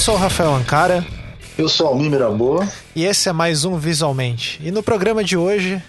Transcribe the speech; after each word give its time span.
sou 0.00 0.14
o 0.14 0.18
Rafael 0.18 0.54
Ancara. 0.54 1.06
Eu 1.58 1.68
sou 1.68 1.86
Almir 1.86 2.10
Miraboa. 2.10 2.66
E 2.96 3.04
esse 3.04 3.28
é 3.28 3.32
mais 3.34 3.66
um 3.66 3.76
Visualmente. 3.76 4.58
E 4.64 4.70
no 4.70 4.82
programa 4.82 5.22
de 5.22 5.36
hoje, 5.36 5.82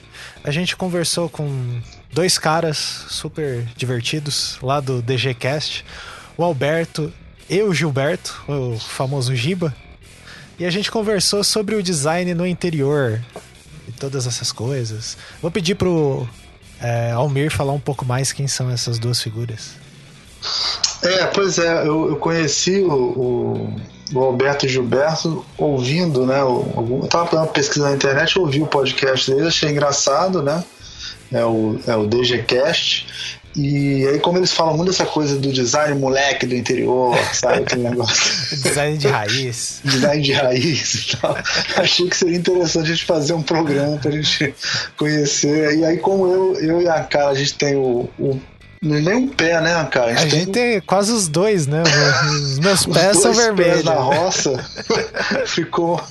a 0.43 0.51
gente 0.51 0.75
conversou 0.75 1.29
com 1.29 1.79
dois 2.11 2.37
caras 2.37 3.05
super 3.07 3.63
divertidos 3.77 4.57
lá 4.61 4.81
do 4.81 5.01
DGCast, 5.01 5.85
o 6.35 6.43
Alberto 6.43 7.11
e 7.49 7.61
o 7.61 7.73
Gilberto, 7.73 8.43
o 8.49 8.77
famoso 8.77 9.33
Giba. 9.33 9.73
E 10.59 10.65
a 10.65 10.69
gente 10.69 10.91
conversou 10.91 11.41
sobre 11.41 11.75
o 11.75 11.81
design 11.81 12.33
no 12.33 12.45
interior 12.45 13.21
e 13.87 13.93
todas 13.93 14.27
essas 14.27 14.51
coisas. 14.51 15.17
Vou 15.41 15.49
pedir 15.49 15.75
pro 15.75 16.27
é, 16.81 17.11
Almir 17.11 17.49
falar 17.49 17.71
um 17.71 17.79
pouco 17.79 18.03
mais 18.03 18.33
quem 18.33 18.45
são 18.45 18.69
essas 18.69 18.99
duas 18.99 19.21
figuras. 19.21 19.79
É, 21.01 21.25
pois 21.27 21.57
é, 21.57 21.87
eu, 21.87 22.09
eu 22.09 22.15
conheci 22.17 22.81
o, 22.81 22.93
o, 22.93 23.75
o, 24.13 24.19
Alberto 24.19 24.67
Gilberto 24.67 25.45
ouvindo, 25.57 26.25
né? 26.25 26.41
Eu 26.41 27.07
tava 27.09 27.25
fazendo 27.25 27.45
uma 27.45 27.53
pesquisa 27.53 27.89
na 27.89 27.95
internet, 27.95 28.37
ouvi 28.37 28.61
o 28.61 28.67
podcast 28.67 29.31
dele, 29.31 29.47
achei 29.47 29.69
engraçado, 29.69 30.41
né? 30.41 30.63
É 31.31 31.45
o, 31.45 31.79
é 31.87 31.95
o 31.95 32.05
DGCast. 32.05 33.07
E 33.55 34.07
aí, 34.07 34.19
como 34.19 34.37
eles 34.37 34.53
falam 34.53 34.77
muito 34.77 34.91
dessa 34.91 35.05
coisa 35.05 35.37
do 35.37 35.51
design 35.51 35.99
moleque 35.99 36.45
do 36.45 36.55
interior, 36.55 37.17
sabe? 37.33 37.59
Aquele 37.59 37.83
negócio. 37.83 38.55
design 38.55 38.97
de 38.97 39.07
raiz. 39.07 39.81
design 39.83 40.21
de 40.21 40.31
raiz 40.31 40.93
e 40.93 41.17
tal. 41.17 41.37
Achei 41.75 42.07
que 42.07 42.15
seria 42.15 42.37
interessante 42.37 42.85
a 42.85 42.95
gente 42.95 43.05
fazer 43.05 43.33
um 43.33 43.41
programa 43.41 43.97
pra 43.97 44.11
gente 44.11 44.53
conhecer. 44.97 45.77
E 45.79 45.85
aí, 45.85 45.97
como 45.97 46.27
eu, 46.27 46.55
eu 46.61 46.81
e 46.81 46.87
a 46.87 47.03
cara, 47.03 47.29
a 47.29 47.35
gente 47.35 47.53
tem 47.55 47.75
o, 47.75 48.09
o 48.17 48.39
nem 48.83 49.15
um 49.15 49.27
pé, 49.27 49.61
né, 49.61 49.83
cara? 49.91 50.11
A 50.11 50.15
gente, 50.15 50.25
a 50.25 50.29
tem... 50.29 50.39
gente 50.39 50.51
tem 50.51 50.81
quase 50.81 51.11
os 51.11 51.27
dois, 51.27 51.67
né? 51.67 51.83
Os 52.33 52.59
meus 52.59 52.85
pés 52.87 53.17
os 53.17 53.21
são 53.21 53.33
vermelhos. 53.33 53.73
Pés 53.73 53.85
na 53.85 53.93
roça. 53.93 54.57
Ficou 55.45 56.01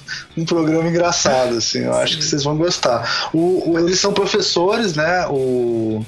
um 0.40 0.44
programa 0.44 0.88
engraçado, 0.88 1.56
assim. 1.56 1.80
Eu 1.80 1.94
acho 1.94 2.18
que 2.18 2.24
vocês 2.24 2.42
vão 2.42 2.56
gostar. 2.56 3.30
O, 3.32 3.70
o, 3.70 3.78
eles 3.78 3.98
são 3.98 4.12
professores, 4.12 4.94
né? 4.94 5.26
O, 5.28 6.04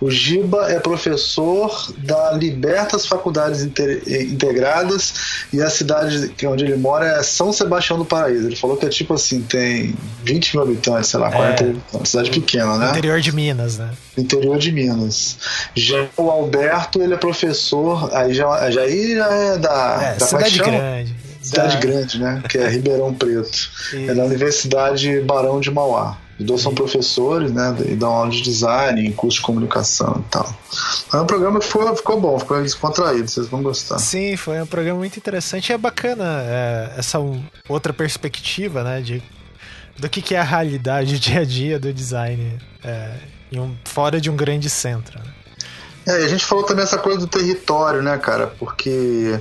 o 0.00 0.10
Giba 0.10 0.70
é 0.70 0.78
professor 0.78 1.92
da 1.98 2.32
Libertas 2.32 3.06
Faculdades 3.06 3.62
Integradas 3.62 5.14
e 5.52 5.62
a 5.62 5.70
cidade 5.70 6.32
onde 6.44 6.64
ele 6.64 6.76
mora 6.76 7.06
é 7.06 7.22
São 7.22 7.52
Sebastião 7.52 7.98
do 7.98 8.04
Paraíso. 8.04 8.46
Ele 8.46 8.56
falou 8.56 8.76
que 8.76 8.86
é 8.86 8.88
tipo 8.88 9.14
assim, 9.14 9.42
tem 9.42 9.94
20 10.24 10.56
mil 10.56 10.62
habitantes, 10.64 11.10
sei 11.10 11.20
lá, 11.20 11.30
40 11.30 11.64
é, 11.64 11.96
uma 11.96 12.04
cidade 12.04 12.30
pequena, 12.30 12.76
né? 12.76 12.90
Interior 12.90 13.20
de 13.20 13.32
Minas, 13.32 13.78
né? 13.78 13.90
Interior 14.16 14.58
de 14.58 14.72
Minas. 14.72 15.38
Já 15.74 16.06
o 16.16 16.30
Alberto, 16.30 17.00
ele 17.00 17.14
é 17.14 17.16
professor, 17.16 18.10
aí 18.14 18.34
já, 18.34 18.70
já, 18.70 18.82
aí 18.82 19.14
já 19.14 19.26
é 19.26 19.58
da, 19.58 19.98
é, 20.02 20.16
da 20.16 20.26
cidade 20.26 20.58
grande. 20.58 21.29
Cidade 21.42 21.74
da... 21.74 21.80
grande, 21.80 22.20
né? 22.20 22.42
Que 22.48 22.58
é 22.58 22.68
Ribeirão 22.68 23.14
Preto. 23.14 23.70
É 23.94 24.14
da 24.14 24.24
Universidade 24.24 25.20
Barão 25.20 25.60
de 25.60 25.70
Mauá. 25.70 26.18
Os 26.38 26.46
dois 26.46 26.62
são 26.62 26.74
professores, 26.74 27.52
né? 27.52 27.76
E 27.86 27.94
dão 27.94 28.10
aula 28.10 28.30
de 28.30 28.40
design, 28.40 29.06
em 29.06 29.12
curso 29.12 29.38
de 29.38 29.42
comunicação 29.42 30.24
e 30.26 30.30
tal. 30.30 30.54
Mas 31.12 31.22
o 31.22 31.26
programa 31.26 31.60
ficou, 31.60 31.94
ficou 31.94 32.20
bom, 32.20 32.38
ficou 32.38 32.62
descontraído, 32.62 33.28
vocês 33.28 33.46
vão 33.48 33.62
gostar. 33.62 33.98
Sim, 33.98 34.36
foi 34.36 34.60
um 34.60 34.66
programa 34.66 34.98
muito 34.98 35.18
interessante. 35.18 35.70
E 35.70 35.72
é 35.74 35.78
bacana 35.78 36.24
é, 36.42 36.94
essa 36.96 37.20
um, 37.20 37.42
outra 37.68 37.92
perspectiva, 37.92 38.82
né? 38.82 39.00
De, 39.02 39.22
do 39.98 40.08
que, 40.08 40.22
que 40.22 40.34
é 40.34 40.40
a 40.40 40.44
realidade 40.44 41.18
dia 41.20 41.40
a 41.40 41.44
dia 41.44 41.78
do 41.78 41.92
design 41.92 42.58
é, 42.82 43.12
um, 43.54 43.74
fora 43.84 44.20
de 44.20 44.30
um 44.30 44.36
grande 44.36 44.70
centro. 44.70 45.18
Né? 45.18 45.24
É, 46.06 46.22
e 46.22 46.24
a 46.24 46.28
gente 46.28 46.44
falou 46.44 46.64
também 46.64 46.84
essa 46.84 46.98
coisa 46.98 47.20
do 47.20 47.26
território, 47.26 48.02
né, 48.02 48.16
cara? 48.16 48.46
Porque 48.46 49.38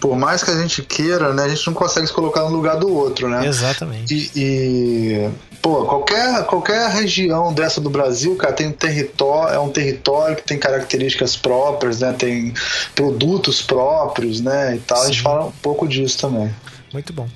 por 0.00 0.16
mais 0.16 0.42
que 0.42 0.50
a 0.50 0.56
gente 0.56 0.82
queira, 0.82 1.32
né, 1.34 1.44
a 1.44 1.48
gente 1.48 1.66
não 1.66 1.74
consegue 1.74 2.06
se 2.06 2.12
colocar 2.12 2.40
no 2.42 2.48
lugar 2.48 2.76
do 2.76 2.92
outro, 2.92 3.28
né? 3.28 3.46
Exatamente. 3.46 4.14
E, 4.14 4.30
e, 4.34 5.30
pô, 5.60 5.84
qualquer, 5.84 6.44
qualquer 6.46 6.88
região 6.90 7.52
dessa 7.52 7.80
do 7.80 7.90
Brasil, 7.90 8.34
cara, 8.36 8.54
tem 8.54 8.68
um 8.68 8.72
território, 8.72 9.54
é 9.54 9.58
um 9.60 9.68
território 9.68 10.36
que 10.36 10.42
tem 10.42 10.58
características 10.58 11.36
próprias, 11.36 12.00
né? 12.00 12.14
Tem 12.14 12.54
produtos 12.94 13.60
próprios, 13.60 14.40
né? 14.40 14.76
E 14.76 14.78
tal. 14.80 14.98
Sim. 14.98 15.04
A 15.04 15.06
gente 15.08 15.22
fala 15.22 15.46
um 15.46 15.52
pouco 15.52 15.86
disso 15.86 16.18
também. 16.18 16.50
Muito 16.92 17.12
bom. 17.12 17.28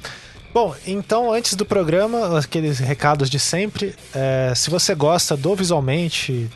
Bom, 0.54 0.74
então 0.86 1.32
antes 1.32 1.54
do 1.54 1.66
programa, 1.66 2.38
aqueles 2.38 2.78
recados 2.78 3.28
de 3.28 3.38
sempre. 3.38 3.94
É, 4.14 4.52
se 4.54 4.70
você 4.70 4.94
gosta 4.94 5.36
do 5.36 5.54
Visualmente, 5.54 6.48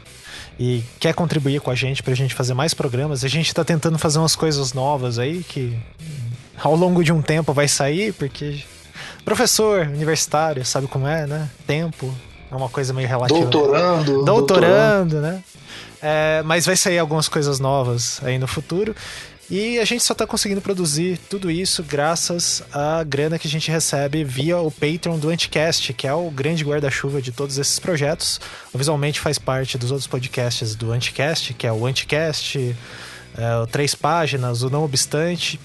e 0.59 0.83
quer 0.99 1.15
contribuir 1.15 1.61
com 1.61 1.71
a 1.71 1.75
gente 1.75 2.03
pra 2.03 2.15
gente 2.15 2.35
fazer 2.35 2.55
mais 2.55 2.75
programas, 2.75 3.25
a 3.25 3.29
gente 3.29 3.55
tá 3.55 3.65
tentando 3.65 3.99
fazer 3.99 4.19
umas 4.19 4.35
coisas 4.35 4.73
novas 4.73 5.19
aí 5.19 5.45
que 5.45 5.79
ao 6.61 6.75
longo 6.75 7.05
de 7.05 7.13
um 7.13 7.23
tempo 7.23 7.53
vai 7.53 7.69
sair, 7.69 8.13
porque 8.13 8.63
professor 9.25 9.87
universitário 9.87 10.65
sabe 10.65 10.87
como 10.89 11.07
é, 11.07 11.27
né? 11.27 11.49
Tempo 11.67 12.13
é 12.51 12.55
uma 12.57 12.69
coisa 12.69 12.93
meio 12.93 13.07
relativa. 13.07 13.41
Doutorando. 13.41 14.25
Doutorando, 14.25 14.25
doutorando. 14.25 15.21
né? 15.21 15.43
É, 16.01 16.43
mas 16.45 16.65
vai 16.65 16.77
sair 16.77 16.99
algumas 16.99 17.29
coisas 17.29 17.59
novas 17.59 18.21
aí 18.23 18.39
no 18.39 18.47
futuro. 18.47 18.95
E 19.51 19.79
a 19.79 19.85
gente 19.85 20.05
só 20.05 20.13
está 20.13 20.27
conseguindo 20.27 20.61
produzir 20.61 21.19
tudo 21.31 21.51
isso 21.51 21.83
graças 21.83 22.63
à 22.71 23.03
grana 23.03 23.39
que 23.39 23.49
a 23.49 23.51
gente 23.51 23.71
recebe 23.71 24.23
via 24.23 24.59
o 24.59 24.71
Patreon 24.71 25.19
do 25.19 25.31
Anticast, 25.31 25.95
que 25.95 26.07
é 26.07 26.13
o 26.13 26.31
grande 26.31 26.63
guarda-chuva 26.63 27.23
de 27.23 27.33
todos 27.33 27.57
esses 27.57 27.79
projetos. 27.79 28.39
O 28.75 28.79
Visualmente 28.79 29.19
faz 29.19 29.39
parte 29.39 29.79
dos 29.79 29.91
outros 29.91 30.07
podcasts 30.07 30.75
do 30.75 30.93
Anticast, 30.93 31.55
que 31.55 31.67
é 31.67 31.73
o 31.73 31.87
Anticast, 31.87 32.77
é, 33.39 33.57
o 33.57 33.67
Três 33.67 33.95
Páginas, 33.95 34.63
o 34.63 34.69
Não 34.69 34.85
Obstante. 34.85 35.59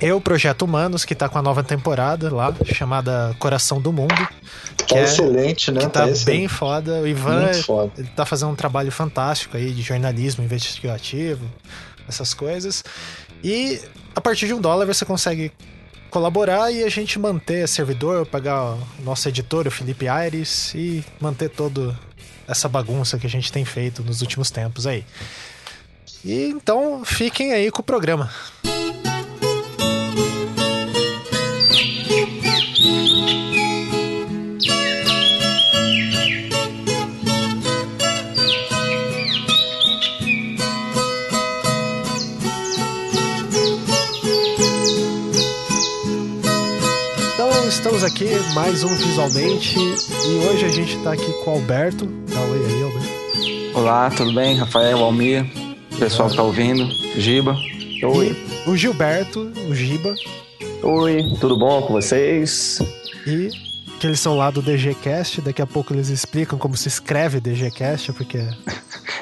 E 0.00 0.10
o 0.10 0.18
Projeto 0.18 0.62
Humanos, 0.62 1.04
que 1.04 1.12
está 1.12 1.28
com 1.28 1.38
a 1.38 1.42
nova 1.42 1.62
temporada 1.62 2.34
lá, 2.34 2.54
chamada 2.72 3.36
Coração 3.38 3.78
do 3.78 3.92
Mundo. 3.92 4.26
Que 4.78 4.94
tá 4.94 5.00
é, 5.00 5.04
excelente, 5.04 5.70
né? 5.70 5.80
Que 5.80 5.88
tá, 5.88 6.08
tá 6.08 6.14
bem 6.24 6.48
foda. 6.48 7.02
O 7.02 7.06
Ivan 7.06 7.52
foda. 7.62 7.92
Ele 7.98 8.08
tá 8.16 8.24
fazendo 8.24 8.52
um 8.52 8.54
trabalho 8.54 8.90
fantástico 8.90 9.54
aí 9.54 9.70
de 9.70 9.82
jornalismo 9.82 10.42
investigativo 10.42 11.44
essas 12.08 12.34
coisas. 12.34 12.84
E 13.42 13.80
a 14.14 14.20
partir 14.20 14.46
de 14.46 14.54
um 14.54 14.60
dólar 14.60 14.86
você 14.86 15.04
consegue 15.04 15.52
colaborar 16.10 16.70
e 16.70 16.82
a 16.82 16.88
gente 16.88 17.18
manter 17.18 17.68
servidor, 17.68 18.26
pagar 18.26 18.74
o 18.74 18.78
nosso 19.02 19.28
editor, 19.28 19.66
o 19.66 19.70
Felipe 19.70 20.08
Aires, 20.08 20.72
e 20.74 21.04
manter 21.20 21.50
toda 21.50 21.98
essa 22.48 22.68
bagunça 22.68 23.18
que 23.18 23.26
a 23.26 23.30
gente 23.30 23.52
tem 23.52 23.64
feito 23.64 24.02
nos 24.02 24.22
últimos 24.22 24.50
tempos 24.50 24.86
aí. 24.86 25.04
E 26.24 26.48
então 26.48 27.04
fiquem 27.04 27.52
aí 27.52 27.70
com 27.70 27.80
o 27.80 27.84
programa. 27.84 28.30
Estamos 47.86 48.02
aqui 48.02 48.26
mais 48.52 48.82
um 48.82 48.88
Visualmente 48.96 49.78
e 49.78 50.46
hoje 50.48 50.64
a 50.64 50.68
gente 50.68 50.96
está 50.96 51.12
aqui 51.12 51.32
com 51.44 51.52
o 51.52 51.54
Alberto. 51.54 52.04
Dá 52.04 52.40
oi 52.40 52.58
aí, 52.66 52.82
Alberto. 52.82 53.78
Olá, 53.78 54.10
tudo 54.10 54.34
bem? 54.34 54.56
Rafael, 54.56 54.98
Almir, 54.98 55.46
pessoal 55.96 56.28
que 56.28 56.34
tá 56.34 56.42
ouvindo, 56.42 56.84
Giba. 57.16 57.56
Oi. 58.02 58.36
E 58.66 58.68
o 58.68 58.76
Gilberto, 58.76 59.52
o 59.70 59.72
Giba. 59.72 60.12
Oi, 60.82 61.36
tudo 61.40 61.56
bom 61.56 61.80
com 61.82 61.92
vocês? 61.92 62.80
E 63.24 63.50
que 64.00 64.06
eles 64.08 64.18
são 64.18 64.36
lá 64.36 64.50
do 64.50 64.60
DGCast, 64.60 65.40
daqui 65.40 65.62
a 65.62 65.66
pouco 65.66 65.94
eles 65.94 66.08
explicam 66.08 66.58
como 66.58 66.76
se 66.76 66.88
escreve 66.88 67.38
DGCast, 67.38 68.12
porque... 68.14 68.38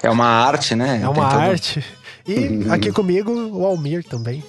É 0.03 0.09
uma 0.09 0.27
arte, 0.27 0.75
né? 0.75 1.01
É 1.03 1.09
uma 1.09 1.27
arte. 1.27 1.85
E 2.27 2.71
aqui 2.71 2.91
comigo 2.91 3.31
o 3.31 3.67
Almir 3.67 4.03
também. 4.05 4.43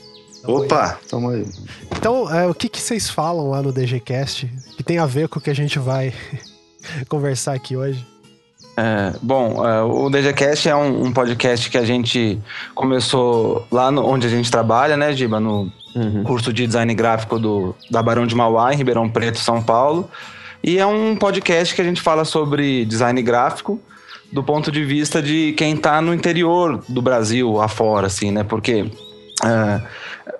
Opa, 0.47 0.99
tamo 1.09 1.29
aí. 1.29 1.45
Então, 1.97 2.33
é, 2.33 2.47
o 2.47 2.53
que, 2.53 2.69
que 2.69 2.79
vocês 2.79 3.09
falam 3.09 3.49
lá 3.49 3.61
no 3.61 3.71
DGCast 3.71 4.51
que 4.77 4.83
tem 4.83 4.97
a 4.97 5.05
ver 5.05 5.27
com 5.27 5.39
o 5.39 5.41
que 5.41 5.49
a 5.49 5.55
gente 5.55 5.79
vai 5.79 6.13
conversar 7.09 7.53
aqui 7.53 7.75
hoje? 7.75 8.05
É, 8.77 9.13
bom, 9.21 9.65
é, 9.65 9.81
o 9.83 10.09
DGCast 10.09 10.67
é 10.67 10.75
um, 10.75 11.05
um, 11.05 11.13
podcast 11.13 11.69
que 11.69 11.77
a 11.77 11.85
gente 11.85 12.37
começou 12.73 13.65
lá 13.71 13.89
no, 13.89 14.05
onde 14.05 14.27
a 14.27 14.29
gente 14.29 14.51
trabalha, 14.51 14.97
né, 14.97 15.13
Giba? 15.13 15.39
No 15.39 15.71
uhum. 15.95 16.23
curso 16.25 16.51
de 16.51 16.67
design 16.67 16.93
gráfico 16.93 17.39
do, 17.39 17.73
da 17.89 18.03
Barão 18.03 18.27
de 18.27 18.35
Mauá, 18.35 18.73
em 18.73 18.77
Ribeirão 18.77 19.09
Preto, 19.09 19.39
São 19.39 19.63
Paulo. 19.63 20.09
E 20.61 20.77
é 20.77 20.85
um 20.85 21.15
podcast 21.15 21.73
que 21.73 21.81
a 21.81 21.85
gente 21.85 22.01
fala 22.01 22.25
sobre 22.25 22.85
design 22.85 23.21
gráfico 23.21 23.79
do 24.31 24.43
ponto 24.43 24.71
de 24.71 24.83
vista 24.83 25.21
de 25.21 25.53
quem 25.53 25.75
está 25.75 26.01
no 26.01 26.13
interior 26.13 26.83
do 26.89 27.01
Brasil, 27.01 27.61
afora, 27.61 28.07
assim, 28.07 28.31
né? 28.31 28.43
Porque 28.43 28.85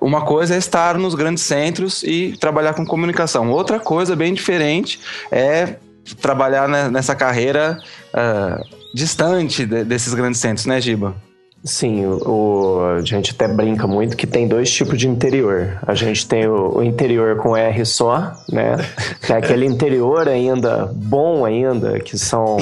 uma 0.02 0.22
coisa 0.26 0.56
é 0.56 0.58
estar 0.58 0.98
nos 0.98 1.16
grandes 1.16 1.44
centros 1.44 2.04
e 2.04 2.36
trabalhar 2.40 2.74
com 2.74 2.86
comunicação. 2.86 3.50
Outra 3.50 3.80
coisa 3.80 4.16
bem 4.16 4.34
diferente 4.34 5.00
é 5.32 5.76
trabalhar 6.22 6.68
nessa 6.92 7.16
carreira 7.16 7.80
uh, 8.14 8.64
distante 8.94 9.66
de, 9.66 9.84
desses 9.84 10.14
grandes 10.14 10.40
centros, 10.40 10.66
né, 10.66 10.80
Giba? 10.80 11.16
Sim, 11.66 12.06
o, 12.06 12.80
a 12.96 13.02
gente 13.02 13.32
até 13.32 13.48
brinca 13.48 13.88
muito 13.88 14.16
que 14.16 14.28
tem 14.28 14.48
dois 14.48 14.72
tipos 14.72 15.00
de 15.00 15.10
interior. 15.10 15.80
A 15.82 15.96
gente 15.96 16.28
tem 16.28 16.48
o, 16.48 16.78
o 16.78 16.84
interior 16.84 17.38
com 17.38 17.58
R 17.58 17.86
só, 17.86 18.34
né? 18.52 18.76
Que 19.26 19.34
é 19.34 19.38
aquele 19.38 19.66
interior 19.66 20.30
ainda 20.30 20.88
bom 20.94 21.44
ainda, 21.44 22.00
que 22.00 22.16
são 22.16 22.58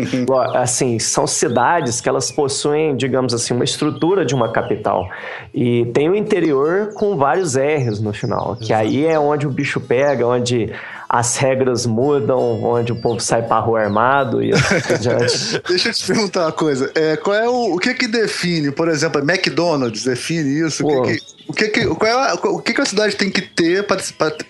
assim, 0.54 0.98
são 0.98 1.26
cidades 1.26 2.00
que 2.00 2.08
elas 2.08 2.30
possuem, 2.30 2.96
digamos 2.96 3.34
assim, 3.34 3.52
uma 3.52 3.64
estrutura 3.64 4.24
de 4.24 4.34
uma 4.34 4.50
capital. 4.50 5.06
E 5.52 5.84
tem 5.92 6.08
o 6.08 6.16
interior 6.16 6.94
com 6.94 7.14
vários 7.18 7.54
R's 7.54 8.00
no 8.00 8.14
final, 8.14 8.56
que 8.56 8.72
aí 8.72 9.04
é 9.04 9.18
onde 9.18 9.46
o 9.46 9.50
bicho 9.50 9.78
pega, 9.78 10.26
onde 10.26 10.72
as 11.08 11.36
regras 11.36 11.86
mudam, 11.86 12.62
onde 12.62 12.92
o 12.92 12.96
povo 12.96 13.20
sai 13.20 13.42
pra 13.42 13.60
rua 13.60 13.80
armado 13.80 14.42
e 14.42 14.52
assim 14.52 15.60
Deixa 15.68 15.88
eu 15.90 15.92
te 15.94 16.06
perguntar 16.06 16.46
uma 16.46 16.52
coisa. 16.52 16.90
É, 16.94 17.16
qual 17.16 17.36
é 17.36 17.48
o, 17.48 17.74
o 17.74 17.78
que 17.78 17.94
que 17.94 18.08
define, 18.08 18.72
por 18.72 18.88
exemplo, 18.88 19.20
a 19.20 19.24
McDonald's 19.24 20.04
define 20.04 20.66
isso? 20.66 20.86
O 20.86 21.02
que, 21.02 21.18
que 21.18 21.35
o 21.48 21.52
que, 21.52 21.68
que, 21.68 21.86
qual 21.86 22.10
é 22.10 22.30
a, 22.30 22.34
o 22.34 22.60
que, 22.60 22.74
que 22.74 22.80
a 22.80 22.84
cidade 22.84 23.14
tem 23.14 23.30
que 23.30 23.40
ter 23.40 23.86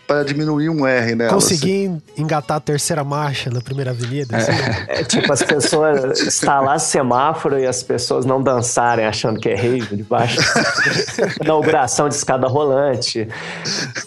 para 0.07 0.25
diminuir 0.25 0.71
um 0.71 0.87
R 0.87 1.15
nela? 1.15 1.33
Conseguir 1.33 1.89
assim? 1.89 2.03
engatar 2.17 2.57
a 2.57 2.61
terceira 2.61 3.05
marcha 3.05 3.51
na 3.51 3.61
primeira 3.61 3.91
avenida. 3.91 4.37
É. 4.37 4.41
Assim. 4.41 4.53
É, 4.89 5.05
tipo, 5.05 5.31
as 5.31 5.43
pessoas 5.43 6.21
instalar 6.21 6.81
semáforo 6.81 7.59
e 7.59 7.67
as 7.67 7.83
pessoas 7.83 8.25
não 8.25 8.43
dançarem 8.43 9.05
achando 9.05 9.39
que 9.39 9.49
é 9.49 9.55
rave 9.55 9.95
debaixo. 9.97 10.41
Inauguração 11.43 12.09
de 12.09 12.15
escada 12.15 12.47
rolante. 12.47 13.29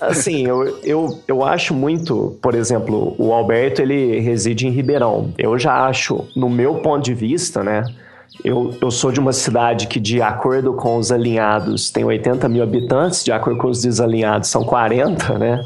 Assim, 0.01 0.47
eu, 0.47 0.79
eu, 0.83 1.23
eu 1.27 1.43
acho 1.43 1.73
muito, 1.73 2.37
por 2.41 2.55
exemplo, 2.55 3.13
o 3.19 3.31
Alberto 3.33 3.81
ele 3.81 4.19
reside 4.19 4.67
em 4.67 4.71
Ribeirão. 4.71 5.33
Eu 5.37 5.59
já 5.59 5.85
acho, 5.85 6.27
no 6.35 6.49
meu 6.49 6.75
ponto 6.75 7.03
de 7.03 7.13
vista, 7.13 7.63
né? 7.63 7.83
Eu, 8.43 8.73
eu 8.79 8.89
sou 8.89 9.11
de 9.11 9.19
uma 9.19 9.33
cidade 9.33 9.87
que, 9.87 9.99
de 9.99 10.21
acordo 10.21 10.73
com 10.73 10.97
os 10.97 11.11
alinhados, 11.11 11.89
tem 11.89 12.05
80 12.05 12.47
mil 12.47 12.63
habitantes, 12.63 13.23
de 13.23 13.31
acordo 13.31 13.59
com 13.59 13.67
os 13.67 13.81
desalinhados, 13.81 14.49
são 14.49 14.63
40, 14.63 15.37
né? 15.37 15.63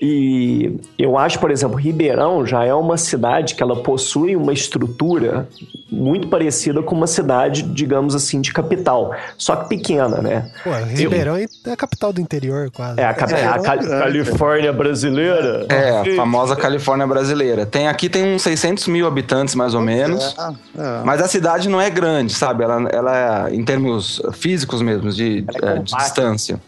E 0.00 0.76
eu 0.98 1.18
acho, 1.18 1.40
por 1.40 1.50
exemplo, 1.50 1.76
Ribeirão 1.76 2.46
já 2.46 2.64
é 2.64 2.74
uma 2.74 2.96
cidade 2.96 3.54
que 3.54 3.62
ela 3.62 3.76
possui 3.76 4.36
uma 4.36 4.52
estrutura 4.52 5.48
muito 5.94 6.28
parecida 6.28 6.82
com 6.82 6.94
uma 6.94 7.06
cidade, 7.06 7.62
digamos 7.62 8.14
assim, 8.14 8.40
de 8.40 8.52
capital, 8.52 9.14
só 9.38 9.56
que 9.56 9.68
pequena, 9.68 10.20
né? 10.20 10.50
Pô, 10.62 10.70
Ribeirão 10.70 11.38
eu... 11.38 11.48
é 11.66 11.72
a 11.72 11.76
capital 11.76 12.12
do 12.12 12.20
interior, 12.20 12.70
quase. 12.70 13.00
É 13.00 13.06
a, 13.06 13.14
cap... 13.14 13.32
é, 13.32 13.46
a 13.46 13.58
Cal... 13.58 13.78
Califórnia 13.78 14.72
brasileira. 14.72 15.66
É, 15.68 15.90
a 15.90 16.16
famosa 16.16 16.56
Califórnia 16.56 17.06
brasileira. 17.06 17.64
Tem 17.64 17.88
aqui 17.88 18.08
tem 18.08 18.34
uns 18.34 18.42
600 18.42 18.88
mil 18.88 19.06
habitantes, 19.06 19.54
mais 19.54 19.74
ou 19.74 19.80
menos, 19.80 20.34
é, 20.38 20.80
é. 20.80 21.02
mas 21.04 21.20
a 21.20 21.28
cidade 21.28 21.68
não 21.68 21.80
é 21.80 21.88
grande, 21.88 22.32
sabe? 22.32 22.64
Ela, 22.64 22.88
ela 22.90 23.48
é, 23.48 23.54
em 23.54 23.64
termos 23.64 24.20
físicos 24.32 24.82
mesmo, 24.82 25.10
de, 25.10 25.44
é 25.62 25.78
de 25.78 25.94
distância. 25.94 26.60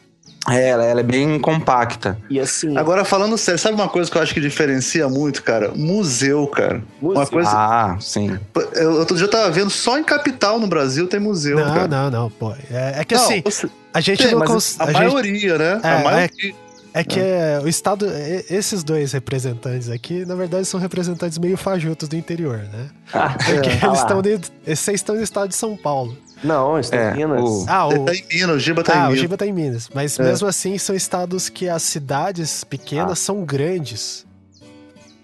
É, 0.49 0.69
ela, 0.69 0.85
ela, 0.85 1.01
é 1.01 1.03
bem 1.03 1.39
compacta. 1.39 2.19
E 2.31 2.39
assim. 2.39 2.77
Agora, 2.77 3.05
falando 3.05 3.37
sério, 3.37 3.59
sabe 3.59 3.75
uma 3.75 3.89
coisa 3.89 4.11
que 4.11 4.17
eu 4.17 4.23
acho 4.23 4.33
que 4.33 4.41
diferencia 4.41 5.09
muito, 5.09 5.43
cara? 5.43 5.73
Museu, 5.75 6.47
cara. 6.47 6.83
Museu. 7.01 7.21
Uma 7.21 7.27
coisa. 7.27 7.51
Ah, 7.53 7.97
sim. 8.01 8.39
Eu 8.75 8.93
outro 8.93 9.17
dia 9.17 9.27
eu 9.27 9.31
tava 9.31 9.51
vendo, 9.51 9.71
só 9.71 9.99
em 9.99 10.05
capital 10.05 10.59
no 10.59 10.67
Brasil 10.67 11.07
tem 11.09 11.19
museu. 11.19 11.59
Não, 11.59 11.75
cara. 11.75 11.89
não, 11.89 12.11
não, 12.11 12.31
pô. 12.31 12.53
É, 12.71 13.01
é 13.01 13.05
que 13.05 13.15
não, 13.15 13.23
assim. 13.23 13.43
Você... 13.45 13.69
A 13.93 14.01
gente 14.01 14.23
tem, 14.23 14.35
não 14.35 14.45
consegue. 14.45 14.91
A, 14.91 14.99
a, 14.99 15.01
maioria, 15.01 15.59
né? 15.59 15.81
É, 15.83 15.89
a 15.89 15.99
maioria. 16.03 16.53
É... 16.63 16.67
É 16.97 17.05
que 17.05 17.21
é. 17.21 17.61
o 17.63 17.69
estado. 17.69 18.07
Esses 18.49 18.83
dois 18.83 19.13
representantes 19.13 19.91
aqui, 19.91 20.25
na 20.25 20.35
verdade, 20.35 20.65
são 20.65 20.81
representantes 20.81 21.37
meio 21.37 21.55
fajutos 21.59 22.09
do 22.09 22.17
interior, 22.17 22.57
né? 22.73 22.89
Ah, 23.13 23.35
Porque 23.37 23.69
é, 23.69 23.87
eles 23.87 23.99
estão 23.99 24.23
de, 24.23 24.41
Vocês 24.65 25.01
estão 25.01 25.15
no 25.15 25.23
estado 25.23 25.51
de 25.51 25.55
São 25.55 25.77
Paulo. 25.77 26.17
Não, 26.43 26.79
está 26.79 26.97
é, 26.97 27.11
em 27.13 27.17
Minas. 27.17 27.41
O... 27.41 27.67
Ah, 27.69 27.89
o... 27.89 28.05
Tá 28.05 28.15
em 28.15 28.27
Minas, 28.31 28.57
o 28.57 28.59
Giba 28.59 28.83
tá 28.83 28.93
ah, 28.93 28.97
em 28.97 29.01
Minas. 29.01 29.19
o 29.19 29.21
Giba 29.21 29.37
tá 29.37 29.47
em 29.47 29.53
Minas. 29.53 29.91
Mas 29.95 30.19
é. 30.19 30.23
mesmo 30.23 30.47
assim, 30.49 30.77
são 30.79 30.95
estados 30.95 31.49
que 31.49 31.69
as 31.69 31.83
cidades 31.83 32.65
pequenas 32.65 33.13
ah. 33.13 33.17
são 33.17 33.45
grandes. 33.45 34.27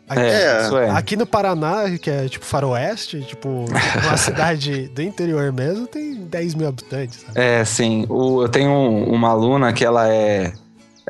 Aqui, 0.08 0.20
é, 0.20 0.86
é. 0.86 0.90
aqui 0.90 1.16
no 1.16 1.26
Paraná, 1.26 1.84
que 1.98 2.10
é 2.10 2.28
tipo 2.28 2.44
faroeste, 2.44 3.22
tipo 3.22 3.64
uma 4.04 4.16
cidade 4.18 4.88
do 4.88 5.00
interior 5.00 5.50
mesmo, 5.52 5.86
tem 5.86 6.14
10 6.14 6.54
mil 6.54 6.68
habitantes. 6.68 7.20
Sabe? 7.20 7.40
É, 7.40 7.64
sim. 7.64 8.04
O, 8.08 8.42
eu 8.42 8.48
tenho 8.48 8.70
uma 8.70 9.30
aluna 9.30 9.72
que 9.72 9.84
ela 9.84 10.12
é 10.12 10.52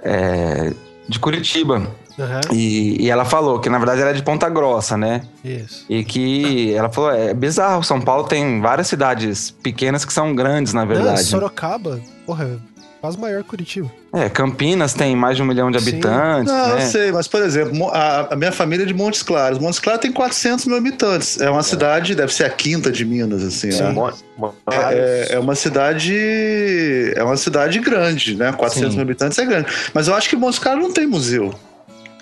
é, 0.03 0.73
de 1.09 1.19
Curitiba. 1.19 1.91
Uhum. 2.19 2.55
E, 2.55 3.05
e, 3.05 3.11
ela 3.11 3.25
falou 3.25 3.59
que 3.59 3.71
na 3.71 3.79
verdade 3.79 4.03
era 4.03 4.13
de 4.13 4.23
Ponta 4.23 4.49
Grossa, 4.49 4.97
né? 4.97 5.23
Isso. 5.45 5.85
E 5.89 6.05
que 6.05 6.75
ela 6.75 6.91
falou: 6.91 7.11
é 7.11 7.33
bizarro, 7.33 7.83
São 7.83 8.01
Paulo 8.01 8.25
tem 8.25 8.61
várias 8.61 8.87
cidades 8.87 9.51
pequenas 9.51 10.05
que 10.05 10.13
são 10.13 10.35
grandes, 10.35 10.73
na 10.73 10.85
verdade. 10.85 11.21
Não, 11.21 11.25
Sorocaba, 11.25 12.01
porra, 12.27 12.61
quase 13.03 13.19
maior 13.19 13.43
que 13.43 13.49
Curitiba. 13.49 13.91
É, 14.13 14.29
Campinas 14.29 14.95
tem 14.95 15.17
mais 15.17 15.37
de 15.37 15.43
um 15.43 15.47
milhão 15.47 15.71
de 15.73 15.77
habitantes. 15.77 16.53
Não, 16.53 16.69
né? 16.69 16.85
eu 16.85 16.87
sei, 16.87 17.11
mas 17.11 17.27
por 17.27 17.43
exemplo, 17.43 17.89
a, 17.89 18.33
a, 18.33 18.37
minha 18.37 18.53
família 18.53 18.85
é 18.85 18.87
de 18.87 18.95
Montes 18.95 19.25
Claros. 19.25 19.59
Montes 19.59 19.81
Claros 19.81 20.01
tem 20.01 20.13
400 20.13 20.67
mil 20.67 20.77
habitantes. 20.77 21.41
É 21.41 21.51
uma 21.51 21.61
é. 21.61 21.65
cidade, 21.65 22.15
deve 22.15 22.33
ser 22.33 22.45
a 22.45 22.51
quinta 22.51 22.93
de 22.93 23.05
Minas, 23.05 23.43
assim. 23.43 23.73
Sim. 23.73 23.83
Né? 23.83 24.13
É, 24.71 24.75
é, 24.75 25.35
é, 25.35 25.39
uma 25.41 25.57
cidade. 25.57 26.15
É 27.17 27.25
uma 27.25 27.37
cidade 27.37 27.81
grande, 27.81 28.37
né? 28.37 28.53
400 28.53 28.91
Sim. 28.91 28.97
mil 28.97 29.03
habitantes 29.03 29.37
é 29.39 29.45
grande. 29.45 29.67
Mas 29.93 30.07
eu 30.07 30.15
acho 30.15 30.29
que 30.29 30.37
Montes 30.37 30.61
Claros 30.61 30.83
não 30.83 30.93
tem 30.93 31.07
museu. 31.07 31.53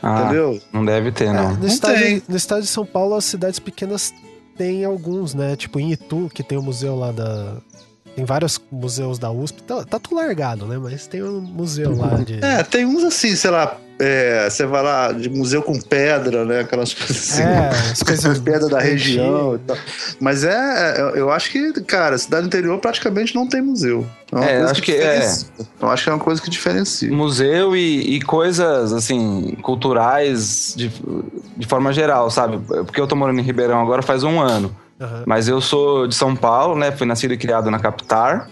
Ah, 0.02 0.24
entendeu? 0.24 0.60
Não 0.72 0.84
deve 0.84 1.12
ter, 1.12 1.32
não. 1.32 1.50
É, 1.50 1.52
no, 1.52 1.58
não 1.58 1.66
estado, 1.66 1.98
tem. 1.98 2.22
no 2.28 2.36
estado 2.36 2.62
de 2.62 2.68
São 2.68 2.86
Paulo, 2.86 3.14
as 3.14 3.24
cidades 3.24 3.58
pequenas 3.58 4.12
têm 4.56 4.84
alguns, 4.84 5.34
né? 5.34 5.56
Tipo 5.56 5.78
em 5.80 5.92
Itu, 5.92 6.30
que 6.32 6.42
tem 6.42 6.58
o 6.58 6.62
museu 6.62 6.96
lá 6.96 7.12
da, 7.12 7.56
tem 8.14 8.24
vários 8.24 8.60
museus 8.70 9.18
da 9.18 9.30
USP. 9.30 9.62
Tá, 9.62 9.84
tá 9.84 9.98
tudo 9.98 10.16
largado, 10.16 10.66
né? 10.66 10.78
Mas 10.78 11.06
tem 11.06 11.22
um 11.22 11.40
museu 11.40 11.96
lá 11.96 12.16
de. 12.16 12.44
É, 12.44 12.62
tem 12.62 12.84
uns 12.84 13.04
assim, 13.04 13.34
sei 13.36 13.50
lá. 13.50 13.78
É, 14.00 14.48
você 14.48 14.64
vai 14.64 14.82
lá 14.82 15.12
de 15.12 15.28
museu 15.28 15.62
com 15.62 15.78
pedra, 15.78 16.44
né? 16.44 16.60
Aquelas 16.60 16.94
coisas 16.94 17.16
assim. 17.16 17.42
É, 17.42 17.68
as 17.92 18.02
coisas 18.02 18.38
pedra 18.40 18.66
da 18.66 18.80
região 18.80 19.56
e 19.56 19.58
tal. 19.58 19.76
Mas 20.18 20.42
é, 20.42 21.12
eu 21.14 21.30
acho 21.30 21.50
que, 21.50 21.72
cara, 21.82 22.16
cidade 22.16 22.46
interior 22.46 22.78
praticamente 22.78 23.34
não 23.34 23.46
tem 23.46 23.60
museu. 23.60 24.06
É, 24.32 24.54
é 24.54 24.62
acho 24.62 24.80
que, 24.80 24.92
que 24.92 24.98
é. 24.98 25.30
Eu 25.82 25.88
acho 25.88 26.04
que 26.04 26.10
é 26.10 26.14
uma 26.14 26.24
coisa 26.24 26.40
que 26.40 26.48
diferencia. 26.48 27.12
Museu 27.12 27.76
e, 27.76 28.16
e 28.16 28.22
coisas, 28.22 28.94
assim, 28.94 29.54
culturais 29.60 30.72
de, 30.74 30.90
de 31.56 31.66
forma 31.66 31.92
geral, 31.92 32.30
sabe? 32.30 32.58
Porque 32.58 33.00
eu 33.00 33.06
tô 33.06 33.14
morando 33.14 33.38
em 33.38 33.42
Ribeirão 33.42 33.80
agora 33.82 34.00
faz 34.00 34.24
um 34.24 34.40
ano. 34.40 34.74
Uhum. 34.98 35.22
Mas 35.26 35.46
eu 35.46 35.60
sou 35.60 36.06
de 36.06 36.14
São 36.14 36.34
Paulo, 36.34 36.74
né? 36.74 36.90
Fui 36.90 37.06
nascido 37.06 37.34
e 37.34 37.36
criado 37.36 37.70
na 37.70 37.78
capital. 37.78 38.46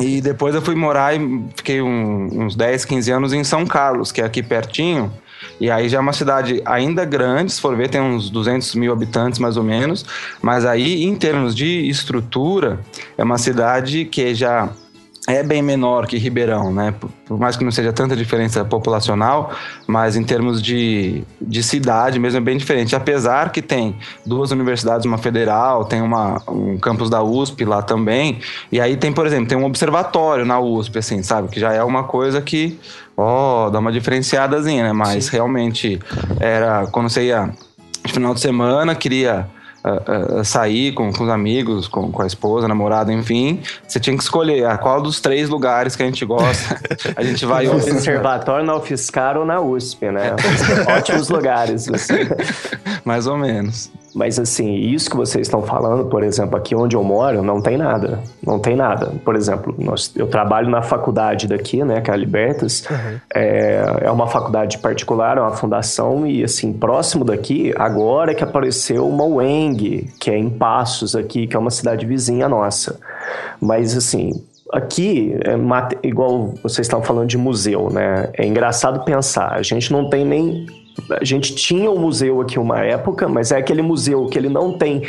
E 0.00 0.20
depois 0.20 0.54
eu 0.54 0.62
fui 0.62 0.74
morar 0.74 1.14
e 1.14 1.44
fiquei 1.54 1.80
um, 1.80 2.44
uns 2.44 2.56
10, 2.56 2.84
15 2.84 3.10
anos 3.12 3.32
em 3.32 3.44
São 3.44 3.66
Carlos, 3.66 4.10
que 4.10 4.20
é 4.20 4.24
aqui 4.24 4.42
pertinho. 4.42 5.12
E 5.60 5.70
aí 5.70 5.88
já 5.88 5.98
é 5.98 6.00
uma 6.00 6.12
cidade 6.12 6.60
ainda 6.64 7.04
grande, 7.04 7.52
se 7.52 7.60
for 7.60 7.76
ver, 7.76 7.88
tem 7.88 8.00
uns 8.00 8.28
200 8.30 8.74
mil 8.74 8.92
habitantes 8.92 9.38
mais 9.38 9.56
ou 9.56 9.62
menos. 9.62 10.04
Mas 10.42 10.64
aí, 10.64 11.04
em 11.04 11.14
termos 11.14 11.54
de 11.54 11.88
estrutura, 11.88 12.80
é 13.16 13.22
uma 13.22 13.38
cidade 13.38 14.04
que 14.04 14.34
já 14.34 14.68
é 15.28 15.42
bem 15.42 15.60
menor 15.60 16.06
que 16.06 16.16
Ribeirão, 16.16 16.72
né? 16.72 16.94
Por 17.26 17.38
mais 17.38 17.54
que 17.54 17.62
não 17.62 17.70
seja 17.70 17.92
tanta 17.92 18.16
diferença 18.16 18.64
populacional, 18.64 19.52
mas 19.86 20.16
em 20.16 20.24
termos 20.24 20.62
de, 20.62 21.22
de 21.38 21.62
cidade 21.62 22.18
mesmo 22.18 22.38
é 22.38 22.40
bem 22.40 22.56
diferente. 22.56 22.96
Apesar 22.96 23.52
que 23.52 23.60
tem 23.60 23.94
duas 24.24 24.50
universidades, 24.52 25.04
uma 25.04 25.18
federal, 25.18 25.84
tem 25.84 26.00
uma, 26.00 26.42
um 26.48 26.78
campus 26.78 27.10
da 27.10 27.22
USP 27.22 27.66
lá 27.66 27.82
também. 27.82 28.40
E 28.72 28.80
aí 28.80 28.96
tem, 28.96 29.12
por 29.12 29.26
exemplo, 29.26 29.46
tem 29.46 29.58
um 29.58 29.66
observatório 29.66 30.46
na 30.46 30.58
USP, 30.58 30.98
assim, 30.98 31.22
sabe? 31.22 31.48
Que 31.48 31.60
já 31.60 31.74
é 31.74 31.84
uma 31.84 32.04
coisa 32.04 32.40
que, 32.40 32.80
ó, 33.14 33.68
dá 33.68 33.80
uma 33.80 33.92
diferenciadazinha, 33.92 34.82
né? 34.82 34.92
Mas 34.94 35.26
Sim. 35.26 35.32
realmente 35.32 36.00
era 36.40 36.86
quando 36.86 37.10
você 37.10 37.26
ia 37.26 37.52
de 38.02 38.12
final 38.14 38.32
de 38.32 38.40
semana, 38.40 38.94
queria 38.94 39.46
uh, 39.84 40.40
uh, 40.40 40.44
sair 40.44 40.92
com, 40.92 41.12
com 41.12 41.24
os 41.24 41.30
amigos, 41.30 41.88
com, 41.88 42.10
com 42.10 42.22
a 42.22 42.26
esposa, 42.26 42.68
namorada, 42.68 43.12
enfim, 43.12 43.60
você 43.86 43.98
tinha 44.00 44.16
que 44.16 44.22
escolher 44.22 44.66
a 44.66 44.78
qual 44.78 45.00
dos 45.00 45.20
três 45.20 45.48
lugares 45.48 45.96
que 45.96 46.02
a 46.02 46.06
gente 46.06 46.24
gosta. 46.24 46.80
a 47.16 47.22
gente 47.22 47.44
vai. 47.44 47.66
No 47.66 47.80
conservatório, 47.80 48.64
na 48.64 48.76
UFSCar 48.76 49.36
ou 49.36 49.44
na 49.44 49.60
USP, 49.60 50.10
né? 50.10 50.34
Ótimos 50.96 51.28
lugares. 51.28 51.88
Assim. 51.88 52.14
Mais 53.04 53.26
ou 53.26 53.36
menos. 53.36 53.90
Mas 54.14 54.38
assim, 54.38 54.74
isso 54.74 55.10
que 55.10 55.16
vocês 55.16 55.46
estão 55.46 55.62
falando, 55.62 56.06
por 56.06 56.22
exemplo, 56.22 56.56
aqui 56.56 56.74
onde 56.74 56.96
eu 56.96 57.02
moro, 57.02 57.42
não 57.42 57.60
tem 57.60 57.76
nada. 57.76 58.20
Não 58.44 58.58
tem 58.58 58.74
nada. 58.74 59.12
Por 59.24 59.36
exemplo, 59.36 59.74
nós, 59.78 60.12
eu 60.16 60.26
trabalho 60.26 60.68
na 60.70 60.82
faculdade 60.82 61.46
daqui, 61.46 61.84
né, 61.84 62.00
que 62.00 62.10
é 62.10 62.14
a 62.14 62.16
Libertas. 62.16 62.84
Uhum. 62.90 63.20
É, 63.34 63.98
é 64.02 64.10
uma 64.10 64.26
faculdade 64.26 64.78
particular, 64.78 65.38
é 65.38 65.40
uma 65.40 65.56
fundação, 65.56 66.26
e 66.26 66.42
assim, 66.42 66.72
próximo 66.72 67.24
daqui, 67.24 67.72
agora 67.76 68.34
que 68.34 68.42
apareceu 68.42 69.08
uma 69.08 69.24
UENG, 69.24 70.10
que 70.18 70.30
é 70.30 70.38
em 70.38 70.50
Passos 70.50 71.14
aqui, 71.14 71.46
que 71.46 71.56
é 71.56 71.58
uma 71.58 71.70
cidade 71.70 72.06
vizinha 72.06 72.48
nossa. 72.48 72.98
Mas 73.60 73.96
assim, 73.96 74.32
aqui, 74.72 75.34
é 75.44 76.06
igual 76.06 76.54
vocês 76.62 76.86
estavam 76.86 77.04
falando 77.04 77.28
de 77.28 77.38
museu, 77.38 77.90
né? 77.90 78.30
É 78.34 78.46
engraçado 78.46 79.04
pensar, 79.04 79.52
a 79.52 79.62
gente 79.62 79.92
não 79.92 80.08
tem 80.08 80.24
nem 80.24 80.66
a 81.10 81.24
gente 81.24 81.54
tinha 81.54 81.90
um 81.90 81.98
museu 81.98 82.40
aqui 82.40 82.58
uma 82.58 82.80
época, 82.80 83.28
mas 83.28 83.52
é 83.52 83.56
aquele 83.56 83.82
museu 83.82 84.26
que 84.26 84.38
ele 84.38 84.48
não 84.48 84.72
tem 84.72 85.02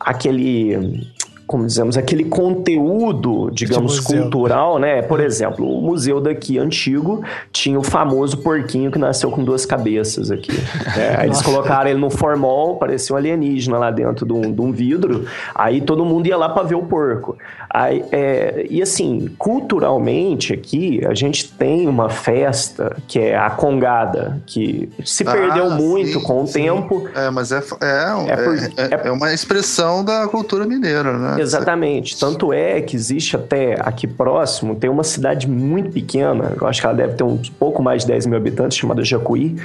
aquele 0.00 1.06
como 1.46 1.66
dizemos, 1.66 1.96
aquele 1.98 2.24
conteúdo, 2.24 3.50
digamos, 3.52 4.00
cultural, 4.00 4.78
né? 4.78 5.02
Por 5.02 5.20
exemplo, 5.20 5.66
o 5.66 5.80
museu 5.80 6.20
daqui 6.20 6.58
antigo 6.58 7.22
tinha 7.52 7.78
o 7.78 7.82
famoso 7.82 8.38
porquinho 8.38 8.90
que 8.90 8.98
nasceu 8.98 9.30
com 9.30 9.44
duas 9.44 9.66
cabeças 9.66 10.30
aqui. 10.30 10.52
É, 10.96 11.16
aí 11.20 11.28
eles 11.28 11.42
colocaram 11.42 11.90
ele 11.90 12.00
no 12.00 12.08
formol, 12.08 12.76
parecia 12.76 13.14
um 13.14 13.18
alienígena 13.18 13.78
lá 13.78 13.90
dentro 13.90 14.24
de 14.24 14.32
um, 14.32 14.52
de 14.52 14.60
um 14.60 14.72
vidro. 14.72 15.26
Aí 15.54 15.80
todo 15.80 16.04
mundo 16.04 16.26
ia 16.26 16.36
lá 16.36 16.48
para 16.48 16.62
ver 16.62 16.76
o 16.76 16.82
porco. 16.82 17.36
Aí, 17.68 18.04
é, 18.10 18.66
e 18.70 18.80
assim, 18.80 19.28
culturalmente 19.36 20.52
aqui, 20.52 21.04
a 21.04 21.12
gente 21.12 21.52
tem 21.52 21.88
uma 21.88 22.08
festa 22.08 22.96
que 23.06 23.18
é 23.18 23.36
a 23.36 23.50
congada, 23.50 24.40
que 24.46 24.88
se 25.04 25.24
perdeu 25.24 25.66
ah, 25.66 25.74
muito 25.74 26.20
sim, 26.20 26.24
com 26.24 26.42
o 26.42 26.46
sim. 26.46 26.52
tempo. 26.52 27.08
É, 27.14 27.28
mas 27.30 27.52
é, 27.52 27.58
é, 27.58 28.32
é, 28.32 28.36
por, 28.36 28.56
é, 28.56 28.62
é, 28.76 29.08
é 29.08 29.10
uma 29.10 29.32
expressão 29.34 30.04
da 30.04 30.26
cultura 30.28 30.64
mineira, 30.64 31.12
né? 31.18 31.33
Exatamente. 31.40 32.18
Tanto 32.18 32.52
é 32.52 32.80
que 32.80 32.96
existe 32.96 33.36
até 33.36 33.74
aqui 33.80 34.06
próximo, 34.06 34.74
tem 34.74 34.90
uma 34.90 35.04
cidade 35.04 35.48
muito 35.48 35.90
pequena, 35.90 36.52
eu 36.60 36.66
acho 36.66 36.80
que 36.80 36.86
ela 36.86 36.94
deve 36.94 37.14
ter 37.14 37.24
um 37.24 37.38
pouco 37.58 37.82
mais 37.82 38.02
de 38.02 38.08
10 38.08 38.26
mil 38.26 38.36
habitantes, 38.36 38.78
chamada 38.78 39.04
Jacuí, 39.04 39.56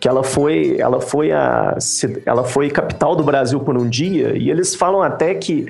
que 0.00 0.08
ela 0.08 0.22
foi, 0.22 0.76
ela 0.78 1.00
foi 1.00 1.32
a, 1.32 1.76
ela 2.24 2.44
foi 2.44 2.70
capital 2.70 3.16
do 3.16 3.22
Brasil 3.22 3.60
por 3.60 3.76
um 3.76 3.88
dia, 3.88 4.36
e 4.36 4.50
eles 4.50 4.74
falam 4.74 5.02
até 5.02 5.34
que 5.34 5.66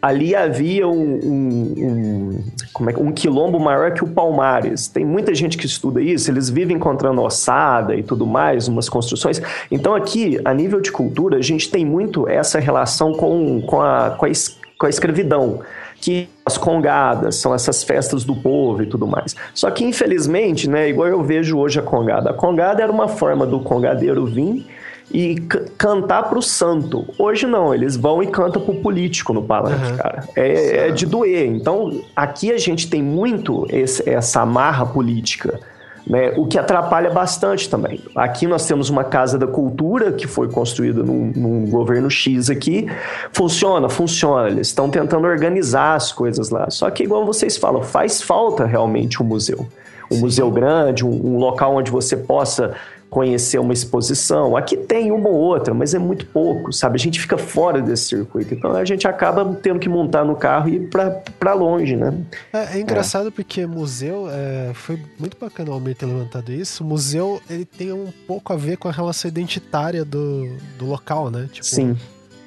ali 0.00 0.34
havia 0.34 0.86
um, 0.86 1.20
um, 1.24 2.44
um, 2.80 2.88
é, 2.88 2.98
um 2.98 3.10
quilombo 3.10 3.58
maior 3.58 3.92
que 3.92 4.04
o 4.04 4.06
Palmares. 4.06 4.86
Tem 4.86 5.04
muita 5.04 5.34
gente 5.34 5.56
que 5.58 5.66
estuda 5.66 6.00
isso, 6.00 6.30
eles 6.30 6.48
vivem 6.48 6.76
encontrando 6.76 7.20
ossada 7.22 7.94
e 7.94 8.02
tudo 8.02 8.26
mais, 8.26 8.68
umas 8.68 8.88
construções. 8.88 9.40
Então 9.70 9.94
aqui, 9.94 10.38
a 10.44 10.54
nível 10.54 10.80
de 10.80 10.92
cultura, 10.92 11.38
a 11.38 11.42
gente 11.42 11.70
tem 11.70 11.84
muito 11.84 12.28
essa 12.28 12.60
relação 12.60 13.14
com, 13.14 13.60
com, 13.62 13.80
a, 13.80 14.10
com, 14.10 14.26
a, 14.26 14.30
com 14.78 14.86
a 14.86 14.90
escravidão 14.90 15.60
que 16.00 16.28
as 16.44 16.58
congadas 16.58 17.36
são 17.36 17.54
essas 17.54 17.82
festas 17.82 18.24
do 18.24 18.36
povo 18.36 18.82
e 18.82 18.86
tudo 18.86 19.06
mais. 19.06 19.34
Só 19.54 19.70
que, 19.70 19.84
infelizmente, 19.84 20.68
né, 20.68 20.88
igual 20.88 21.08
eu 21.08 21.22
vejo 21.22 21.58
hoje 21.58 21.78
a 21.78 21.82
congada, 21.82 22.30
a 22.30 22.34
congada 22.34 22.82
era 22.82 22.92
uma 22.92 23.08
forma 23.08 23.46
do 23.46 23.60
congadeiro 23.60 24.26
vir 24.26 24.66
e 25.10 25.36
cantar 25.78 26.24
pro 26.24 26.42
santo. 26.42 27.06
Hoje 27.18 27.46
não, 27.46 27.74
eles 27.74 27.96
vão 27.96 28.22
e 28.22 28.26
cantam 28.26 28.60
pro 28.60 28.74
político 28.74 29.32
no 29.32 29.42
palanque, 29.42 29.92
uhum. 29.92 29.96
cara. 29.96 30.28
É, 30.34 30.88
é, 30.88 30.90
de 30.90 31.06
doer. 31.06 31.46
Então, 31.46 32.02
aqui 32.14 32.52
a 32.52 32.58
gente 32.58 32.90
tem 32.90 33.02
muito 33.02 33.66
esse, 33.70 34.08
essa 34.08 34.42
amarra 34.42 34.84
política. 34.84 35.60
Né, 36.06 36.32
o 36.36 36.46
que 36.46 36.56
atrapalha 36.56 37.10
bastante 37.10 37.68
também. 37.68 38.00
Aqui 38.14 38.46
nós 38.46 38.64
temos 38.64 38.88
uma 38.88 39.02
Casa 39.02 39.36
da 39.36 39.46
Cultura 39.46 40.12
que 40.12 40.28
foi 40.28 40.48
construída 40.48 41.02
num, 41.02 41.32
num 41.34 41.68
governo 41.68 42.08
X 42.08 42.48
aqui. 42.48 42.86
Funciona, 43.32 43.88
funciona. 43.88 44.48
Eles 44.48 44.68
estão 44.68 44.88
tentando 44.88 45.26
organizar 45.26 45.96
as 45.96 46.12
coisas 46.12 46.50
lá. 46.50 46.70
Só 46.70 46.88
que, 46.90 47.02
igual 47.02 47.26
vocês 47.26 47.56
falam, 47.56 47.82
faz 47.82 48.22
falta 48.22 48.64
realmente 48.64 49.20
um 49.20 49.26
museu. 49.26 49.66
Um 50.08 50.18
museu 50.18 50.48
grande, 50.48 51.04
um, 51.04 51.34
um 51.34 51.38
local 51.38 51.74
onde 51.74 51.90
você 51.90 52.16
possa 52.16 52.76
conhecer 53.16 53.58
uma 53.58 53.72
exposição. 53.72 54.58
Aqui 54.58 54.76
tem 54.76 55.10
uma 55.10 55.30
ou 55.30 55.36
outra, 55.36 55.72
mas 55.72 55.94
é 55.94 55.98
muito 55.98 56.26
pouco, 56.26 56.70
sabe? 56.70 56.96
A 56.96 56.98
gente 56.98 57.18
fica 57.18 57.38
fora 57.38 57.80
desse 57.80 58.08
circuito. 58.08 58.52
Então 58.52 58.72
a 58.72 58.84
gente 58.84 59.08
acaba 59.08 59.42
tendo 59.54 59.78
que 59.78 59.88
montar 59.88 60.22
no 60.22 60.36
carro 60.36 60.68
e 60.68 60.74
ir 60.74 60.90
para 60.90 61.54
longe, 61.54 61.96
né? 61.96 62.12
É, 62.52 62.76
é 62.76 62.78
engraçado 62.78 63.28
é. 63.28 63.30
porque 63.30 63.66
museu, 63.66 64.28
é, 64.30 64.70
foi 64.74 65.00
muito 65.18 65.34
bacana 65.40 65.70
o 65.70 65.72
Almir 65.72 65.96
ter 65.96 66.04
levantado 66.04 66.52
isso. 66.52 66.84
O 66.84 66.86
museu, 66.86 67.40
ele 67.48 67.64
tem 67.64 67.90
um 67.90 68.12
pouco 68.26 68.52
a 68.52 68.56
ver 68.56 68.76
com 68.76 68.86
a 68.86 68.92
relação 68.92 69.30
identitária 69.30 70.04
do, 70.04 70.54
do 70.78 70.84
local, 70.84 71.30
né? 71.30 71.48
Tipo, 71.50 71.64
Sim. 71.64 71.96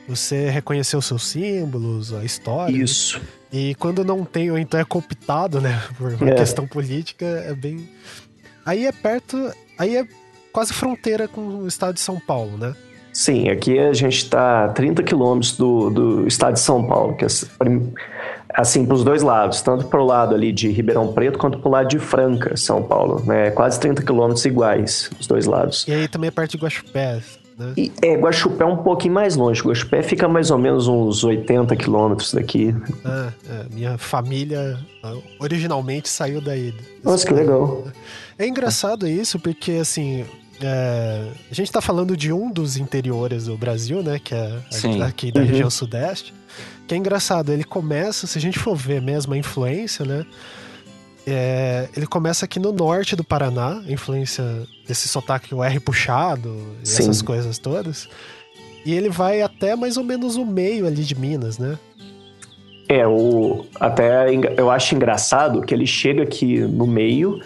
Você 0.08 0.52
reconhecer 0.52 0.96
os 0.98 1.06
seus 1.06 1.28
símbolos, 1.28 2.14
a 2.14 2.24
história. 2.24 2.78
Né? 2.78 2.84
Isso. 2.84 3.20
E 3.52 3.74
quando 3.74 4.06
não 4.06 4.24
tem, 4.24 4.52
ou 4.52 4.58
então 4.60 4.80
é 4.80 4.86
cooptado, 4.86 5.60
né? 5.60 5.82
Por 5.98 6.14
uma 6.14 6.30
é. 6.30 6.36
questão 6.36 6.68
política, 6.68 7.26
é 7.26 7.56
bem. 7.56 7.90
Aí 8.64 8.86
é 8.86 8.92
perto. 8.92 9.52
Aí 9.80 9.96
é 9.96 10.06
quase 10.52 10.74
fronteira 10.74 11.28
com 11.28 11.42
o 11.42 11.68
estado 11.68 11.94
de 11.94 12.00
São 12.00 12.20
Paulo, 12.20 12.58
né? 12.58 12.76
Sim, 13.12 13.50
aqui 13.50 13.78
a 13.80 13.92
gente 13.92 14.18
está 14.18 14.66
a 14.66 14.70
30 14.70 15.04
quilômetros 15.04 15.58
do, 15.58 15.90
do 15.90 16.28
estado 16.28 16.54
de 16.54 16.60
São 16.60 16.86
Paulo, 16.86 17.16
que 17.16 17.26
é 17.26 17.28
assim, 18.54 18.86
para 18.86 18.96
os 18.96 19.04
dois 19.04 19.22
lados, 19.22 19.62
tanto 19.62 19.86
para 19.88 20.00
o 20.00 20.06
lado 20.06 20.36
ali 20.36 20.52
de 20.52 20.70
Ribeirão 20.70 21.12
Preto 21.12 21.40
quanto 21.40 21.60
para 21.60 21.68
o 21.68 21.72
lado 21.72 21.88
de 21.90 22.00
Franca, 22.00 22.56
São 22.56 22.84
Paulo, 22.84 23.24
né? 23.26 23.52
Quase 23.52 23.80
30 23.80 24.04
quilômetros 24.04 24.46
iguais, 24.46 25.10
os 25.20 25.28
dois 25.28 25.46
lados. 25.46 25.86
E 25.88 25.94
aí 25.94 26.08
também 26.08 26.28
é 26.28 26.32
perto 26.32 26.52
de 26.52 26.64
Guaxupé, 26.64 27.20
né? 27.58 27.74
E, 27.76 27.92
é, 28.02 28.16
Guaxupé 28.16 28.64
é 28.64 28.68
um 28.68 28.78
pouquinho 28.78 29.14
mais 29.14 29.36
longe. 29.36 29.62
Guaxupé 29.62 30.02
fica 30.02 30.28
mais 30.28 30.50
ou 30.50 30.58
menos 30.58 30.88
uns 30.88 31.24
80 31.24 31.76
quilômetros 31.76 32.34
daqui. 32.34 32.74
Ah, 33.04 33.34
é, 33.50 33.76
minha 33.76 33.98
família 33.98 34.80
ah, 35.04 35.14
originalmente 35.40 36.08
saiu 36.08 36.40
daí. 36.40 36.74
Nossa, 37.04 37.28
que 37.28 37.34
legal. 37.34 37.84
É 38.40 38.48
engraçado 38.48 39.06
isso, 39.06 39.38
porque 39.38 39.74
assim, 39.74 40.26
é, 40.62 41.28
a 41.52 41.54
gente 41.54 41.68
está 41.68 41.82
falando 41.82 42.16
de 42.16 42.32
um 42.32 42.50
dos 42.50 42.78
interiores 42.78 43.46
do 43.46 43.58
Brasil, 43.58 44.02
né? 44.02 44.18
Que 44.18 44.34
é 44.34 44.60
Sim. 44.72 45.02
aqui 45.02 45.30
da 45.30 45.42
uhum. 45.42 45.48
região 45.48 45.70
sudeste. 45.70 46.34
Que 46.88 46.96
é 46.96 46.98
engraçado, 46.98 47.52
ele 47.52 47.66
começa, 47.66 48.26
se 48.26 48.38
a 48.38 48.42
gente 48.42 48.58
for 48.58 48.76
ver 48.76 49.02
mesmo 49.02 49.34
a 49.34 49.38
influência, 49.38 50.06
né? 50.06 50.26
É, 51.28 51.90
ele 51.96 52.08
começa 52.08 52.46
aqui 52.46 52.60
no 52.60 52.72
norte 52.72 53.14
do 53.14 53.26
Paraná, 53.26 53.84
a 53.86 53.92
influência 53.92 54.44
desse 54.88 55.08
sotaque, 55.10 55.54
o 55.54 55.62
R 55.62 55.80
puxado, 55.80 56.50
e 56.80 56.84
essas 56.84 57.22
coisas 57.22 57.58
todas. 57.60 58.08
E 58.86 58.94
ele 58.94 59.10
vai 59.10 59.42
até 59.42 59.76
mais 59.76 59.98
ou 59.98 60.04
menos 60.04 60.38
o 60.38 60.46
meio 60.46 60.88
ali 60.88 61.04
de 61.04 61.14
Minas, 61.14 61.60
né? 61.60 61.78
É, 62.88 63.06
o, 63.06 63.66
até 63.80 64.34
eu 64.58 64.72
acho 64.72 64.96
engraçado 64.96 65.62
que 65.62 65.74
ele 65.74 65.86
chega 65.86 66.24
aqui 66.24 66.60
no 66.60 66.88
meio 66.88 67.40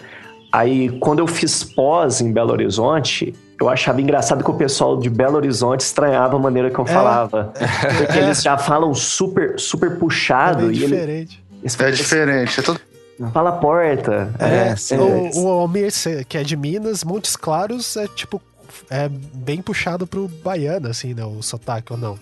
Aí, 0.54 0.88
quando 1.00 1.18
eu 1.18 1.26
fiz 1.26 1.64
pós 1.64 2.20
em 2.20 2.32
Belo 2.32 2.52
Horizonte, 2.52 3.34
eu 3.60 3.68
achava 3.68 4.00
engraçado 4.00 4.44
que 4.44 4.50
o 4.52 4.54
pessoal 4.54 4.96
de 4.96 5.10
Belo 5.10 5.34
Horizonte 5.34 5.80
estranhava 5.80 6.36
a 6.36 6.38
maneira 6.38 6.70
que 6.70 6.78
eu 6.78 6.84
é. 6.84 6.86
falava. 6.86 7.52
Porque 7.98 8.18
eles 8.20 8.40
já 8.40 8.56
falam 8.56 8.94
super, 8.94 9.58
super 9.58 9.98
puxado. 9.98 10.66
É 10.66 10.68
e 10.68 10.72
diferente. 10.74 11.44
Ele, 11.60 11.88
é 11.88 11.90
diferente. 11.90 12.60
É 12.60 12.62
tudo... 12.62 12.80
Fala 13.32 13.50
porta. 13.50 14.32
É, 14.38 14.94
é, 14.94 14.96
o, 14.96 15.42
o 15.42 15.48
Almir, 15.48 15.92
que 16.28 16.38
é 16.38 16.44
de 16.44 16.56
Minas, 16.56 17.02
Montes 17.02 17.34
Claros 17.34 17.96
é 17.96 18.06
tipo. 18.06 18.40
É 18.88 19.08
bem 19.08 19.60
puxado 19.60 20.06
pro 20.06 20.28
baiano, 20.28 20.88
assim, 20.88 21.14
né? 21.14 21.24
O 21.24 21.42
sotaque 21.42 21.92
ou 21.92 21.98
não. 21.98 22.16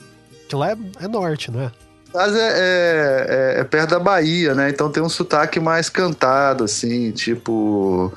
Que 0.49 0.57
lá 0.57 0.71
é, 0.71 0.77
é 1.03 1.09
norte, 1.09 1.51
não 1.51 1.61
é? 1.61 1.71
Mas 2.15 2.35
é, 2.35 2.39
é, 2.39 3.27
é, 3.57 3.61
é, 3.61 3.65
perto 3.65 3.91
da 3.91 3.99
Bahia, 3.99 4.55
né? 4.55 4.69
Então 4.69 4.91
tem 4.91 5.03
um 5.03 5.09
sotaque 5.09 5.59
mais 5.59 5.89
cantado, 5.89 6.65
assim, 6.65 7.11
tipo. 7.13 8.13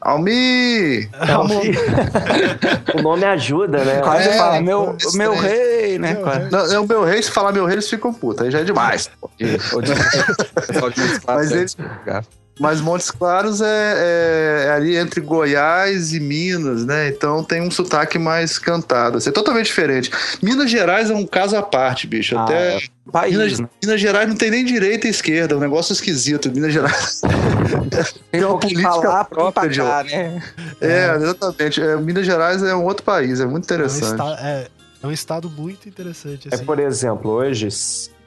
Almi! 0.00 1.08
Almi. 1.12 1.72
o 2.94 3.02
nome 3.02 3.24
ajuda, 3.24 3.84
né? 3.84 4.00
Quase 4.00 4.28
é, 4.28 4.32
fala, 4.36 4.60
meu, 4.60 4.96
meu 5.14 5.34
rei, 5.34 5.98
né? 5.98 6.14
Meu. 6.14 6.66
Não, 6.68 6.84
o 6.84 6.86
meu 6.86 7.04
rei, 7.04 7.22
se 7.22 7.30
falar 7.30 7.52
meu 7.52 7.64
rei, 7.64 7.76
eles 7.76 7.88
ficam 7.88 8.12
putos, 8.12 8.44
aí 8.44 8.50
já 8.50 8.60
é 8.60 8.64
demais. 8.64 9.10
Mas 11.26 11.50
eles. 11.52 11.76
Mas 12.58 12.80
Montes 12.80 13.10
Claros 13.10 13.60
é, 13.60 13.66
é, 13.66 14.66
é, 14.66 14.70
ali 14.70 14.96
entre 14.96 15.20
Goiás 15.20 16.12
e 16.12 16.20
Minas, 16.20 16.84
né? 16.84 17.08
Então 17.08 17.42
tem 17.42 17.60
um 17.60 17.70
sotaque 17.70 18.18
mais 18.18 18.58
cantado. 18.58 19.18
Assim, 19.18 19.30
é 19.30 19.32
totalmente 19.32 19.66
diferente. 19.66 20.10
Minas 20.40 20.70
Gerais 20.70 21.10
é 21.10 21.14
um 21.14 21.26
caso 21.26 21.56
à 21.56 21.62
parte, 21.62 22.06
bicho. 22.06 22.36
Ah, 22.38 22.44
Até. 22.44 22.76
É. 22.76 22.80
País, 23.10 23.36
Minas, 23.36 23.58
né? 23.58 23.68
Minas, 23.82 24.00
Gerais 24.00 24.28
não 24.28 24.36
tem 24.36 24.50
nem 24.50 24.64
direita 24.64 25.06
e 25.06 25.10
esquerda, 25.10 25.54
é 25.54 25.56
um 25.56 25.60
negócio 25.60 25.92
esquisito. 25.92 26.50
Minas 26.50 26.72
Gerais. 26.72 27.20
tem 28.30 28.44
uma 28.44 28.58
política 28.58 29.24
própria 29.24 29.68
de 29.68 29.82
lá, 29.82 30.04
né? 30.04 30.42
É, 30.80 30.88
é. 30.88 31.16
exatamente. 31.16 31.82
É, 31.82 31.96
Minas 31.96 32.24
Gerais 32.24 32.62
é 32.62 32.74
um 32.74 32.84
outro 32.84 33.04
país, 33.04 33.40
é 33.40 33.46
muito 33.46 33.64
interessante. 33.64 34.04
É 34.04 34.06
um, 34.06 34.12
estado, 34.12 34.40
é 34.40 35.06
um 35.06 35.12
estado 35.12 35.50
muito 35.50 35.88
interessante. 35.88 36.48
Assim. 36.48 36.62
É, 36.62 36.64
por 36.64 36.78
exemplo, 36.78 37.30
hoje 37.32 37.68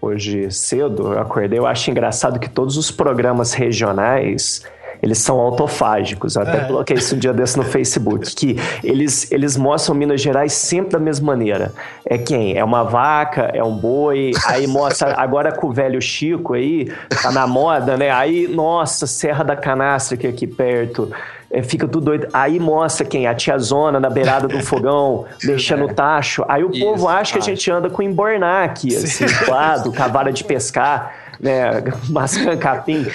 hoje 0.07 0.51
cedo, 0.51 1.13
eu 1.13 1.19
acordei, 1.19 1.59
eu 1.59 1.65
acho 1.65 1.89
engraçado 1.91 2.39
que 2.39 2.49
todos 2.49 2.77
os 2.77 2.91
programas 2.91 3.53
regionais 3.53 4.63
eles 5.01 5.19
são 5.19 5.39
autofágicos. 5.39 6.35
Eu 6.35 6.41
até 6.43 6.57
é. 6.57 6.63
coloquei 6.65 6.97
isso 6.97 7.15
um 7.15 7.19
dia 7.19 7.33
desse 7.33 7.57
no 7.57 7.63
Facebook. 7.63 8.17
Que 8.37 8.55
eles, 8.83 9.31
eles 9.31 9.57
mostram 9.57 9.95
Minas 9.95 10.21
Gerais 10.21 10.53
sempre 10.53 10.91
da 10.91 10.99
mesma 10.99 11.27
maneira. 11.27 11.73
É 12.05 12.17
quem? 12.17 12.55
É 12.55 12.63
uma 12.63 12.83
vaca, 12.83 13.49
é 13.53 13.63
um 13.63 13.75
boi, 13.75 14.31
aí 14.45 14.67
mostra 14.67 15.13
agora 15.17 15.51
com 15.51 15.67
o 15.67 15.73
velho 15.73 15.99
Chico 16.01 16.53
aí, 16.53 16.91
tá 17.21 17.31
na 17.31 17.47
moda, 17.47 17.97
né? 17.97 18.11
Aí, 18.11 18.47
nossa, 18.47 19.07
Serra 19.07 19.43
da 19.43 19.55
Canastra 19.55 20.17
que 20.17 20.27
é 20.27 20.29
aqui 20.29 20.45
perto 20.45 21.11
é, 21.49 21.63
fica 21.63 21.87
tudo 21.87 22.05
doido. 22.05 22.27
Aí 22.33 22.59
mostra 22.59 23.05
quem? 23.05 23.27
A 23.27 23.33
tiazona 23.33 23.99
na 23.99 24.09
beirada 24.09 24.47
do 24.47 24.61
fogão, 24.61 25.25
mexendo 25.43 25.85
o 25.85 25.93
tacho. 25.93 26.43
Aí 26.47 26.63
o 26.63 26.71
Isso, 26.71 26.83
povo 26.83 27.07
acha 27.07 27.33
que 27.33 27.39
a 27.39 27.41
gente 27.41 27.69
anda 27.71 27.89
com 27.89 28.01
emborná 28.01 28.63
aqui, 28.63 28.95
assim, 28.95 29.25
lado, 29.49 29.93
com 29.93 30.03
a 30.03 30.07
vara 30.07 30.31
de 30.31 30.43
pescar. 30.43 31.13
Né? 31.39 31.83
Mascando 32.09 32.57
capim. 32.57 33.05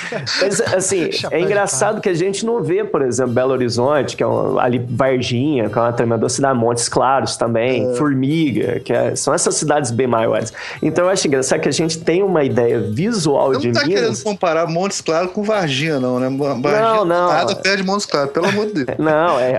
Mas, 0.40 0.60
assim, 0.60 1.10
é 1.30 1.40
engraçado 1.40 2.00
que 2.00 2.08
a 2.08 2.14
gente 2.14 2.44
não 2.44 2.62
vê, 2.62 2.84
por 2.84 3.02
exemplo, 3.02 3.32
Belo 3.32 3.52
Horizonte, 3.52 4.16
que 4.16 4.22
é 4.22 4.26
um, 4.26 4.58
ali 4.58 4.78
Varginha, 4.78 5.68
que 5.68 5.78
é 5.78 5.80
uma 5.80 5.92
tremenda 5.92 6.28
cidade, 6.28 6.58
Montes 6.58 6.88
Claros 6.88 7.36
também, 7.36 7.90
é. 7.90 7.94
Formiga, 7.94 8.80
que 8.80 8.92
é, 8.92 9.16
são 9.16 9.34
essas 9.34 9.54
cidades 9.54 9.90
bem 9.90 10.06
maiores. 10.06 10.52
Então 10.82 11.04
eu 11.04 11.10
acho 11.10 11.26
engraçado 11.26 11.60
que 11.60 11.68
a 11.68 11.72
gente 11.72 11.98
tem 11.98 12.22
uma 12.22 12.44
ideia 12.44 12.80
visual 12.80 13.52
de 13.52 13.68
Minas... 13.68 13.82
Não 13.82 13.88
tá 13.88 14.00
querendo 14.00 14.22
comparar 14.22 14.66
Montes 14.66 15.00
Claros 15.00 15.32
com 15.32 15.42
Varginha, 15.42 15.98
não, 15.98 16.18
né? 16.18 16.28
Varginha 16.28 16.80
não, 16.80 17.04
não. 17.04 17.28
Nada 17.28 17.56
perde 17.56 17.82
Montes 17.82 18.06
Claros, 18.06 18.32
pelo 18.32 18.46
amor 18.46 18.66
de 18.66 18.84
Deus. 18.84 18.98
Não, 18.98 19.38
é. 19.38 19.58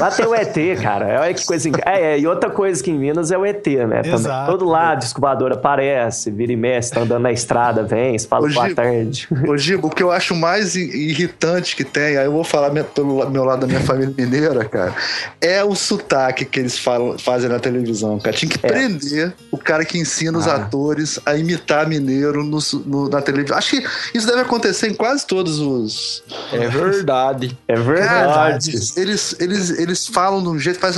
Lá 0.00 0.10
tem 0.10 0.26
o 0.26 0.34
ET, 0.34 0.82
cara. 0.82 1.20
Olha 1.20 1.34
que 1.34 1.44
coisa. 1.44 1.68
É, 1.84 2.14
é, 2.14 2.18
e 2.18 2.26
outra 2.26 2.50
coisa 2.50 2.82
que 2.82 2.90
em 2.90 2.98
Minas 2.98 3.30
é 3.30 3.38
o 3.38 3.44
ET, 3.44 3.66
né? 3.66 4.02
Exato. 4.04 4.50
Todo 4.50 4.64
lado, 4.64 5.02
escovador 5.02 5.52
aparece, 5.52 6.30
vira 6.30 6.52
e 6.52 6.56
mexe, 6.56 6.90
tá 6.90 7.00
andando 7.00 7.22
na 7.22 7.32
estrada, 7.34 7.82
vem, 7.82 8.18
você 8.18 8.26
fala 8.26 8.48
boa 8.48 8.74
tarde. 8.74 9.28
Ô, 9.46 9.56
Gibo, 9.58 9.88
o 9.88 9.90
que 9.90 10.02
eu 10.02 10.10
acho 10.10 10.34
mais 10.34 10.74
irritante 10.74 11.76
que 11.76 11.84
tem, 11.84 12.16
aí 12.16 12.24
eu 12.24 12.32
vou 12.32 12.44
falar 12.44 12.70
minha, 12.70 12.84
pelo 12.84 13.28
meu 13.30 13.44
lado 13.44 13.60
da 13.60 13.66
minha 13.66 13.80
família 13.80 14.12
mineira, 14.16 14.64
cara, 14.64 14.94
é 15.40 15.62
o 15.62 15.74
sotaque 15.74 16.44
que 16.44 16.60
eles 16.60 16.78
falam, 16.78 17.18
fazem 17.18 17.48
na 17.48 17.58
televisão, 17.58 18.18
cara. 18.18 18.36
Tinha 18.36 18.50
que 18.50 18.64
é. 18.64 18.68
prender 18.68 19.34
o 19.50 19.58
cara 19.58 19.84
que 19.84 19.98
ensina 19.98 20.38
ah. 20.38 20.40
os 20.40 20.46
atores 20.48 21.20
a 21.26 21.36
imitar 21.36 21.88
mineiro 21.88 22.42
no, 22.44 22.58
no, 22.86 23.08
na 23.08 23.20
televisão. 23.20 23.56
Acho 23.56 23.70
que 23.70 23.86
isso 24.14 24.26
deve 24.26 24.40
acontecer 24.40 24.88
em 24.88 24.94
quase 24.94 25.26
todos 25.26 25.58
os. 25.58 26.22
É 26.52 26.68
verdade. 26.68 27.56
É 27.68 27.76
verdade. 27.76 28.72
Cara, 28.72 28.92
eles, 28.96 29.40
eles, 29.40 29.70
eles 29.78 30.06
falam 30.06 30.42
de 30.42 30.48
um 30.48 30.58
jeito, 30.58 30.78
faz, 30.78 30.96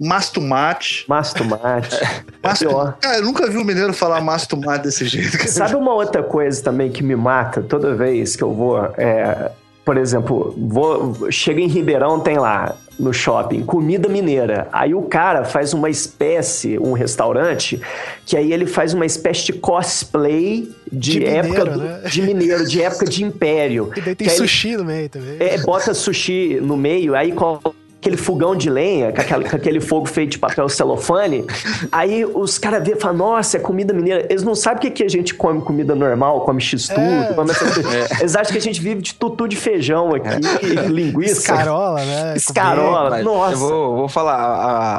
faz 0.00 0.08
Mastumate. 0.08 1.04
Mastumate. 1.06 2.00
Masto... 2.42 2.94
Cara, 3.00 3.18
eu 3.18 3.24
nunca 3.24 3.48
vi 3.48 3.58
um 3.58 3.64
mineiro 3.64 3.92
falar 3.92 4.20
mastumate 4.22 4.84
desse 4.84 5.06
jeito. 5.06 5.46
Sabe 5.48 5.76
uma 5.76 5.92
outra 5.92 6.22
coisa 6.22 6.62
também 6.62 6.90
que 6.90 7.02
me 7.02 7.14
mata 7.14 7.60
toda 7.60 7.94
vez 7.94 8.34
que 8.34 8.42
eu 8.42 8.52
vou. 8.54 8.78
É, 8.96 9.50
por 9.84 9.96
exemplo, 9.96 10.54
vou, 10.56 11.30
chega 11.30 11.60
em 11.60 11.66
Ribeirão, 11.66 12.20
tem 12.20 12.38
lá 12.38 12.76
no 12.98 13.12
shopping, 13.12 13.62
comida 13.62 14.08
mineira. 14.08 14.68
Aí 14.72 14.94
o 14.94 15.02
cara 15.02 15.44
faz 15.44 15.72
uma 15.72 15.88
espécie, 15.88 16.78
um 16.78 16.92
restaurante, 16.92 17.80
que 18.26 18.36
aí 18.36 18.52
ele 18.52 18.66
faz 18.66 18.92
uma 18.92 19.06
espécie 19.06 19.46
de 19.46 19.52
cosplay 19.54 20.70
de, 20.92 21.12
de 21.12 21.24
época 21.24 21.64
mineiro, 21.64 21.70
do, 21.70 21.78
né? 21.78 22.00
de 22.04 22.22
mineiro, 22.22 22.66
de 22.66 22.82
época 22.82 23.06
de 23.06 23.24
império. 23.24 23.90
E 23.96 24.00
daí 24.00 24.14
tem 24.14 24.28
sushi 24.28 24.68
ele, 24.68 24.76
no 24.78 24.84
meio 24.84 25.08
também. 25.08 25.36
É, 25.40 25.58
bota 25.58 25.94
sushi 25.94 26.58
no 26.60 26.76
meio, 26.76 27.14
aí 27.14 27.32
coloca 27.32 27.79
aquele 28.00 28.16
fogão 28.16 28.56
de 28.56 28.70
lenha, 28.70 29.12
com, 29.12 29.20
aquele, 29.20 29.48
com 29.48 29.56
aquele 29.56 29.80
fogo 29.80 30.06
feito 30.06 30.32
de 30.32 30.38
papel 30.38 30.68
celofane. 30.70 31.44
Aí 31.92 32.24
os 32.24 32.58
caras 32.58 32.82
vê 32.82 32.94
e 32.94 32.96
falam, 32.96 33.18
nossa, 33.18 33.58
é 33.58 33.60
comida 33.60 33.92
mineira. 33.92 34.26
Eles 34.30 34.42
não 34.42 34.54
sabem 34.54 34.78
o 34.78 34.80
que, 34.80 34.90
que 34.90 35.04
a 35.04 35.08
gente 35.08 35.34
come 35.34 35.60
comida 35.60 35.94
normal, 35.94 36.40
come 36.40 36.60
x-tudo, 36.60 37.00
é. 37.00 37.34
come 37.34 37.50
é. 37.50 38.20
Eles 38.20 38.34
acham 38.34 38.52
que 38.52 38.58
a 38.58 38.62
gente 38.62 38.80
vive 38.80 39.02
de 39.02 39.14
tutu 39.14 39.46
de 39.46 39.56
feijão 39.56 40.14
aqui, 40.14 40.28
é. 40.28 40.88
linguiça. 40.88 41.40
Escarola, 41.40 42.04
né? 42.04 42.34
Escarola, 42.36 43.22
nossa. 43.22 43.52
Eu 43.52 43.58
vou, 43.58 43.96
vou 43.96 44.08
falar, 44.08 44.34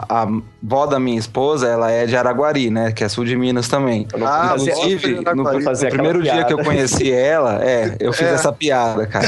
a, 0.07 0.23
a 0.23 0.27
vó 0.61 0.85
da 0.85 0.99
minha 0.99 1.17
esposa, 1.17 1.67
ela 1.67 1.89
é 1.89 2.05
de 2.05 2.15
Araguari, 2.15 2.69
né? 2.69 2.91
Que 2.91 3.03
é 3.03 3.09
sul 3.09 3.25
de 3.25 3.35
Minas 3.35 3.67
também. 3.67 4.07
Ah, 4.23 4.55
Inclusive, 4.55 5.21
no, 5.33 5.43
no 5.43 5.89
primeiro 5.89 6.21
dia 6.21 6.43
que 6.43 6.53
eu 6.53 6.63
conheci 6.63 7.11
ela, 7.11 7.63
é, 7.63 7.95
eu 7.99 8.13
fiz 8.13 8.27
é. 8.27 8.33
essa 8.33 8.53
piada, 8.53 9.07
cara. 9.07 9.27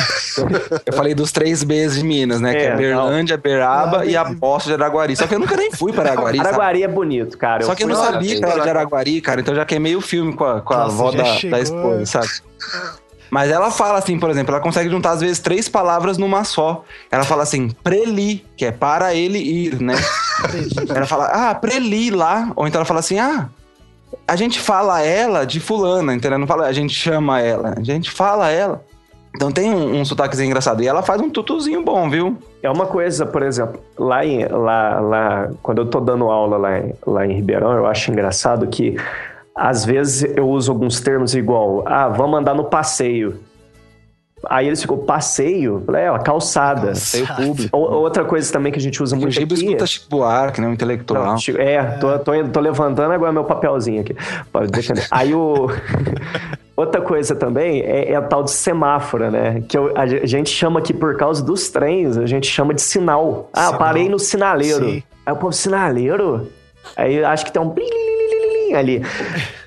Eu, 0.85 0.93
falei 0.93 1.15
dos 1.15 1.31
três 1.31 1.63
Bs 1.63 1.95
de 1.95 2.03
Minas, 2.03 2.39
né? 2.39 2.51
que 2.51 2.59
é, 2.59 2.65
é 2.65 2.75
Berlândia, 2.75 3.35
Uberaba 3.35 4.05
e 4.05 4.15
a 4.15 4.23
bosta 4.23 4.69
de 4.69 4.75
Araguari. 4.75 5.15
Só 5.15 5.25
que 5.25 5.35
eu 5.35 5.39
nunca 5.39 5.55
nem 5.55 5.71
fui 5.71 5.91
para 5.91 6.11
Araguari. 6.11 6.39
Araguari 6.39 6.81
sabe? 6.81 6.91
é 6.91 6.95
bonito, 6.95 7.37
cara. 7.37 7.63
Só 7.63 7.73
que 7.73 7.83
eu 7.83 7.87
não 7.87 7.95
sabia 7.95 8.37
que 8.37 8.45
era 8.45 8.61
de 8.61 8.69
Araguari, 8.69 9.21
cara. 9.21 9.41
Então 9.41 9.53
eu 9.53 9.59
já 9.59 9.65
queimei 9.65 9.95
o 9.95 10.01
filme 10.01 10.33
com 10.33 10.45
a, 10.45 10.61
com 10.61 10.73
a 10.73 10.83
avó 10.83 11.11
da, 11.11 11.23
da 11.23 11.59
esposa, 11.59 12.05
sabe? 12.05 12.27
Mas 13.33 13.49
ela 13.49 13.71
fala 13.71 13.97
assim, 13.97 14.19
por 14.19 14.29
exemplo, 14.29 14.53
ela 14.53 14.61
consegue 14.61 14.91
juntar 14.91 15.09
às 15.09 15.21
vezes 15.21 15.39
três 15.39 15.67
palavras 15.67 16.19
numa 16.19 16.43
só. 16.43 16.83
Ela 17.09 17.23
fala 17.23 17.41
assim, 17.41 17.67
preli, 17.83 18.45
que 18.55 18.63
é 18.63 18.71
para 18.71 19.15
ele 19.15 19.39
ir, 19.39 19.81
né? 19.81 19.95
ela 20.95 21.07
fala, 21.07 21.25
ah, 21.25 21.55
preli 21.55 22.11
lá. 22.11 22.51
Ou 22.55 22.67
então 22.67 22.77
ela 22.77 22.85
fala 22.85 22.99
assim, 22.99 23.17
ah, 23.17 23.49
a 24.27 24.35
gente 24.35 24.59
fala 24.59 25.01
ela 25.01 25.45
de 25.45 25.59
fulana, 25.59 26.13
entendeu? 26.13 26.37
Não 26.37 26.45
fala, 26.45 26.67
a 26.67 26.71
gente 26.71 26.93
chama 26.93 27.41
ela, 27.41 27.73
a 27.75 27.81
gente 27.81 28.11
fala 28.11 28.51
ela. 28.51 28.85
Então 29.35 29.51
tem 29.51 29.73
um, 29.73 30.01
um 30.01 30.05
sotaquezinho 30.05 30.45
engraçado. 30.45 30.83
E 30.83 30.87
ela 30.87 31.01
faz 31.01 31.19
um 31.19 31.27
tutuzinho 31.31 31.83
bom, 31.83 32.07
viu? 32.11 32.37
É 32.61 32.69
uma 32.69 32.85
coisa, 32.85 33.25
por 33.25 33.41
exemplo, 33.41 33.81
lá, 33.97 34.23
em, 34.23 34.45
lá, 34.45 34.99
lá 34.99 35.49
quando 35.63 35.79
eu 35.79 35.87
tô 35.87 35.99
dando 35.99 36.25
aula 36.29 36.57
lá 36.57 36.77
em, 36.77 36.93
lá 37.03 37.25
em 37.25 37.33
Ribeirão, 37.33 37.71
eu 37.71 37.87
acho 37.87 38.11
engraçado 38.11 38.67
que 38.67 38.95
às 39.55 39.85
vezes 39.85 40.23
eu 40.35 40.49
uso 40.49 40.71
alguns 40.71 40.99
termos 40.99 41.35
igual, 41.35 41.83
ah, 41.85 42.07
vamos 42.07 42.39
andar 42.39 42.53
no 42.53 42.65
passeio. 42.65 43.39
Aí 44.49 44.67
eles 44.67 44.81
ficam, 44.81 44.97
passeio? 44.97 45.83
É, 45.95 46.11
ó, 46.11 46.19
calçada. 46.19 46.87
Passeio 46.87 47.27
público. 47.35 47.77
outra 47.77 48.25
coisa 48.25 48.51
também 48.51 48.73
que 48.73 48.79
a 48.79 48.81
gente 48.81 49.01
usa 49.01 49.15
muito 49.15 49.39
aqui... 49.39 49.53
O 49.53 49.55
escuta 49.55 49.87
Chico 49.87 50.09
Buarque, 50.09 50.59
né? 50.59 50.67
Um 50.67 50.73
intelectual. 50.73 51.23
Não, 51.23 51.37
é, 51.57 51.81
tô, 51.97 52.19
tô, 52.19 52.31
tô, 52.51 52.59
levantando 52.59 53.13
agora 53.13 53.31
meu 53.31 53.45
papelzinho 53.45 54.01
aqui. 54.01 54.15
Pode 54.51 54.69
deixar. 54.71 54.95
Aí 55.11 55.33
o... 55.33 55.69
Outra 56.75 57.01
coisa 57.01 57.35
também 57.35 57.81
é, 57.81 58.11
é, 58.11 58.15
a 58.15 58.21
tal 58.21 58.43
de 58.43 58.51
semáfora, 58.51 59.29
né? 59.29 59.63
Que 59.67 59.77
eu, 59.77 59.95
a 59.95 60.07
gente 60.07 60.49
chama 60.49 60.79
aqui 60.79 60.91
por 60.91 61.15
causa 61.15 61.43
dos 61.43 61.69
trens, 61.69 62.17
a 62.17 62.25
gente 62.25 62.47
chama 62.47 62.73
de 62.73 62.81
sinal. 62.81 63.47
Ah, 63.53 63.65
sinal. 63.65 63.79
parei 63.79 64.09
no 64.09 64.17
sinaleiro. 64.17 64.83
Sim. 64.83 65.03
Aí 65.23 65.33
o 65.33 65.35
povo, 65.35 65.53
sinaleiro? 65.53 66.49
Aí 66.97 67.23
acho 67.23 67.45
que 67.45 67.51
tem 67.51 67.61
um 67.61 67.69
ali. 68.75 69.01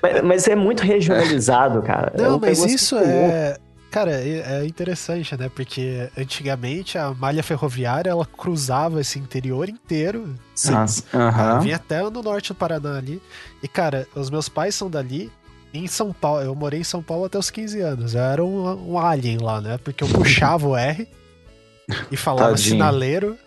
mas, 0.01 0.21
mas, 0.23 0.47
é 0.47 0.55
muito 0.55 0.83
regionalizado, 0.83 1.81
cara. 1.81 2.13
Não, 2.17 2.35
é 2.35 2.39
mas 2.39 2.63
isso 2.65 2.97
é. 2.97 3.57
Cara, 3.89 4.11
é, 4.11 4.61
é 4.61 4.65
interessante, 4.65 5.35
né? 5.37 5.49
Porque 5.53 6.09
antigamente 6.17 6.97
a 6.97 7.13
malha 7.13 7.41
ferroviária 7.41 8.09
ela 8.09 8.25
cruzava 8.25 8.99
esse 8.99 9.17
interior 9.17 9.69
inteiro. 9.69 10.35
Sim. 10.53 10.73
Uhum. 10.73 11.61
Vinha 11.61 11.77
até 11.77 12.01
no 12.03 12.21
norte 12.21 12.49
do 12.49 12.55
Paraná 12.55 12.97
ali. 12.97 13.21
E, 13.63 13.67
cara, 13.67 14.05
os 14.13 14.29
meus 14.29 14.49
pais 14.49 14.75
são 14.75 14.89
dali 14.89 15.31
em 15.73 15.87
São 15.87 16.13
Paulo, 16.13 16.41
eu 16.41 16.55
morei 16.55 16.79
em 16.81 16.83
São 16.83 17.01
Paulo 17.01 17.25
até 17.25 17.37
os 17.37 17.49
15 17.49 17.79
anos. 17.81 18.15
Eu 18.15 18.21
era 18.21 18.43
um, 18.43 18.93
um 18.93 18.99
alien 18.99 19.37
lá, 19.39 19.61
né? 19.61 19.77
Porque 19.83 20.03
eu 20.03 20.07
puxava 20.07 20.67
o 20.67 20.75
R 20.75 21.07
e 22.11 22.17
falava 22.17 22.51
Tadinho. 22.51 22.69
sinaleiro. 22.69 23.37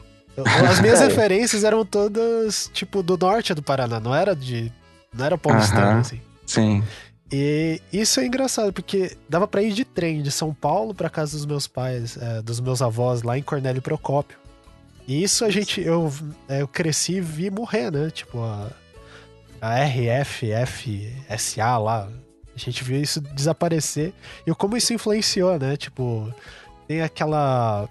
As 0.68 0.81
minhas 0.81 1.01
referências 1.01 1.64
eram 1.64 1.85
todas, 1.85 2.70
tipo, 2.73 3.03
do 3.03 3.16
norte 3.16 3.55
do 3.55 3.62
Paraná, 3.62 4.01
não 4.01 4.14
era 4.14 4.35
de. 4.35 4.73
Não 5.12 5.25
era 5.25 5.37
paulistano, 5.37 5.81
uh 5.81 5.94
-huh. 5.94 6.01
assim. 6.01 6.20
Sim. 6.46 6.83
E 7.33 7.81
isso 7.92 8.18
é 8.18 8.27
engraçado, 8.27 8.73
porque 8.73 9.16
dava 9.29 9.46
para 9.46 9.62
ir 9.62 9.73
de 9.73 9.85
trem 9.85 10.20
de 10.20 10.33
São 10.33 10.53
Paulo 10.53 10.92
para 10.92 11.09
casa 11.09 11.37
dos 11.37 11.46
meus 11.46 11.66
pais, 11.68 12.16
é, 12.16 12.42
dos 12.42 12.59
meus 12.59 12.83
avós, 12.83 13.23
lá 13.23 13.38
em 13.38 13.42
Cornélio 13.42 13.81
Procópio. 13.81 14.37
E 15.07 15.23
isso 15.23 15.44
a 15.44 15.51
gente, 15.51 15.81
eu, 15.81 16.12
é, 16.49 16.62
eu 16.62 16.68
cresci 16.68 17.14
e 17.14 17.20
vi 17.20 17.49
morrer, 17.49 17.90
né? 17.92 18.11
Tipo, 18.11 18.40
a, 18.42 18.70
a 19.61 19.85
RFFSA 19.85 21.79
lá. 21.79 22.09
A 22.55 22.59
gente 22.59 22.83
viu 22.83 23.01
isso 23.01 23.20
desaparecer. 23.20 24.12
E 24.44 24.53
como 24.53 24.77
isso 24.77 24.92
influenciou, 24.92 25.57
né? 25.57 25.77
Tipo, 25.77 26.33
tem 26.88 27.01
aquela 27.01 27.88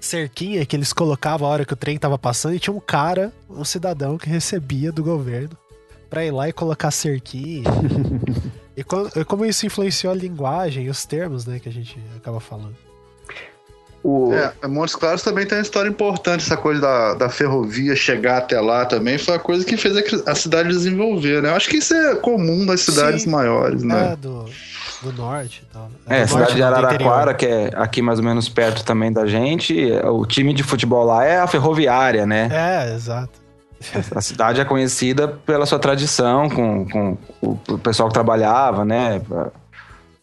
cerquinha 0.00 0.64
que 0.64 0.76
eles 0.76 0.92
colocavam 0.92 1.48
a 1.48 1.50
hora 1.50 1.64
que 1.64 1.72
o 1.72 1.76
trem 1.76 1.98
tava 1.98 2.18
passando 2.18 2.54
e 2.54 2.60
tinha 2.60 2.74
um 2.74 2.80
cara, 2.80 3.32
um 3.50 3.64
cidadão 3.64 4.16
que 4.16 4.28
recebia 4.28 4.92
do 4.92 5.02
governo 5.02 5.56
pra 6.08 6.24
ir 6.24 6.30
lá 6.30 6.48
e 6.48 6.52
colocar 6.52 6.90
cerquinha. 6.90 7.64
e 8.76 8.84
como 9.24 9.44
isso 9.44 9.66
influenciou 9.66 10.12
a 10.12 10.16
linguagem, 10.16 10.88
os 10.88 11.04
termos, 11.04 11.46
né, 11.46 11.58
que 11.58 11.68
a 11.68 11.72
gente 11.72 11.98
acaba 12.16 12.40
falando. 12.40 12.76
O... 14.04 14.34
É, 14.34 14.68
Montes 14.68 14.94
Claros 14.94 15.22
também 15.22 15.46
tem 15.46 15.56
uma 15.56 15.62
história 15.62 15.88
importante, 15.88 16.44
essa 16.44 16.58
coisa 16.58 16.78
da, 16.78 17.14
da 17.14 17.30
ferrovia 17.30 17.96
chegar 17.96 18.36
até 18.36 18.60
lá 18.60 18.84
também 18.84 19.16
foi 19.16 19.34
a 19.34 19.38
coisa 19.38 19.64
que 19.64 19.78
fez 19.78 19.96
a, 19.96 20.32
a 20.32 20.34
cidade 20.34 20.68
desenvolver, 20.68 21.40
né? 21.40 21.48
Eu 21.48 21.54
acho 21.54 21.70
que 21.70 21.78
isso 21.78 21.94
é 21.94 22.14
comum 22.16 22.66
nas 22.66 22.80
cidades 22.80 23.22
Sim, 23.22 23.30
maiores, 23.30 23.82
né? 23.82 24.12
É, 24.12 24.16
do, 24.16 24.44
do 25.02 25.12
norte 25.14 25.62
e 25.66 25.72
tal. 25.72 25.90
É, 26.06 26.20
a 26.20 26.28
cidade 26.28 26.54
de 26.54 26.62
Araraquara, 26.62 27.32
que 27.32 27.46
é 27.46 27.70
aqui 27.74 28.02
mais 28.02 28.18
ou 28.18 28.24
menos 28.26 28.46
perto 28.46 28.84
também 28.84 29.10
da 29.10 29.26
gente, 29.26 29.74
o 30.04 30.26
time 30.26 30.52
de 30.52 30.62
futebol 30.62 31.06
lá 31.06 31.24
é 31.24 31.38
a 31.38 31.46
ferroviária, 31.46 32.26
né? 32.26 32.50
É, 32.52 32.94
exato. 32.94 33.43
A 34.14 34.20
cidade 34.20 34.60
é 34.60 34.64
conhecida 34.64 35.28
pela 35.28 35.66
sua 35.66 35.78
tradição, 35.78 36.48
com, 36.48 36.86
com 36.86 37.16
o 37.42 37.78
pessoal 37.78 38.08
que 38.08 38.14
trabalhava, 38.14 38.84
né? 38.84 39.20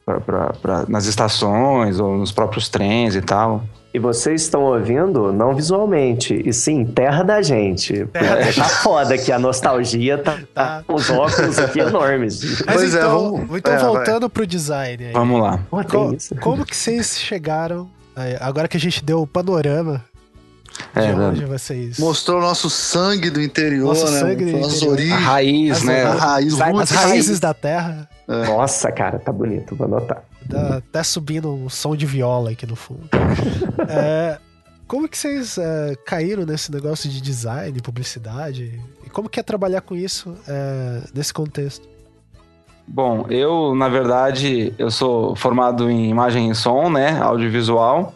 pra, 0.06 0.20
pra, 0.20 0.54
pra, 0.54 0.86
nas 0.88 1.06
estações 1.06 2.00
ou 2.00 2.18
nos 2.18 2.32
próprios 2.32 2.70
trens 2.70 3.16
e 3.16 3.22
tal. 3.22 3.64
E 3.94 4.00
vocês 4.00 4.44
estão 4.44 4.64
ouvindo 4.64 5.34
não 5.34 5.54
visualmente, 5.54 6.42
e 6.46 6.54
sim 6.54 6.86
terra 6.86 7.24
da 7.24 7.42
gente. 7.42 8.06
Terra 8.14 8.36
da 8.38 8.54
tá 8.54 8.64
foda 8.64 9.18
que 9.18 9.32
a 9.32 9.40
nostalgia 9.40 10.18
tá, 10.18 10.40
tá 10.54 10.84
com 10.88 10.96
os 10.96 11.10
óculos 11.10 11.60
aqui 11.60 11.80
enormes. 11.82 12.64
Mas 12.66 12.76
pois 12.76 12.96
é, 12.96 12.98
então, 12.98 13.10
é, 13.10 13.14
vamos... 13.14 13.58
então 13.58 13.74
é, 13.74 13.78
voltando 13.80 14.22
vai. 14.22 14.30
pro 14.30 14.48
design. 14.48 15.06
Aí. 15.08 15.12
Vamos 15.12 15.42
lá. 15.42 15.60
Pô, 15.70 15.84
como, 15.84 16.18
como 16.40 16.66
que 16.66 16.76
vocês 16.76 17.20
chegaram, 17.20 17.90
agora 18.40 18.70
que 18.70 18.78
a 18.78 18.80
gente 18.80 19.04
deu 19.04 19.22
o 19.22 19.28
panorama 19.28 20.02
É, 20.96 21.14
hoje 21.14 21.46
vai 21.46 21.60
ser 21.60 21.76
isso. 21.76 22.02
Mostrou 22.02 22.40
o 22.40 22.42
nosso 22.42 22.70
sangue 22.70 23.30
do 23.30 23.42
interior, 23.42 23.88
nosso 23.88 24.10
né? 24.12 24.20
Sangue 24.20 24.46
do 24.46 24.58
Nossas 24.58 24.82
origens. 24.82 25.14
A 25.14 25.20
raiz, 25.20 25.72
as, 25.72 25.84
né? 25.84 26.04
A 26.04 26.14
raiz, 26.14 26.62
as 26.62 26.92
raízes 26.92 27.40
da 27.40 27.54
terra. 27.54 28.10
É. 28.28 28.46
Nossa, 28.48 28.92
cara, 28.92 29.20
tá 29.20 29.32
bonito, 29.32 29.76
vou 29.76 29.88
anotar. 29.88 30.24
Tá 30.50 30.78
até 30.78 31.04
subindo 31.04 31.54
um 31.54 31.70
som 31.70 31.96
de 31.96 32.06
viola 32.06 32.52
aqui 32.52 32.66
no 32.66 32.76
fundo. 32.76 33.08
é, 33.88 34.38
como 34.88 35.08
que 35.08 35.18
vocês 35.18 35.58
é, 35.58 35.96
caíram 36.06 36.46
nesse 36.46 36.72
negócio 36.72 37.10
de 37.10 37.22
design, 37.22 37.80
publicidade? 37.82 38.82
E 39.06 39.10
como 39.10 39.30
que 39.30 39.40
é 39.40 39.44
trabalhar 39.44 39.82
com 39.82 39.96
isso 39.96 40.36
é, 40.48 41.02
nesse 41.14 41.34
contexto? 41.34 41.88
Bom, 42.86 43.26
eu, 43.30 43.74
na 43.76 43.88
verdade, 43.88 44.74
eu 44.78 44.92
sou 44.92 45.36
formado 45.36 45.90
em 45.90 46.10
imagem 46.10 46.50
e 46.52 46.56
som, 46.56 46.90
né? 46.90 47.18
Audiovisual. 47.22 48.14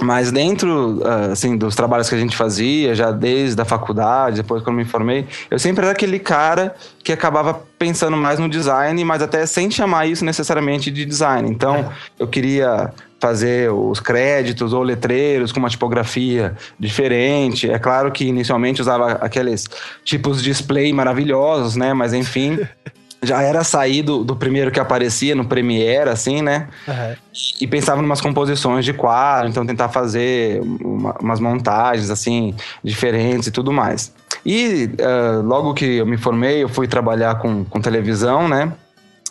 Mas 0.00 0.30
dentro, 0.30 1.00
ah, 1.04 1.32
assim, 1.32 1.56
dos 1.56 1.74
trabalhos 1.74 2.08
que 2.08 2.14
a 2.14 2.18
gente 2.18 2.36
fazia, 2.36 2.94
já 2.94 3.10
desde 3.10 3.60
a 3.60 3.64
faculdade, 3.64 4.36
depois 4.36 4.62
quando 4.62 4.76
me 4.76 4.84
formei, 4.84 5.26
eu 5.50 5.58
sempre 5.58 5.84
era 5.84 5.92
aquele 5.92 6.18
cara 6.18 6.74
que 7.02 7.12
acabava 7.12 7.62
pensando 7.78 8.16
mais 8.16 8.38
no 8.38 8.48
design, 8.48 9.02
mas 9.04 9.22
até 9.22 9.46
sem 9.46 9.70
chamar 9.70 10.06
isso 10.06 10.24
necessariamente 10.24 10.90
de 10.90 11.04
design. 11.04 11.48
Então, 11.50 11.76
é. 11.76 11.88
eu 12.18 12.26
queria 12.26 12.92
fazer 13.18 13.72
os 13.72 13.98
créditos 13.98 14.72
ou 14.72 14.82
letreiros 14.82 15.50
com 15.50 15.58
uma 15.58 15.70
tipografia 15.70 16.54
diferente. 16.78 17.70
É 17.70 17.78
claro 17.78 18.12
que 18.12 18.26
inicialmente 18.26 18.80
usava 18.82 19.12
aqueles 19.12 19.64
tipos 20.04 20.42
de 20.42 20.50
display 20.50 20.92
maravilhosos, 20.92 21.76
né? 21.76 21.94
Mas 21.94 22.12
enfim, 22.12 22.58
já 23.22 23.42
era 23.42 23.64
sair 23.64 24.02
do, 24.02 24.22
do, 24.22 24.36
primeiro 24.36 24.70
que 24.70 24.78
aparecia 24.78 25.34
no 25.34 25.44
Premiere, 25.44 26.10
assim, 26.10 26.42
né? 26.42 26.68
Uhum. 26.86 27.16
E 27.60 27.66
pensava 27.66 28.00
em 28.00 28.04
umas 28.04 28.20
composições 28.20 28.84
de 28.84 28.92
quadro, 28.92 29.48
então 29.48 29.64
tentar 29.64 29.88
fazer 29.88 30.60
uma, 30.60 31.16
umas 31.20 31.40
montagens, 31.40 32.10
assim, 32.10 32.54
diferentes 32.84 33.48
e 33.48 33.50
tudo 33.50 33.72
mais. 33.72 34.12
E 34.44 34.90
uh, 35.00 35.42
logo 35.42 35.74
que 35.74 35.96
eu 35.96 36.06
me 36.06 36.16
formei, 36.16 36.62
eu 36.62 36.68
fui 36.68 36.86
trabalhar 36.86 37.36
com, 37.38 37.64
com 37.64 37.80
televisão, 37.80 38.48
né? 38.48 38.72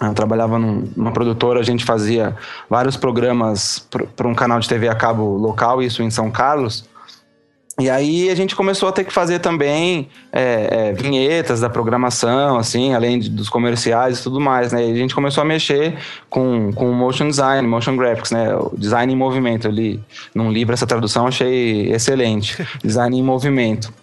Eu 0.01 0.13
trabalhava 0.13 0.59
num, 0.59 0.89
numa 0.95 1.11
produtora, 1.11 1.59
a 1.59 1.63
gente 1.63 1.85
fazia 1.85 2.35
vários 2.69 2.97
programas 2.97 3.87
para 4.15 4.27
um 4.27 4.35
canal 4.35 4.59
de 4.59 4.67
TV 4.67 4.89
a 4.89 4.95
cabo 4.95 5.37
local, 5.37 5.81
isso 5.81 6.03
em 6.03 6.09
São 6.09 6.29
Carlos. 6.29 6.83
E 7.77 7.89
aí 7.89 8.29
a 8.29 8.35
gente 8.35 8.55
começou 8.55 8.87
a 8.87 8.91
ter 8.91 9.03
que 9.03 9.11
fazer 9.11 9.39
também 9.39 10.07
é, 10.31 10.67
é, 10.71 10.93
vinhetas 10.93 11.59
da 11.59 11.69
programação, 11.69 12.57
assim, 12.57 12.93
além 12.93 13.19
de, 13.19 13.29
dos 13.29 13.49
comerciais 13.49 14.19
e 14.19 14.23
tudo 14.23 14.39
mais, 14.39 14.71
né? 14.71 14.87
E 14.87 14.91
a 14.93 14.95
gente 14.95 15.13
começou 15.13 15.41
a 15.41 15.45
mexer 15.45 15.97
com, 16.29 16.71
com 16.71 16.93
motion 16.93 17.27
design, 17.27 17.67
motion 17.67 17.97
graphics, 17.97 18.31
né? 18.31 18.55
O 18.55 18.73
design 18.77 19.11
em 19.11 19.15
movimento. 19.15 19.67
Eu 19.67 19.71
li 19.71 20.01
num 20.33 20.49
livro 20.49 20.73
essa 20.73 20.87
tradução, 20.87 21.27
achei 21.27 21.91
excelente. 21.91 22.65
design 22.81 23.17
em 23.17 23.23
movimento. 23.23 23.93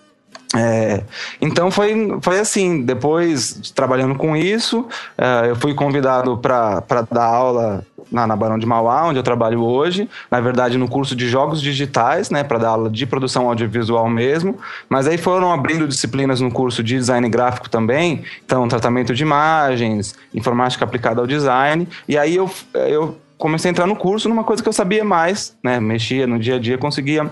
É, 0.54 1.02
então 1.40 1.70
foi, 1.70 2.18
foi 2.20 2.38
assim, 2.38 2.82
depois 2.82 3.72
trabalhando 3.74 4.14
com 4.16 4.36
isso, 4.36 4.86
é, 5.16 5.48
eu 5.48 5.56
fui 5.56 5.72
convidado 5.72 6.36
para 6.36 6.82
dar 7.10 7.24
aula 7.24 7.86
na, 8.12 8.26
na 8.26 8.36
Barão 8.36 8.58
de 8.58 8.66
Mauá, 8.66 9.06
onde 9.06 9.18
eu 9.18 9.22
trabalho 9.22 9.62
hoje, 9.62 10.08
na 10.30 10.40
verdade 10.40 10.76
no 10.76 10.88
curso 10.88 11.16
de 11.16 11.28
jogos 11.28 11.60
digitais, 11.60 12.30
né, 12.30 12.44
para 12.44 12.58
dar 12.58 12.68
aula 12.68 12.90
de 12.90 13.06
produção 13.06 13.48
audiovisual 13.48 14.08
mesmo, 14.08 14.58
mas 14.88 15.06
aí 15.06 15.16
foram 15.16 15.52
abrindo 15.52 15.88
disciplinas 15.88 16.40
no 16.40 16.50
curso 16.50 16.82
de 16.82 16.96
design 16.96 17.28
gráfico 17.28 17.68
também, 17.68 18.22
então 18.44 18.68
tratamento 18.68 19.14
de 19.14 19.22
imagens, 19.22 20.14
informática 20.34 20.84
aplicada 20.84 21.20
ao 21.20 21.26
design, 21.26 21.88
e 22.06 22.18
aí 22.18 22.36
eu, 22.36 22.50
eu 22.74 23.16
comecei 23.38 23.70
a 23.70 23.72
entrar 23.72 23.86
no 23.86 23.96
curso 23.96 24.28
numa 24.28 24.44
coisa 24.44 24.62
que 24.62 24.68
eu 24.68 24.72
sabia 24.72 25.04
mais, 25.04 25.56
né, 25.62 25.80
mexia 25.80 26.26
no 26.26 26.38
dia 26.38 26.56
a 26.56 26.58
dia, 26.58 26.76
conseguia 26.76 27.30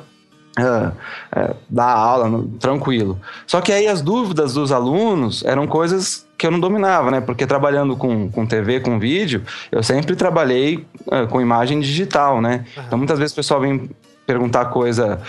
Uh, 0.59 0.89
uh, 0.89 1.57
dar 1.71 1.93
aula 1.93 2.29
no, 2.29 2.43
tranquilo. 2.59 3.21
Só 3.47 3.61
que 3.61 3.73
aí 3.73 3.87
as 3.87 4.03
dúvidas 4.03 4.53
dos 4.53 4.73
alunos 4.73 5.45
eram 5.45 5.65
coisas 5.65 6.27
que 6.41 6.47
eu 6.47 6.51
não 6.51 6.59
dominava, 6.59 7.11
né? 7.11 7.21
Porque 7.21 7.47
trabalhando 7.47 7.95
com, 7.95 8.31
com 8.31 8.47
TV, 8.47 8.81
com 8.81 8.99
vídeo, 8.99 9.43
eu 9.71 9.83
sempre 9.83 10.17
trabalhei 10.17 10.87
uh, 11.07 11.29
com 11.29 11.39
imagem 11.39 11.81
digital, 11.81 12.41
né? 12.41 12.65
Uhum. 12.75 12.83
Então 12.87 12.99
muitas 12.99 13.19
vezes 13.19 13.35
o 13.35 13.37
pessoal 13.37 13.61
vem 13.61 13.91
perguntar 14.27 14.67
coisa 14.67 15.21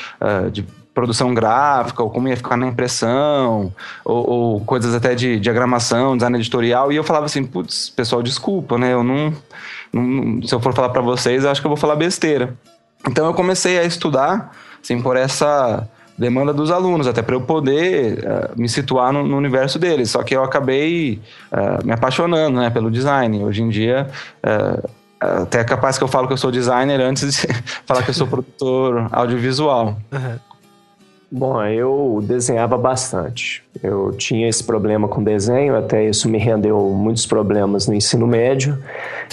de 0.52 0.64
produção 0.94 1.34
gráfica, 1.34 2.04
ou 2.04 2.10
como 2.10 2.28
ia 2.28 2.38
ficar 2.38 2.56
na 2.56 2.68
impressão, 2.68 3.74
ou, 4.06 4.30
ou 4.30 4.62
coisas 4.62 4.94
até 4.94 5.16
de 5.16 5.40
diagramação, 5.40 6.16
design 6.16 6.38
editorial, 6.38 6.92
e 6.92 6.98
eu 6.98 7.04
falava 7.04 7.26
assim, 7.26 7.44
putz, 7.44 7.90
pessoal, 7.90 8.22
desculpa, 8.22 8.78
né? 8.78 8.94
Eu 8.94 9.04
não, 9.04 9.34
não 9.92 10.42
se 10.44 10.54
eu 10.54 10.60
for 10.60 10.74
falar 10.74 10.90
para 10.90 11.02
vocês, 11.02 11.44
eu 11.44 11.50
acho 11.50 11.62
que 11.62 11.66
eu 11.66 11.70
vou 11.70 11.78
falar 11.78 11.96
besteira. 11.96 12.54
Então 13.10 13.26
eu 13.26 13.34
comecei 13.34 13.80
a 13.80 13.84
estudar 13.84 14.56
assim, 14.84 15.02
por 15.02 15.18
essa 15.18 15.88
demanda 16.18 16.54
dos 16.54 16.72
alunos, 16.72 17.08
até 17.08 17.22
para 17.22 17.36
eu 17.36 17.42
poder 17.42 18.20
uh, 18.20 18.60
me 18.60 18.70
situar 18.70 19.12
no, 19.12 19.24
no, 19.28 19.38
universo 19.38 19.80
deles. 19.80 20.12
Só 20.12 20.24
que 20.24 20.36
eu 20.36 20.44
acabei 20.44 21.22
uh, 21.52 21.86
me 21.86 21.92
apaixonando 21.92 22.60
né, 22.60 22.70
pelo 22.70 22.92
design. 22.92 23.44
Hoje 23.44 23.62
em 23.62 23.70
dia, 23.70 24.08
uh, 24.44 24.90
até 25.20 25.60
é 25.60 25.64
capaz 25.64 25.98
que 25.98 26.04
eu 26.04 26.08
falo 26.08 26.28
que 26.28 26.34
eu 26.34 26.38
sou 26.38 26.52
designer 26.52 27.00
antes 27.00 27.32
de 27.32 27.48
falar 27.86 28.04
que 28.04 28.10
eu 28.10 28.14
sou 28.14 28.28
produtor 28.28 29.08
audiovisual. 29.12 29.98
Uhum. 30.12 30.51
Bom, 31.34 31.64
eu 31.64 32.20
desenhava 32.22 32.78
bastante. 32.78 33.64
Eu 33.82 34.12
tinha 34.12 34.50
esse 34.50 34.62
problema 34.62 35.08
com 35.08 35.24
desenho, 35.24 35.78
até 35.78 36.06
isso 36.06 36.28
me 36.28 36.38
rendeu 36.38 36.78
muitos 36.90 37.26
problemas 37.26 37.88
no 37.88 37.94
ensino 37.94 38.28
médio, 38.28 38.78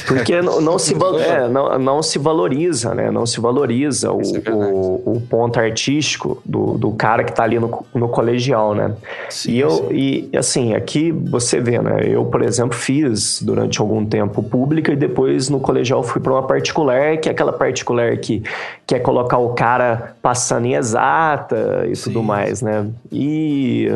porque 0.07 0.41
não, 0.41 0.61
não 0.61 0.79
se, 0.79 0.95
é, 0.95 1.49
não, 1.49 1.77
não, 1.77 2.01
se 2.01 2.21
valoriza, 2.21 2.95
né? 2.95 3.11
Não 3.11 3.27
se 3.27 3.41
valoriza 3.41 4.13
o, 4.13 4.21
é 4.23 4.51
o, 4.51 5.03
o, 5.07 5.23
ponto 5.29 5.59
artístico 5.59 6.41
do, 6.45 6.79
do 6.79 6.93
cara 6.93 7.25
que 7.25 7.31
está 7.31 7.43
ali 7.43 7.59
no, 7.59 7.85
no 7.93 8.09
colegial, 8.09 8.77
né? 8.77 8.95
Sim, 9.29 9.51
e 9.51 9.59
eu, 9.59 9.71
sim. 9.71 9.89
e 9.91 10.37
assim, 10.37 10.75
aqui 10.75 11.11
você 11.11 11.59
vê, 11.59 11.81
né? 11.81 12.03
Eu, 12.07 12.25
por 12.27 12.43
exemplo, 12.43 12.79
fiz 12.79 13.43
durante 13.43 13.81
algum 13.81 14.07
tempo 14.07 14.41
pública 14.41 14.93
e 14.93 14.97
depois 14.97 15.49
no 15.49 15.59
colegial 15.59 16.05
fui 16.05 16.21
para 16.21 16.33
uma 16.33 16.45
particular, 16.45 17.17
que 17.17 17.29
é 17.29 17.33
aquela 17.33 17.53
particular 17.53 18.17
que 18.19 18.41
quer 18.87 19.01
colocar 19.01 19.39
o 19.39 19.49
cara 19.51 20.15
passando 20.23 20.67
em 20.67 20.75
exata 20.75 21.88
e 21.91 21.97
sim. 21.97 22.05
tudo 22.05 22.23
mais, 22.23 22.63
né? 22.63 22.87
E 23.11 23.89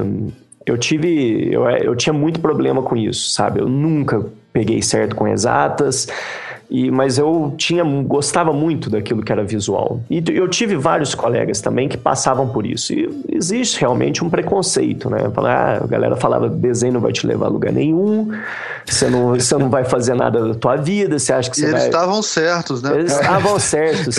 eu 0.66 0.78
tive. 0.78 1.52
Eu, 1.52 1.68
eu 1.70 1.96
tinha 1.96 2.12
muito 2.12 2.40
problema 2.40 2.82
com 2.82 2.96
isso, 2.96 3.30
sabe? 3.30 3.60
Eu 3.60 3.68
nunca 3.68 4.24
peguei 4.52 4.82
certo 4.82 5.16
com 5.16 5.26
exatas. 5.26 6.08
E, 6.72 6.90
mas 6.90 7.18
eu 7.18 7.52
tinha 7.58 7.84
gostava 7.84 8.50
muito 8.50 8.88
daquilo 8.88 9.22
que 9.22 9.30
era 9.30 9.44
visual. 9.44 10.00
E 10.08 10.24
eu 10.30 10.48
tive 10.48 10.74
vários 10.74 11.14
colegas 11.14 11.60
também 11.60 11.86
que 11.86 11.98
passavam 11.98 12.48
por 12.48 12.64
isso. 12.64 12.94
E 12.94 13.10
existe 13.30 13.78
realmente 13.78 14.24
um 14.24 14.30
preconceito, 14.30 15.10
né? 15.10 15.30
Falar, 15.34 15.52
ah, 15.52 15.84
a 15.84 15.86
galera 15.86 16.16
falava, 16.16 16.48
desenho 16.48 16.94
não 16.94 17.00
vai 17.02 17.12
te 17.12 17.26
levar 17.26 17.44
a 17.44 17.48
lugar 17.50 17.74
nenhum, 17.74 18.30
você 18.86 19.06
não, 19.10 19.34
você 19.34 19.54
não 19.58 19.68
vai 19.68 19.84
fazer 19.84 20.14
nada 20.14 20.48
da 20.48 20.54
tua 20.54 20.76
vida, 20.76 21.18
você 21.18 21.34
acha 21.34 21.50
que 21.50 21.58
você 21.58 21.66
e 21.66 21.70
vai... 21.72 21.74
eles 21.74 21.84
estavam 21.84 22.22
certos, 22.22 22.80
né? 22.80 22.94
Eles 22.94 23.12
estavam 23.12 23.58
certos. 23.58 24.16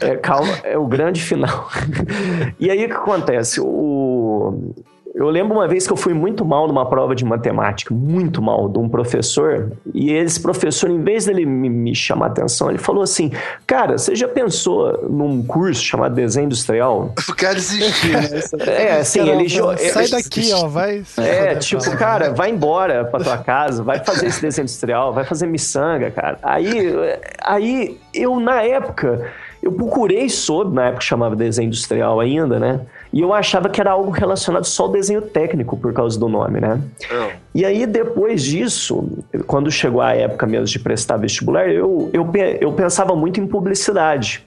É, 0.00 0.14
calma, 0.16 0.58
é 0.64 0.76
o 0.76 0.86
grande 0.86 1.22
final. 1.22 1.70
e 2.60 2.70
aí 2.70 2.84
o 2.84 2.88
que 2.88 2.94
acontece? 2.94 3.62
O, 3.62 4.74
eu 5.18 5.28
lembro 5.28 5.52
uma 5.56 5.66
vez 5.66 5.84
que 5.84 5.92
eu 5.92 5.96
fui 5.96 6.14
muito 6.14 6.44
mal 6.44 6.68
numa 6.68 6.88
prova 6.88 7.12
de 7.12 7.24
matemática, 7.24 7.92
muito 7.92 8.40
mal, 8.40 8.68
de 8.68 8.78
um 8.78 8.88
professor, 8.88 9.72
e 9.92 10.12
esse 10.12 10.38
professor, 10.40 10.88
em 10.88 11.02
vez 11.02 11.26
dele 11.26 11.44
me, 11.44 11.68
me 11.68 11.92
chamar 11.92 12.26
atenção, 12.26 12.70
ele 12.70 12.78
falou 12.78 13.02
assim: 13.02 13.32
Cara, 13.66 13.98
você 13.98 14.14
já 14.14 14.28
pensou 14.28 15.08
num 15.10 15.42
curso 15.42 15.82
chamado 15.82 16.14
Desenho 16.14 16.46
Industrial? 16.46 17.12
O 17.28 17.34
cara 17.34 17.54
desistiu, 17.54 18.12
né? 18.12 18.28
É, 18.78 18.98
assim, 18.98 19.18
Caramba, 19.18 19.40
ele. 19.42 19.90
Sai 19.90 20.08
daqui, 20.08 20.52
ó, 20.52 20.68
vai. 20.68 21.02
É, 21.16 21.56
tipo, 21.56 21.82
cara, 21.96 22.32
vai 22.32 22.50
embora 22.50 23.04
pra 23.04 23.18
tua 23.18 23.38
casa, 23.38 23.82
vai 23.82 23.98
fazer 24.04 24.26
esse 24.26 24.40
desenho 24.40 24.64
industrial, 24.64 25.12
vai 25.12 25.24
fazer 25.24 25.48
miçanga, 25.48 26.12
cara. 26.12 26.38
Aí, 26.42 26.94
aí 27.42 27.98
eu, 28.14 28.38
na 28.38 28.62
época, 28.62 29.26
eu 29.60 29.72
procurei 29.72 30.28
sobre, 30.28 30.74
na 30.74 30.86
época 30.86 31.02
chamava 31.02 31.34
desenho 31.34 31.66
industrial 31.66 32.20
ainda, 32.20 32.60
né? 32.60 32.80
E 33.12 33.20
eu 33.20 33.32
achava 33.32 33.68
que 33.68 33.80
era 33.80 33.90
algo 33.90 34.10
relacionado 34.10 34.64
só 34.64 34.84
ao 34.84 34.88
desenho 34.90 35.22
técnico 35.22 35.76
por 35.76 35.92
causa 35.92 36.18
do 36.18 36.28
nome, 36.28 36.60
né? 36.60 36.80
Oh. 37.10 37.30
E 37.54 37.64
aí, 37.64 37.86
depois 37.86 38.42
disso, 38.42 39.08
quando 39.46 39.70
chegou 39.70 40.00
a 40.00 40.14
época 40.14 40.46
mesmo 40.46 40.66
de 40.66 40.78
prestar 40.78 41.16
vestibular, 41.16 41.68
eu, 41.68 42.10
eu, 42.12 42.30
eu 42.60 42.72
pensava 42.72 43.16
muito 43.16 43.40
em 43.40 43.46
publicidade. 43.46 44.46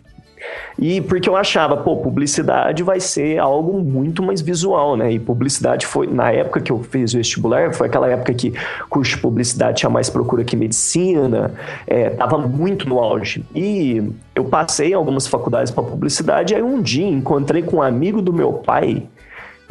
E 0.79 1.01
porque 1.01 1.29
eu 1.29 1.35
achava, 1.35 1.77
pô, 1.77 1.97
publicidade 1.97 2.83
vai 2.83 2.99
ser 2.99 3.37
algo 3.39 3.79
muito 3.79 4.23
mais 4.23 4.41
visual, 4.41 4.95
né? 4.95 5.11
E 5.11 5.19
publicidade 5.19 5.85
foi, 5.85 6.07
na 6.07 6.31
época 6.31 6.61
que 6.61 6.71
eu 6.71 6.81
fiz 6.83 7.13
o 7.13 7.17
vestibular, 7.17 7.73
foi 7.73 7.87
aquela 7.87 8.07
época 8.09 8.33
que 8.33 8.53
curso 8.89 9.15
de 9.15 9.21
publicidade 9.21 9.77
tinha 9.77 9.89
mais 9.89 10.09
procura 10.09 10.43
que 10.43 10.55
medicina, 10.55 11.53
é, 11.85 12.09
tava 12.11 12.37
muito 12.37 12.87
no 12.87 12.99
auge. 12.99 13.45
E 13.53 14.11
eu 14.35 14.45
passei 14.45 14.93
algumas 14.93 15.27
faculdades 15.27 15.71
para 15.71 15.83
publicidade, 15.83 16.55
aí 16.55 16.63
um 16.63 16.81
dia 16.81 17.07
encontrei 17.07 17.61
com 17.61 17.77
um 17.77 17.81
amigo 17.81 18.21
do 18.21 18.33
meu 18.33 18.53
pai, 18.53 19.07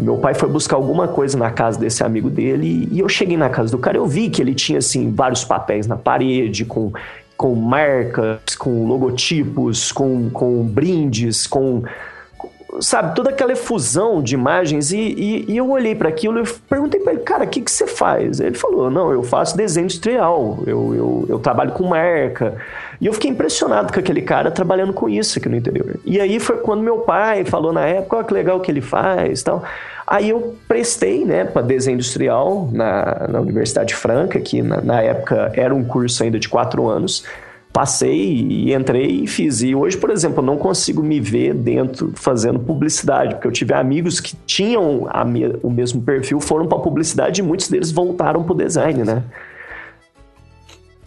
meu 0.01 0.17
pai 0.17 0.35
foi 0.35 0.49
buscar 0.49 0.77
alguma 0.77 1.07
coisa 1.07 1.37
na 1.37 1.51
casa 1.51 1.79
desse 1.79 2.03
amigo 2.03 2.31
dele 2.31 2.89
e 2.91 3.01
eu 3.01 3.09
cheguei 3.09 3.37
na 3.37 3.51
casa 3.51 3.71
do 3.71 3.79
cara, 3.79 3.99
eu 3.99 4.07
vi 4.07 4.31
que 4.31 4.41
ele 4.41 4.55
tinha 4.55 4.79
assim 4.79 5.13
vários 5.13 5.45
papéis 5.45 5.87
na 5.87 5.97
parede 5.97 6.65
com 6.65 6.93
com 7.40 7.55
marcas, 7.55 8.55
com 8.55 8.87
logotipos, 8.87 9.90
com, 9.92 10.29
com 10.29 10.62
brindes, 10.62 11.46
com 11.46 11.85
sabe, 12.83 13.14
toda 13.14 13.31
aquela 13.31 13.53
efusão 13.53 14.22
de 14.22 14.35
imagens. 14.35 14.92
E, 14.92 14.98
e, 14.98 15.53
e 15.53 15.57
eu 15.57 15.70
olhei 15.70 15.94
para 15.94 16.11
aquilo 16.11 16.38
e 16.38 16.46
perguntei 16.68 17.00
para 17.00 17.14
ele, 17.14 17.22
cara, 17.22 17.44
o 17.44 17.48
que, 17.48 17.62
que 17.62 17.70
você 17.70 17.87
faz? 17.87 18.40
Ele 18.40 18.55
falou, 18.59 18.90
não, 18.90 19.11
eu 19.11 19.22
faço 19.22 19.57
desenho 19.57 19.85
industrial, 19.85 20.59
eu, 20.66 20.94
eu, 20.94 21.26
eu 21.31 21.38
trabalho 21.38 21.72
com 21.72 21.85
marca. 21.85 22.59
E 23.00 23.07
eu 23.07 23.12
fiquei 23.14 23.31
impressionado 23.31 23.90
com 23.90 23.98
aquele 23.98 24.20
cara 24.20 24.50
trabalhando 24.50 24.92
com 24.92 25.09
isso 25.09 25.38
aqui 25.38 25.48
no 25.48 25.57
interior. 25.57 25.96
E 26.05 26.20
aí 26.20 26.38
foi 26.38 26.59
quando 26.59 26.83
meu 26.83 26.98
pai 26.98 27.46
falou 27.46 27.72
na 27.72 27.87
época, 27.87 28.16
olha 28.16 28.26
que 28.26 28.35
legal 28.35 28.61
que 28.61 28.70
ele 28.70 28.83
faz 28.83 29.42
tal. 29.42 29.64
Aí 30.11 30.31
eu 30.31 30.57
prestei, 30.66 31.25
né, 31.25 31.44
para 31.44 31.62
desenho 31.62 31.94
industrial 31.94 32.68
na, 32.73 33.29
na 33.29 33.40
Universidade 33.40 33.94
Franca, 33.94 34.40
que 34.40 34.61
na, 34.61 34.81
na 34.81 35.01
época 35.01 35.53
era 35.55 35.73
um 35.73 35.85
curso 35.85 36.25
ainda 36.25 36.37
de 36.37 36.49
quatro 36.49 36.88
anos 36.88 37.25
passei 37.73 38.18
e 38.18 38.75
entrei 38.75 39.23
e 39.23 39.27
fiz. 39.29 39.62
E 39.62 39.73
hoje, 39.75 39.96
por 39.96 40.11
exemplo, 40.11 40.40
eu 40.40 40.46
não 40.46 40.57
consigo 40.57 41.01
me 41.03 41.20
ver 41.20 41.55
dentro 41.55 42.12
fazendo 42.16 42.59
publicidade, 42.59 43.35
porque 43.37 43.46
eu 43.46 43.53
tive 43.53 43.73
amigos 43.73 44.18
que 44.18 44.35
tinham 44.44 45.09
me, 45.27 45.46
o 45.62 45.70
mesmo 45.70 46.03
perfil, 46.03 46.40
foram 46.40 46.66
para 46.66 46.79
publicidade 46.79 47.40
e 47.40 47.44
muitos 47.44 47.68
deles 47.68 47.92
voltaram 47.92 48.42
para 48.42 48.53
o 48.53 48.57
design, 48.57 49.05
né? 49.05 49.23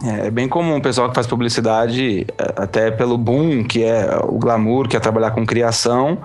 É, 0.02 0.28
é 0.28 0.30
bem 0.30 0.48
comum 0.48 0.78
o 0.78 0.82
pessoal 0.82 1.08
que 1.08 1.14
faz 1.14 1.26
publicidade, 1.26 2.26
é, 2.38 2.52
até 2.56 2.90
pelo 2.90 3.18
boom, 3.18 3.64
que 3.64 3.84
é 3.84 4.18
o 4.22 4.38
glamour, 4.38 4.88
que 4.88 4.96
é 4.96 5.00
trabalhar 5.00 5.32
com 5.32 5.44
criação, 5.44 6.18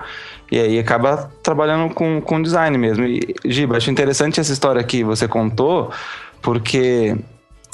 e 0.51 0.59
aí 0.59 0.79
acaba 0.79 1.29
trabalhando 1.43 1.93
com, 1.93 2.21
com 2.21 2.41
design 2.41 2.77
mesmo. 2.77 3.05
E, 3.05 3.35
Giba, 3.45 3.77
acho 3.77 3.91
interessante 3.91 4.39
essa 4.39 4.51
história 4.51 4.83
que 4.83 5.03
você 5.03 5.27
contou, 5.27 5.91
porque 6.41 7.15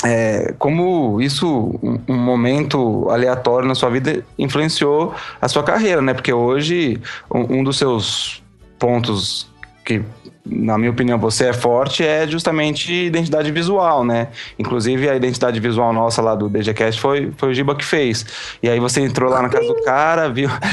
é, 0.03 0.53
como 0.59 1.21
isso, 1.21 1.79
um, 2.07 2.15
momento 2.15 3.09
aleatório 3.09 3.67
na 3.67 3.75
sua 3.75 3.89
vida, 3.89 4.23
influenciou 4.37 5.15
a 5.41 5.47
sua 5.47 5.63
carreira, 5.63 6.01
né? 6.01 6.13
Porque 6.13 6.33
hoje, 6.33 7.01
um, 7.33 7.59
um 7.59 7.63
dos 7.63 7.77
seus 7.77 8.43
pontos 8.77 9.47
que 9.85 10.03
na 10.45 10.77
minha 10.77 10.91
opinião, 10.91 11.17
você 11.17 11.47
é 11.47 11.53
forte 11.53 12.05
é 12.05 12.27
justamente 12.27 12.93
identidade 12.93 13.51
visual, 13.51 14.03
né? 14.03 14.27
Inclusive, 14.59 15.09
a 15.09 15.15
identidade 15.15 15.59
visual 15.59 15.91
nossa 15.91 16.21
lá 16.21 16.35
do 16.35 16.47
DGCast 16.47 17.01
foi, 17.01 17.31
foi 17.35 17.49
o 17.49 17.53
Giba 17.53 17.75
que 17.75 17.83
fez. 17.83 18.25
E 18.61 18.69
aí 18.69 18.79
você 18.79 19.01
entrou 19.01 19.31
lá 19.31 19.41
na 19.41 19.49
casa 19.49 19.67
do 19.67 19.81
cara, 19.83 20.29
viu... 20.29 20.49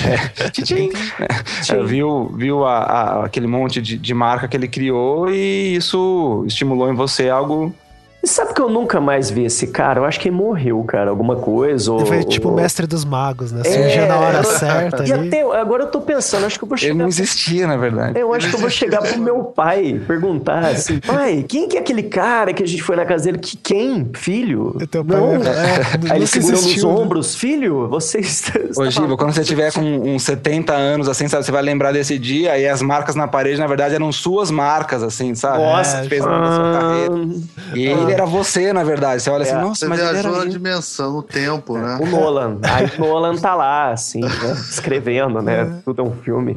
É, 1.68 1.82
viu 1.84 2.34
viu 2.36 2.64
a, 2.64 2.78
a, 2.78 3.24
aquele 3.24 3.46
monte 3.46 3.80
de, 3.80 3.96
de 3.96 4.14
marca 4.14 4.48
que 4.48 4.56
ele 4.56 4.68
criou 4.68 5.30
e 5.30 5.76
isso 5.76 6.44
estimulou 6.46 6.90
em 6.90 6.94
você 6.94 7.28
algo 7.28 7.74
e 8.22 8.28
sabe 8.28 8.54
que 8.54 8.60
eu 8.60 8.68
nunca 8.68 9.00
mais 9.00 9.30
vi 9.30 9.44
esse 9.44 9.66
cara? 9.66 9.98
Eu 10.00 10.04
acho 10.04 10.20
que 10.20 10.28
ele 10.28 10.36
morreu, 10.36 10.82
cara, 10.84 11.10
alguma 11.10 11.34
coisa. 11.34 11.90
Ou, 11.90 11.98
ele 11.98 12.06
foi 12.06 12.24
tipo 12.24 12.50
o 12.50 12.54
mestre 12.54 12.86
dos 12.86 13.04
magos, 13.04 13.50
né? 13.50 13.64
Surgiu 13.64 14.02
é, 14.02 14.06
na 14.06 14.16
hora 14.16 14.44
certa. 14.44 15.04
E 15.04 15.12
ali. 15.12 15.26
até 15.26 15.40
agora 15.58 15.82
eu 15.82 15.88
tô 15.88 16.00
pensando, 16.00 16.46
acho 16.46 16.56
que 16.56 16.64
eu 16.64 16.68
vou 16.68 16.78
chegar. 16.78 16.92
Ele 16.92 17.00
não 17.00 17.08
existia, 17.08 17.66
na 17.66 17.76
verdade. 17.76 18.18
Eu 18.18 18.32
acho 18.32 18.48
que 18.48 18.54
eu 18.54 18.60
vou 18.60 18.70
chegar 18.70 19.02
pro 19.02 19.18
meu 19.18 19.42
pai, 19.42 20.00
perguntar 20.06 20.60
assim: 20.66 21.00
pai, 21.00 21.44
quem 21.48 21.68
que 21.68 21.76
é 21.76 21.80
aquele 21.80 22.04
cara 22.04 22.52
que 22.52 22.62
a 22.62 22.66
gente 22.66 22.82
foi 22.82 22.94
na 22.94 23.04
casa 23.04 23.24
dele? 23.24 23.38
Que 23.38 23.56
quem? 23.56 24.08
Filho? 24.14 24.76
Teu 24.88 25.04
pai 25.04 25.20
não. 25.20 25.34
É, 25.34 25.38
é, 25.38 26.12
Aí 26.12 26.18
ele 26.18 26.26
segurou 26.28 26.60
existiu, 26.60 26.88
nos 26.88 26.96
né? 26.98 27.04
ombros: 27.04 27.34
filho, 27.34 27.88
você 27.88 28.18
está. 28.22 28.52
Ô, 28.76 28.88
Giba, 28.88 29.16
quando 29.16 29.32
você 29.32 29.42
tiver 29.42 29.72
com 29.72 29.80
uns 29.80 30.22
70 30.22 30.72
anos, 30.72 31.08
assim, 31.08 31.26
sabe, 31.26 31.44
você 31.44 31.50
vai 31.50 31.62
lembrar 31.62 31.90
desse 31.90 32.16
dia 32.20 32.56
e 32.56 32.68
as 32.68 32.82
marcas 32.82 33.16
na 33.16 33.26
parede, 33.26 33.58
na 33.58 33.66
verdade, 33.66 33.96
eram 33.96 34.12
suas 34.12 34.48
marcas, 34.48 35.02
assim, 35.02 35.34
sabe? 35.34 35.58
Nossa, 35.58 35.98
é, 35.98 36.04
fez 36.04 36.22
ah, 36.24 36.52
sua 36.54 36.72
carreira. 36.72 37.36
E 37.74 37.88
ah, 37.88 38.11
ele 38.12 38.20
era 38.20 38.26
você, 38.26 38.72
na 38.72 38.84
verdade. 38.84 39.22
Você 39.22 39.30
olha 39.30 39.42
assim, 39.42 39.52
é. 39.52 39.56
assim, 39.56 39.66
nossa, 39.66 39.80
você 39.80 39.88
mas 39.88 40.00
viajou 40.00 40.38
na 40.38 40.44
dimensão, 40.44 41.12
no 41.12 41.22
tempo, 41.22 41.78
né? 41.78 41.98
O 42.00 42.06
Nolan. 42.06 42.58
Aí 42.62 42.90
o 42.98 43.00
Nolan 43.00 43.36
tá 43.36 43.54
lá, 43.54 43.90
assim, 43.90 44.20
né? 44.20 44.52
escrevendo, 44.70 45.40
né? 45.42 45.60
É. 45.60 45.82
Tudo 45.84 46.02
é 46.02 46.04
um 46.04 46.14
filme. 46.16 46.56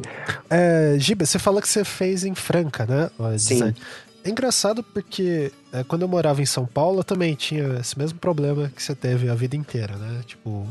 É, 0.50 0.96
Giba, 0.98 1.26
você 1.26 1.40
falou 1.40 1.62
que 1.62 1.68
você 1.68 1.84
fez 1.84 2.24
em 2.24 2.36
Franca, 2.36 2.86
né? 2.86 3.10
Sim. 3.38 3.74
É 4.24 4.30
engraçado 4.30 4.82
porque 4.82 5.52
é, 5.72 5.84
quando 5.84 6.02
eu 6.02 6.08
morava 6.08 6.42
em 6.42 6.46
São 6.46 6.66
Paulo, 6.66 7.00
eu 7.00 7.04
também 7.04 7.36
tinha 7.36 7.78
esse 7.80 7.98
mesmo 7.98 8.18
problema 8.18 8.72
que 8.76 8.82
você 8.82 8.96
teve 8.96 9.30
a 9.30 9.36
vida 9.36 9.56
inteira, 9.56 9.96
né? 9.98 10.22
Tipo, 10.26 10.68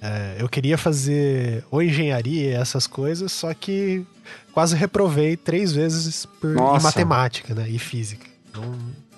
é, 0.00 0.36
eu 0.38 0.48
queria 0.48 0.78
fazer 0.78 1.64
ou 1.72 1.82
engenharia 1.82 2.50
e 2.50 2.54
essas 2.54 2.86
coisas, 2.86 3.32
só 3.32 3.52
que 3.52 4.06
quase 4.52 4.76
reprovei 4.76 5.36
três 5.36 5.72
vezes 5.72 6.24
por, 6.24 6.52
em 6.52 6.82
matemática, 6.82 7.52
né? 7.52 7.68
E 7.68 7.80
física. 7.80 8.26
Então, 8.48 8.62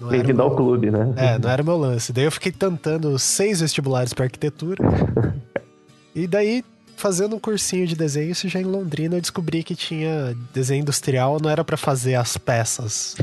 Bem-vindo 0.08 0.40
ao 0.40 0.54
clube, 0.54 0.90
né? 0.90 1.12
É, 1.16 1.38
não 1.38 1.50
era 1.50 1.62
meu 1.62 1.76
lance. 1.76 2.12
Daí 2.12 2.24
eu 2.24 2.32
fiquei 2.32 2.50
tentando 2.50 3.18
seis 3.18 3.60
vestibulares 3.60 4.14
para 4.14 4.24
arquitetura. 4.24 4.82
e 6.14 6.26
daí, 6.26 6.64
fazendo 6.96 7.36
um 7.36 7.38
cursinho 7.38 7.86
de 7.86 7.94
desenho, 7.94 8.30
isso 8.30 8.48
já 8.48 8.60
em 8.60 8.64
Londrina, 8.64 9.16
eu 9.16 9.20
descobri 9.20 9.62
que 9.62 9.74
tinha 9.74 10.34
desenho 10.54 10.80
industrial, 10.80 11.38
não 11.40 11.50
era 11.50 11.62
para 11.62 11.76
fazer 11.76 12.14
as 12.14 12.38
peças 12.38 13.14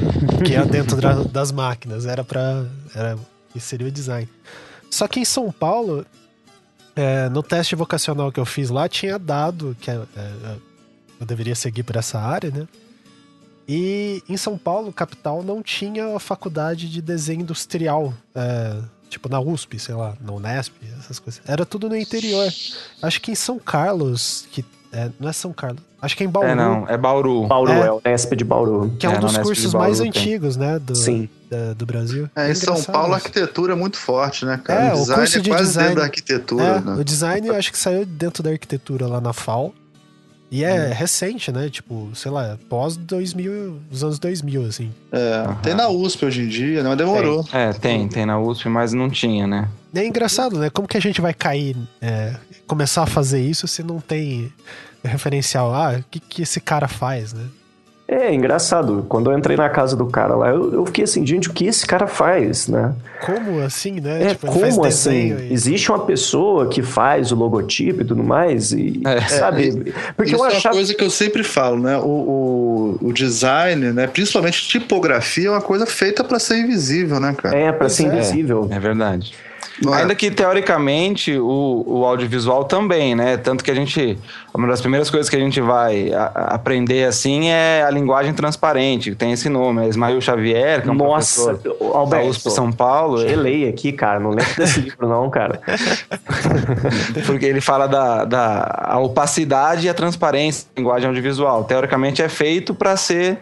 que 0.46 0.52
ia 0.52 0.66
dentro 0.66 0.98
das 1.30 1.52
máquinas, 1.52 2.06
era 2.06 2.24
para 2.24 2.66
era 2.94 3.18
que 3.52 3.60
seria 3.60 3.88
o 3.88 3.92
design. 3.92 4.30
Só 4.90 5.08
que 5.08 5.20
em 5.20 5.26
São 5.26 5.52
Paulo, 5.52 6.06
é, 6.96 7.28
no 7.30 7.42
teste 7.42 7.76
vocacional 7.76 8.32
que 8.32 8.40
eu 8.40 8.46
fiz 8.46 8.70
lá, 8.70 8.88
tinha 8.88 9.18
dado 9.18 9.76
que 9.82 9.90
é, 9.90 9.96
é, 10.16 10.56
eu 11.20 11.26
deveria 11.26 11.56
seguir 11.56 11.84
por 11.84 11.96
essa 11.96 12.20
área, 12.20 12.52
né? 12.52 12.68
E 13.67 14.23
em 14.30 14.38
São 14.38 14.58
Paulo, 14.58 14.93
capital, 14.93 15.43
não 15.43 15.62
tinha 15.62 16.15
a 16.15 16.19
faculdade 16.19 16.89
de 16.89 17.01
desenho 17.01 17.41
industrial. 17.41 18.13
É, 18.34 18.77
tipo 19.10 19.27
na 19.30 19.39
USP, 19.39 19.80
sei 19.80 19.95
lá, 19.95 20.15
na 20.21 20.32
Unesp, 20.32 20.73
essas 20.99 21.19
coisas. 21.19 21.41
Era 21.45 21.65
tudo 21.65 21.89
no 21.89 21.95
interior. 21.95 22.47
Acho 23.01 23.21
que 23.21 23.32
em 23.32 23.36
São 23.36 23.60
Carlos, 23.60 24.47
que 24.51 24.63
é, 24.91 25.10
não 25.19 25.30
é 25.30 25.34
São 25.34 25.51
Carlos. 25.51 25.82
Acho 26.01 26.15
que 26.15 26.23
é 26.23 26.25
em 26.27 26.30
Bauru. 26.30 26.47
É, 26.47 26.56
não, 26.56 26.88
é 26.88 26.95
Bauru. 26.95 27.47
Bauru, 27.47 27.71
é, 27.71 27.88
é 27.88 27.91
o 27.91 28.01
Unesp 28.06 28.34
de 28.36 28.43
Bauru. 28.43 28.95
Que 28.99 29.06
é, 29.06 29.10
um 29.10 29.13
é, 29.13 29.19
dos 29.19 29.38
cursos 29.38 29.73
mais 29.73 29.99
antigos, 29.99 30.56
né? 30.56 30.77
Do, 30.80 30.95
Sim. 30.95 31.27
Da, 31.49 31.73
do 31.73 31.86
Brasil. 31.86 32.30
É, 32.36 32.51
em 32.51 32.56
São 32.56 32.82
Paulo 32.84 33.13
a 33.13 33.17
arquitetura 33.17 33.73
é 33.73 33.75
muito 33.75 33.97
forte, 33.97 34.45
né, 34.45 34.62
cara? 34.63 34.86
É, 34.86 34.93
o, 34.93 34.97
design 34.97 35.12
o 35.12 35.15
curso 35.15 35.41
de 35.41 35.49
é 35.49 35.53
quase 35.53 35.67
design, 35.67 35.88
dentro 35.88 35.99
da 36.01 36.06
arquitetura, 36.06 36.63
é, 36.63 36.80
né? 36.80 36.95
O 36.99 37.03
design 37.03 37.47
eu 37.47 37.56
acho 37.56 37.71
que 37.71 37.77
saiu 37.77 38.06
dentro 38.06 38.43
da 38.43 38.51
arquitetura 38.51 39.08
lá 39.08 39.19
na 39.19 39.34
FAO. 39.34 39.73
E 40.49 40.63
é 40.63 40.73
hum. 40.73 40.93
recente, 40.93 41.51
né? 41.51 41.69
Tipo, 41.69 42.10
sei 42.15 42.31
lá, 42.31 42.57
pós 42.69 42.95
2000, 42.95 43.79
os 43.91 44.03
anos 44.03 44.17
2000, 44.17 44.65
assim. 44.65 44.91
É, 45.12 45.47
uhum. 45.47 45.55
tem 45.55 45.73
na 45.73 45.89
USP 45.89 46.25
hoje 46.25 46.41
em 46.41 46.47
dia, 46.47 46.83
né? 46.83 46.89
Mas 46.89 46.97
demorou. 46.97 47.43
Tem. 47.43 47.60
É, 47.60 47.73
tem, 47.73 48.07
tem 48.07 48.25
na 48.25 48.39
USP, 48.39 48.69
mas 48.69 48.93
não 48.93 49.10
tinha, 49.10 49.45
né? 49.45 49.67
É 49.93 50.05
engraçado, 50.05 50.57
né? 50.57 50.69
Como 50.69 50.88
que 50.88 50.97
a 50.97 51.01
gente 51.01 51.19
vai 51.19 51.33
cair, 51.33 51.75
é, 52.01 52.33
começar 52.65 53.03
a 53.03 53.07
fazer 53.07 53.41
isso 53.41 53.67
se 53.67 53.83
não 53.83 53.99
tem 53.99 54.51
referencial? 55.03 55.73
Ah, 55.73 55.97
o 55.99 56.03
que, 56.10 56.19
que 56.19 56.41
esse 56.43 56.62
cara 56.62 56.88
faz, 56.88 57.33
né? 57.33 57.43
É 58.08 58.34
engraçado. 58.34 59.06
Quando 59.10 59.30
eu 59.30 59.38
entrei 59.38 59.58
na 59.58 59.70
casa 59.70 59.93
do 59.96 60.06
cara 60.06 60.34
lá, 60.34 60.50
eu, 60.50 60.74
eu 60.74 60.86
fiquei 60.86 61.04
assim, 61.04 61.26
gente, 61.26 61.50
o 61.50 61.54
que 61.54 61.65
esse 61.65 61.86
cara 61.86 62.08
faz, 62.08 62.70
né? 62.70 62.93
Como 63.26 63.60
assim, 63.60 64.00
né? 64.00 64.24
É, 64.24 64.30
tipo, 64.30 64.48
como 64.48 64.86
assim? 64.86 65.36
E... 65.36 65.54
Existe 65.54 65.91
uma 65.91 66.00
pessoa 66.00 66.70
que 66.70 66.82
faz 66.82 67.34
o 67.34 67.36
logotipo 67.36 68.02
e 68.02 68.06
tudo 68.06 68.24
mais, 68.24 68.72
e 68.72 69.02
é. 69.06 69.20
sabe? 69.28 69.84
É, 69.88 70.13
Porque 70.15 70.32
isso 70.32 70.41
eu 70.41 70.48
achava... 70.48 70.67
é 70.67 70.70
uma 70.70 70.74
coisa 70.76 70.93
que 70.93 71.04
eu 71.04 71.10
sempre 71.10 71.43
falo, 71.43 71.82
né? 71.82 71.98
O, 71.98 72.98
o, 73.02 73.08
o, 73.08 73.13
design, 73.13 73.91
né? 73.91 74.08
Principalmente 74.08 74.65
tipografia, 74.70 75.50
é 75.50 75.52
uma 75.52 75.62
coisa 75.62 75.86
feita 75.86 76.24
para 76.24 76.39
ser 76.39 76.60
invisível, 76.60 77.20
né, 77.20 77.36
cara? 77.38 77.58
É, 77.58 77.72
para 77.74 77.89
ser 77.89 78.04
é. 78.04 78.08
invisível. 78.08 78.70
É 78.72 78.80
verdade. 78.80 79.34
É? 79.86 79.94
Ainda 79.94 80.16
que 80.16 80.32
teoricamente 80.32 81.38
o, 81.38 81.84
o 81.86 82.06
audiovisual 82.06 82.63
também, 82.63 83.13
né? 83.13 83.38
Tanto 83.38 83.63
que 83.63 83.70
a 83.70 83.76
gente. 83.76 84.18
Uma 84.54 84.68
das 84.68 84.82
primeiras 84.82 85.10
coisas 85.10 85.30
que 85.30 85.36
a 85.36 85.40
gente 85.40 85.62
vai 85.62 86.12
a, 86.12 86.26
aprender 86.56 87.04
assim 87.06 87.50
é 87.50 87.84
a 87.84 87.92
linguagem 87.92 88.34
transparente, 88.34 89.12
que 89.12 89.16
tem 89.16 89.32
esse 89.32 89.50
nome, 89.50 89.86
é 89.86 89.90
Ismael 89.90 90.20
Xavier, 90.20 90.82
que 90.82 90.90
é 90.90 90.92
um 90.92 90.96
Nossa, 90.96 91.54
professor 91.54 91.96
Alberto, 91.96 92.50
São 92.50 92.72
Paulo. 92.72 93.20
Gelei 93.20 93.70
aqui, 93.70 93.92
cara, 93.92 94.20
não 94.20 94.32
lembro 94.32 94.56
desse 94.58 94.80
livro, 94.80 95.08
não, 95.08 95.30
cara. 95.30 95.62
Porque 97.28 97.46
ele 97.46 97.62
fala 97.62 97.88
da, 97.88 98.26
da 98.26 98.84
a 98.84 99.00
opacidade 99.00 99.86
e 99.86 99.90
a 99.90 99.94
transparência 99.94 100.66
da 100.74 100.82
linguagem 100.82 101.08
audiovisual. 101.08 101.63
Teoricamente 101.66 102.22
é 102.24 102.30
feito 102.30 102.74
para 102.74 102.98
ser 102.98 103.38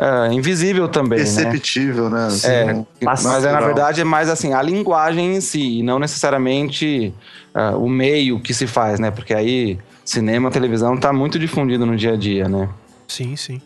é, 0.00 0.32
invisível 0.32 0.88
também. 0.88 1.18
Né? 1.18 1.24
Perceptível, 1.24 2.08
né? 2.08 2.20
né? 2.20 2.26
Assim, 2.28 2.48
é, 2.48 2.84
mas 3.02 3.44
é, 3.44 3.52
na 3.52 3.60
verdade 3.60 4.00
é 4.00 4.04
mais 4.04 4.30
assim, 4.30 4.54
a 4.54 4.62
linguagem 4.62 5.36
em 5.36 5.40
si, 5.42 5.80
e 5.80 5.82
não 5.82 5.98
necessariamente 5.98 7.12
uh, 7.54 7.76
o 7.76 7.86
meio 7.86 8.40
que 8.40 8.54
se 8.54 8.66
faz, 8.66 8.98
né? 8.98 9.10
Porque 9.10 9.34
aí 9.34 9.78
cinema, 10.02 10.50
televisão 10.50 10.96
tá 10.96 11.12
muito 11.12 11.38
difundido 11.38 11.84
no 11.84 11.94
dia 11.96 12.14
a 12.14 12.16
dia, 12.16 12.48
né? 12.48 12.70
Sim, 13.06 13.36
sim. 13.36 13.60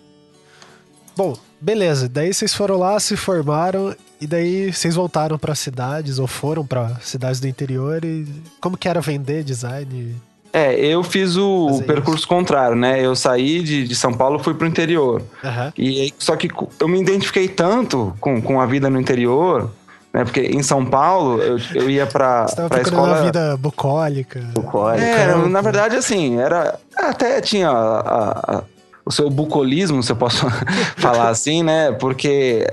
Bom, 1.17 1.37
beleza. 1.61 2.09
Daí 2.09 2.35
vocês 2.35 2.53
foram 2.53 2.79
lá, 2.79 2.99
se 2.99 3.17
formaram 3.17 3.95
e 4.21 4.27
daí 4.27 4.73
vocês 4.73 4.97
voltaram 4.97 5.39
para 5.39 5.55
cidades 5.55 6.19
ou 6.19 6.27
foram 6.27 6.67
para 6.67 6.97
cidades 7.01 7.39
do 7.39 7.47
interior 7.47 8.05
e 8.05 8.27
como 8.61 8.77
que 8.77 8.89
era 8.89 9.01
vender 9.01 9.45
design? 9.45 10.17
É, 10.55 10.73
eu 10.77 11.03
fiz 11.03 11.37
o, 11.37 11.67
o 11.67 11.83
percurso 11.83 12.21
isso. 12.21 12.29
contrário, 12.29 12.77
né? 12.77 13.05
Eu 13.05 13.17
saí 13.17 13.61
de, 13.61 13.89
de 13.89 13.95
São 13.97 14.15
Paulo 14.15 14.39
fui 14.39 14.55
pro 14.55 14.69
interior. 14.69 15.21
Uhum. 15.43 15.73
E 15.77 16.15
só 16.17 16.37
que 16.37 16.49
eu 16.79 16.87
me 16.87 17.01
identifiquei 17.01 17.49
tanto 17.49 18.15
com, 18.21 18.41
com 18.41 18.61
a 18.61 18.67
vida 18.67 18.89
no 18.89 19.01
interior, 19.01 19.69
né? 20.13 20.23
Porque 20.23 20.43
em 20.43 20.63
São 20.63 20.87
Paulo 20.87 21.43
eu, 21.43 21.59
eu 21.75 21.91
ia 21.91 22.07
pra, 22.07 22.47
Você 22.47 22.69
pra 22.69 22.83
escola. 22.83 23.15
uma 23.15 23.23
vida 23.23 23.57
bucólica. 23.57 24.41
Bucólica. 24.55 25.05
É, 25.05 25.35
na 25.49 25.61
verdade, 25.61 25.97
assim, 25.97 26.39
era. 26.39 26.79
Até 26.97 27.41
tinha 27.41 27.69
a, 27.69 28.59
a, 28.59 28.63
o 29.05 29.11
seu 29.11 29.29
bucolismo, 29.29 30.05
se 30.05 30.13
eu 30.13 30.17
posso 30.17 30.47
falar 30.97 31.31
assim, 31.31 31.65
né? 31.65 31.91
Porque 31.91 32.65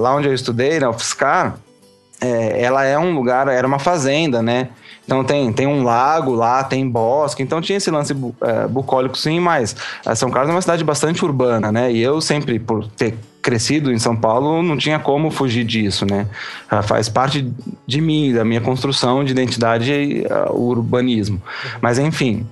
lá 0.00 0.16
onde 0.16 0.26
eu 0.26 0.34
estudei, 0.34 0.80
na 0.80 0.90
UFSCar, 0.90 1.54
é, 2.20 2.60
ela 2.60 2.84
é 2.84 2.98
um 2.98 3.14
lugar, 3.14 3.46
era 3.46 3.66
uma 3.66 3.78
fazenda, 3.78 4.42
né? 4.42 4.70
Então 5.10 5.24
tem, 5.24 5.52
tem 5.52 5.66
um 5.66 5.82
lago 5.82 6.32
lá, 6.32 6.62
tem 6.62 6.88
bosque, 6.88 7.42
então 7.42 7.60
tinha 7.60 7.78
esse 7.78 7.90
lance 7.90 8.14
é, 8.42 8.68
bucólico 8.68 9.18
sim, 9.18 9.40
mas 9.40 9.74
é, 10.06 10.14
São 10.14 10.30
Carlos 10.30 10.50
é 10.50 10.54
uma 10.54 10.62
cidade 10.62 10.84
bastante 10.84 11.24
urbana, 11.24 11.72
né? 11.72 11.90
E 11.90 12.00
eu 12.00 12.20
sempre, 12.20 12.60
por 12.60 12.86
ter 12.86 13.18
crescido 13.42 13.92
em 13.92 13.98
São 13.98 14.14
Paulo, 14.14 14.62
não 14.62 14.76
tinha 14.76 15.00
como 15.00 15.28
fugir 15.32 15.64
disso, 15.64 16.06
né? 16.06 16.28
Faz 16.84 17.08
parte 17.08 17.52
de 17.84 18.00
mim, 18.00 18.32
da 18.32 18.44
minha 18.44 18.60
construção 18.60 19.24
de 19.24 19.32
identidade, 19.32 20.22
uh, 20.30 20.52
o 20.52 20.68
urbanismo. 20.68 21.42
Mas 21.80 21.98
enfim, 21.98 22.46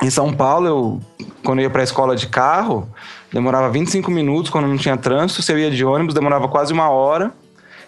em 0.00 0.08
São 0.08 0.32
Paulo, 0.32 0.66
eu, 0.68 1.00
quando 1.42 1.58
eu 1.58 1.64
ia 1.64 1.70
para 1.70 1.80
a 1.80 1.84
escola 1.84 2.14
de 2.14 2.28
carro, 2.28 2.88
demorava 3.32 3.68
25 3.70 4.08
minutos 4.12 4.52
quando 4.52 4.68
não 4.68 4.76
tinha 4.76 4.96
trânsito. 4.96 5.42
Se 5.42 5.50
eu 5.50 5.58
ia 5.58 5.70
de 5.70 5.84
ônibus, 5.84 6.14
demorava 6.14 6.46
quase 6.46 6.72
uma 6.72 6.88
hora. 6.88 7.32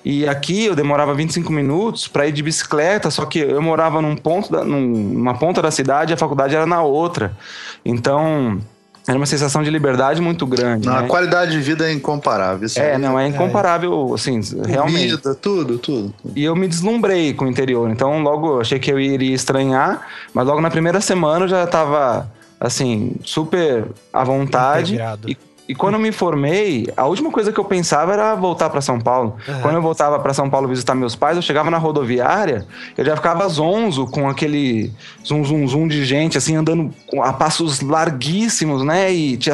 E 0.08 0.24
aqui 0.28 0.66
eu 0.66 0.76
demorava 0.76 1.12
25 1.12 1.52
minutos 1.52 2.06
para 2.06 2.28
ir 2.28 2.32
de 2.32 2.40
bicicleta, 2.40 3.10
só 3.10 3.26
que 3.26 3.40
eu 3.40 3.60
morava 3.60 4.00
num 4.00 4.14
ponto 4.14 4.52
da, 4.52 4.62
numa 4.62 5.34
ponta 5.34 5.60
da 5.60 5.72
cidade 5.72 6.12
e 6.12 6.14
a 6.14 6.16
faculdade 6.16 6.54
era 6.54 6.64
na 6.64 6.80
outra. 6.80 7.36
Então, 7.84 8.60
era 9.04 9.18
uma 9.18 9.26
sensação 9.26 9.64
de 9.64 9.68
liberdade 9.68 10.22
muito 10.22 10.46
grande. 10.46 10.86
Não, 10.86 10.94
né? 10.94 11.00
A 11.00 11.08
qualidade 11.08 11.50
de 11.50 11.58
vida 11.58 11.88
é 11.88 11.92
incomparável. 11.92 12.68
é, 12.76 12.96
não, 12.96 13.18
é 13.18 13.26
incomparável, 13.26 14.14
assim, 14.14 14.38
realmente. 14.64 15.16
Vida, 15.16 15.34
tudo, 15.34 15.76
tudo, 15.76 15.78
tudo, 15.78 16.14
E 16.36 16.44
eu 16.44 16.54
me 16.54 16.68
deslumbrei 16.68 17.34
com 17.34 17.46
o 17.46 17.48
interior. 17.48 17.90
Então, 17.90 18.22
logo, 18.22 18.60
achei 18.60 18.78
que 18.78 18.92
eu 18.92 19.00
iria 19.00 19.34
estranhar, 19.34 20.06
mas 20.32 20.46
logo 20.46 20.60
na 20.60 20.70
primeira 20.70 21.00
semana 21.00 21.46
eu 21.46 21.48
já 21.48 21.64
estava, 21.64 22.30
assim, 22.60 23.16
super 23.24 23.88
à 24.12 24.22
vontade. 24.22 24.94
Integrado. 24.94 25.28
E 25.28 25.36
e 25.68 25.74
quando 25.74 25.94
eu 25.94 26.00
me 26.00 26.12
formei, 26.12 26.88
a 26.96 27.06
última 27.06 27.30
coisa 27.30 27.52
que 27.52 27.58
eu 27.58 27.64
pensava 27.64 28.12
era 28.12 28.34
voltar 28.34 28.70
para 28.70 28.80
São 28.80 29.00
Paulo. 29.00 29.36
Uhum. 29.48 29.60
Quando 29.62 29.74
eu 29.74 29.82
voltava 29.82 30.18
para 30.20 30.32
São 30.32 30.48
Paulo 30.48 30.68
visitar 30.68 30.94
meus 30.94 31.16
pais, 31.16 31.36
eu 31.36 31.42
chegava 31.42 31.70
na 31.70 31.78
rodoviária, 31.78 32.66
eu 32.96 33.04
já 33.04 33.16
ficava 33.16 33.48
zonzo 33.48 34.06
com 34.06 34.28
aquele 34.28 34.92
zum 35.24 35.44
zum 35.44 35.66
zum 35.66 35.88
de 35.88 36.04
gente 36.04 36.38
assim 36.38 36.54
andando 36.56 36.94
a 37.20 37.32
passos 37.32 37.80
larguíssimos, 37.80 38.84
né? 38.84 39.12
E 39.12 39.36
te, 39.36 39.50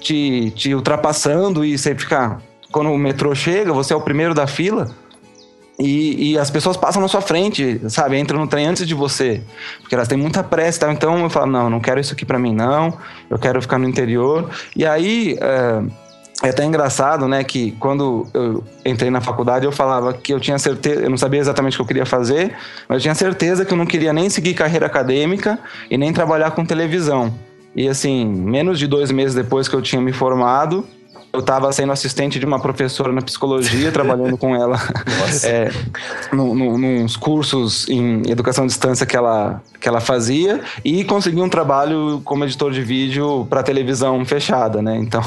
te, 0.00 0.50
te 0.52 0.74
ultrapassando 0.74 1.64
e 1.64 1.76
você 1.76 1.94
fica 1.94 2.38
quando 2.70 2.90
o 2.90 2.96
metrô 2.96 3.34
chega, 3.34 3.72
você 3.72 3.92
é 3.92 3.96
o 3.96 4.00
primeiro 4.00 4.34
da 4.34 4.46
fila. 4.46 4.90
E, 5.78 6.32
e, 6.32 6.38
as 6.38 6.50
pessoas 6.50 6.76
passam 6.76 7.00
na 7.00 7.08
sua 7.08 7.20
frente, 7.20 7.80
sabe? 7.88 8.18
Entram 8.18 8.38
no 8.38 8.46
trem 8.46 8.66
antes 8.66 8.86
de 8.86 8.94
você. 8.94 9.42
Porque 9.80 9.94
elas 9.94 10.06
têm 10.06 10.18
muita 10.18 10.42
pressa 10.44 10.80
tá? 10.80 10.92
Então 10.92 11.18
eu 11.20 11.30
falo, 11.30 11.46
não, 11.46 11.70
não 11.70 11.80
quero 11.80 11.98
isso 11.98 12.12
aqui 12.12 12.24
para 12.24 12.38
mim, 12.38 12.54
não. 12.54 12.96
Eu 13.28 13.38
quero 13.38 13.60
ficar 13.60 13.78
no 13.78 13.88
interior. 13.88 14.48
E 14.76 14.84
aí. 14.86 15.36
É, 15.40 15.82
é 16.42 16.48
até 16.48 16.64
engraçado, 16.64 17.28
né, 17.28 17.44
que 17.44 17.70
quando 17.78 18.26
eu 18.34 18.64
entrei 18.84 19.10
na 19.10 19.20
faculdade 19.20 19.64
eu 19.64 19.70
falava 19.70 20.12
que 20.12 20.34
eu 20.34 20.40
tinha 20.40 20.58
certeza, 20.58 21.02
eu 21.02 21.08
não 21.08 21.16
sabia 21.16 21.38
exatamente 21.38 21.74
o 21.74 21.76
que 21.76 21.82
eu 21.82 21.86
queria 21.86 22.06
fazer, 22.06 22.56
mas 22.88 22.96
eu 22.96 23.02
tinha 23.02 23.14
certeza 23.14 23.64
que 23.64 23.72
eu 23.72 23.78
não 23.78 23.86
queria 23.86 24.12
nem 24.12 24.28
seguir 24.28 24.54
carreira 24.54 24.86
acadêmica 24.86 25.56
e 25.88 25.96
nem 25.96 26.12
trabalhar 26.12 26.50
com 26.50 26.64
televisão. 26.64 27.32
E 27.76 27.88
assim, 27.88 28.26
menos 28.26 28.78
de 28.78 28.88
dois 28.88 29.12
meses 29.12 29.36
depois 29.36 29.68
que 29.68 29.76
eu 29.76 29.80
tinha 29.80 30.02
me 30.02 30.12
formado, 30.12 30.84
eu 31.32 31.40
estava 31.40 31.72
sendo 31.72 31.92
assistente 31.92 32.38
de 32.38 32.44
uma 32.44 32.60
professora 32.60 33.12
na 33.12 33.22
psicologia, 33.22 33.90
trabalhando 33.92 34.36
com 34.36 34.54
ela 34.54 34.78
é, 35.44 35.70
no, 36.32 36.54
no, 36.54 36.78
nos 36.78 37.16
cursos 37.16 37.88
em 37.88 38.30
educação 38.30 38.64
à 38.64 38.66
distância 38.66 39.06
que 39.06 39.16
ela, 39.16 39.62
que 39.80 39.88
ela 39.88 40.00
fazia 40.00 40.60
e 40.84 41.04
consegui 41.04 41.40
um 41.40 41.48
trabalho 41.48 42.20
como 42.24 42.44
editor 42.44 42.70
de 42.70 42.82
vídeo 42.82 43.46
para 43.48 43.62
televisão 43.62 44.24
fechada, 44.24 44.82
né? 44.82 44.96
Então 44.96 45.22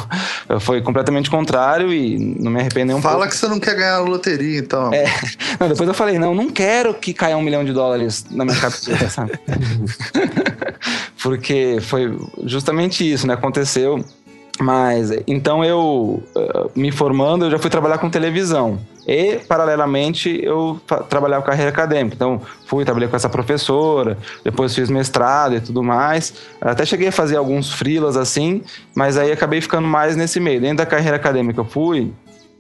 foi 0.60 0.82
completamente 0.82 1.30
contrário 1.30 1.92
e 1.92 2.18
não 2.40 2.52
me 2.52 2.60
arrependo 2.60 2.88
nem 2.88 2.96
um 2.96 3.02
Fala 3.02 3.16
pouco. 3.16 3.30
que 3.30 3.38
você 3.38 3.48
não 3.48 3.60
quer 3.60 3.76
ganhar 3.76 3.96
a 3.96 4.00
loteria, 4.00 4.60
então. 4.60 4.94
É, 4.94 5.06
não, 5.60 5.68
depois 5.68 5.88
eu 5.88 5.96
falei, 5.96 6.20
não, 6.20 6.36
não 6.36 6.50
quero 6.50 6.94
que 6.94 7.14
caia 7.14 7.36
um 7.36 7.42
milhão 7.42 7.66
de 7.66 7.74
dólares 7.74 8.26
na 8.30 8.46
minha 8.46 8.58
cabeça, 8.58 9.10
sabe? 9.10 9.32
Porque 11.24 11.80
foi 11.82 12.16
justamente 12.44 13.12
isso, 13.12 13.26
né? 13.26 13.34
Aconteceu 13.34 14.06
mas 14.60 15.12
então 15.28 15.64
eu 15.64 16.24
uh, 16.36 16.72
me 16.76 16.92
formando, 16.92 17.46
eu 17.46 17.52
já 17.52 17.60
fui 17.60 17.70
trabalhar 17.70 17.98
com 17.98 18.10
televisão. 18.10 18.80
E, 19.08 19.38
paralelamente, 19.48 20.40
eu 20.44 20.82
trabalhava 21.10 21.44
com 21.44 21.50
carreira 21.50 21.70
acadêmica. 21.70 22.16
Então, 22.16 22.42
fui, 22.66 22.84
trabalhei 22.84 23.08
com 23.08 23.16
essa 23.16 23.30
professora, 23.30 24.18
depois 24.44 24.74
fiz 24.74 24.90
mestrado 24.90 25.56
e 25.56 25.62
tudo 25.62 25.84
mais. 25.84 26.34
Até 26.60 26.86
cheguei 26.86 27.10
a 27.10 27.12
fazer 27.12 27.38
alguns 27.38 27.72
frilas 27.72 28.18
assim, 28.18 28.64
mas 28.96 29.16
aí 29.16 29.32
acabei 29.32 29.62
ficando 29.62 29.88
mais 29.88 30.16
nesse 30.16 30.40
meio. 30.40 30.60
Dentro 30.60 30.78
da 30.78 30.88
carreira 30.88 31.18
acadêmica, 31.18 31.62
eu 31.62 31.66
fui 31.66 32.12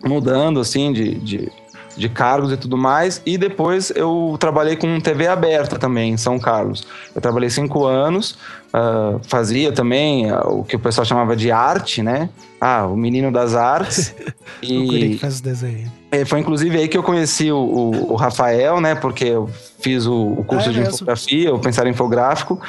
mudando, 0.06 0.60
assim, 0.60 0.94
de, 0.94 1.16
de 1.16 1.52
de 1.96 2.10
cargos 2.10 2.52
e 2.52 2.58
tudo 2.58 2.78
mais. 2.78 3.22
E 3.26 3.38
depois 3.38 3.92
eu 3.96 4.36
trabalhei 4.40 4.76
com 4.76 5.00
TV 5.00 5.28
aberta 5.28 5.78
também 5.78 6.14
em 6.14 6.18
São 6.18 6.38
Carlos. 6.40 6.86
Eu 7.14 7.22
trabalhei 7.22 7.50
cinco 7.50 7.86
anos, 7.86 8.38
uh, 8.74 9.20
fazia 9.28 9.72
também 9.72 10.32
uh, 10.32 10.60
o 10.60 10.64
que 10.64 10.76
o 10.76 10.80
pessoal 10.80 11.06
chamava 11.06 11.36
de 11.36 11.52
arte, 11.52 12.02
né? 12.02 12.30
Ah, 12.60 12.86
o 12.86 12.96
menino 12.96 13.32
das 13.32 13.56
artes. 13.56 14.14
e 14.62 15.18
faz 15.20 15.42
desenho. 15.42 15.92
É, 16.12 16.26
foi 16.26 16.40
inclusive 16.40 16.78
aí 16.78 16.88
que 16.88 16.98
eu 16.98 17.04
conheci 17.04 17.52
o, 17.52 17.58
o, 17.58 18.14
o 18.14 18.16
Rafael, 18.16 18.80
né? 18.80 18.96
Porque 18.96 19.26
eu 19.26 19.50
fiz 19.80 20.06
o, 20.06 20.16
o 20.16 20.44
curso 20.44 20.68
ah, 20.68 20.72
é 20.72 20.74
de 20.74 20.80
mesmo? 20.80 20.96
infografia, 20.96 21.54
o 21.54 21.60
Pensar 21.60 21.88
Infográfico. 21.88 22.60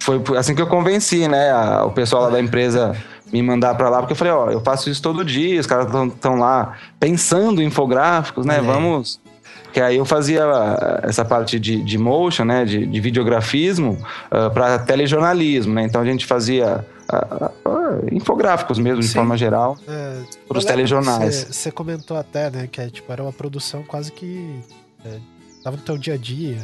Foi 0.00 0.22
assim 0.36 0.54
que 0.54 0.62
eu 0.62 0.66
convenci, 0.66 1.28
né? 1.28 1.50
A, 1.50 1.84
o 1.84 1.90
pessoal 1.90 2.24
lá 2.24 2.30
da 2.30 2.40
empresa 2.40 2.96
me 3.32 3.42
mandar 3.42 3.74
para 3.74 3.88
lá, 3.88 3.98
porque 3.98 4.12
eu 4.12 4.16
falei, 4.16 4.32
ó, 4.32 4.50
eu 4.50 4.60
faço 4.60 4.90
isso 4.90 5.02
todo 5.02 5.24
dia, 5.24 5.60
os 5.60 5.66
caras 5.66 5.86
estão 5.86 6.36
lá 6.36 6.76
pensando 6.98 7.62
em 7.62 7.66
infográficos, 7.66 8.46
né? 8.46 8.58
É. 8.58 8.60
Vamos. 8.60 9.20
Que 9.72 9.80
aí 9.80 9.96
eu 9.96 10.04
fazia 10.04 10.44
essa 11.02 11.24
parte 11.24 11.60
de, 11.60 11.82
de 11.82 11.98
motion, 11.98 12.44
né? 12.44 12.64
De, 12.64 12.86
de 12.86 13.00
videografismo 13.00 13.92
uh, 13.92 13.98
ah, 14.30 14.50
para 14.50 14.78
telejornalismo, 14.78 15.74
né? 15.74 15.82
Então 15.82 16.00
a 16.00 16.04
gente 16.04 16.24
fazia 16.24 16.84
uh, 17.12 17.68
uh, 17.68 18.14
infográficos 18.14 18.78
mesmo, 18.78 19.02
Sim. 19.02 19.08
de 19.08 19.14
forma 19.14 19.36
geral, 19.36 19.76
é, 19.86 20.22
para 20.48 20.58
os 20.58 20.64
telejornais. 20.64 21.48
Você 21.50 21.70
comentou 21.70 22.16
até, 22.16 22.50
né? 22.50 22.66
Que 22.66 22.80
é, 22.80 22.88
tipo, 22.88 23.12
era 23.12 23.22
uma 23.22 23.32
produção 23.32 23.82
quase 23.82 24.10
que. 24.10 24.58
É, 25.04 25.18
tava 25.62 25.76
no 25.76 25.82
teu 25.82 25.98
dia 25.98 26.14
a 26.14 26.16
dia 26.16 26.56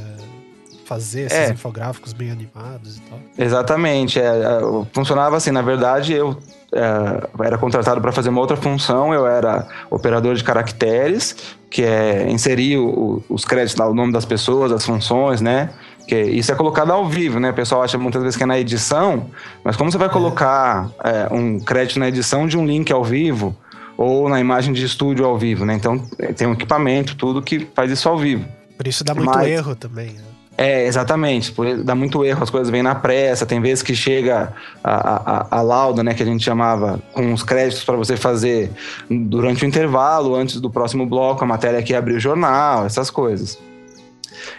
fazer 0.84 1.22
esses 1.22 1.38
é. 1.38 1.50
infográficos 1.52 2.12
bem 2.12 2.30
animados 2.30 2.98
e 2.98 3.00
tal. 3.02 3.18
Exatamente. 3.38 4.20
É, 4.20 4.24
é 4.24 4.60
funcionava 4.92 5.36
assim, 5.36 5.50
na 5.50 5.62
verdade, 5.62 6.12
eu 6.12 6.36
é, 6.74 7.46
era 7.46 7.56
contratado 7.56 8.00
para 8.00 8.10
fazer 8.10 8.28
uma 8.28 8.40
outra 8.40 8.56
função, 8.56 9.14
eu 9.14 9.26
era 9.26 9.66
operador 9.90 10.34
de 10.34 10.42
caracteres, 10.42 11.36
que 11.70 11.82
é 11.82 12.28
inserir 12.30 12.78
o, 12.78 13.22
os 13.28 13.44
créditos, 13.44 13.78
o 13.78 13.94
nome 13.94 14.12
das 14.12 14.24
pessoas, 14.24 14.72
as 14.72 14.84
funções, 14.84 15.40
né? 15.40 15.70
Que 16.06 16.20
isso 16.20 16.52
é 16.52 16.54
colocado 16.54 16.90
ao 16.90 17.08
vivo, 17.08 17.40
né? 17.40 17.50
O 17.50 17.54
pessoal 17.54 17.82
acha 17.82 17.96
muitas 17.96 18.22
vezes 18.22 18.36
que 18.36 18.42
é 18.42 18.46
na 18.46 18.58
edição, 18.58 19.30
mas 19.62 19.76
como 19.76 19.90
você 19.90 19.96
vai 19.96 20.08
é. 20.08 20.10
colocar 20.10 20.90
é, 21.02 21.32
um 21.32 21.60
crédito 21.60 21.98
na 21.98 22.08
edição 22.08 22.46
de 22.46 22.58
um 22.58 22.66
link 22.66 22.92
ao 22.92 23.04
vivo 23.04 23.56
ou 23.96 24.28
na 24.28 24.40
imagem 24.40 24.74
de 24.74 24.84
estúdio 24.84 25.24
ao 25.24 25.38
vivo, 25.38 25.64
né? 25.64 25.74
Então 25.74 25.98
tem 26.36 26.46
um 26.46 26.52
equipamento, 26.52 27.16
tudo 27.16 27.40
que 27.40 27.68
faz 27.74 27.90
isso 27.90 28.08
ao 28.08 28.18
vivo. 28.18 28.44
Por 28.76 28.88
isso 28.88 29.04
dá 29.04 29.14
muito 29.14 29.30
mas, 29.30 29.46
erro 29.46 29.76
também. 29.76 30.10
Né? 30.10 30.33
É, 30.56 30.86
exatamente. 30.86 31.52
Dá 31.82 31.94
muito 31.94 32.24
erro, 32.24 32.42
as 32.42 32.50
coisas 32.50 32.70
vêm 32.70 32.82
na 32.82 32.94
pressa. 32.94 33.44
Tem 33.44 33.60
vezes 33.60 33.82
que 33.82 33.94
chega 33.94 34.52
a, 34.82 34.92
a, 34.92 35.58
a 35.58 35.62
lauda, 35.62 36.02
né, 36.02 36.14
que 36.14 36.22
a 36.22 36.26
gente 36.26 36.44
chamava, 36.44 37.00
com 37.12 37.32
os 37.32 37.42
créditos 37.42 37.84
para 37.84 37.96
você 37.96 38.16
fazer 38.16 38.70
durante 39.10 39.64
o 39.64 39.66
intervalo, 39.66 40.34
antes 40.34 40.60
do 40.60 40.70
próximo 40.70 41.06
bloco, 41.06 41.42
a 41.42 41.46
matéria 41.46 41.82
que 41.82 41.94
abriu 41.94 42.16
o 42.16 42.20
jornal, 42.20 42.86
essas 42.86 43.10
coisas. 43.10 43.58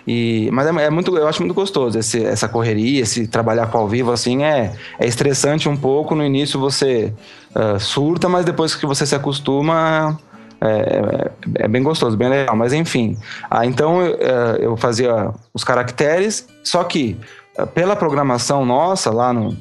E, 0.08 0.50
mas 0.52 0.68
é, 0.68 0.86
é, 0.86 0.90
muito, 0.90 1.16
eu 1.16 1.28
acho 1.28 1.42
muito 1.42 1.54
gostoso 1.54 1.98
esse, 1.98 2.24
essa 2.24 2.48
correria, 2.48 3.02
esse 3.02 3.28
trabalhar 3.28 3.68
com 3.68 3.78
ao 3.78 3.88
vivo, 3.88 4.12
assim, 4.12 4.44
é, 4.44 4.74
é 5.00 5.08
estressante 5.08 5.70
um 5.70 5.78
pouco. 5.78 6.16
No 6.16 6.24
início 6.24 6.60
você 6.60 7.14
uh, 7.56 7.80
surta, 7.80 8.28
mas 8.28 8.46
depois 8.46 8.76
que 8.76 8.86
você 8.86 9.06
se 9.06 9.16
acostuma, 9.16 10.20
é, 10.62 10.68
é, 10.68 11.64
é, 11.64 11.68
bem 11.68 11.84
gostoso, 11.84 12.18
bem 12.18 12.30
legal. 12.30 12.56
Mas 12.56 12.74
enfim, 12.74 13.18
ah, 13.50 13.66
então 13.66 14.02
eu, 14.02 14.18
é, 14.20 14.58
eu 14.66 14.78
fazia 14.78 15.32
os 15.54 15.64
caracteres, 15.64 16.48
só 16.64 16.84
que 16.84 17.18
é, 17.58 17.66
pela 17.66 17.96
programação 17.96 18.66
nossa 18.66 19.12
lá 19.12 19.34
no, 19.34 19.56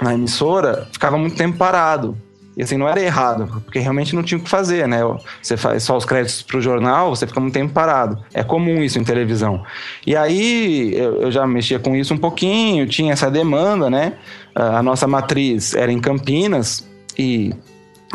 na 0.00 0.14
emissora, 0.14 0.88
ficava 0.92 1.16
muito 1.16 1.36
tempo 1.36 1.56
parado. 1.56 2.16
E 2.56 2.62
assim, 2.62 2.76
não 2.76 2.88
era 2.88 3.00
errado, 3.00 3.62
porque 3.64 3.78
realmente 3.78 4.14
não 4.14 4.22
tinha 4.22 4.36
o 4.36 4.42
que 4.42 4.50
fazer, 4.50 4.86
né? 4.86 4.98
Você 5.40 5.56
faz 5.56 5.82
só 5.82 5.96
os 5.96 6.04
créditos 6.04 6.42
para 6.42 6.58
o 6.58 6.60
jornal, 6.60 7.14
você 7.14 7.26
fica 7.26 7.40
muito 7.40 7.54
tempo 7.54 7.72
parado. 7.72 8.18
É 8.34 8.42
comum 8.42 8.82
isso 8.82 8.98
em 8.98 9.04
televisão. 9.04 9.62
E 10.06 10.14
aí 10.16 10.92
eu, 10.94 11.22
eu 11.22 11.32
já 11.32 11.46
mexia 11.46 11.78
com 11.78 11.94
isso 11.96 12.12
um 12.12 12.18
pouquinho, 12.18 12.86
tinha 12.86 13.12
essa 13.12 13.30
demanda, 13.30 13.88
né? 13.88 14.14
A 14.54 14.82
nossa 14.82 15.06
matriz 15.06 15.74
era 15.74 15.92
em 15.92 16.00
Campinas 16.00 16.86
e 17.16 17.54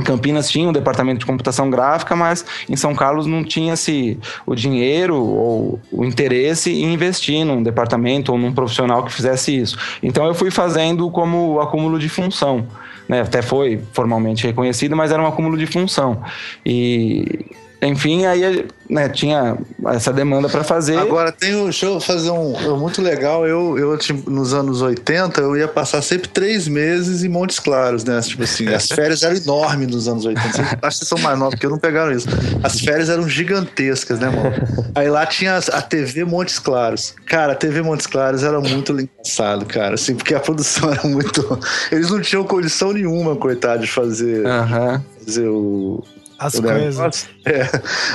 Campinas 0.03 0.49
tinha 0.49 0.67
um 0.67 0.73
departamento 0.73 1.19
de 1.19 1.25
computação 1.25 1.69
gráfica, 1.69 2.15
mas 2.15 2.45
em 2.67 2.75
São 2.75 2.93
Carlos 2.93 3.25
não 3.25 3.43
tinha-se 3.43 4.19
o 4.45 4.53
dinheiro 4.53 5.15
ou 5.15 5.79
o 5.91 6.03
interesse 6.03 6.71
em 6.71 6.93
investir 6.93 7.45
num 7.45 7.63
departamento 7.63 8.31
ou 8.31 8.37
num 8.37 8.53
profissional 8.53 9.03
que 9.05 9.13
fizesse 9.13 9.57
isso. 9.57 9.77
Então 10.03 10.25
eu 10.25 10.35
fui 10.35 10.51
fazendo 10.51 11.09
como 11.09 11.61
acúmulo 11.61 11.97
de 11.97 12.09
função. 12.09 12.67
né, 13.07 13.21
até 13.21 13.41
foi 13.41 13.81
formalmente 13.93 14.47
reconhecido, 14.47 14.95
mas 14.95 15.11
era 15.11 15.21
um 15.21 15.27
acúmulo 15.27 15.57
de 15.57 15.67
função. 15.67 16.21
E 16.65 17.45
enfim, 17.85 18.25
aí 18.25 18.65
né, 18.89 19.09
tinha 19.09 19.57
essa 19.87 20.13
demanda 20.13 20.47
para 20.47 20.63
fazer. 20.63 20.97
Agora 20.97 21.31
tem 21.31 21.55
um 21.55 21.71
show 21.71 21.99
fazer 21.99 22.31
um 22.31 22.77
muito 22.77 23.01
legal. 23.01 23.47
Eu, 23.47 23.77
eu 23.77 23.97
tipo, 23.97 24.29
nos 24.29 24.53
anos 24.53 24.81
80 24.81 25.41
eu 25.41 25.57
ia 25.57 25.67
passar 25.67 26.01
sempre 26.01 26.27
três 26.29 26.67
meses 26.67 27.23
em 27.23 27.29
Montes 27.29 27.59
Claros, 27.59 28.03
né? 28.03 28.19
Tipo 28.21 28.43
assim, 28.43 28.67
as 28.69 28.87
férias 28.87 29.23
eram 29.23 29.35
enormes 29.35 29.87
nos 29.87 30.07
anos 30.07 30.25
80. 30.25 30.79
Acho 30.81 30.99
que 30.99 31.05
são 31.05 31.17
mais 31.19 31.37
novos, 31.37 31.55
porque 31.55 31.65
eu 31.65 31.71
não 31.71 31.79
pegaram 31.79 32.11
isso. 32.11 32.27
As 32.63 32.79
férias 32.79 33.09
eram 33.09 33.27
gigantescas, 33.27 34.19
né, 34.19 34.29
mano? 34.29 34.55
Aí 34.93 35.09
lá 35.09 35.25
tinha 35.25 35.57
a 35.57 35.81
TV 35.81 36.23
Montes 36.23 36.59
Claros. 36.59 37.13
Cara, 37.25 37.53
a 37.53 37.55
TV 37.55 37.81
Montes 37.81 38.07
Claros 38.07 38.43
era 38.43 38.59
muito 38.59 38.91
engraçado, 38.91 39.65
cara, 39.65 39.95
assim, 39.95 40.15
porque 40.15 40.33
a 40.33 40.39
produção 40.39 40.91
era 40.93 41.07
muito. 41.07 41.59
Eles 41.91 42.09
não 42.09 42.21
tinham 42.21 42.43
condição 42.43 42.93
nenhuma, 42.93 43.35
coitado, 43.35 43.81
de 43.81 43.91
fazer. 43.91 44.45
Uhum. 44.45 45.01
fazer 45.25 45.47
o, 45.47 46.03
as 46.37 46.59
coisas. 46.59 47.27
É. 47.45 47.69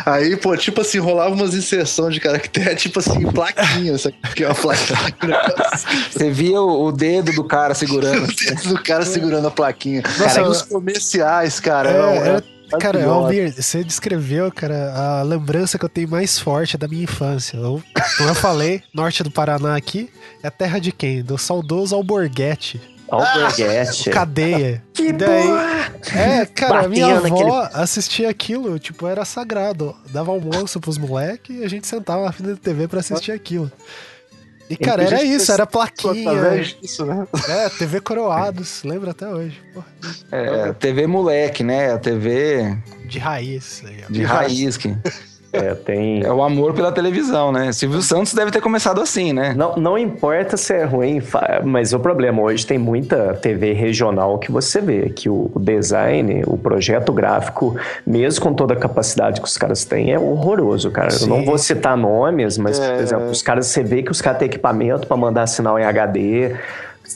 Aí, 0.04 0.36
pô, 0.36 0.56
tipo 0.56 0.80
assim, 0.80 0.98
rolava 0.98 1.34
umas 1.34 1.54
inserções 1.54 2.14
de 2.14 2.20
caractere, 2.20 2.74
tipo 2.76 2.98
assim, 2.98 3.20
plaquinha? 3.30 3.94
Que 4.34 4.44
é 4.44 4.48
uma 4.48 4.54
plaquinha. 4.54 5.08
Você 6.10 6.30
via 6.30 6.60
o 6.60 6.90
dedo 6.92 7.32
do 7.32 7.44
cara 7.44 7.74
segurando. 7.74 8.24
o 8.28 8.34
dedo 8.34 8.68
do 8.68 8.82
cara 8.82 9.04
segurando 9.04 9.48
a 9.48 9.50
plaquinha. 9.50 10.02
Nossa, 10.18 10.36
cara, 10.36 10.48
os 10.48 10.62
comerciais, 10.62 11.60
cara. 11.60 11.90
É, 11.90 12.16
era, 12.16 12.44
Cara, 12.78 13.04
Almir, 13.04 13.52
você 13.52 13.82
descreveu, 13.82 14.50
cara, 14.52 14.92
a 14.94 15.22
lembrança 15.22 15.76
que 15.76 15.84
eu 15.84 15.88
tenho 15.88 16.08
mais 16.08 16.38
forte 16.38 16.78
da 16.78 16.86
minha 16.86 17.02
infância. 17.02 17.56
Eu, 17.56 17.82
como 18.16 18.28
eu 18.28 18.34
falei, 18.34 18.82
norte 18.94 19.24
do 19.24 19.30
Paraná 19.30 19.74
aqui 19.74 20.08
é 20.42 20.50
terra 20.50 20.78
de 20.78 20.92
quem? 20.92 21.22
Do 21.22 21.36
saudoso 21.36 21.96
Alborguete. 21.96 22.80
Alberguete. 23.10 24.10
Cadeia. 24.10 24.82
Que 24.94 25.12
daí, 25.12 25.48
É, 26.14 26.46
cara, 26.46 26.88
minha 26.88 27.16
avó 27.16 27.28
naquele... 27.28 27.82
assistia 27.82 28.28
aquilo, 28.30 28.78
tipo, 28.78 29.06
era 29.06 29.24
sagrado. 29.24 29.96
Dava 30.10 30.30
almoço 30.30 30.80
pros 30.80 30.98
moleques 30.98 31.56
e 31.58 31.64
a 31.64 31.68
gente 31.68 31.86
sentava 31.86 32.24
na 32.24 32.32
frente 32.32 32.50
da 32.50 32.56
TV 32.56 32.86
pra 32.86 33.00
assistir 33.00 33.32
aquilo. 33.32 33.70
E, 34.68 34.76
cara, 34.76 35.02
era 35.02 35.24
isso, 35.24 35.50
era 35.50 35.66
plaquinha. 35.66 36.62
Disso, 36.80 37.04
né? 37.04 37.26
É, 37.48 37.68
TV 37.70 38.00
Coroados, 38.00 38.84
lembra 38.84 39.10
até 39.10 39.26
hoje. 39.26 39.60
Porra. 39.74 39.86
É, 40.30 40.72
TV 40.74 41.08
moleque, 41.08 41.64
né? 41.64 41.92
A 41.92 41.98
TV... 41.98 42.78
De 43.04 43.18
raiz. 43.18 43.82
De 44.08 44.22
raiz, 44.22 44.76
que... 44.76 44.96
É, 45.52 45.74
tem... 45.74 46.24
é 46.24 46.32
o 46.32 46.42
amor 46.42 46.72
pela 46.74 46.92
televisão, 46.92 47.50
né? 47.50 47.72
Silvio 47.72 48.02
Santos 48.02 48.34
deve 48.34 48.50
ter 48.50 48.60
começado 48.60 49.00
assim, 49.00 49.32
né? 49.32 49.52
Não, 49.56 49.74
não 49.76 49.98
importa 49.98 50.56
se 50.56 50.72
é 50.72 50.84
ruim, 50.84 51.20
mas 51.64 51.92
o 51.92 51.98
problema 51.98 52.40
hoje 52.42 52.64
tem 52.64 52.78
muita 52.78 53.34
TV 53.34 53.72
regional 53.72 54.38
que 54.38 54.52
você 54.52 54.80
vê 54.80 55.10
que 55.10 55.28
o 55.28 55.50
design, 55.56 56.42
o 56.46 56.56
projeto 56.56 57.12
gráfico, 57.12 57.76
mesmo 58.06 58.44
com 58.44 58.54
toda 58.54 58.74
a 58.74 58.76
capacidade 58.76 59.40
que 59.40 59.46
os 59.46 59.58
caras 59.58 59.84
têm, 59.84 60.12
é 60.12 60.18
horroroso, 60.18 60.90
cara. 60.90 61.10
Sim. 61.10 61.24
Eu 61.24 61.36
não 61.36 61.44
vou 61.44 61.58
citar 61.58 61.96
nomes, 61.96 62.56
mas, 62.56 62.78
é... 62.78 62.94
por 62.94 63.02
exemplo, 63.02 63.30
os 63.30 63.42
caras, 63.42 63.66
você 63.66 63.82
vê 63.82 64.02
que 64.02 64.10
os 64.10 64.20
caras 64.20 64.38
têm 64.38 64.46
equipamento 64.46 65.06
para 65.06 65.16
mandar 65.16 65.46
sinal 65.46 65.78
em 65.78 65.84
HD, 65.84 66.54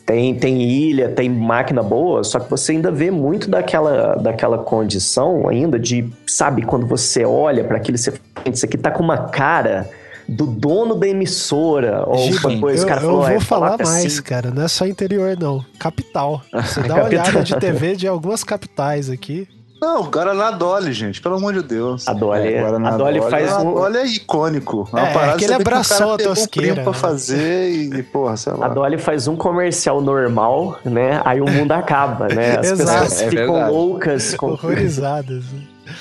tem, 0.00 0.34
tem 0.34 0.62
ilha, 0.62 1.08
tem 1.08 1.28
máquina 1.28 1.82
boa, 1.82 2.24
só 2.24 2.38
que 2.40 2.50
você 2.50 2.72
ainda 2.72 2.90
vê 2.90 3.10
muito 3.10 3.48
daquela, 3.48 4.14
daquela 4.16 4.58
condição 4.58 5.48
ainda 5.48 5.78
de, 5.78 6.10
sabe, 6.26 6.62
quando 6.62 6.86
você 6.86 7.24
olha 7.24 7.64
para 7.64 7.76
aquilo, 7.76 7.98
você 7.98 8.12
isso 8.50 8.66
aqui 8.66 8.76
tá 8.76 8.90
com 8.90 9.02
uma 9.02 9.28
cara 9.28 9.88
do 10.28 10.46
dono 10.46 10.94
da 10.94 11.06
emissora. 11.06 12.04
Ou 12.06 12.18
Giba, 12.18 12.58
coisa, 12.58 12.82
eu, 12.82 12.88
cara 12.88 13.00
falou, 13.00 13.22
eu 13.22 13.28
vou 13.28 13.36
é, 13.36 13.40
falar 13.40 13.78
mais, 13.78 14.06
assim. 14.06 14.22
cara. 14.22 14.50
Não 14.50 14.62
é 14.62 14.68
só 14.68 14.86
interior, 14.86 15.36
não. 15.38 15.64
Capital. 15.78 16.42
Você 16.52 16.82
dá 16.82 16.96
uma 16.96 17.04
olhada 17.04 17.42
de 17.42 17.56
TV 17.56 17.96
de 17.96 18.06
algumas 18.06 18.42
capitais 18.42 19.10
aqui. 19.10 19.48
Não, 19.84 20.04
Guaraná 20.04 20.50
Dolly, 20.50 20.94
gente, 20.94 21.20
pelo 21.20 21.36
amor 21.36 21.52
de 21.52 21.62
Deus. 21.62 22.08
A 22.08 22.14
Dolly, 22.14 22.54
é, 22.54 22.60
a 22.60 22.96
Dolly, 22.96 23.20
faz 23.20 23.52
um... 23.52 23.56
A 23.56 23.62
Dolly 23.82 23.98
é 23.98 24.06
icônico. 24.06 24.88
É, 24.94 24.96
uma 24.96 25.06
parada 25.08 25.36
que 25.36 25.44
ele 25.44 25.52
abraçou 25.52 26.16
que 26.16 26.22
a 26.22 26.26
tosqueira. 26.28 26.80
Um 26.80 26.84
pra 26.84 26.92
né? 26.92 26.98
fazer 26.98 27.70
e, 27.70 28.02
porra, 28.02 28.34
sei 28.38 28.54
lá. 28.54 28.64
A 28.64 28.68
Dolly 28.70 28.96
faz 28.96 29.28
um 29.28 29.36
comercial 29.36 30.00
normal, 30.00 30.78
né? 30.86 31.20
Aí 31.22 31.42
o 31.42 31.44
mundo 31.44 31.72
acaba, 31.72 32.28
né? 32.28 32.56
As 32.58 32.70
Exato. 32.70 33.02
pessoas 33.02 33.22
é 33.22 33.28
ficam 33.28 33.52
verdade. 33.52 33.70
loucas. 33.70 34.34
Com... 34.34 34.46
Horrorizadas. 34.52 35.44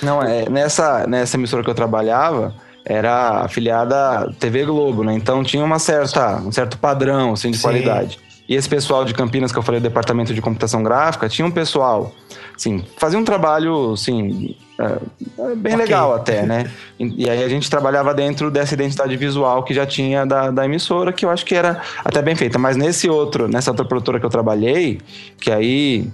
Não, 0.01 0.23
é, 0.23 0.49
nessa, 0.49 1.05
nessa 1.05 1.35
emissora 1.35 1.61
que 1.61 1.69
eu 1.69 1.75
trabalhava, 1.75 2.53
era 2.85 3.43
afiliada 3.43 4.19
à 4.19 4.33
TV 4.33 4.63
Globo, 4.63 5.03
né? 5.03 5.13
Então 5.13 5.43
tinha 5.43 5.63
uma 5.63 5.77
certa, 5.77 6.37
um 6.37 6.53
certo 6.53 6.77
padrão, 6.77 7.33
assim, 7.33 7.51
de 7.51 7.57
Sim. 7.57 7.63
qualidade. 7.63 8.19
E 8.47 8.55
esse 8.55 8.67
pessoal 8.67 9.05
de 9.05 9.13
Campinas, 9.13 9.51
que 9.51 9.57
eu 9.57 9.63
falei, 9.63 9.79
do 9.79 9.83
departamento 9.83 10.33
de 10.33 10.41
computação 10.41 10.83
gráfica, 10.83 11.29
tinha 11.29 11.45
um 11.45 11.51
pessoal 11.51 12.13
Sim, 12.57 12.83
fazia 12.97 13.17
um 13.17 13.23
trabalho, 13.23 13.93
assim, 13.93 14.55
é, 14.79 14.83
é 14.83 15.55
bem 15.55 15.73
okay. 15.73 15.75
legal 15.75 16.13
até, 16.15 16.43
né? 16.43 16.71
E, 16.99 17.25
e, 17.25 17.29
aí 17.29 17.43
a 17.43 17.49
gente 17.49 17.69
trabalhava 17.69 18.13
dentro 18.13 18.51
dessa 18.51 18.73
identidade 18.73 19.15
visual 19.17 19.63
que 19.63 19.73
já 19.73 19.85
tinha 19.85 20.25
da, 20.25 20.51
da 20.51 20.65
emissora, 20.65 21.11
que 21.11 21.25
eu 21.25 21.29
acho 21.29 21.45
que 21.45 21.55
era 21.55 21.81
até 22.05 22.21
bem 22.21 22.35
feita. 22.35 22.59
Mas 22.59 22.77
nesse 22.77 23.09
outro, 23.09 23.47
nessa 23.47 23.71
outra 23.71 23.85
produtora 23.85 24.19
que 24.19 24.25
eu 24.25 24.29
trabalhei, 24.29 25.01
que 25.39 25.51
aí 25.51 26.07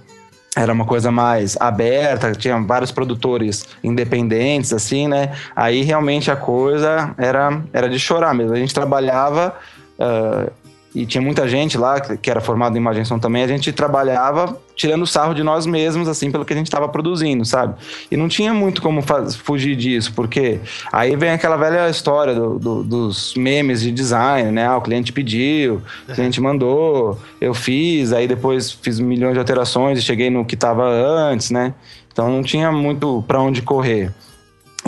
era 0.56 0.72
uma 0.72 0.86
coisa 0.86 1.12
mais 1.12 1.58
aberta, 1.60 2.32
tinha 2.32 2.60
vários 2.62 2.92
produtores 2.92 3.66
independentes, 3.84 4.74
assim, 4.74 5.08
né? 5.08 5.34
Aí 5.56 5.84
realmente 5.84 6.32
a 6.32 6.36
coisa 6.36 7.14
era, 7.18 7.62
era 7.74 7.90
de 7.90 8.00
chorar 8.00 8.34
mesmo. 8.34 8.54
A 8.54 8.60
gente 8.60 8.74
trabalhava. 8.74 9.56
Uh, 10.00 10.52
e 10.94 11.06
tinha 11.06 11.22
muita 11.22 11.48
gente 11.48 11.78
lá 11.78 12.00
que 12.02 12.32
era 12.32 12.42
formado 12.42 12.76
em 12.76 12.80
imagem 12.80 13.06
som 13.06 13.20
também, 13.20 13.44
a 13.44 13.48
gente 13.48 13.72
trabalhava 13.72 14.58
tirando 14.76 15.06
sarro 15.06 15.36
de 15.36 15.44
nós 15.44 15.66
mesmos, 15.66 16.08
assim, 16.08 16.32
pelo 16.32 16.44
que 16.44 16.54
a 16.54 16.56
gente 16.56 16.66
estava 16.66 16.88
produzindo, 16.88 17.46
sabe? 17.46 17.76
E 18.10 18.18
não 18.18 18.28
tinha 18.28 18.54
muito 18.54 18.82
como 18.82 19.04
fugir 19.44 19.76
disso, 19.76 20.14
porque 20.16 20.60
aí 20.92 21.16
vem 21.16 21.32
aquela 21.32 21.58
velha 21.58 21.90
história 21.90 22.34
do, 22.34 22.58
do, 22.58 22.84
dos 22.84 23.36
memes 23.36 23.82
de 23.82 23.92
design, 23.92 24.52
né? 24.52 24.66
Ah, 24.66 24.78
o 24.78 24.82
cliente 24.82 25.14
pediu, 25.14 25.82
o 26.08 26.14
cliente 26.14 26.42
mandou, 26.42 27.20
eu 27.40 27.54
fiz, 27.54 28.12
aí 28.12 28.28
depois 28.28 28.72
fiz 28.72 29.00
milhões 29.00 29.34
de 29.34 29.40
alterações 29.40 30.00
e 30.00 30.02
cheguei 30.02 30.30
no 30.30 30.46
que 30.46 30.56
estava 30.56 30.88
antes, 30.88 31.52
né? 31.52 31.74
Então 32.12 32.30
não 32.32 32.42
tinha 32.42 32.72
muito 32.72 33.24
para 33.28 33.40
onde 33.42 33.62
correr. 33.62 34.12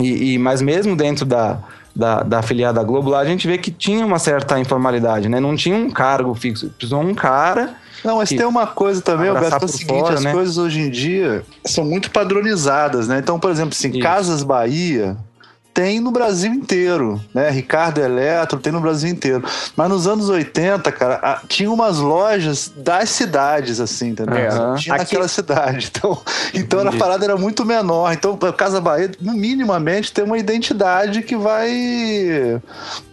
E, 0.00 0.32
e, 0.32 0.38
mas 0.38 0.62
mesmo 0.62 0.96
dentro 0.96 1.26
da, 1.26 1.58
da, 1.94 2.22
da 2.22 2.38
afiliada 2.38 2.82
Globo, 2.82 3.10
lá 3.10 3.20
a 3.20 3.24
gente 3.24 3.46
vê 3.46 3.58
que 3.58 3.70
tinha 3.70 4.04
uma 4.04 4.18
certa 4.18 4.58
informalidade, 4.58 5.28
né? 5.28 5.38
Não 5.40 5.54
tinha 5.54 5.76
um 5.76 5.90
cargo 5.90 6.34
fixo, 6.34 6.70
precisou 6.70 7.02
um 7.02 7.14
cara. 7.14 7.74
Não, 8.04 8.16
mas 8.16 8.30
tem 8.30 8.44
uma 8.44 8.66
coisa 8.66 9.00
também, 9.00 9.30
o 9.30 9.34
Beto, 9.34 9.62
é 9.62 9.64
o 9.64 9.68
seguinte, 9.68 10.00
fora, 10.00 10.14
as 10.14 10.24
né? 10.24 10.32
coisas 10.32 10.58
hoje 10.58 10.80
em 10.80 10.90
dia 10.90 11.44
são 11.64 11.84
muito 11.84 12.10
padronizadas, 12.10 13.06
né? 13.06 13.18
Então, 13.18 13.38
por 13.38 13.50
exemplo, 13.50 13.70
assim, 13.72 13.90
Isso. 13.90 14.00
Casas 14.00 14.42
Bahia, 14.42 15.16
tem 15.74 16.00
no 16.00 16.10
Brasil 16.10 16.52
inteiro, 16.52 17.20
né? 17.32 17.50
Ricardo 17.50 17.98
Eletro 17.98 18.58
tem 18.58 18.72
no 18.72 18.80
Brasil 18.80 19.10
inteiro. 19.10 19.42
Mas 19.74 19.88
nos 19.88 20.06
anos 20.06 20.28
80, 20.28 20.92
cara, 20.92 21.40
tinha 21.48 21.70
umas 21.70 21.98
lojas 21.98 22.70
das 22.76 23.08
cidades, 23.10 23.80
assim, 23.80 24.10
entendeu? 24.10 24.36
Uhum. 24.36 24.74
Tinha 24.74 24.94
Aqui... 24.94 25.04
naquela 25.04 25.28
cidade. 25.28 25.90
Então, 25.94 26.20
então 26.52 26.86
a 26.86 26.92
parada 26.92 27.24
era 27.24 27.36
muito 27.36 27.64
menor. 27.64 28.12
Então, 28.12 28.38
a 28.40 28.52
Casa 28.52 28.80
Bahia, 28.80 29.10
minimamente, 29.20 30.12
tem 30.12 30.24
uma 30.24 30.38
identidade 30.38 31.22
que 31.22 31.36
vai, 31.36 32.60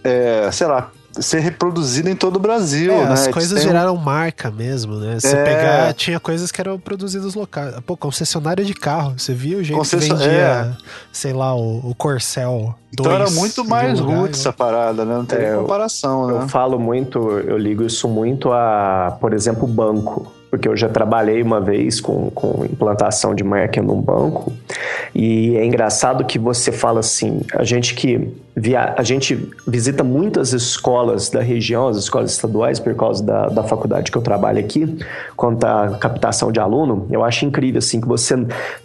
é, 0.04 0.50
sei 0.52 0.68
lá, 0.68 0.92
ser 1.22 1.40
reproduzida 1.40 2.10
em 2.10 2.16
todo 2.16 2.38
o 2.38 2.40
Brasil, 2.40 2.92
é, 2.92 3.06
né? 3.06 3.14
As 3.14 3.28
coisas 3.28 3.64
viraram 3.64 3.96
marca 3.96 4.50
mesmo, 4.52 4.96
né? 4.96 5.20
Você 5.20 5.36
é... 5.36 5.44
pegar, 5.44 5.94
tinha 5.94 6.20
coisas 6.20 6.52
que 6.52 6.62
eram 6.62 6.80
produzidas 6.80 7.36
locais. 7.36 7.76
Pô, 7.86 7.96
concessionária 7.96 8.64
de 8.64 8.74
carro, 8.74 9.14
você 9.18 9.34
via 9.34 9.58
o 9.58 9.64
jeito 9.64 9.78
Concession... 9.78 10.16
que 10.16 10.24
vendia, 10.24 10.32
é. 10.32 10.78
sei 11.12 11.34
lá, 11.34 11.56
o, 11.56 11.90
o 11.90 11.96
Corcel. 11.96 12.76
Então 12.92 13.12
era 13.12 13.30
muito 13.30 13.64
mais 13.64 14.00
roots 14.00 14.40
essa 14.40 14.54
parada, 14.54 15.06
né? 15.06 15.16
Não 15.16 15.26
tem 15.26 15.40
é, 15.40 15.56
comparação, 15.56 16.28
né? 16.28 16.44
Eu 16.44 16.48
falo 16.48 16.80
muito, 16.80 17.20
eu 17.20 17.58
ligo 17.58 17.84
isso 17.84 18.08
muito 18.08 18.52
a, 18.52 19.18
por 19.20 19.34
exemplo, 19.34 19.68
banco 19.68 20.39
porque 20.50 20.68
eu 20.68 20.76
já 20.76 20.90
trabalhei 20.90 21.42
uma 21.42 21.62
vez 21.62 22.02
com, 22.02 22.30
com 22.32 22.66
implantação 22.66 23.36
de 23.36 23.44
marca 23.44 23.82
num 23.82 24.02
banco, 24.02 24.52
e 25.14 25.56
é 25.58 25.66
engraçado 25.66 26.26
que 26.26 26.38
você 26.38 26.72
fala 26.72 27.00
assim, 27.00 27.42
a 27.54 27.64
gente 27.64 27.96
que 27.96 28.32
via, 28.56 28.94
a 28.98 29.04
gente 29.04 29.50
visita 29.66 30.04
muitas 30.04 30.54
escolas 30.54 31.30
da 31.30 31.42
região, 31.42 31.88
as 31.88 31.98
escolas 31.98 32.32
estaduais, 32.32 32.80
por 32.80 32.94
causa 32.96 33.24
da, 33.24 33.48
da 33.48 33.64
faculdade 33.64 34.12
que 34.12 34.18
eu 34.18 34.22
trabalho 34.22 34.60
aqui, 34.60 34.98
quanto 35.36 35.66
à 35.66 35.98
captação 35.98 36.52
de 36.52 36.60
aluno, 36.60 37.08
eu 37.10 37.24
acho 37.24 37.46
incrível 37.46 37.80
assim 37.80 38.02
que 38.02 38.08
você 38.08 38.30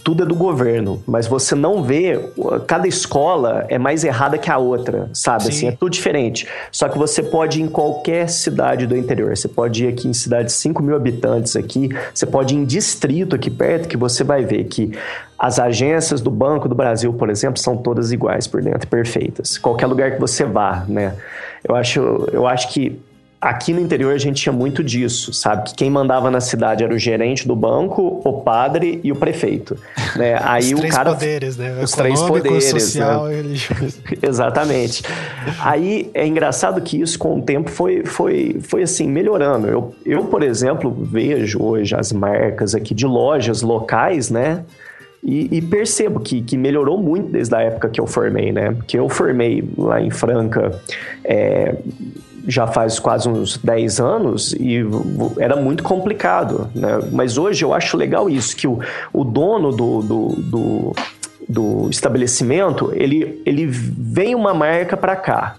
tudo 0.03 0.23
é 0.23 0.27
do 0.27 0.35
governo, 0.35 1.03
mas 1.07 1.27
você 1.27 1.55
não 1.55 1.83
vê 1.83 2.21
cada 2.67 2.87
escola 2.87 3.65
é 3.69 3.79
mais 3.79 4.05
errada 4.05 4.39
que 4.39 4.51
a 4.51 4.59
outra, 4.59 5.11
sabe? 5.13 5.45
Sim. 5.45 5.49
Assim, 5.49 5.69
é 5.69 5.73
tudo 5.73 5.91
diferente. 5.91 6.47
Só 6.71 6.89
que 6.89 6.99
você 6.99 7.23
pode 7.23 7.61
ir 7.61 7.63
em 7.63 7.69
qualquer 7.69 8.29
cidade 8.29 8.87
do 8.87 8.97
interior, 8.97 9.37
você 9.37 9.49
pode 9.49 9.85
ir 9.85 9.89
aqui 9.89 10.09
em 10.09 10.13
cidade 10.13 10.47
de 10.47 10.53
5 10.53 10.83
mil 10.83 10.97
habitantes 10.97 11.54
aqui, 11.57 11.91
você 12.13 12.27
pode 12.27 12.55
ir 12.55 12.59
em 12.59 12.65
distrito 12.65 13.37
aqui 13.37 13.51
perto 13.51 13.89
que 13.89 13.97
você 13.97 14.25
vai 14.25 14.45
ver 14.45 14.65
que 14.65 14.93
as 15.39 15.59
agências 15.59 16.21
do 16.21 16.31
Banco 16.31 16.69
do 16.69 16.75
Brasil, 16.75 17.13
por 17.13 17.29
exemplo, 17.29 17.59
são 17.59 17.77
todas 17.77 18.13
iguais 18.13 18.47
por 18.47 18.63
dentro, 18.63 18.89
perfeitas. 18.89 19.59
Qualquer 19.59 19.87
lugar 19.87 20.13
que 20.13 20.21
você 20.21 20.45
vá, 20.45 20.85
né? 20.89 21.15
Eu 21.67 21.75
acho, 21.75 22.29
eu 22.33 22.47
acho 22.47 22.73
que 22.73 23.01
aqui 23.45 23.75
no 23.75 23.81
interior 23.81 24.15
a 24.15 24.19
gente 24.19 24.43
tinha 24.43 24.53
muito 24.53 24.83
disso, 24.83 25.33
sabe? 25.33 25.65
Que 25.65 25.75
quem 25.75 25.91
mandava 25.91 26.31
na 26.31 26.41
cidade 26.41 26.83
era 26.83 26.95
o 26.95 26.99
gerente 26.99 27.47
do 27.47 27.55
banco, 27.55 28.23
o 28.25 28.33
padre 28.41 29.01
e 29.05 29.13
o 29.13 29.17
prefeito. 29.17 29.77
Né? 30.15 30.39
Aí 30.43 30.73
os 30.73 30.81
o 30.81 30.89
cara. 30.89 31.11
Poderes, 31.11 31.57
né? 31.57 31.83
Os 31.83 31.91
três 31.91 32.23
poderes. 32.23 32.67
Social 32.67 33.25
né? 33.25 33.43
Exatamente. 34.23 35.03
Aí 35.59 36.09
é 36.15 36.25
engraçado 36.25 36.81
que 36.81 37.01
isso, 37.01 37.19
com 37.19 37.39
o 37.39 37.43
tempo, 37.43 37.69
foi, 37.69 38.05
foi, 38.05 38.61
foi 38.63 38.85
assim, 38.85 39.09
melhorando. 39.09 39.67
Eu, 39.67 39.93
eu, 40.07 40.25
por 40.27 40.45
exemplo, 40.45 40.97
vejo 40.97 41.61
hoje 41.61 41.97
as 41.97 42.13
marcas 42.13 42.77
aqui 42.77 42.95
de 42.95 43.07
lojas 43.07 43.61
locais, 43.61 44.31
né? 44.31 44.65
E, 45.21 45.57
e, 45.57 45.63
percebo 45.63 46.21
que, 46.21 46.43
que 46.43 46.57
melhorou 46.57 46.97
muito 46.97 47.33
desde 47.33 47.57
a 47.57 47.61
época 47.61 47.89
que 47.89 48.01
eu 48.01 48.07
formei, 48.07 48.53
né? 48.53 48.77
Que 48.87 48.97
eu 48.97 49.09
formei 49.09 49.69
lá 49.77 50.01
em 50.01 50.11
Franca 50.11 50.81
é, 51.25 51.75
já 52.47 52.67
faz 52.67 52.99
quase 52.99 53.29
uns 53.29 53.57
10 53.57 54.01
anos 54.01 54.53
e 54.53 54.81
era 55.39 55.57
muito 55.57 55.83
complicado, 55.83 56.71
né? 56.75 57.01
Mas 57.11 57.39
hoje 57.39 57.65
eu 57.65 57.73
acho 57.73 57.97
legal 57.97 58.29
isso, 58.29 58.57
que 58.57 58.67
o, 58.67 58.79
o 59.13 59.25
dono 59.25 59.71
do, 59.71 60.03
do, 60.03 60.29
do, 60.29 60.93
do 61.49 61.89
estabelecimento, 61.91 62.93
ele, 62.95 63.43
ele 63.47 63.67
vem 63.67 64.35
uma 64.35 64.53
marca 64.53 64.97
para 64.97 65.17
cá, 65.17 65.57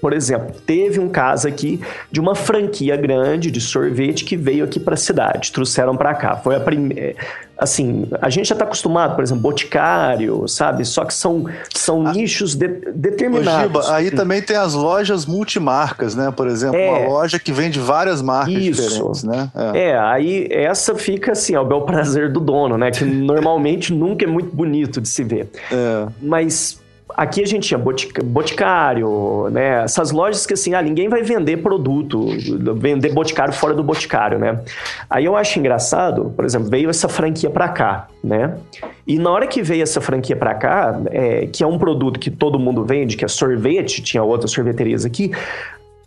por 0.00 0.12
exemplo, 0.12 0.54
teve 0.66 1.00
um 1.00 1.08
caso 1.08 1.48
aqui 1.48 1.80
de 2.10 2.20
uma 2.20 2.34
franquia 2.34 2.96
grande 2.96 3.50
de 3.50 3.60
sorvete 3.60 4.24
que 4.24 4.36
veio 4.36 4.64
aqui 4.64 4.78
para 4.78 4.94
a 4.94 4.96
cidade, 4.96 5.52
trouxeram 5.52 5.96
para 5.96 6.14
cá. 6.14 6.36
Foi 6.36 6.56
a 6.56 6.60
primeira. 6.60 7.14
Assim, 7.56 8.06
a 8.22 8.30
gente 8.30 8.46
já 8.46 8.54
está 8.54 8.64
acostumado, 8.64 9.16
por 9.16 9.24
exemplo, 9.24 9.42
boticário, 9.42 10.46
sabe? 10.46 10.84
Só 10.84 11.04
que 11.04 11.12
são, 11.12 11.46
são 11.74 12.06
ah, 12.06 12.12
nichos 12.12 12.54
de, 12.54 12.68
determinados. 12.94 13.84
Giba, 13.84 13.96
aí 13.96 14.12
também 14.12 14.40
tem 14.40 14.56
as 14.56 14.74
lojas 14.74 15.26
multimarcas, 15.26 16.14
né? 16.14 16.30
Por 16.30 16.46
exemplo, 16.46 16.78
é, 16.78 16.88
uma 16.88 17.08
loja 17.08 17.36
que 17.40 17.50
vende 17.50 17.80
várias 17.80 18.22
marcas 18.22 18.54
isso. 18.54 18.82
diferentes, 18.82 19.24
né? 19.24 19.50
É. 19.74 19.88
é. 19.88 19.98
aí 19.98 20.46
essa 20.52 20.94
fica 20.94 21.32
assim, 21.32 21.56
ao 21.56 21.66
bel 21.66 21.80
prazer 21.80 22.32
do 22.32 22.38
dono, 22.38 22.78
né? 22.78 22.92
Que 22.92 23.04
normalmente 23.04 23.92
nunca 23.92 24.24
é 24.24 24.28
muito 24.28 24.54
bonito 24.54 25.00
de 25.00 25.08
se 25.08 25.24
ver. 25.24 25.50
É. 25.72 26.06
Mas 26.22 26.78
Aqui 27.18 27.42
a 27.42 27.46
gente 27.46 27.66
tinha 27.66 27.78
boticário, 27.78 29.50
né? 29.50 29.82
Essas 29.82 30.12
lojas 30.12 30.46
que 30.46 30.54
assim, 30.54 30.72
ah, 30.72 30.80
ninguém 30.80 31.08
vai 31.08 31.20
vender 31.20 31.56
produto, 31.56 32.28
vender 32.76 33.12
boticário 33.12 33.52
fora 33.52 33.74
do 33.74 33.82
boticário, 33.82 34.38
né? 34.38 34.60
Aí 35.10 35.24
eu 35.24 35.34
acho 35.34 35.58
engraçado, 35.58 36.32
por 36.36 36.44
exemplo, 36.44 36.70
veio 36.70 36.88
essa 36.88 37.08
franquia 37.08 37.50
para 37.50 37.68
cá, 37.70 38.06
né? 38.22 38.56
E 39.04 39.18
na 39.18 39.30
hora 39.30 39.48
que 39.48 39.60
veio 39.62 39.82
essa 39.82 40.00
franquia 40.00 40.36
para 40.36 40.54
cá, 40.54 41.00
é, 41.10 41.48
que 41.48 41.64
é 41.64 41.66
um 41.66 41.76
produto 41.76 42.20
que 42.20 42.30
todo 42.30 42.56
mundo 42.56 42.84
vende, 42.84 43.16
que 43.16 43.24
é 43.24 43.28
sorvete, 43.28 44.00
tinha 44.00 44.22
outras 44.22 44.52
sorveterias 44.52 45.04
aqui, 45.04 45.32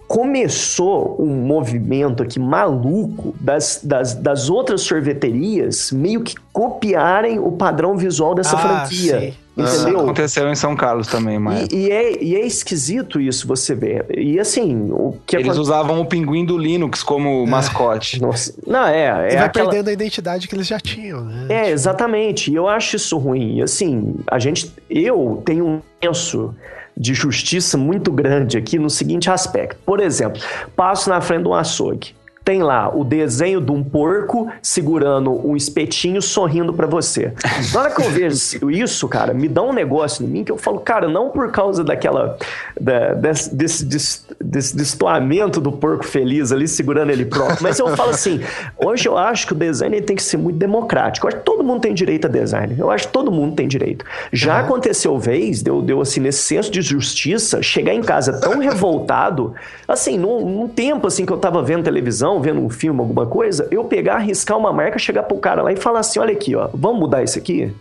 começou 0.07 1.17
um 1.19 1.45
movimento 1.45 2.23
aqui 2.23 2.39
maluco 2.39 3.35
das, 3.37 3.81
das, 3.83 4.13
das 4.13 4.49
outras 4.49 4.79
sorveterias 4.79 5.91
meio 5.91 6.21
que 6.21 6.35
copiarem 6.53 7.37
o 7.37 7.51
padrão 7.51 7.97
visual 7.97 8.33
dessa 8.33 8.55
ah, 8.55 8.59
franquia. 8.59 9.19
Sim. 9.19 9.33
Entendeu? 9.55 9.99
Ah, 9.99 10.03
aconteceu 10.03 10.49
em 10.49 10.55
São 10.55 10.75
Carlos 10.75 11.07
também, 11.07 11.37
mas. 11.37 11.67
E, 11.71 11.75
e, 11.75 11.91
é, 11.91 12.23
e 12.23 12.35
é 12.35 12.45
esquisito 12.45 13.19
isso, 13.19 13.45
você 13.47 13.75
ver. 13.75 14.05
E 14.17 14.39
assim, 14.39 14.89
o 14.91 15.17
que 15.25 15.35
Eles 15.35 15.57
usavam 15.57 15.99
o 15.99 16.05
pinguim 16.05 16.45
do 16.45 16.57
Linux 16.57 17.03
como 17.03 17.43
é. 17.45 17.49
mascote. 17.49 18.21
Nossa. 18.21 18.53
Não, 18.65 18.87
é. 18.87 19.29
é 19.29 19.33
e 19.33 19.35
vai 19.35 19.45
aquela... 19.45 19.69
perdendo 19.69 19.89
a 19.89 19.93
identidade 19.93 20.47
que 20.47 20.55
eles 20.55 20.67
já 20.67 20.79
tinham, 20.79 21.25
né? 21.25 21.47
É, 21.49 21.61
tipo... 21.63 21.73
exatamente. 21.73 22.51
E 22.51 22.55
eu 22.55 22.67
acho 22.67 22.95
isso 22.95 23.17
ruim. 23.17 23.57
E 23.57 23.61
assim, 23.61 24.15
a 24.27 24.39
gente. 24.39 24.71
Eu 24.89 25.41
tenho 25.45 25.67
um 25.67 25.81
senso 26.01 26.55
de 26.95 27.13
justiça 27.13 27.77
muito 27.77 28.11
grande 28.11 28.57
aqui 28.57 28.79
no 28.79 28.89
seguinte 28.89 29.29
aspecto. 29.29 29.77
Por 29.85 29.99
exemplo, 29.99 30.41
passo 30.75 31.09
na 31.09 31.19
frente 31.19 31.43
de 31.43 31.49
um 31.49 31.53
açougue 31.53 32.13
tem 32.51 32.61
lá 32.61 32.93
o 32.93 33.05
desenho 33.05 33.61
de 33.61 33.71
um 33.71 33.81
porco 33.81 34.51
segurando 34.61 35.31
um 35.47 35.55
espetinho 35.55 36.21
sorrindo 36.21 36.73
para 36.73 36.85
você. 36.85 37.31
Na 37.73 37.79
hora 37.79 37.91
que 37.91 38.01
eu 38.01 38.09
vejo 38.09 38.69
isso, 38.69 39.07
cara, 39.07 39.33
me 39.33 39.47
dá 39.47 39.61
um 39.61 39.71
negócio 39.71 40.25
em 40.25 40.27
mim 40.27 40.43
que 40.43 40.51
eu 40.51 40.57
falo, 40.57 40.79
cara, 40.79 41.07
não 41.07 41.29
por 41.29 41.49
causa 41.49 41.81
daquela. 41.81 42.37
Da, 42.79 43.13
desse, 43.13 43.55
desse, 43.55 43.85
desse, 43.85 44.21
desse 44.43 44.75
destoamento 44.75 45.61
do 45.61 45.71
porco 45.71 46.05
feliz 46.05 46.51
ali 46.51 46.67
segurando 46.67 47.09
ele 47.09 47.23
próprio, 47.23 47.59
mas 47.61 47.79
eu 47.79 47.95
falo 47.95 48.09
assim, 48.09 48.41
hoje 48.77 49.07
eu 49.07 49.17
acho 49.17 49.47
que 49.47 49.53
o 49.53 49.55
design 49.55 50.01
tem 50.01 50.17
que 50.17 50.23
ser 50.23 50.35
muito 50.35 50.57
democrático. 50.57 51.25
Eu 51.25 51.29
acho 51.29 51.37
que 51.37 51.45
todo 51.45 51.63
mundo 51.63 51.79
tem 51.79 51.93
direito 51.93 52.27
a 52.27 52.29
design. 52.29 52.75
Eu 52.77 52.91
acho 52.91 53.07
que 53.07 53.13
todo 53.13 53.31
mundo 53.31 53.55
tem 53.55 53.65
direito. 53.65 54.03
Já 54.33 54.57
uhum. 54.57 54.65
aconteceu 54.65 55.17
vez, 55.17 55.61
deu, 55.61 55.81
deu 55.81 56.01
assim, 56.01 56.19
nesse 56.19 56.39
senso 56.39 56.69
de 56.69 56.81
justiça, 56.81 57.61
chegar 57.61 57.93
em 57.93 58.01
casa 58.01 58.33
tão 58.33 58.59
revoltado, 58.59 59.53
assim, 59.87 60.17
num, 60.17 60.41
num 60.49 60.67
tempo 60.67 61.07
assim 61.07 61.25
que 61.25 61.31
eu 61.31 61.37
tava 61.37 61.63
vendo 61.63 61.83
televisão 61.83 62.40
vendo 62.41 62.59
um 62.59 62.69
filme, 62.69 62.99
alguma 62.99 63.25
coisa, 63.25 63.67
eu 63.71 63.83
pegar, 63.83 64.15
arriscar 64.15 64.57
uma 64.57 64.73
marca, 64.73 64.99
chegar 64.99 65.23
pro 65.23 65.37
cara 65.37 65.61
lá 65.61 65.71
e 65.71 65.77
falar 65.77 65.99
assim: 65.99 66.19
olha 66.19 66.33
aqui, 66.33 66.55
ó, 66.55 66.69
vamos 66.73 66.99
mudar 66.99 67.23
isso 67.23 67.37
aqui? 67.37 67.73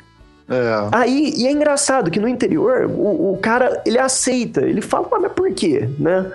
É. 0.48 0.88
Aí, 0.90 1.32
e 1.36 1.46
é 1.46 1.52
engraçado 1.52 2.10
que 2.10 2.18
no 2.18 2.26
interior, 2.26 2.86
o, 2.86 3.32
o 3.32 3.38
cara, 3.40 3.80
ele 3.86 3.98
aceita, 3.98 4.62
ele 4.62 4.80
fala, 4.80 5.08
mas 5.20 5.32
por 5.32 5.52
quê, 5.52 5.88
né? 5.98 6.26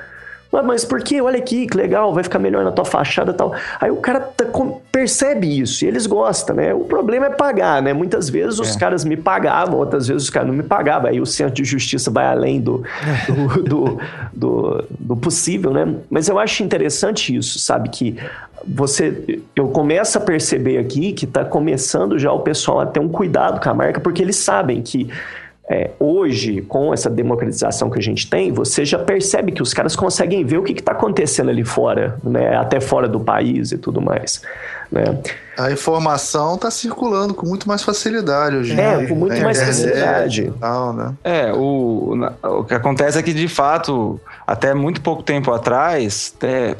Mas 0.63 0.85
por 0.85 1.01
que? 1.01 1.21
Olha 1.21 1.37
aqui, 1.37 1.67
que 1.67 1.77
legal, 1.77 2.13
vai 2.13 2.23
ficar 2.23 2.39
melhor 2.39 2.63
na 2.63 2.71
tua 2.71 2.85
fachada 2.85 3.31
e 3.31 3.33
tal. 3.33 3.53
Aí 3.79 3.91
o 3.91 3.97
cara 3.97 4.19
tá, 4.19 4.45
percebe 4.91 5.59
isso 5.59 5.83
e 5.83 5.87
eles 5.87 6.05
gostam, 6.05 6.55
né? 6.55 6.73
O 6.73 6.81
problema 6.85 7.27
é 7.27 7.29
pagar, 7.29 7.81
né? 7.81 7.93
Muitas 7.93 8.29
vezes 8.29 8.59
os 8.59 8.75
é. 8.75 8.79
caras 8.79 9.03
me 9.03 9.17
pagavam, 9.17 9.77
outras 9.77 10.07
vezes 10.07 10.23
os 10.23 10.29
caras 10.29 10.47
não 10.47 10.55
me 10.55 10.63
pagavam. 10.63 11.09
Aí 11.09 11.19
o 11.19 11.25
centro 11.25 11.55
de 11.55 11.65
justiça 11.65 12.09
vai 12.09 12.25
além 12.25 12.61
do, 12.61 12.83
do, 13.27 13.63
do, 13.63 13.99
do, 14.33 14.85
do 14.99 15.15
possível, 15.17 15.71
né? 15.71 15.95
Mas 16.09 16.27
eu 16.27 16.39
acho 16.39 16.63
interessante 16.63 17.35
isso, 17.35 17.59
sabe? 17.59 17.89
Que 17.89 18.17
você 18.67 19.39
eu 19.55 19.67
começo 19.67 20.17
a 20.17 20.21
perceber 20.21 20.77
aqui 20.77 21.13
que 21.13 21.25
está 21.25 21.45
começando 21.45 22.17
já 22.17 22.31
o 22.31 22.39
pessoal 22.39 22.79
a 22.79 22.85
ter 22.85 22.99
um 22.99 23.09
cuidado 23.09 23.61
com 23.61 23.69
a 23.69 23.73
marca, 23.73 23.99
porque 23.99 24.21
eles 24.21 24.37
sabem 24.37 24.81
que 24.81 25.09
é, 25.67 25.89
hoje, 25.99 26.61
com 26.61 26.93
essa 26.93 27.09
democratização 27.09 27.89
que 27.89 27.97
a 27.97 28.01
gente 28.01 28.29
tem, 28.29 28.51
você 28.51 28.85
já 28.85 28.99
percebe 28.99 29.51
que 29.51 29.63
os 29.63 29.73
caras 29.73 29.95
conseguem 29.95 30.45
ver 30.45 30.59
o 30.59 30.63
que 30.63 30.73
está 30.73 30.91
acontecendo 30.91 31.49
ali 31.49 31.63
fora, 31.63 32.17
né? 32.23 32.55
até 32.55 32.79
fora 32.79 33.07
do 33.07 33.19
país 33.19 33.71
e 33.71 33.77
tudo 33.77 33.99
mais. 33.99 34.43
Né? 34.91 35.17
A 35.57 35.71
informação 35.71 36.55
está 36.55 36.69
circulando 36.69 37.33
com 37.33 37.47
muito 37.47 37.67
mais 37.67 37.81
facilidade 37.81 38.57
hoje. 38.57 38.79
É, 38.79 39.07
com 39.07 39.15
muito 39.15 39.41
mais 39.41 39.59
facilidade. 39.59 40.53
Tal, 40.59 40.93
né? 40.93 41.13
É, 41.23 41.51
o, 41.51 42.15
o 42.43 42.63
que 42.63 42.75
acontece 42.75 43.17
é 43.17 43.23
que, 43.23 43.33
de 43.33 43.47
fato, 43.47 44.19
até 44.45 44.73
muito 44.75 45.01
pouco 45.01 45.23
tempo 45.23 45.51
atrás, 45.51 46.31
até 46.37 46.75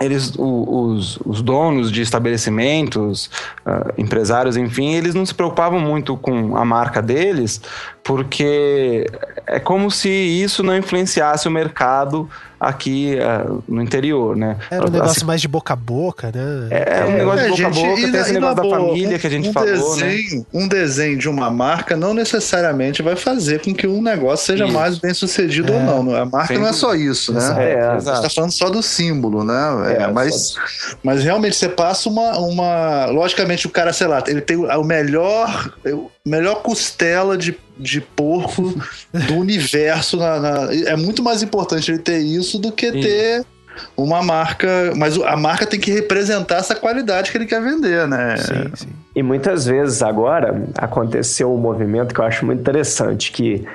eles, 0.00 0.32
os, 0.36 1.18
os 1.24 1.40
donos 1.40 1.92
de 1.92 2.02
estabelecimentos, 2.02 3.30
uh, 3.64 3.92
empresários, 3.96 4.56
enfim, 4.56 4.94
eles 4.94 5.14
não 5.14 5.24
se 5.24 5.34
preocupavam 5.34 5.78
muito 5.78 6.16
com 6.16 6.56
a 6.56 6.64
marca 6.64 7.00
deles, 7.00 7.60
porque 8.04 9.06
é 9.46 9.58
como 9.58 9.90
se 9.90 10.10
isso 10.10 10.62
não 10.62 10.76
influenciasse 10.76 11.48
o 11.48 11.50
mercado 11.50 12.28
aqui 12.60 13.16
uh, 13.18 13.62
no 13.66 13.82
interior, 13.82 14.36
né? 14.36 14.56
Era 14.70 14.86
um 14.86 14.90
negócio 14.90 15.16
assim, 15.16 15.24
mais 15.24 15.40
de 15.40 15.48
boca 15.48 15.72
a 15.72 15.76
boca, 15.76 16.30
né? 16.34 16.68
É, 16.70 17.00
é 17.00 17.04
um 17.04 17.12
negócio 17.12 17.40
é, 17.40 17.50
de 17.50 17.62
boca 17.62 17.74
gente, 17.74 17.86
a 17.86 17.88
boca, 17.88 18.12
tem 18.12 18.20
esse 18.20 18.32
negócio 18.32 18.56
da 18.56 18.62
boa, 18.62 18.78
família 18.78 19.18
que 19.18 19.26
a 19.26 19.30
gente 19.30 19.48
um 19.48 19.52
falou, 19.52 19.96
né? 19.96 20.06
desenho, 20.06 20.38
né? 20.38 20.46
Um 20.52 20.68
desenho 20.68 21.18
de 21.18 21.28
uma 21.28 21.50
marca 21.50 21.96
não 21.96 22.14
necessariamente 22.14 23.02
vai 23.02 23.16
fazer 23.16 23.62
com 23.62 23.74
que 23.74 23.86
um 23.86 24.02
negócio 24.02 24.46
seja 24.46 24.64
isso. 24.64 24.74
mais 24.74 24.98
bem 24.98 25.14
sucedido 25.14 25.72
é. 25.72 25.76
ou 25.76 26.02
não. 26.02 26.14
A 26.14 26.26
marca 26.26 26.58
não 26.58 26.66
é 26.66 26.72
só 26.72 26.94
isso, 26.94 27.32
né? 27.32 27.72
É, 27.72 27.80
a 27.86 27.98
gente 27.98 28.12
está 28.12 28.30
falando 28.30 28.52
só 28.52 28.68
do 28.68 28.82
símbolo, 28.82 29.44
né? 29.44 29.96
É, 29.98 30.06
mas, 30.12 30.54
mas 31.02 31.22
realmente 31.24 31.56
você 31.56 31.68
passa 31.68 32.08
uma, 32.08 32.38
uma... 32.38 33.06
Logicamente 33.06 33.66
o 33.66 33.70
cara, 33.70 33.92
sei 33.92 34.06
lá, 34.06 34.22
ele 34.26 34.42
tem 34.42 34.56
o 34.56 34.84
melhor 34.84 35.72
melhor 36.26 36.62
costela 36.62 37.36
de, 37.36 37.54
de 37.78 38.00
porco 38.00 38.74
do 39.12 39.34
universo. 39.34 40.16
Na, 40.16 40.40
na, 40.40 40.74
é 40.74 40.96
muito 40.96 41.22
mais 41.22 41.42
importante 41.42 41.90
ele 41.90 41.98
ter 41.98 42.18
isso 42.18 42.58
do 42.58 42.72
que 42.72 42.92
ter 42.92 43.44
uma 43.96 44.22
marca. 44.22 44.92
Mas 44.96 45.18
a 45.18 45.36
marca 45.36 45.66
tem 45.66 45.80
que 45.80 45.90
representar 45.90 46.56
essa 46.56 46.74
qualidade 46.74 47.30
que 47.30 47.38
ele 47.38 47.46
quer 47.46 47.62
vender, 47.62 48.06
né? 48.06 48.36
Sim, 48.36 48.70
sim. 48.74 48.88
E 49.14 49.22
muitas 49.22 49.66
vezes 49.66 50.02
agora 50.02 50.62
aconteceu 50.76 51.52
um 51.52 51.58
movimento 51.58 52.12
que 52.14 52.20
eu 52.20 52.24
acho 52.24 52.44
muito 52.44 52.60
interessante, 52.60 53.30
que 53.30 53.66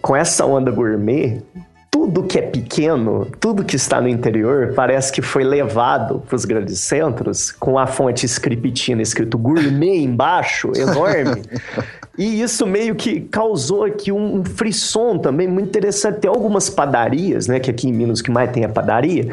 com 0.00 0.14
essa 0.14 0.44
onda 0.44 0.70
gourmet, 0.70 1.42
tudo 1.90 2.22
que 2.22 2.38
é 2.38 2.42
pequeno, 2.42 3.26
tudo 3.38 3.64
que 3.64 3.76
está 3.76 4.00
no 4.00 4.08
interior, 4.08 4.72
parece 4.74 5.12
que 5.12 5.22
foi 5.22 5.44
levado 5.44 6.22
para 6.26 6.36
os 6.36 6.44
grandes 6.44 6.80
centros 6.80 7.52
com 7.52 7.78
a 7.78 7.86
fonte 7.86 8.26
scriptina 8.26 9.02
escrito 9.02 9.38
gourmet 9.38 9.98
embaixo, 10.02 10.72
enorme. 10.74 11.42
E 12.18 12.42
isso 12.42 12.66
meio 12.66 12.94
que 12.94 13.22
causou 13.22 13.84
aqui 13.84 14.12
um 14.12 14.44
frisson 14.44 15.16
também 15.18 15.48
muito 15.48 15.68
interessante. 15.68 16.20
Tem 16.20 16.28
algumas 16.28 16.68
padarias, 16.68 17.46
né? 17.46 17.58
Que 17.58 17.70
aqui 17.70 17.88
em 17.88 17.92
Minas 17.92 18.20
que 18.20 18.30
mais 18.30 18.50
tem 18.52 18.64
a 18.64 18.68
padaria. 18.68 19.28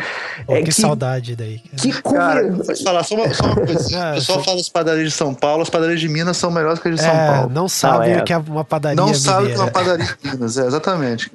Pô, 0.45 0.53
é 0.53 0.59
que, 0.59 0.65
que, 0.65 0.71
saudade 0.71 1.35
daí. 1.35 1.61
Que 1.75 1.91
cara, 2.01 2.49
come... 2.49 2.83
falar 2.83 3.03
só 3.03 3.15
uma, 3.15 3.33
só 3.33 3.45
uma 3.45 3.55
coisa. 3.67 3.99
Ah, 4.01 4.11
o 4.11 4.15
pessoal 4.15 4.43
fala 4.43 4.59
as 4.59 4.69
padarias 4.69 5.05
de 5.09 5.11
São 5.11 5.33
Paulo, 5.33 5.61
as 5.61 5.69
padarias 5.69 5.99
de 5.99 6.07
Minas 6.07 6.37
são 6.37 6.49
melhores 6.51 6.79
que 6.79 6.87
as 6.87 6.95
de 6.95 7.01
São 7.01 7.11
é, 7.11 7.27
Paulo. 7.27 7.49
Não 7.49 7.67
sabe 7.67 8.15
o 8.15 8.23
que 8.23 8.31
é 8.31 8.37
uma 8.37 8.63
padaria 8.63 8.95
Não 8.95 9.13
sabe 9.13 9.47
o 9.47 9.49
que 9.49 9.53
é 9.53 9.57
uma 9.57 9.71
padaria 9.71 10.05
de 10.05 10.31
Minas, 10.31 10.57
é, 10.57 10.65
exatamente. 10.65 11.31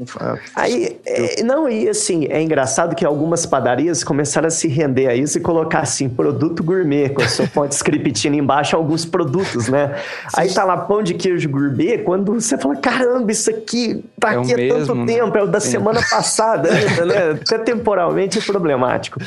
Aí, 0.56 0.98
é, 1.04 1.42
não, 1.42 1.68
e 1.68 1.88
assim, 1.90 2.26
é 2.30 2.42
engraçado 2.42 2.94
que 2.96 3.04
algumas 3.04 3.44
padarias 3.44 4.02
começaram 4.02 4.48
a 4.48 4.50
se 4.50 4.66
render 4.66 5.08
a 5.08 5.14
isso 5.14 5.36
e 5.36 5.40
colocar 5.42 5.80
assim, 5.80 6.08
produto 6.08 6.62
gourmet, 6.62 7.10
com 7.10 7.20
a 7.20 7.28
sua 7.28 7.46
fonte 7.46 7.74
scriptina 7.76 8.36
embaixo, 8.36 8.74
alguns 8.76 9.04
produtos, 9.04 9.68
né? 9.68 9.94
Aí 10.34 10.52
tá 10.52 10.64
lá 10.64 10.78
pão 10.78 11.02
de 11.02 11.12
queijo 11.12 11.33
gourmet, 11.48 11.98
quando 11.98 12.34
você 12.34 12.56
fala, 12.58 12.76
caramba, 12.76 13.30
isso 13.30 13.50
aqui 13.50 14.04
tá 14.18 14.34
é 14.34 14.38
aqui 14.38 14.54
há 14.54 14.56
mesmo, 14.56 14.78
tanto 14.78 14.94
né? 14.94 15.06
tempo, 15.06 15.38
é 15.38 15.42
o 15.42 15.46
da 15.46 15.60
Sim. 15.60 15.72
semana 15.72 16.00
passada 16.08 16.70
ainda, 16.72 17.04
né? 17.04 17.30
Até 17.30 17.58
temporalmente 17.58 18.38
é 18.38 18.42
problemático. 18.42 19.20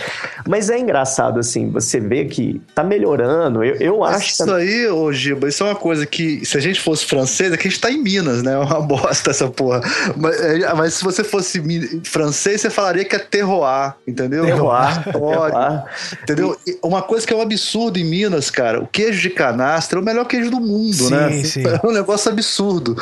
Mas 0.48 0.70
é 0.70 0.80
engraçado, 0.80 1.40
assim, 1.40 1.70
você 1.70 2.00
vê 2.00 2.26
que 2.26 2.62
tá 2.74 2.84
melhorando. 2.84 3.64
Eu, 3.64 3.76
eu 3.76 4.04
acho 4.04 4.32
Isso 4.32 4.54
aí, 4.54 4.88
ô 4.88 5.12
Giba, 5.12 5.48
isso 5.48 5.64
é 5.64 5.68
uma 5.68 5.76
coisa 5.76 6.06
que, 6.06 6.46
se 6.46 6.58
a 6.58 6.62
gente 6.62 6.80
fosse 6.80 7.06
francês, 7.06 7.52
é 7.52 7.58
que 7.58 7.68
a 7.68 7.72
gente 7.72 7.82
tá 7.82 7.92
em 7.92 8.02
Minas, 8.02 8.44
né? 8.44 8.54
É 8.54 8.58
uma 8.58 8.82
bosta 8.82 9.32
essa 9.32 9.48
porra. 9.48 9.82
Mas, 10.16 10.40
é, 10.42 10.74
mas 10.74 10.94
se 10.96 11.04
você 11.04 11.24
fosse 11.24 11.62
francês, 12.04 12.62
você 12.62 12.70
falaria 12.70 13.04
que 13.04 13.16
é 13.16 13.20
terroir, 13.20 13.96
entendeu? 14.08 14.46
Terroir. 14.46 15.04
terroir. 15.12 15.84
entendeu? 16.24 16.58
Uma 16.84 17.02
coisa 17.02 17.26
que 17.26 17.34
é 17.34 17.36
um 17.36 17.42
absurdo 17.42 18.00
em 18.00 18.04
Minas, 18.04 18.50
cara, 18.50 18.82
o 18.82 18.88
queijo 18.88 19.22
de 19.22 19.30
canastra 19.30 20.00
é 20.00 20.02
o 20.02 20.06
melhor 20.06 20.26
queijo 20.26 20.50
do 20.50 20.60
mundo, 20.60 20.94
sim, 20.94 21.12
né? 21.12 21.44
Sim. 21.44 21.64
É 21.66 21.86
um 21.86 21.92
negócio 21.98 22.32
absurdo. 22.32 22.96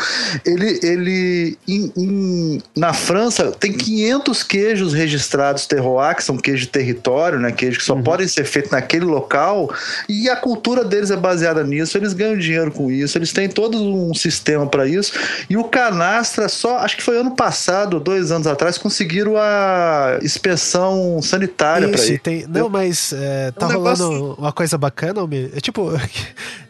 Ele, 0.46 0.80
ele 0.82 1.58
em, 1.68 1.92
em, 1.96 2.64
na 2.76 2.94
França, 2.94 3.52
tem 3.52 3.74
500 3.74 4.44
queijos 4.44 4.94
registrados 4.94 5.66
terroir, 5.66 6.16
que 6.16 6.24
são 6.24 6.38
queijos 6.38 6.62
de 6.62 6.68
território, 6.68 7.40
né? 7.40 7.52
Queijos 7.52 7.80
que 7.80 7.84
só 7.84 7.94
uhum. 7.94 8.04
podem 8.04 8.28
ser 8.28 8.46
feitos 8.46 8.72
naquele 8.72 9.06
local, 9.06 9.74
e 10.08 10.30
a 10.30 10.36
cultura 10.36 10.84
deles 10.84 11.12
é 11.12 11.18
baseada 11.18 11.64
nisso, 11.64 11.98
eles 11.98 12.14
ganham 12.14 12.38
dinheiro 12.38 12.72
com 12.72 12.92
isso, 12.92 13.18
eles 13.18 13.32
têm 13.32 13.50
todo 13.50 13.78
um 13.78 14.14
sistema 14.14 14.68
para 14.68 14.88
isso. 14.88 15.14
E 15.50 15.58
o 15.58 15.64
canastra, 15.64 16.50
só 16.50 16.78
acho 16.78 16.98
que 16.98 17.04
foi 17.04 17.18
ano 17.18 17.36
passado, 17.36 18.00
dois 18.00 18.32
anos 18.32 18.48
atrás, 18.48 18.78
conseguiram 18.78 19.36
a 19.38 20.20
inspeção 20.22 21.22
sanitária 21.22 21.88
para 21.88 22.00
isso. 22.00 22.20
Tem... 22.20 22.46
Não, 22.48 22.70
mas 22.70 23.14
é, 23.14 23.52
tá 23.52 23.68
um 23.68 23.74
rolando 23.74 24.10
negócio... 24.10 24.36
uma 24.38 24.52
coisa 24.52 24.78
bacana, 24.78 25.22
é 25.56 25.60
tipo, 25.60 25.92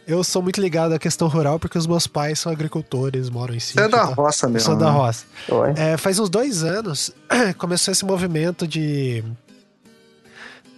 eu 0.06 0.22
sou 0.22 0.42
muito 0.42 0.60
ligado 0.60 0.92
à 0.92 0.98
questão 0.98 1.26
rural 1.28 1.58
porque 1.58 1.76
os 1.76 1.86
meus 1.86 2.06
pais 2.06 2.38
são 2.38 2.52
agricultores, 2.52 3.28
moram 3.28 3.54
em 3.54 3.60
sítio. 3.60 3.82
Você 3.82 3.86
é 3.86 3.90
da 3.90 4.06
tá? 4.06 4.14
roça 4.14 4.48
mesmo. 4.48 4.58
Eu 4.58 4.76
sou 4.76 4.76
da 4.76 4.92
né? 4.92 4.98
roça. 4.98 5.24
É, 5.76 5.96
faz 5.96 6.18
uns 6.18 6.30
dois 6.30 6.62
anos 6.62 7.12
começou 7.58 7.92
esse 7.92 8.04
movimento 8.04 8.66
de 8.66 9.24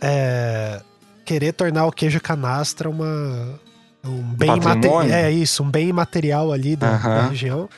é, 0.00 0.80
querer 1.24 1.52
tornar 1.52 1.86
o 1.86 1.92
queijo 1.92 2.20
canastra 2.20 2.88
uma 2.88 3.58
um 4.04 4.22
bem 4.22 4.60
material. 4.60 5.02
É 5.02 5.30
isso, 5.30 5.62
um 5.62 5.70
bem 5.70 5.92
material 5.92 6.52
ali 6.52 6.76
da, 6.76 6.92
uhum. 6.92 7.02
da 7.02 7.28
região. 7.28 7.68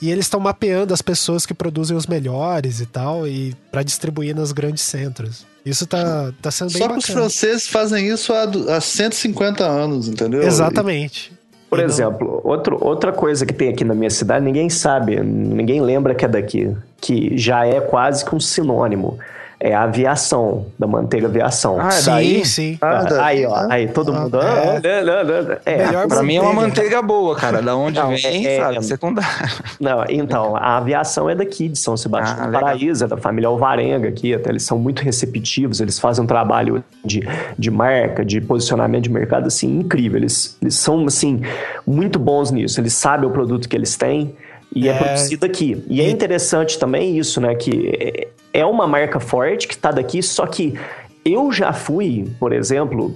E 0.00 0.10
eles 0.10 0.26
estão 0.26 0.40
mapeando 0.40 0.94
as 0.94 1.02
pessoas 1.02 1.44
que 1.44 1.52
produzem 1.52 1.96
os 1.96 2.06
melhores 2.06 2.80
e 2.80 2.86
tal, 2.86 3.26
e 3.26 3.54
para 3.70 3.82
distribuir 3.82 4.34
nos 4.34 4.52
grandes 4.52 4.82
centros. 4.82 5.44
Isso 5.64 5.86
tá, 5.86 6.32
tá 6.40 6.50
sendo 6.50 6.72
bem 6.72 6.78
Só 6.78 6.88
bacana. 6.88 7.02
que 7.02 7.08
os 7.08 7.14
franceses 7.14 7.68
fazem 7.68 8.08
isso 8.08 8.32
há, 8.32 8.44
há 8.76 8.80
150 8.80 9.64
anos, 9.64 10.08
entendeu? 10.08 10.42
Exatamente. 10.42 11.32
Por 11.68 11.78
e 11.78 11.82
exemplo, 11.82 12.40
não... 12.42 12.50
outro, 12.50 12.78
outra 12.80 13.12
coisa 13.12 13.46
que 13.46 13.52
tem 13.52 13.68
aqui 13.68 13.84
na 13.84 13.94
minha 13.94 14.10
cidade, 14.10 14.44
ninguém 14.44 14.68
sabe, 14.68 15.20
ninguém 15.20 15.80
lembra 15.80 16.14
que 16.14 16.24
é 16.24 16.28
daqui, 16.28 16.74
que 17.00 17.36
já 17.38 17.64
é 17.64 17.80
quase 17.80 18.24
que 18.24 18.34
um 18.34 18.40
sinônimo 18.40 19.18
é 19.62 19.74
a 19.74 19.82
aviação, 19.82 20.66
da 20.78 20.86
manteiga 20.86 21.26
aviação. 21.26 21.78
Ah, 21.78 21.90
é 21.92 22.02
daí? 22.02 22.36
Sim, 22.38 22.44
sim. 22.44 22.78
Ah, 22.80 23.26
aí, 23.26 23.44
ó, 23.44 23.66
aí 23.68 23.88
todo 23.88 24.10
ah, 24.10 24.20
mundo. 24.20 24.40
Ah, 24.40 24.80
é. 24.82 25.04
Não, 25.04 25.24
não, 25.24 25.42
não, 25.42 25.56
é. 25.66 25.86
Melhor 25.86 26.08
pra 26.08 26.22
mim 26.22 26.36
é 26.36 26.40
uma 26.40 26.54
manteiga 26.54 27.02
boa, 27.02 27.36
cara. 27.36 27.60
Da 27.60 27.76
onde 27.76 27.98
não, 27.98 28.08
vem, 28.08 28.46
é, 28.46 28.58
sabe? 28.58 28.82
Secundário. 28.82 29.50
Não, 29.78 30.02
então, 30.08 30.56
a 30.56 30.78
aviação 30.78 31.28
é 31.28 31.34
daqui, 31.34 31.68
de 31.68 31.78
São 31.78 31.94
Sebastião 31.94 32.42
ah, 32.42 32.46
do 32.46 32.52
Paraíso, 32.52 33.04
é 33.04 33.06
da 33.06 33.18
família 33.18 33.48
Alvarenga 33.48 34.08
aqui, 34.08 34.32
até 34.32 34.48
eles 34.48 34.62
são 34.62 34.78
muito 34.78 35.02
receptivos, 35.02 35.80
eles 35.80 35.98
fazem 35.98 36.24
um 36.24 36.26
trabalho 36.26 36.82
de, 37.04 37.22
de 37.58 37.70
marca, 37.70 38.24
de 38.24 38.40
posicionamento 38.40 39.04
de 39.04 39.10
mercado, 39.10 39.46
assim, 39.46 39.78
incrível. 39.78 40.18
Eles, 40.18 40.56
eles 40.62 40.74
são, 40.74 41.04
assim, 41.04 41.42
muito 41.86 42.18
bons 42.18 42.50
nisso. 42.50 42.80
Eles 42.80 42.94
sabem 42.94 43.28
o 43.28 43.32
produto 43.32 43.68
que 43.68 43.76
eles 43.76 43.94
têm. 43.94 44.34
E 44.74 44.88
é, 44.88 44.92
é 44.92 44.94
produzido 44.94 45.44
aqui. 45.44 45.84
E 45.88 46.00
é 46.00 46.08
interessante 46.08 46.78
também 46.78 47.18
isso, 47.18 47.40
né? 47.40 47.54
Que 47.56 48.28
é 48.52 48.64
uma 48.64 48.86
marca 48.86 49.20
forte 49.20 49.66
que 49.68 49.74
está 49.74 49.90
daqui, 49.90 50.22
só 50.22 50.46
que 50.46 50.78
eu 51.24 51.52
já 51.52 51.72
fui, 51.72 52.30
por 52.38 52.52
exemplo, 52.52 53.14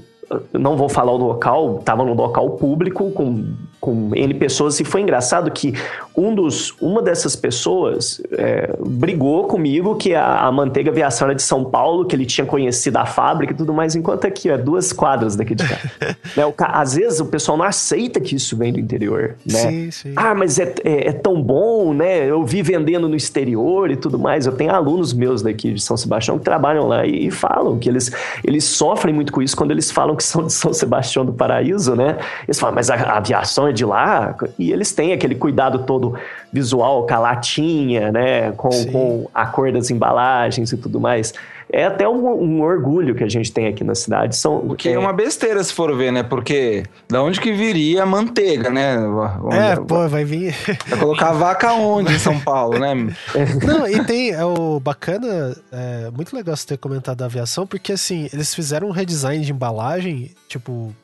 não 0.52 0.76
vou 0.76 0.88
falar 0.88 1.12
o 1.12 1.16
local, 1.16 1.78
estava 1.78 2.04
num 2.04 2.14
local 2.14 2.50
público 2.50 3.10
com, 3.10 3.54
com 3.84 4.10
N 4.14 4.32
pessoas 4.32 4.80
e 4.80 4.84
foi 4.84 5.02
engraçado 5.02 5.50
que 5.50 5.74
um 6.16 6.34
dos, 6.34 6.74
uma 6.80 7.02
dessas 7.02 7.36
pessoas 7.36 8.22
é, 8.32 8.74
brigou 8.80 9.44
comigo 9.44 9.94
que 9.96 10.14
a, 10.14 10.46
a, 10.46 10.50
manteiga 10.50 10.90
aviação 10.90 11.26
era 11.26 11.34
de 11.34 11.42
São 11.42 11.64
Paulo, 11.64 12.06
que 12.06 12.16
ele 12.16 12.24
tinha 12.24 12.46
conhecido 12.46 12.96
a 12.96 13.04
fábrica 13.04 13.52
e 13.52 13.56
tudo 13.56 13.74
mais, 13.74 13.94
enquanto 13.94 14.24
aqui, 14.24 14.48
é 14.48 14.56
duas 14.56 14.90
quadras 14.90 15.36
daqui 15.36 15.54
de 15.54 15.68
cá. 15.68 15.76
né, 16.34 16.46
o, 16.46 16.54
às 16.58 16.94
vezes 16.94 17.20
o 17.20 17.26
pessoal 17.26 17.58
não 17.58 17.64
aceita 17.64 18.20
que 18.20 18.36
isso 18.36 18.56
vem 18.56 18.72
do 18.72 18.80
interior, 18.80 19.34
né? 19.44 19.58
Sim, 19.58 19.90
sim. 19.90 20.12
Ah, 20.16 20.34
mas 20.34 20.58
é, 20.58 20.74
é, 20.82 21.08
é, 21.08 21.12
tão 21.12 21.42
bom, 21.42 21.92
né? 21.92 22.24
Eu 22.24 22.42
vi 22.42 22.62
vendendo 22.62 23.06
no 23.06 23.16
exterior 23.16 23.90
e 23.90 23.96
tudo 23.96 24.18
mais. 24.18 24.46
Eu 24.46 24.52
tenho 24.52 24.72
alunos 24.72 25.12
meus 25.12 25.42
daqui 25.42 25.74
de 25.74 25.82
São 25.82 25.96
Sebastião 25.96 26.38
que 26.38 26.44
trabalham 26.44 26.86
lá 26.86 27.04
e, 27.04 27.26
e 27.26 27.30
falam 27.30 27.78
que 27.78 27.88
eles, 27.88 28.10
eles 28.42 28.64
sofrem 28.64 29.14
muito 29.14 29.30
com 29.30 29.42
isso 29.42 29.54
quando 29.54 29.72
eles 29.72 29.90
falam 29.90 30.16
que 30.16 30.24
são 30.24 30.46
de 30.46 30.52
São 30.52 30.72
Sebastião 30.72 31.26
do 31.26 31.34
Paraíso, 31.34 31.94
né? 31.94 32.16
Eles 32.48 32.58
falam, 32.58 32.74
mas 32.74 32.88
a, 32.88 32.94
a 32.94 33.16
aviação 33.18 33.66
é 33.66 33.72
de 33.74 33.84
lá? 33.84 34.34
E 34.58 34.72
eles 34.72 34.92
têm 34.92 35.12
aquele 35.12 35.34
cuidado 35.34 35.80
todo 35.80 36.14
visual 36.52 37.06
com 37.06 37.14
a 37.14 37.18
latinha, 37.18 38.10
né? 38.12 38.52
Com, 38.52 38.70
com 38.90 39.30
a 39.34 39.46
cor 39.46 39.72
das 39.72 39.90
embalagens 39.90 40.72
e 40.72 40.76
tudo 40.76 41.00
mais. 41.00 41.34
É 41.72 41.86
até 41.86 42.08
um, 42.08 42.24
um, 42.40 42.62
orgulho 42.62 43.14
que 43.14 43.24
a 43.24 43.28
gente 43.28 43.50
tem 43.50 43.66
aqui 43.66 43.82
na 43.82 43.94
cidade. 43.94 44.36
São, 44.36 44.58
o 44.58 44.76
que 44.76 44.88
é... 44.88 44.92
é 44.92 44.98
uma 44.98 45.12
besteira 45.12 45.62
se 45.64 45.72
for 45.72 45.94
ver, 45.96 46.12
né? 46.12 46.22
Porque 46.22 46.84
da 47.08 47.22
onde 47.22 47.40
que 47.40 47.52
viria 47.52 48.02
a 48.02 48.06
manteiga, 48.06 48.70
né? 48.70 48.96
Onde, 48.98 49.56
é, 49.56 49.76
pô, 49.76 50.08
vai 50.08 50.24
vir. 50.24 50.54
Vai 50.86 50.98
colocar 50.98 51.30
a 51.30 51.32
vaca 51.32 51.72
onde 51.72 52.14
em 52.14 52.18
São 52.18 52.38
Paulo, 52.38 52.78
né? 52.78 52.94
Não, 53.66 53.88
e 53.88 54.04
tem 54.04 54.30
é 54.30 54.44
o 54.44 54.78
bacana, 54.78 55.56
é 55.72 56.10
muito 56.10 56.36
legal 56.36 56.56
você 56.56 56.66
ter 56.66 56.76
comentado 56.76 57.18
da 57.18 57.24
aviação, 57.24 57.66
porque 57.66 57.92
assim, 57.92 58.28
eles 58.32 58.54
fizeram 58.54 58.88
um 58.88 58.92
redesign 58.92 59.44
de 59.44 59.50
embalagem, 59.50 60.30
tipo. 60.48 60.94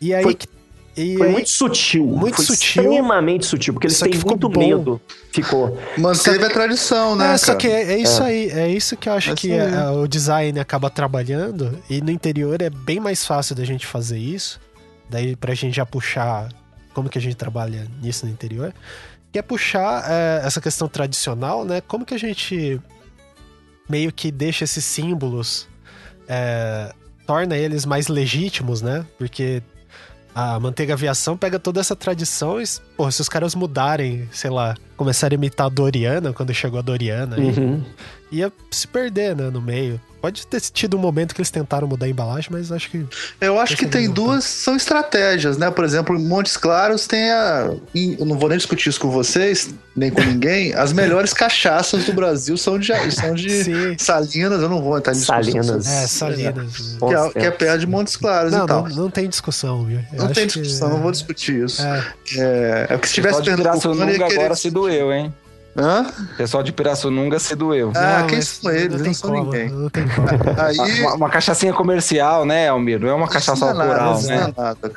E 0.00 0.12
aí 0.12 0.22
Foi... 0.22 0.34
que 0.34 0.48
e 0.96 1.16
foi 1.18 1.26
aí, 1.26 1.32
muito 1.32 1.50
sutil. 1.50 2.06
Muito 2.06 2.36
foi 2.36 2.44
sutil. 2.46 2.84
Extremamente 2.84 3.44
sutil, 3.44 3.74
porque 3.74 3.86
eles 3.86 3.98
têm 3.98 4.18
muito 4.24 4.48
bom. 4.48 4.60
medo. 4.60 5.00
Ficou. 5.30 5.78
Manteve 5.98 6.38
que, 6.38 6.44
a 6.44 6.50
tradição, 6.50 7.14
né? 7.14 7.34
É, 7.34 7.36
só 7.36 7.54
que 7.54 7.66
é, 7.66 7.92
é 7.92 7.98
isso 7.98 8.22
é. 8.22 8.26
aí. 8.26 8.50
É 8.50 8.68
isso 8.68 8.96
que 8.96 9.08
eu 9.08 9.12
acho 9.12 9.32
é 9.32 9.34
que 9.34 9.52
é, 9.52 9.90
o 9.90 10.06
design 10.06 10.58
acaba 10.58 10.88
trabalhando. 10.88 11.78
E 11.90 12.00
no 12.00 12.10
interior 12.10 12.62
é 12.62 12.70
bem 12.70 12.98
mais 12.98 13.26
fácil 13.26 13.54
da 13.54 13.64
gente 13.64 13.86
fazer 13.86 14.18
isso. 14.18 14.58
Daí 15.10 15.36
pra 15.36 15.54
gente 15.54 15.76
já 15.76 15.84
puxar 15.84 16.48
como 16.94 17.10
que 17.10 17.18
a 17.18 17.20
gente 17.20 17.36
trabalha 17.36 17.86
nisso 18.02 18.24
no 18.24 18.32
interior. 18.32 18.72
Que 19.30 19.38
é 19.38 19.42
puxar 19.42 20.02
é, 20.10 20.46
essa 20.46 20.62
questão 20.62 20.88
tradicional, 20.88 21.62
né? 21.62 21.82
Como 21.82 22.06
que 22.06 22.14
a 22.14 22.18
gente 22.18 22.80
meio 23.86 24.10
que 24.10 24.30
deixa 24.30 24.64
esses 24.64 24.84
símbolos. 24.84 25.68
É, 26.26 26.92
torna 27.26 27.56
eles 27.56 27.84
mais 27.84 28.08
legítimos, 28.08 28.80
né? 28.80 29.04
Porque 29.18 29.62
a 30.36 30.60
Manteiga 30.60 30.92
Aviação 30.92 31.34
pega 31.34 31.58
toda 31.58 31.80
essa 31.80 31.96
tradição 31.96 32.60
e, 32.60 32.64
porra, 32.94 33.10
se 33.10 33.22
os 33.22 33.28
caras 33.28 33.54
mudarem, 33.54 34.28
sei 34.30 34.50
lá, 34.50 34.74
começarem 34.94 35.34
a 35.34 35.38
imitar 35.38 35.64
a 35.64 35.70
Doriana, 35.70 36.30
quando 36.30 36.52
chegou 36.52 36.78
a 36.78 36.82
Doriana, 36.82 37.38
uhum. 37.38 37.82
ia 38.30 38.52
se 38.70 38.86
perder, 38.86 39.34
né, 39.34 39.48
no 39.48 39.62
meio. 39.62 39.98
Pode 40.26 40.44
ter 40.44 40.60
tido 40.60 40.96
um 40.96 41.00
momento 41.00 41.32
que 41.32 41.40
eles 41.40 41.52
tentaram 41.52 41.86
mudar 41.86 42.06
a 42.06 42.08
embalagem, 42.08 42.50
mas 42.50 42.72
acho 42.72 42.90
que. 42.90 43.06
Eu 43.40 43.60
acho 43.60 43.76
que 43.76 43.86
tem 43.86 44.10
duas, 44.10 44.42
são 44.42 44.74
estratégias, 44.74 45.56
né? 45.56 45.70
Por 45.70 45.84
exemplo, 45.84 46.16
em 46.16 46.26
Montes 46.26 46.56
Claros 46.56 47.06
tem 47.06 47.30
a. 47.30 47.70
Eu 47.94 48.26
não 48.26 48.36
vou 48.36 48.48
nem 48.48 48.58
discutir 48.58 48.88
isso 48.88 48.98
com 48.98 49.08
vocês, 49.08 49.72
nem 49.94 50.10
com 50.10 50.20
ninguém. 50.20 50.74
As 50.74 50.92
melhores 50.92 51.30
cachaças 51.32 52.06
do 52.06 52.12
Brasil 52.12 52.56
são 52.56 52.76
de, 52.76 52.92
são 53.12 53.34
de 53.34 53.96
Salinas, 53.98 54.60
eu 54.60 54.68
não 54.68 54.82
vou 54.82 54.98
entrar 54.98 55.12
nisso. 55.12 55.26
Salinas. 55.26 55.86
É, 55.86 56.08
Salinas. 56.08 56.96
Que 56.98 57.14
é, 57.14 57.30
que 57.30 57.46
é 57.46 57.50
perto 57.52 57.78
de 57.78 57.86
Montes 57.86 58.16
Claros 58.16 58.50
não, 58.50 58.64
e 58.64 58.66
tal. 58.66 58.88
Não, 58.88 58.96
não 58.96 59.10
tem 59.10 59.28
discussão, 59.28 59.84
viu? 59.84 60.00
Eu 60.12 60.24
não 60.24 60.32
tem 60.32 60.48
discussão, 60.48 60.88
que... 60.88 60.94
não 60.96 61.02
vou 61.02 61.12
discutir 61.12 61.64
isso. 61.64 61.80
É, 61.82 62.04
é, 62.36 62.86
é 62.90 62.96
porque 62.96 63.06
se 63.06 63.14
tivesse 63.14 63.40
Pirassununga 63.42 64.26
agora 64.26 64.56
se 64.56 64.72
doeu, 64.72 65.12
hein? 65.12 65.32
Hã? 65.76 66.06
O 66.32 66.36
pessoal 66.36 66.62
de 66.62 66.72
Pirassununga 66.72 67.38
se 67.38 67.54
doeu. 67.54 67.92
Ah, 67.94 68.20
não, 68.20 68.26
quem 68.28 68.40
são 68.40 68.72
eles? 68.72 68.98
Não, 68.98 69.06
não 69.06 69.14
são 69.14 69.30
ninguém. 69.30 69.68
Não 69.68 69.90
tem 69.90 70.04
como. 70.08 70.26
Aí... 70.58 71.00
Uma, 71.02 71.14
uma, 71.14 71.30
cachaçinha 71.30 71.72
comercial, 71.72 72.46
né, 72.46 72.68
Almir? 72.68 72.98
Não 72.98 73.08
é 73.08 73.14
uma 73.14 73.28
cachaça 73.28 73.66
é 73.66 73.74
nada, 73.74 74.16
né? 74.22 74.36
Não 74.36 74.46
é 74.48 74.54
nada. 74.56 74.92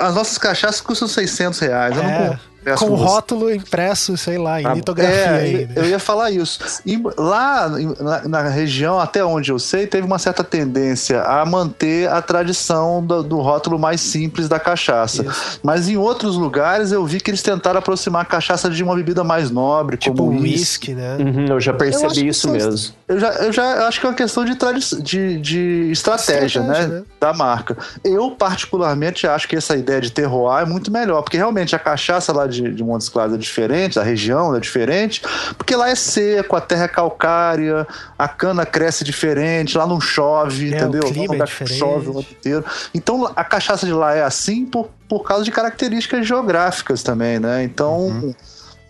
As 0.00 0.14
nossas 0.14 0.36
cachaças 0.36 0.80
custam 0.80 1.08
600 1.08 1.58
reais. 1.60 1.96
É. 1.96 1.98
Eu 1.98 2.02
não, 2.02 2.38
com, 2.78 2.94
rótulo 2.94 3.52
impresso, 3.52 4.16
sei 4.16 4.38
lá, 4.38 4.60
em 4.60 4.66
ah, 4.66 4.74
litografia. 4.74 5.16
É, 5.16 5.68
eu 5.76 5.84
ia 5.84 5.98
falar 5.98 6.30
isso. 6.30 6.58
E 6.84 7.00
lá 7.16 7.68
na, 7.68 8.28
na, 8.28 8.48
região, 8.48 8.98
até 8.98 9.24
onde 9.24 9.50
eu 9.50 9.58
sei, 9.58 9.86
teve 9.86 10.06
uma 10.06 10.18
certa 10.18 10.42
tendência 10.42 11.22
a 11.22 11.44
manter 11.44 12.08
a 12.08 12.20
tradição 12.20 13.04
do, 13.04 13.22
do 13.22 13.38
rótulo 13.38 13.78
mais 13.78 14.00
simples 14.00 14.48
da 14.48 14.58
cachaça. 14.58 15.24
Isso. 15.24 15.60
Mas 15.62 15.88
em 15.88 15.96
outros 15.96 16.36
lugares 16.36 16.92
eu 16.92 17.04
vi 17.06 17.20
que 17.20 17.30
eles 17.30 17.42
tentaram 17.42 17.78
aproximar 17.78 18.22
a 18.22 18.24
cachaça 18.24 18.68
de 18.68 18.82
uma 18.82 18.94
bebida 18.94 19.22
mais 19.22 19.50
nobre, 19.50 19.96
tipo 19.96 20.16
como 20.16 20.38
o 20.38 20.42
whisky, 20.42 20.94
né? 20.94 21.16
Uhum, 21.16 21.46
eu 21.46 21.60
já 21.60 21.72
percebi 21.72 22.22
eu 22.22 22.28
isso 22.28 22.50
mesmo. 22.50 22.94
Eu 23.06 23.18
já, 23.18 23.32
eu 23.34 23.52
já 23.52 23.88
acho 23.88 24.00
que 24.00 24.06
é 24.06 24.08
uma 24.08 24.14
questão 24.14 24.44
de, 24.44 24.54
de, 25.02 25.38
de 25.40 25.90
estratégia, 25.90 26.60
estratégia 26.60 26.62
né, 26.62 26.86
né, 26.86 27.02
Da 27.18 27.32
marca. 27.32 27.76
Eu, 28.04 28.30
particularmente, 28.32 29.26
acho 29.26 29.48
que 29.48 29.56
essa 29.56 29.76
ideia 29.76 30.00
de 30.00 30.10
terroir 30.10 30.62
é 30.62 30.66
muito 30.66 30.92
melhor, 30.92 31.22
porque 31.22 31.36
realmente 31.36 31.74
a 31.74 31.78
cachaça 31.78 32.32
lá 32.32 32.46
de, 32.46 32.57
de 32.62 32.84
Montes 32.84 33.08
Claros 33.08 33.34
é 33.34 33.38
diferente, 33.38 33.98
a 33.98 34.02
região 34.02 34.54
é 34.54 34.60
diferente, 34.60 35.22
porque 35.56 35.74
lá 35.74 35.90
é 35.90 35.94
seco, 35.94 36.56
a 36.56 36.60
terra 36.60 36.84
é 36.84 36.88
calcária, 36.88 37.86
a 38.18 38.28
cana 38.28 38.64
cresce 38.66 39.04
diferente, 39.04 39.76
lá 39.76 39.86
não 39.86 40.00
chove, 40.00 40.72
é, 40.72 40.76
entendeu? 40.76 41.02
O 41.02 41.12
clima 41.12 41.36
é 41.36 41.44
diferente. 41.44 41.78
chove 41.78 42.08
o 42.08 42.10
ano 42.12 42.26
inteiro. 42.30 42.64
Então 42.94 43.30
a 43.34 43.44
cachaça 43.44 43.86
de 43.86 43.92
lá 43.92 44.14
é 44.14 44.22
assim 44.22 44.66
por, 44.66 44.90
por 45.08 45.24
causa 45.24 45.44
de 45.44 45.50
características 45.50 46.26
geográficas 46.26 47.02
também, 47.02 47.38
né? 47.38 47.62
Então. 47.62 48.06
Uhum 48.06 48.34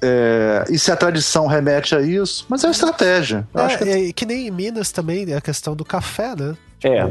é, 0.00 0.64
e 0.70 0.78
se 0.78 0.92
a 0.92 0.96
tradição 0.96 1.46
remete 1.46 1.94
a 1.94 2.00
isso, 2.00 2.46
mas 2.48 2.62
é 2.62 2.68
uma 2.68 2.72
estratégia. 2.72 3.46
É, 3.54 3.76
que... 3.76 3.88
É, 3.88 4.12
que 4.12 4.26
nem 4.26 4.46
em 4.46 4.50
Minas 4.50 4.92
também, 4.92 5.32
a 5.34 5.40
questão 5.40 5.74
do 5.74 5.84
café, 5.84 6.34
né? 6.36 6.54
É, 6.82 7.08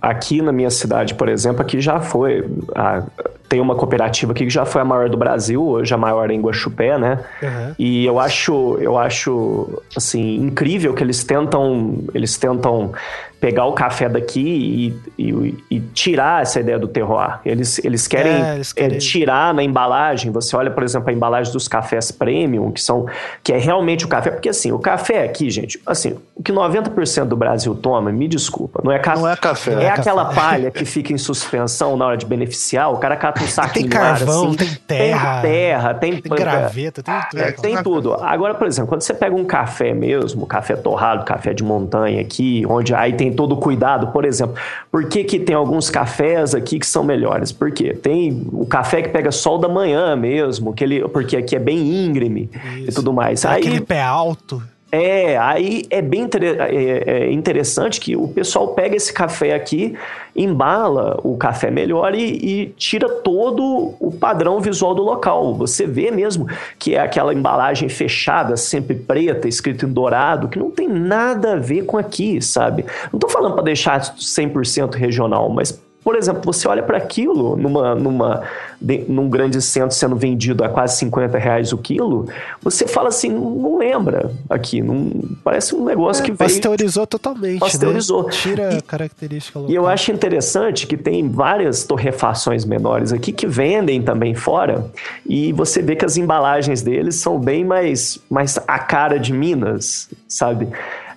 aqui 0.00 0.42
na 0.42 0.52
minha 0.52 0.70
cidade, 0.70 1.14
por 1.14 1.28
exemplo, 1.28 1.62
aqui 1.62 1.80
já 1.80 2.00
foi. 2.00 2.44
A, 2.74 3.02
tem 3.48 3.60
uma 3.60 3.74
cooperativa 3.74 4.30
aqui 4.32 4.44
que 4.44 4.50
já 4.50 4.64
foi 4.64 4.82
a 4.82 4.84
maior 4.84 5.08
do 5.08 5.16
Brasil, 5.16 5.60
hoje 5.60 5.92
a 5.92 5.96
maior 5.96 6.30
em 6.30 6.40
Guaxupé, 6.40 6.98
né? 6.98 7.18
Uhum. 7.42 7.74
E 7.78 8.06
eu 8.06 8.20
acho, 8.20 8.78
eu 8.80 8.96
acho 8.96 9.82
assim 9.96 10.36
incrível 10.36 10.94
que 10.94 11.02
eles 11.02 11.24
tentam, 11.24 12.04
eles 12.14 12.36
tentam 12.36 12.92
pegar 13.40 13.64
o 13.64 13.72
café 13.72 14.06
daqui 14.06 14.94
e, 15.18 15.22
e, 15.22 15.64
e, 15.70 15.80
tirar 15.80 16.42
essa 16.42 16.60
ideia 16.60 16.78
do 16.78 16.86
terroir. 16.86 17.40
Eles, 17.44 17.82
eles 17.82 18.06
querem, 18.06 18.32
é, 18.32 18.54
eles 18.56 18.72
querem... 18.72 18.96
É, 18.96 19.00
tirar 19.00 19.54
na 19.54 19.62
embalagem. 19.62 20.30
Você 20.30 20.54
olha, 20.54 20.70
por 20.70 20.82
exemplo, 20.82 21.08
a 21.08 21.12
embalagem 21.12 21.50
dos 21.50 21.66
cafés 21.66 22.10
premium, 22.10 22.70
que 22.70 22.82
são 22.82 23.06
que 23.42 23.52
é 23.54 23.56
realmente 23.56 24.04
o 24.04 24.08
café. 24.08 24.30
Porque 24.30 24.50
assim, 24.50 24.72
o 24.72 24.78
café 24.78 25.24
aqui, 25.24 25.48
gente, 25.48 25.80
assim, 25.86 26.18
o 26.36 26.42
que 26.42 26.52
90% 26.52 27.24
do 27.24 27.36
Brasil 27.36 27.74
toma, 27.74 28.12
me 28.12 28.28
desculpa, 28.28 28.82
não 28.84 28.92
é 28.92 28.98
café. 28.98 29.20
Não 29.20 29.28
é 29.28 29.36
café. 29.36 29.72
É, 29.72 29.84
é 29.84 29.90
aquela 29.90 30.26
café. 30.26 30.40
palha 30.40 30.70
que 30.72 30.84
fica 30.84 31.12
em 31.12 31.18
suspensão 31.18 31.96
na 31.96 32.06
hora 32.06 32.16
de 32.18 32.26
beneficiar. 32.26 32.92
O 32.92 32.98
cara 32.98 33.16
cata 33.16 33.42
um 33.42 33.46
saco 33.46 33.72
Tem 33.72 33.88
carvão, 33.88 34.48
assim, 34.48 34.56
tem 34.56 34.74
terra. 34.86 35.40
Tem 35.40 35.50
terra, 35.50 35.94
tem, 35.94 36.20
tem 36.20 36.32
graveta, 36.32 37.02
tem 37.02 37.14
tudo. 37.30 37.40
É, 37.40 37.52
tem 37.52 37.82
tudo. 37.82 38.14
Agora, 38.14 38.52
por 38.54 38.66
exemplo, 38.66 38.88
quando 38.88 39.00
você 39.00 39.14
pega 39.14 39.34
um 39.34 39.46
café 39.46 39.94
mesmo, 39.94 40.46
café 40.46 40.76
torrado, 40.76 41.24
café 41.24 41.54
de 41.54 41.64
montanha 41.64 42.20
aqui, 42.20 42.64
onde 42.68 42.94
aí 42.94 43.14
tem 43.14 43.29
todo 43.32 43.52
o 43.52 43.56
cuidado, 43.56 44.08
por 44.08 44.24
exemplo. 44.24 44.54
Por 44.90 45.08
que, 45.08 45.24
que 45.24 45.38
tem 45.38 45.54
alguns 45.54 45.90
cafés 45.90 46.54
aqui 46.54 46.78
que 46.78 46.86
são 46.86 47.02
melhores? 47.04 47.52
Por 47.52 47.70
quê? 47.70 47.94
Tem 47.94 48.46
o 48.52 48.66
café 48.66 49.02
que 49.02 49.08
pega 49.08 49.30
sol 49.30 49.58
da 49.58 49.68
manhã 49.68 50.14
mesmo, 50.16 50.72
que 50.72 50.84
ele, 50.84 51.08
porque 51.08 51.36
aqui 51.36 51.56
é 51.56 51.58
bem 51.58 51.78
íngreme 52.06 52.50
Isso. 52.78 52.90
e 52.90 52.94
tudo 52.94 53.12
mais. 53.12 53.44
Aí, 53.44 53.60
aquele 53.60 53.80
pé 53.80 54.02
alto. 54.02 54.62
É, 54.92 55.38
aí 55.38 55.84
é 55.88 56.02
bem 56.02 56.28
é, 56.40 57.04
é 57.06 57.32
interessante 57.32 58.00
que 58.00 58.16
o 58.16 58.26
pessoal 58.26 58.68
pega 58.74 58.96
esse 58.96 59.12
café 59.12 59.54
aqui, 59.54 59.96
embala 60.34 61.20
o 61.22 61.36
café 61.36 61.70
melhor 61.70 62.12
e, 62.14 62.24
e, 62.24 62.66
tira 62.76 63.08
todo 63.08 63.94
o 64.00 64.10
padrão 64.10 64.60
visual 64.60 64.92
do 64.92 65.02
local. 65.02 65.54
Você 65.54 65.86
vê 65.86 66.10
mesmo 66.10 66.48
que 66.76 66.96
é 66.96 67.00
aquela 67.00 67.32
embalagem 67.32 67.88
fechada, 67.88 68.56
sempre 68.56 68.96
preta, 68.96 69.46
escrito 69.46 69.86
em 69.86 69.92
dourado, 69.92 70.48
que 70.48 70.58
não 70.58 70.72
tem 70.72 70.88
nada 70.88 71.52
a 71.52 71.56
ver 71.56 71.84
com 71.84 71.96
aqui, 71.96 72.42
sabe? 72.42 72.84
Não 73.12 73.16
estou 73.16 73.30
falando 73.30 73.54
para 73.54 73.64
deixar 73.64 74.00
100% 74.00 74.94
regional, 74.94 75.48
mas 75.50 75.80
por 76.02 76.16
exemplo, 76.16 76.40
você 76.44 76.66
olha 76.66 76.82
para 76.82 76.96
aquilo 76.96 77.56
numa, 77.56 77.94
numa, 77.94 78.42
de, 78.80 79.04
num 79.08 79.28
grande 79.28 79.60
centro 79.60 79.94
sendo 79.94 80.16
vendido 80.16 80.64
a 80.64 80.68
quase 80.68 80.96
50 80.96 81.38
reais 81.38 81.72
o 81.72 81.78
quilo, 81.78 82.26
você 82.62 82.86
fala 82.86 83.08
assim, 83.08 83.28
não 83.28 83.78
lembra 83.78 84.32
aqui, 84.48 84.80
não, 84.80 85.10
parece 85.44 85.74
um 85.74 85.84
negócio 85.84 86.22
é, 86.22 86.26
que 86.26 86.32
veio... 86.32 86.50
Pasteurizou 86.50 87.06
totalmente, 87.06 87.54
né? 87.54 87.60
Pasteurizou. 87.60 88.24
Né? 88.24 88.30
Tira 88.30 88.78
a 88.78 88.82
característica 88.82 89.58
local. 89.58 89.72
E 89.72 89.74
eu 89.74 89.86
acho 89.86 90.10
interessante 90.10 90.86
que 90.86 90.96
tem 90.96 91.28
várias 91.28 91.84
torrefações 91.84 92.64
menores 92.64 93.12
aqui 93.12 93.32
que 93.32 93.46
vendem 93.46 94.02
também 94.02 94.34
fora 94.34 94.86
e 95.26 95.52
você 95.52 95.82
vê 95.82 95.94
que 95.94 96.04
as 96.04 96.16
embalagens 96.16 96.82
deles 96.82 97.16
são 97.16 97.38
bem 97.38 97.64
mais, 97.64 98.18
mais 98.30 98.58
a 98.66 98.78
cara 98.78 99.18
de 99.18 99.32
Minas, 99.32 100.08
sabe? 100.26 100.68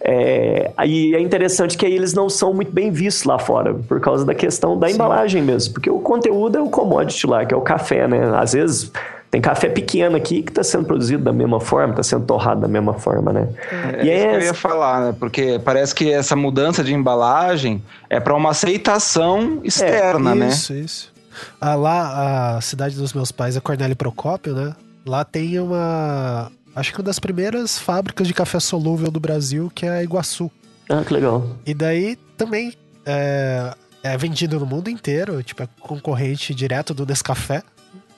É, 0.05 0.71
aí 0.75 1.15
é 1.15 1.21
interessante 1.21 1.77
que 1.77 1.85
aí 1.85 1.93
eles 1.93 2.13
não 2.13 2.29
são 2.29 2.53
muito 2.53 2.73
bem 2.73 2.91
vistos 2.91 3.23
lá 3.23 3.39
fora, 3.39 3.73
por 3.73 4.01
causa 4.01 4.25
da 4.25 4.35
questão 4.35 4.77
da 4.77 4.87
Sim. 4.87 4.95
embalagem 4.95 5.41
mesmo. 5.41 5.73
Porque 5.73 5.89
o 5.89 5.99
conteúdo 5.99 6.57
é 6.57 6.61
o 6.61 6.69
commodity 6.69 7.25
lá, 7.25 7.45
que 7.45 7.53
é 7.53 7.57
o 7.57 7.61
café, 7.61 8.05
né? 8.05 8.19
Às 8.37 8.51
vezes 8.51 8.91
tem 9.31 9.39
café 9.41 9.69
pequeno 9.69 10.17
aqui 10.17 10.43
que 10.43 10.51
está 10.51 10.61
sendo 10.61 10.85
produzido 10.85 11.23
da 11.23 11.31
mesma 11.31 11.59
forma, 11.59 11.93
está 11.93 12.03
sendo 12.03 12.25
torrado 12.25 12.61
da 12.61 12.67
mesma 12.67 12.93
forma, 12.93 13.31
né? 13.31 13.47
É, 13.71 14.05
e 14.05 14.09
é 14.09 14.17
isso 14.17 14.27
que 14.27 14.35
eu 14.35 14.41
ia 14.41 14.53
falar, 14.53 15.01
né? 15.05 15.15
Porque 15.17 15.59
parece 15.63 15.95
que 15.95 16.11
essa 16.11 16.35
mudança 16.35 16.83
de 16.83 16.93
embalagem 16.93 17.81
é 18.09 18.19
para 18.19 18.35
uma 18.35 18.49
aceitação 18.49 19.61
externa, 19.63 20.33
é, 20.33 20.35
né? 20.35 20.47
Isso, 20.49 20.73
isso. 20.73 21.13
Ah, 21.59 21.75
lá, 21.75 22.57
a 22.57 22.61
cidade 22.61 22.95
dos 22.95 23.13
meus 23.13 23.31
pais 23.31 23.55
é 23.55 23.59
Cornélio 23.61 23.95
Procópio, 23.95 24.53
né? 24.53 24.75
Lá 25.05 25.23
tem 25.23 25.59
uma, 25.59 26.51
acho 26.75 26.91
que 26.91 26.99
uma 26.99 27.03
das 27.03 27.19
primeiras 27.19 27.77
fábricas 27.77 28.27
de 28.27 28.33
café 28.33 28.59
solúvel 28.59 29.11
do 29.11 29.19
Brasil, 29.19 29.71
que 29.73 29.85
é 29.85 29.89
a 29.89 30.03
Iguaçu. 30.03 30.51
Ah, 30.89 31.03
que 31.05 31.13
legal. 31.13 31.57
E 31.65 31.73
daí 31.73 32.15
também 32.37 32.73
é, 33.05 33.73
é 34.03 34.17
vendido 34.17 34.59
no 34.59 34.65
mundo 34.65 34.89
inteiro, 34.89 35.41
tipo, 35.43 35.63
é 35.63 35.67
concorrente 35.79 36.53
direto 36.53 36.93
do 36.93 37.05
Nescafé. 37.05 37.63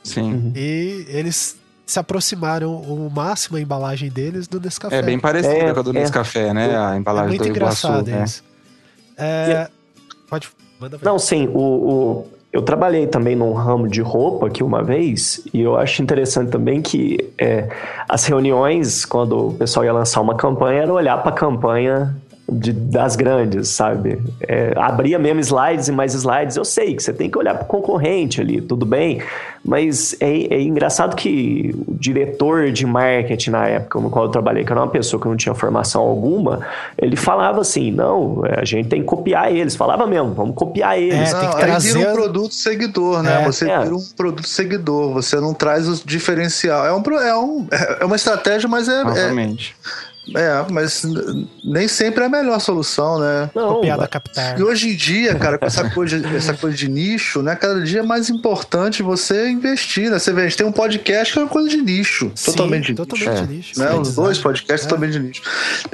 Sim. 0.03 0.33
Uhum. 0.33 0.53
E 0.55 1.05
eles 1.09 1.57
se 1.85 1.99
aproximaram 1.99 2.75
o 2.75 3.09
máximo 3.09 3.57
a 3.57 3.61
embalagem 3.61 4.09
deles 4.09 4.47
do 4.47 4.59
Nescafé. 4.59 4.97
É 4.97 5.01
bem 5.01 5.19
parecida 5.19 5.55
é, 5.55 5.73
com 5.73 5.79
a 5.79 5.83
do 5.83 5.91
é. 5.91 5.93
Nescafé, 5.93 6.53
né? 6.53 6.75
A 6.75 6.97
embalagem 6.97 7.35
é 7.35 7.37
muito 7.37 7.51
do 7.51 7.57
Iguaçu. 7.57 7.87
Engraçado 7.87 8.09
né? 8.09 8.23
isso. 8.23 8.43
É, 9.17 9.69
Pode. 10.27 10.49
Manda 10.79 10.97
ver. 10.97 11.05
Não, 11.05 11.17
sim. 11.17 11.47
O, 11.47 11.59
o, 11.59 12.27
eu 12.55 12.61
trabalhei 12.61 13.05
também 13.05 13.35
num 13.35 13.51
ramo 13.51 13.85
de 13.85 14.01
roupa 14.01 14.47
aqui 14.47 14.63
uma 14.63 14.81
vez, 14.81 15.45
e 15.53 15.59
eu 15.59 15.75
acho 15.75 16.01
interessante 16.01 16.51
também 16.51 16.81
que 16.81 17.33
é, 17.37 17.67
as 18.07 18.23
reuniões, 18.25 19.03
quando 19.03 19.49
o 19.49 19.53
pessoal 19.53 19.83
ia 19.83 19.91
lançar 19.91 20.21
uma 20.21 20.35
campanha, 20.35 20.83
era 20.83 20.93
olhar 20.93 21.17
para 21.17 21.31
a 21.31 21.35
campanha 21.35 22.15
de, 22.47 22.71
das 22.71 23.15
grandes, 23.15 23.69
sabe? 23.69 24.21
É, 24.41 24.73
abria 24.75 25.17
mesmo 25.17 25.39
slides 25.39 25.87
e 25.87 25.91
mais 25.91 26.13
slides. 26.13 26.55
Eu 26.55 26.65
sei 26.65 26.95
que 26.95 27.01
você 27.01 27.11
tem 27.11 27.29
que 27.29 27.37
olhar 27.37 27.55
para 27.55 27.63
o 27.63 27.67
concorrente 27.67 28.39
ali, 28.39 28.61
tudo 28.61 28.85
bem, 28.85 29.21
mas 29.63 30.15
é, 30.19 30.53
é, 30.53 30.61
engraçado 30.61 31.15
que 31.15 31.73
o 31.87 31.95
diretor 31.95 32.71
de 32.71 32.85
marketing 32.85 33.49
na 33.49 33.67
época 33.67 33.99
no 33.99 34.11
qual 34.11 34.25
eu 34.25 34.31
trabalhei, 34.31 34.63
que 34.63 34.71
era 34.71 34.79
uma 34.79 34.89
pessoa 34.89 35.19
que 35.19 35.27
não 35.27 35.35
tinha 35.35 35.55
formação 35.55 36.03
alguma, 36.03 36.59
ele 36.97 37.15
falava 37.15 37.61
assim: 37.61 37.91
não, 37.91 38.43
é, 38.45 38.59
a 38.59 38.65
gente 38.65 38.89
tem 38.89 39.01
que 39.01 39.07
copiar 39.07 39.51
eles. 39.51 39.75
Falava 39.75 40.05
mesmo, 40.05 40.33
vamos 40.33 40.55
copiar 40.55 40.99
eles. 40.99 41.33
É, 41.33 41.39
tem 41.39 41.49
que 41.49 41.57
trazer 41.57 41.97
um 41.97 42.13
produto 42.13 42.53
seguidor, 42.53 43.23
né? 43.23 43.41
É, 43.41 43.45
você 43.45 43.69
é. 43.69 43.79
vira 43.79 43.95
um 43.95 44.03
produto 44.15 44.47
seguidor, 44.47 45.11
você 45.11 45.37
não 45.37 45.53
traz 45.53 45.89
o 45.89 46.05
diferencial. 46.05 46.85
É, 46.85 46.93
um, 46.93 47.01
é, 47.19 47.35
um, 47.35 47.67
é 48.01 48.05
uma 48.05 48.15
estratégia, 48.15 48.69
mas 48.69 48.87
é. 48.87 49.03
Novamente. 49.03 49.75
É, 50.11 50.14
é, 50.33 50.65
mas 50.71 51.03
nem 51.63 51.87
sempre 51.87 52.23
é 52.23 52.27
a 52.27 52.29
melhor 52.29 52.59
solução, 52.59 53.19
né? 53.19 53.49
Não, 53.53 53.75
Copiada 53.75 54.07
captar. 54.07 54.59
E 54.59 54.63
hoje 54.63 54.89
em 54.89 54.95
dia, 54.95 55.35
cara, 55.35 55.57
com 55.57 55.65
essa 55.65 55.89
coisa, 55.91 56.19
de, 56.19 56.35
essa 56.35 56.53
coisa 56.53 56.75
de 56.75 56.89
nicho, 56.89 57.41
né? 57.41 57.55
Cada 57.55 57.81
dia 57.81 57.99
é 57.99 58.03
mais 58.03 58.29
importante 58.29 59.03
você 59.03 59.49
investir, 59.49 60.09
né? 60.09 60.17
Você 60.17 60.33
vê, 60.33 60.41
a 60.41 60.43
gente 60.45 60.57
tem 60.57 60.65
um 60.65 60.71
podcast 60.71 61.33
que 61.33 61.39
é 61.39 61.41
uma 61.43 61.49
coisa 61.49 61.69
de 61.69 61.77
nicho. 61.77 62.31
Sim, 62.33 62.51
totalmente 62.51 62.87
de 62.87 62.95
totalmente 62.95 63.29
nicho. 63.29 63.45
De 63.45 63.53
nicho 63.53 63.79
né? 63.79 63.93
Os 63.93 64.15
dois 64.15 64.37
podcasts 64.39 64.85
é. 64.85 64.89
totalmente 64.89 65.13
de 65.13 65.19
nicho. 65.19 65.41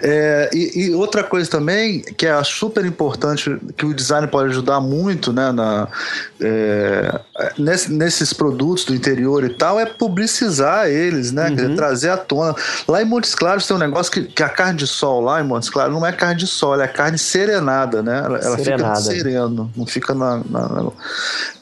É, 0.01 0.49
e, 0.53 0.85
e, 0.85 0.93
outra 0.93 1.23
coisa 1.23 1.49
também, 1.49 2.01
que 2.01 2.25
é 2.25 2.43
super 2.43 2.85
importante, 2.85 3.57
que 3.75 3.85
o 3.85 3.93
design 3.93 4.27
pode 4.27 4.49
ajudar 4.49 4.79
muito, 4.79 5.33
né? 5.33 5.51
Na, 5.51 5.87
é, 6.41 7.19
nesse, 7.57 7.91
nesses 7.91 8.33
produtos 8.33 8.85
do 8.85 8.95
interior 8.95 9.43
e 9.43 9.49
tal, 9.49 9.79
é 9.79 9.85
publicizar 9.85 10.87
eles, 10.87 11.31
né? 11.31 11.49
Uhum. 11.49 11.55
Dizer, 11.55 11.75
trazer 11.75 12.09
à 12.09 12.17
tona. 12.17 12.55
Lá 12.87 13.01
em 13.01 13.05
Montes 13.05 13.35
Claros 13.35 13.67
tem 13.67 13.75
um 13.75 13.79
negócio 13.79 14.11
que 14.11 14.21
que, 14.23 14.43
a 14.43 14.49
carne 14.49 14.77
de 14.77 14.87
sol 14.87 15.21
lá 15.21 15.41
em 15.41 15.43
Montes 15.43 15.69
Claros 15.69 15.93
não 15.93 16.05
é 16.05 16.11
carne 16.11 16.39
de 16.39 16.47
sol, 16.47 16.73
ela 16.73 16.83
é 16.83 16.87
carne 16.87 17.17
serenada, 17.17 18.01
né? 18.01 18.21
Ela, 18.25 18.37
ela 18.39 18.57
fica 18.57 18.77
no 18.77 18.95
sereno, 18.95 19.71
não 19.75 19.85
fica 19.85 20.13
na. 20.13 20.37
na, 20.49 20.67
na... 20.67 20.91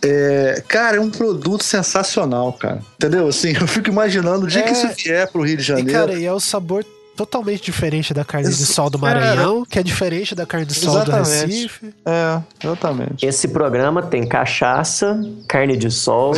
É, 0.02 0.64
cara, 0.68 0.98
é 0.98 1.00
um 1.00 1.10
produto 1.10 1.64
sensacional, 1.64 2.54
cara. 2.54 2.80
Entendeu? 2.96 3.28
Assim, 3.28 3.54
eu 3.60 3.68
fico 3.68 3.90
imaginando 3.90 4.46
o 4.46 4.48
dia 4.48 4.62
é... 4.62 4.64
que 4.64 4.72
isso 4.72 4.88
vier 5.04 5.30
pro 5.30 5.42
Rio 5.42 5.58
de 5.58 5.64
Janeiro. 5.64 5.90
E, 5.90 5.94
cara, 5.94 6.14
e 6.14 6.26
é 6.26 6.34
o 6.34 6.40
sabor 6.40 6.86
totalmente 7.20 7.62
diferente 7.62 8.14
da 8.14 8.24
carne 8.24 8.48
de 8.48 8.66
sol 8.66 8.90
do 8.90 8.98
Maranhão, 8.98 9.66
que 9.66 9.78
é 9.78 9.84
diferente 9.84 10.34
da 10.34 10.46
carne 10.46 10.66
de 10.66 10.74
sol 10.74 10.96
exatamente. 10.96 11.26
do 11.26 11.48
Recife. 11.48 11.94
É, 12.06 12.40
exatamente. 12.64 13.26
Esse 13.26 13.50
programa 13.50 14.02
tem 14.02 14.26
cachaça, 14.26 15.20
carne 15.46 15.76
de 15.76 15.92
sol. 15.92 16.34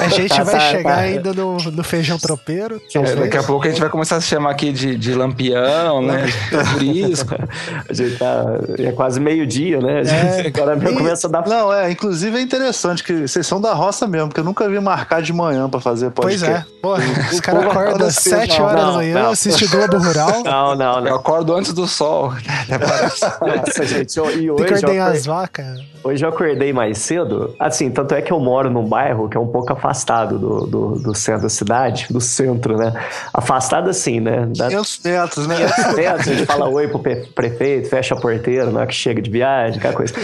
a 0.00 0.08
gente 0.08 0.34
tá, 0.34 0.42
vai 0.44 0.54
tá, 0.54 0.60
chegar 0.60 0.94
tá. 0.94 1.00
ainda 1.00 1.34
no, 1.34 1.58
no 1.58 1.84
feijão 1.84 2.18
tropeiro. 2.18 2.80
É, 2.94 3.16
daqui 3.16 3.36
a 3.36 3.42
pouco 3.42 3.66
a 3.66 3.68
gente 3.68 3.80
vai 3.80 3.90
começar 3.90 4.16
a 4.16 4.20
se 4.22 4.28
chamar 4.28 4.52
aqui 4.52 4.72
de, 4.72 4.96
de 4.96 5.12
lampião, 5.12 6.00
né? 6.00 6.24
Por 6.72 6.82
isso. 6.82 7.26
a 7.86 7.92
gente 7.92 8.16
tá. 8.16 8.46
É 8.78 8.92
quase 8.92 9.20
meio-dia, 9.20 9.78
né? 9.78 10.00
A 10.00 10.04
gente 10.04 10.46
é, 10.46 10.46
agora 10.46 10.78
e, 10.90 10.94
começa 10.94 11.26
a 11.26 11.30
dar. 11.30 11.46
Não, 11.46 11.70
é, 11.70 11.90
inclusive 11.90 12.38
é 12.38 12.40
interessante 12.40 13.04
que 13.04 13.28
vocês 13.28 13.46
são 13.46 13.60
da 13.60 13.74
roça 13.74 14.06
mesmo, 14.06 14.28
porque 14.28 14.40
eu 14.40 14.44
nunca 14.44 14.66
vi 14.70 14.80
marcar 14.80 15.20
de 15.20 15.34
manhã 15.34 15.68
pra 15.68 15.80
fazer 15.80 16.10
podcast. 16.12 16.64
Pois 16.80 16.98
é. 17.02 17.04
Porra, 17.04 17.30
os 17.30 17.40
caras 17.40 17.64
acordam 17.64 18.06
às 18.06 18.14
7 18.14 18.62
horas 18.62 18.86
da 18.86 18.92
manhã, 18.92 19.28
assistem 19.28 19.68
Globo 19.68 19.97
Rural. 19.98 20.42
Não, 20.48 20.74
não, 20.74 21.00
não. 21.00 21.08
Eu 21.08 21.16
acordo 21.16 21.54
antes 21.54 21.72
do 21.72 21.86
sol. 21.86 22.32
Nossa, 23.40 23.84
gente, 23.84 24.16
e 24.16 24.50
hoje. 24.50 24.64
Tem 24.64 24.78
que 24.78 24.86
ordenhar 24.86 25.10
as 25.10 25.26
vacas. 25.26 25.80
Hoje 26.02 26.24
eu 26.24 26.28
acordei 26.28 26.72
mais 26.72 26.98
cedo. 26.98 27.54
Assim, 27.58 27.90
tanto 27.90 28.14
é 28.14 28.22
que 28.22 28.32
eu 28.32 28.38
moro 28.38 28.70
num 28.70 28.84
bairro 28.84 29.28
que 29.28 29.36
é 29.36 29.40
um 29.40 29.48
pouco 29.48 29.72
afastado 29.72 30.38
do, 30.38 30.66
do, 30.66 30.98
do 30.98 31.14
centro 31.14 31.42
da 31.42 31.48
cidade, 31.48 32.06
do 32.10 32.20
centro, 32.20 32.76
né? 32.76 32.92
Afastado 33.32 33.90
assim, 33.90 34.20
né? 34.20 34.48
Da... 34.56 34.68
500 34.68 35.00
metros, 35.04 35.46
né? 35.46 35.56
500 35.56 35.94
metros, 35.94 36.28
a 36.28 36.34
gente 36.34 36.46
fala 36.46 36.68
oi 36.68 36.88
pro 36.88 37.00
prefeito, 37.34 37.88
fecha 37.88 38.14
a 38.14 38.20
porteira 38.20 38.70
na 38.70 38.80
hora 38.80 38.86
que 38.86 38.94
chega 38.94 39.20
de 39.20 39.30
viagem, 39.30 39.78
aquela 39.78 39.94
coisa. 39.94 40.14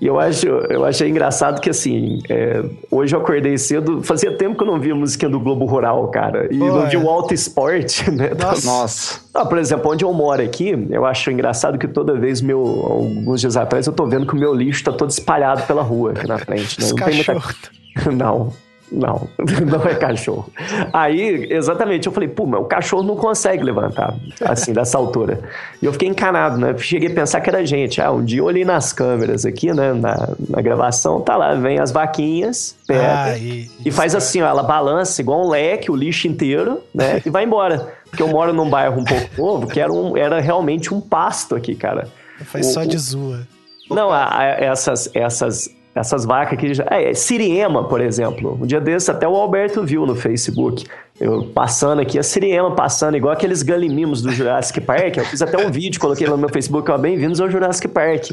E 0.00 0.06
eu, 0.06 0.18
acho, 0.18 0.46
eu 0.46 0.84
achei 0.84 1.08
engraçado 1.08 1.60
que, 1.60 1.70
assim, 1.70 2.20
é, 2.28 2.62
hoje 2.90 3.14
eu 3.14 3.20
acordei 3.20 3.58
cedo, 3.58 4.02
fazia 4.02 4.36
tempo 4.36 4.56
que 4.56 4.62
eu 4.62 4.66
não 4.66 4.78
via 4.78 4.92
a 4.92 4.96
musiquinha 4.96 5.30
do 5.30 5.40
Globo 5.40 5.64
Rural, 5.64 6.06
cara. 6.08 6.46
E 6.52 6.58
Pô, 6.58 6.66
não 6.66 6.88
vi 6.88 6.96
o 6.96 7.08
Alto 7.08 7.34
Esporte, 7.34 8.08
né? 8.10 8.30
Nossa. 8.38 8.66
Nossa. 8.66 9.07
Ah, 9.34 9.44
por 9.44 9.58
exemplo, 9.58 9.90
onde 9.90 10.04
eu 10.04 10.12
moro 10.12 10.42
aqui, 10.42 10.86
eu 10.90 11.04
acho 11.04 11.30
engraçado 11.30 11.78
que 11.78 11.86
toda 11.86 12.14
vez, 12.14 12.40
meu, 12.40 12.60
alguns 12.60 13.40
dias 13.40 13.56
atrás, 13.56 13.86
eu 13.86 13.92
tô 13.92 14.06
vendo 14.06 14.26
que 14.26 14.34
o 14.34 14.36
meu 14.36 14.54
lixo 14.54 14.84
tá 14.84 14.92
todo 14.92 15.10
espalhado 15.10 15.62
pela 15.62 15.82
rua 15.82 16.12
aqui 16.12 16.26
na 16.26 16.38
frente. 16.38 16.80
Né? 16.80 16.88
Não 16.88 16.96
tem 16.96 17.14
muita... 17.14 17.34
Não, 18.14 18.52
não, 18.90 19.28
não 19.66 19.84
é 19.84 19.94
cachorro. 19.94 20.50
Aí, 20.92 21.46
exatamente, 21.50 22.06
eu 22.06 22.12
falei, 22.12 22.28
pô, 22.28 22.46
mas 22.46 22.60
o 22.60 22.64
cachorro 22.64 23.02
não 23.02 23.16
consegue 23.16 23.62
levantar, 23.62 24.14
assim, 24.42 24.72
dessa 24.72 24.98
altura. 24.98 25.40
E 25.80 25.86
eu 25.86 25.92
fiquei 25.92 26.08
encanado, 26.08 26.58
né? 26.58 26.74
Cheguei 26.78 27.10
a 27.10 27.14
pensar 27.14 27.40
que 27.40 27.50
era 27.50 27.64
gente. 27.64 28.00
Ah, 28.00 28.10
um 28.10 28.24
dia 28.24 28.40
eu 28.40 28.44
olhei 28.44 28.64
nas 28.64 28.92
câmeras 28.92 29.44
aqui, 29.44 29.72
né, 29.72 29.92
na, 29.92 30.28
na 30.48 30.60
gravação, 30.60 31.20
tá 31.20 31.36
lá, 31.36 31.54
vem 31.54 31.78
as 31.78 31.92
vaquinhas, 31.92 32.76
pega, 32.86 33.24
ah, 33.24 33.38
e, 33.38 33.70
e 33.84 33.90
faz 33.90 34.14
assim, 34.14 34.42
ó, 34.42 34.48
ela 34.48 34.62
balança 34.62 35.20
igual 35.20 35.44
um 35.44 35.48
leque, 35.48 35.90
o 35.90 35.96
lixo 35.96 36.26
inteiro, 36.26 36.82
né, 36.94 37.22
e 37.26 37.30
vai 37.30 37.44
embora. 37.44 37.94
Porque 38.08 38.22
eu 38.22 38.28
moro 38.28 38.52
num 38.52 38.68
bairro 38.68 39.00
um 39.00 39.04
pouco 39.04 39.28
novo, 39.36 39.66
que 39.66 39.78
era, 39.78 39.92
um, 39.92 40.16
era 40.16 40.40
realmente 40.40 40.94
um 40.94 41.00
pasto 41.00 41.54
aqui, 41.54 41.74
cara. 41.74 42.08
Faz 42.44 42.66
o, 42.66 42.72
só 42.72 42.84
de 42.84 42.96
zoa. 42.96 43.46
Não, 43.90 44.10
a, 44.10 44.38
a, 44.38 44.44
essas, 44.44 45.10
essas 45.14 45.70
essas 45.98 46.24
vacas 46.24 46.58
que. 46.58 46.72
É, 46.90 47.14
Siriema, 47.14 47.84
por 47.84 48.00
exemplo. 48.00 48.58
Um 48.60 48.66
dia 48.66 48.80
desses 48.80 49.08
até 49.08 49.26
o 49.26 49.34
Alberto 49.34 49.84
viu 49.84 50.06
no 50.06 50.14
Facebook. 50.14 50.84
Eu 51.20 51.42
passando 51.52 52.00
aqui, 52.00 52.16
a 52.16 52.22
Siriema 52.22 52.70
passando, 52.76 53.16
igual 53.16 53.32
aqueles 53.32 53.62
galimimos 53.62 54.22
do 54.22 54.30
Jurassic 54.30 54.80
Park. 54.80 55.16
Eu 55.16 55.24
fiz 55.24 55.42
até 55.42 55.58
um 55.58 55.68
vídeo, 55.68 56.00
coloquei 56.00 56.24
lá 56.26 56.34
no 56.34 56.38
meu 56.38 56.48
Facebook, 56.48 56.88
ó, 56.90 56.96
bem-vindos 56.96 57.40
ao 57.40 57.50
Jurassic 57.50 57.88
Park. 57.88 58.30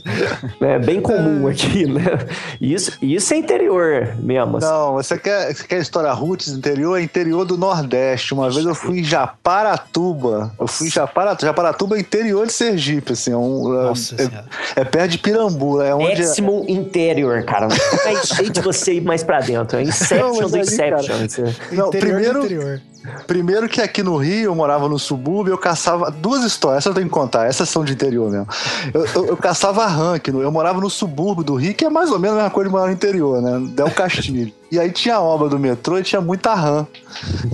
É 0.61 0.77
bem 0.77 1.01
comum 1.01 1.47
aqui, 1.47 1.87
né? 1.87 2.03
Isso, 2.61 2.91
isso 3.01 3.33
é 3.33 3.37
interior 3.37 4.15
mesmo. 4.19 4.57
Assim. 4.57 4.67
Não, 4.67 4.93
você 4.93 5.17
quer, 5.17 5.53
você 5.53 5.63
quer 5.67 5.79
história 5.79 6.11
roots 6.11 6.49
interior? 6.49 6.99
É 6.99 7.01
interior 7.01 7.43
do 7.43 7.57
Nordeste. 7.57 8.35
Uma 8.35 8.51
vez 8.51 8.63
eu 8.63 8.75
fui 8.75 8.99
em 8.99 9.03
Japaratuba. 9.03 10.51
Eu 10.59 10.67
fui 10.67 10.87
em 10.87 10.91
Japaratuba. 10.91 11.47
Japaratuba 11.47 11.97
é 11.97 11.99
interior 11.99 12.45
de 12.45 12.53
Sergipe, 12.53 13.13
assim. 13.13 13.31
É, 13.31 13.37
um, 13.37 13.81
é, 13.81 13.83
Nossa 13.85 14.15
é, 14.15 14.81
é, 14.81 14.83
perto 14.83 15.11
de 15.11 15.17
Pirambu. 15.17 15.81
É 15.81 15.95
onde 15.95 16.17
Péssimo 16.17 16.63
é... 16.67 16.71
interior, 16.71 17.43
cara. 17.43 17.67
Não 17.67 18.11
é 18.11 18.23
jeito 18.23 18.53
de 18.53 18.61
você 18.61 18.93
ir 18.93 19.01
mais 19.01 19.23
pra 19.23 19.39
dentro. 19.39 19.79
É 19.79 19.81
Inception 19.81 20.41
não, 20.41 20.49
do 20.49 20.57
Inception. 20.57 21.15
Não, 21.71 21.89
primeiro... 21.89 22.74
Primeiro 23.27 23.69
que 23.69 23.81
aqui 23.81 24.01
no 24.01 24.17
Rio, 24.17 24.45
eu 24.45 24.55
morava 24.55 24.89
no 24.89 24.97
subúrbio, 24.97 25.53
eu 25.53 25.57
caçava. 25.57 26.09
Duas 26.09 26.43
histórias, 26.43 26.79
essa 26.79 26.89
eu 26.89 26.93
tenho 26.93 27.07
que 27.07 27.13
contar, 27.13 27.45
essas 27.45 27.69
são 27.69 27.83
de 27.83 27.93
interior 27.93 28.31
mesmo. 28.31 28.47
Eu, 28.93 29.05
eu, 29.05 29.25
eu 29.27 29.37
caçava 29.37 29.85
rã, 29.85 30.19
eu 30.25 30.51
morava 30.51 30.79
no 30.79 30.89
subúrbio 30.89 31.43
do 31.43 31.55
Rio, 31.55 31.73
que 31.73 31.85
é 31.85 31.89
mais 31.89 32.11
ou 32.11 32.19
menos 32.19 32.37
a 32.37 32.41
mesma 32.41 32.51
coisa 32.51 32.69
de 32.69 32.73
morar 32.73 32.87
no 32.87 32.93
interior, 32.93 33.41
né? 33.41 33.67
Del 33.75 33.91
Castilho. 33.91 34.51
e 34.71 34.79
aí 34.79 34.91
tinha 34.91 35.15
a 35.15 35.21
obra 35.21 35.49
do 35.49 35.59
metrô 35.59 35.97
e 35.99 36.03
tinha 36.03 36.21
muita 36.21 36.53
rã. 36.55 36.87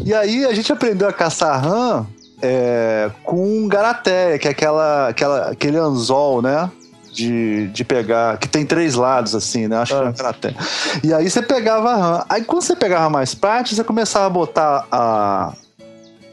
E 0.06 0.14
aí 0.14 0.46
a 0.46 0.54
gente 0.54 0.72
aprendeu 0.72 1.08
a 1.08 1.14
caçar 1.14 1.62
rã 1.64 2.06
é, 2.42 3.12
com 3.24 3.68
garateia, 3.68 4.40
que 4.40 4.48
é 4.48 4.52
aquela, 4.52 5.10
aquela, 5.10 5.50
aquele 5.52 5.78
anzol, 5.78 6.42
né? 6.42 6.70
De, 7.12 7.68
de 7.68 7.84
pegar, 7.84 8.38
que 8.38 8.48
tem 8.48 8.66
três 8.66 8.96
lados, 8.96 9.36
assim, 9.36 9.68
né? 9.68 9.78
Acho 9.78 9.96
ah. 9.96 10.12
que 10.14 10.20
era 10.20 10.30
até. 10.30 10.56
E 11.04 11.14
aí 11.14 11.30
você 11.30 11.42
pegava 11.42 11.92
a 11.92 11.96
RAM. 11.96 12.26
Aí 12.30 12.44
quando 12.44 12.62
você 12.62 12.76
pegava 12.76 13.10
mais 13.10 13.36
parte, 13.36 13.76
você 13.76 13.84
começava 13.84 14.26
a 14.26 14.30
botar 14.30 14.86
a, 14.92 15.54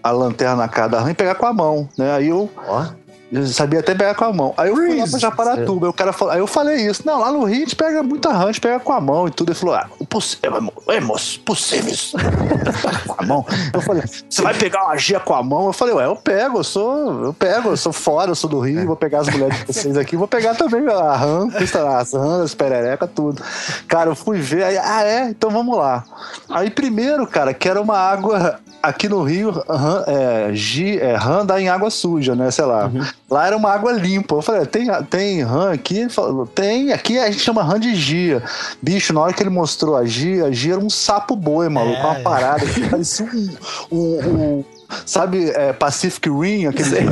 a 0.02 0.10
lanterna 0.10 0.56
na 0.56 0.68
cara 0.68 0.88
da 0.88 1.00
RAM 1.00 1.10
e 1.10 1.14
pegar 1.14 1.34
com 1.34 1.46
a 1.46 1.52
mão, 1.52 1.88
né? 1.98 2.14
Aí 2.14 2.28
eu. 2.28 2.50
Oh. 2.68 3.07
Eu 3.30 3.46
sabia 3.46 3.80
até 3.80 3.94
pegar 3.94 4.14
com 4.14 4.24
a 4.24 4.32
mão. 4.32 4.54
Aí 4.56 4.70
eu 4.70 4.76
fui 4.76 4.96
lá 4.96 5.06
pra 5.06 5.18
Japaratuba. 5.18 5.88
O 5.88 5.92
cara 5.92 6.12
falou, 6.12 6.32
aí 6.32 6.40
eu 6.40 6.46
falei 6.46 6.86
isso. 6.86 7.02
Não, 7.04 7.20
lá 7.20 7.30
no 7.30 7.44
Rio 7.44 7.56
a 7.56 7.60
gente 7.60 7.76
pega 7.76 8.02
muita 8.02 8.32
rã, 8.32 8.44
a 8.44 8.46
gente 8.46 8.60
pega 8.60 8.80
com 8.80 8.92
a 8.92 9.00
mão 9.00 9.28
e 9.28 9.30
tudo. 9.30 9.50
Ele 9.50 9.58
falou: 9.58 9.74
Ah, 9.74 9.88
é, 10.88 11.00
moço, 11.00 11.40
possíveis. 11.40 12.12
com 13.06 13.14
a 13.18 13.26
mão. 13.26 13.46
Eu 13.72 13.80
falei: 13.82 14.02
Você 14.28 14.40
vai 14.40 14.54
pegar 14.54 14.84
uma 14.84 14.96
Gia 14.96 15.20
com 15.20 15.34
a 15.34 15.42
mão? 15.42 15.66
Eu 15.66 15.72
falei: 15.74 15.94
Ué, 15.94 16.06
eu 16.06 16.16
pego, 16.16 16.58
eu 16.60 16.64
sou, 16.64 17.24
eu 17.24 17.34
pego, 17.34 17.70
eu 17.70 17.76
sou 17.76 17.92
fora, 17.92 18.30
eu 18.30 18.34
sou 18.34 18.48
do 18.48 18.60
Rio, 18.60 18.86
vou 18.86 18.96
pegar 18.96 19.20
as 19.20 19.28
mulheres 19.28 19.58
de 19.58 19.66
vocês 19.66 19.96
aqui, 19.96 20.16
vou 20.16 20.28
pegar 20.28 20.54
também 20.54 20.86
a 20.88 21.14
rã, 21.14 21.48
as 21.98 22.12
rãs, 22.12 22.40
as 22.40 22.54
perereca, 22.54 23.06
tudo. 23.06 23.42
Cara, 23.86 24.10
eu 24.10 24.16
fui 24.16 24.38
ver, 24.40 24.64
aí, 24.64 24.78
ah, 24.78 25.04
é? 25.04 25.28
Então 25.28 25.50
vamos 25.50 25.76
lá. 25.76 26.04
Aí 26.48 26.70
primeiro, 26.70 27.26
cara, 27.26 27.52
que 27.52 27.68
era 27.68 27.80
uma 27.80 27.98
água 27.98 28.58
aqui 28.88 29.08
no 29.08 29.22
Rio, 29.22 29.50
rã, 29.68 30.04
é, 30.06 30.50
G, 30.52 30.98
é, 30.98 31.14
rã 31.14 31.44
dá 31.44 31.60
em 31.60 31.68
água 31.68 31.90
suja, 31.90 32.34
né? 32.34 32.50
Sei 32.50 32.64
lá. 32.64 32.86
Uhum. 32.86 33.04
Lá 33.30 33.46
era 33.46 33.56
uma 33.56 33.70
água 33.70 33.92
limpa. 33.92 34.34
Eu 34.34 34.42
falei, 34.42 34.66
tem, 34.66 34.88
tem 35.04 35.42
rã 35.42 35.72
aqui? 35.72 35.98
Ele 35.98 36.10
falou, 36.10 36.46
tem. 36.46 36.92
Aqui 36.92 37.18
a 37.18 37.30
gente 37.30 37.42
chama 37.42 37.62
rã 37.62 37.78
de 37.78 37.94
gia. 37.94 38.42
Bicho, 38.82 39.12
na 39.12 39.20
hora 39.20 39.32
que 39.32 39.42
ele 39.42 39.50
mostrou 39.50 39.96
a 39.96 40.04
gia, 40.04 40.46
a 40.46 40.50
gia 40.50 40.74
era 40.74 40.84
um 40.84 40.90
sapo 40.90 41.36
boi, 41.36 41.68
maluco. 41.68 41.98
É. 41.98 42.04
Uma 42.04 42.20
parada 42.20 42.66
que 42.66 42.88
parecia 42.88 43.26
um, 43.26 43.48
um, 43.92 44.18
um 44.58 44.64
Sabe, 45.04 45.50
é, 45.50 45.72
Pacific 45.72 46.28
Rim, 46.30 46.66
aquele. 46.66 46.88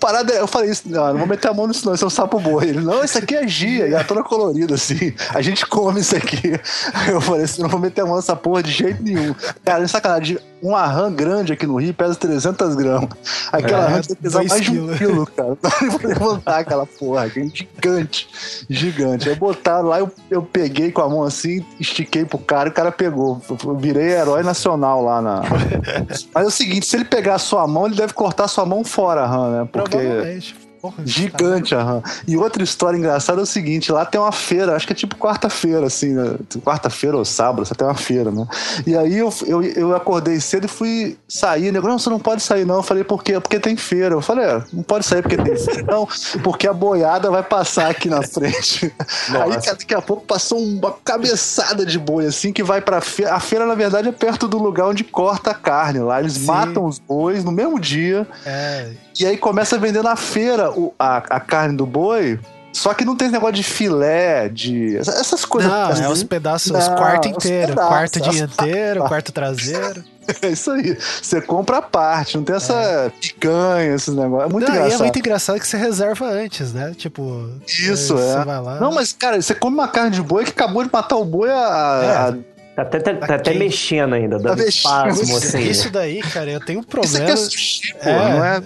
parada, 0.00 0.32
eu 0.32 0.46
falei 0.46 0.70
isso, 0.70 0.82
não, 0.86 1.12
não 1.12 1.18
vou 1.18 1.26
meter 1.26 1.48
a 1.48 1.54
mão 1.54 1.66
nisso, 1.66 1.86
não, 1.86 1.94
isso 1.94 2.04
é 2.04 2.06
um 2.06 2.10
sapo 2.10 2.40
boi. 2.40 2.68
Ele, 2.68 2.80
não, 2.80 3.04
isso 3.04 3.18
aqui 3.18 3.36
é 3.36 3.46
gia, 3.46 3.86
e 3.86 3.94
é 3.94 4.02
toda 4.02 4.22
colorida, 4.22 4.74
assim. 4.74 5.14
A 5.30 5.40
gente 5.40 5.64
come 5.66 6.00
isso 6.00 6.16
aqui. 6.16 6.58
Eu 7.08 7.20
falei 7.20 7.44
assim, 7.44 7.62
não 7.62 7.68
vou 7.68 7.80
meter 7.80 8.02
a 8.02 8.06
mão 8.06 8.16
nessa 8.16 8.34
porra 8.34 8.62
de 8.62 8.72
jeito 8.72 9.02
nenhum. 9.02 9.34
Cara, 9.64 9.84
é 9.84 9.86
sacanagem. 9.86 10.38
Uma 10.60 10.86
rã 10.86 11.12
grande 11.12 11.52
aqui 11.52 11.66
no 11.66 11.76
Rio 11.76 11.94
pesa 11.94 12.14
300 12.14 12.74
gramas. 12.74 13.08
Aquela 13.52 13.84
é, 13.84 13.88
rã 13.88 14.00
tem 14.00 14.16
que 14.16 14.22
pesar 14.22 14.44
mais 14.44 14.64
de 14.64 14.78
um 14.78 14.96
quilo, 14.96 15.26
cara. 15.26 15.56
Não 15.82 15.90
vou 15.90 16.00
levantar 16.08 16.58
aquela 16.58 16.86
porra, 16.86 17.26
é 17.26 17.30
gigante. 17.30 18.28
Gigante. 18.68 19.28
Aí 19.28 19.36
botaram 19.36 19.88
lá, 19.88 20.00
eu, 20.00 20.10
eu 20.30 20.42
peguei 20.42 20.90
com 20.90 21.02
a 21.02 21.08
mão 21.08 21.22
assim, 21.22 21.64
estiquei 21.78 22.24
pro 22.24 22.38
cara 22.38 22.68
e 22.68 22.72
o 22.72 22.74
cara 22.74 22.90
pegou. 22.90 23.40
Eu 23.48 23.76
virei 23.76 24.10
herói 24.10 24.42
nacional 24.42 25.02
lá 25.02 25.22
na. 25.22 25.42
Mas 26.34 26.44
é 26.44 26.46
o 26.46 26.50
seguinte, 26.50 26.86
se 26.86 26.96
ele 26.96 27.04
pegar 27.04 27.36
a 27.36 27.38
sua 27.38 27.66
mão, 27.66 27.86
ele 27.86 27.96
deve 27.96 28.12
cortar 28.12 28.44
a 28.44 28.48
sua 28.48 28.66
mão 28.66 28.84
fora, 28.84 29.24
Han, 29.24 29.60
né? 29.60 29.68
Porque. 29.70 30.58
Porra, 30.80 31.04
Gigante 31.04 31.74
a 31.74 31.82
RAM. 31.82 32.02
E 32.26 32.36
outra 32.36 32.62
história 32.62 32.96
engraçada 32.96 33.40
é 33.40 33.42
o 33.42 33.46
seguinte: 33.46 33.90
lá 33.90 34.04
tem 34.04 34.20
uma 34.20 34.32
feira, 34.32 34.76
acho 34.76 34.86
que 34.86 34.92
é 34.92 34.96
tipo 34.96 35.16
quarta-feira, 35.16 35.86
assim, 35.86 36.14
né? 36.14 36.36
Quarta-feira 36.64 37.16
ou 37.16 37.24
sábado, 37.24 37.66
você 37.66 37.74
tem 37.74 37.86
uma 37.86 37.94
feira, 37.94 38.30
né? 38.30 38.46
E 38.86 38.96
aí 38.96 39.18
eu, 39.18 39.32
eu, 39.46 39.62
eu 39.62 39.96
acordei 39.96 40.40
cedo 40.40 40.66
e 40.66 40.68
fui 40.68 41.18
sair. 41.28 41.72
Né? 41.72 41.80
Não, 41.80 41.98
você 41.98 42.08
não 42.10 42.20
pode 42.20 42.42
sair, 42.42 42.64
não. 42.64 42.76
Eu 42.76 42.82
falei, 42.82 43.02
por 43.02 43.22
quê? 43.22 43.40
Porque 43.40 43.58
tem 43.58 43.76
feira. 43.76 44.14
Eu 44.14 44.20
falei, 44.20 44.44
é, 44.44 44.62
não 44.72 44.82
pode 44.82 45.04
sair 45.04 45.22
porque 45.22 45.36
tem 45.36 45.56
feira, 45.56 45.82
não, 45.82 46.06
porque 46.42 46.66
a 46.66 46.72
boiada 46.72 47.30
vai 47.30 47.42
passar 47.42 47.90
aqui 47.90 48.08
na 48.08 48.22
frente. 48.22 48.92
Nossa. 49.30 49.70
Aí 49.70 49.76
daqui 49.76 49.94
a 49.94 50.02
pouco 50.02 50.24
passou 50.24 50.58
uma 50.58 50.92
cabeçada 50.92 51.84
de 51.84 51.98
boi, 51.98 52.26
assim, 52.26 52.52
que 52.52 52.62
vai 52.62 52.80
pra 52.80 53.00
feira. 53.00 53.34
A 53.34 53.40
feira, 53.40 53.66
na 53.66 53.74
verdade, 53.74 54.08
é 54.08 54.12
perto 54.12 54.46
do 54.46 54.58
lugar 54.58 54.86
onde 54.86 55.04
corta 55.04 55.50
a 55.50 55.54
carne. 55.54 56.00
Lá 56.00 56.20
eles 56.20 56.34
Sim. 56.34 56.46
matam 56.46 56.84
os 56.84 56.98
bois 56.98 57.42
no 57.44 57.50
mesmo 57.50 57.78
dia. 57.80 58.26
É. 58.46 58.90
E 59.18 59.26
aí 59.26 59.36
começa 59.36 59.76
a 59.76 59.78
vender 59.78 60.02
na 60.02 60.16
feira 60.16 60.70
o, 60.70 60.94
a, 60.98 61.16
a 61.16 61.40
carne 61.40 61.76
do 61.76 61.86
boi. 61.86 62.38
Só 62.72 62.94
que 62.94 63.04
não 63.04 63.16
tem 63.16 63.28
negócio 63.28 63.56
de 63.56 63.62
filé, 63.64 64.48
de. 64.48 64.96
Essas 64.96 65.44
coisas. 65.44 65.70
Não, 65.70 65.90
é 65.90 66.08
os 66.08 66.22
pedaços, 66.22 66.70
não, 66.70 66.78
os 66.78 66.88
quartos 66.88 67.30
inteiros. 67.30 67.74
Quarto 67.74 68.20
dianteiro, 68.20 69.04
quarto 69.04 69.32
traseiro. 69.32 70.04
É 70.42 70.48
isso 70.48 70.70
aí. 70.70 70.94
Você 71.22 71.40
compra 71.40 71.78
a 71.78 71.82
parte, 71.82 72.36
não 72.36 72.44
tem 72.44 72.54
essa 72.54 72.74
é. 72.74 73.08
picanha, 73.08 73.94
esses 73.94 74.14
negócios. 74.14 74.50
É 74.50 74.52
muito 74.52 74.68
não, 74.68 74.74
engraçado. 74.74 74.98
E 74.98 75.00
é 75.00 75.04
muito 75.04 75.18
engraçado 75.18 75.58
que 75.58 75.66
você 75.66 75.78
reserva 75.78 76.26
antes, 76.26 76.74
né? 76.74 76.92
Tipo. 76.94 77.48
Isso, 77.66 78.14
é. 78.18 78.44
Não, 78.78 78.92
mas, 78.92 79.14
cara, 79.14 79.40
você 79.40 79.54
come 79.54 79.74
uma 79.74 79.88
carne 79.88 80.10
de 80.10 80.20
boi 80.20 80.44
que 80.44 80.50
acabou 80.50 80.84
de 80.84 80.90
matar 80.92 81.16
o 81.16 81.24
boi 81.24 81.50
a, 81.50 82.34
é. 82.36 82.57
Tá 82.78 82.82
até, 82.82 83.00
tá, 83.00 83.14
tá 83.14 83.34
até 83.34 83.54
mexendo 83.54 84.14
ainda, 84.14 84.38
dando 84.38 84.58
tá 84.58 84.64
espasmo, 84.64 85.36
assim. 85.36 85.62
Isso 85.62 85.90
daí, 85.90 86.20
cara, 86.20 86.48
eu 86.48 86.60
tenho 86.60 86.78
um 86.78 86.84
problema. 86.84 87.16
Isso 87.16 87.22
aqui 87.24 87.32
é 87.32 87.36
sushi, 87.36 87.96
é, 88.02 88.12
não 88.12 88.44
é... 88.44 88.62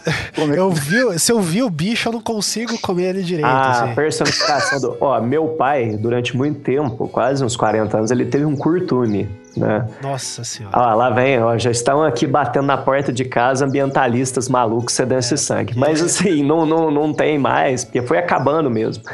Eu 0.55 0.71
vi, 0.71 1.19
se 1.19 1.33
eu 1.33 1.41
vi 1.41 1.63
o 1.63 1.71
bicho, 1.71 2.11
eu 2.11 2.13
não 2.13 2.21
consigo 2.21 2.79
comer 2.79 3.15
ele 3.15 3.23
direito. 3.23 3.47
Ah, 3.47 3.85
assim. 3.85 3.95
personificação 3.95 4.81
do... 4.83 4.99
Ó, 5.01 5.19
meu 5.23 5.49
pai, 5.49 5.97
durante 5.97 6.37
muito 6.37 6.61
tempo, 6.61 7.09
quase 7.09 7.43
uns 7.43 7.57
40 7.57 7.97
anos, 7.97 8.11
ele 8.11 8.27
teve 8.27 8.45
um 8.45 8.55
curtume 8.55 9.31
né? 9.57 9.87
Nossa 10.03 10.45
senhora. 10.45 10.79
Ó, 10.79 10.95
lá 10.95 11.11
vem, 11.11 11.39
ó, 11.39 11.57
já 11.59 11.71
estão 11.71 12.03
aqui 12.03 12.27
batendo 12.27 12.67
na 12.67 12.79
porta 12.79 13.13
de 13.13 13.25
casa 13.25 13.67
ambientalistas 13.67 14.49
malucos 14.49 14.95
cedendo 14.95 15.17
é, 15.17 15.19
esse 15.19 15.37
sangue. 15.37 15.77
Mas 15.77 16.01
assim, 16.03 16.43
não, 16.43 16.65
não, 16.65 16.91
não 16.91 17.13
tem 17.13 17.39
mais, 17.39 17.85
porque 17.85 18.03
foi 18.03 18.19
acabando 18.19 18.71
mesmo. 18.71 19.05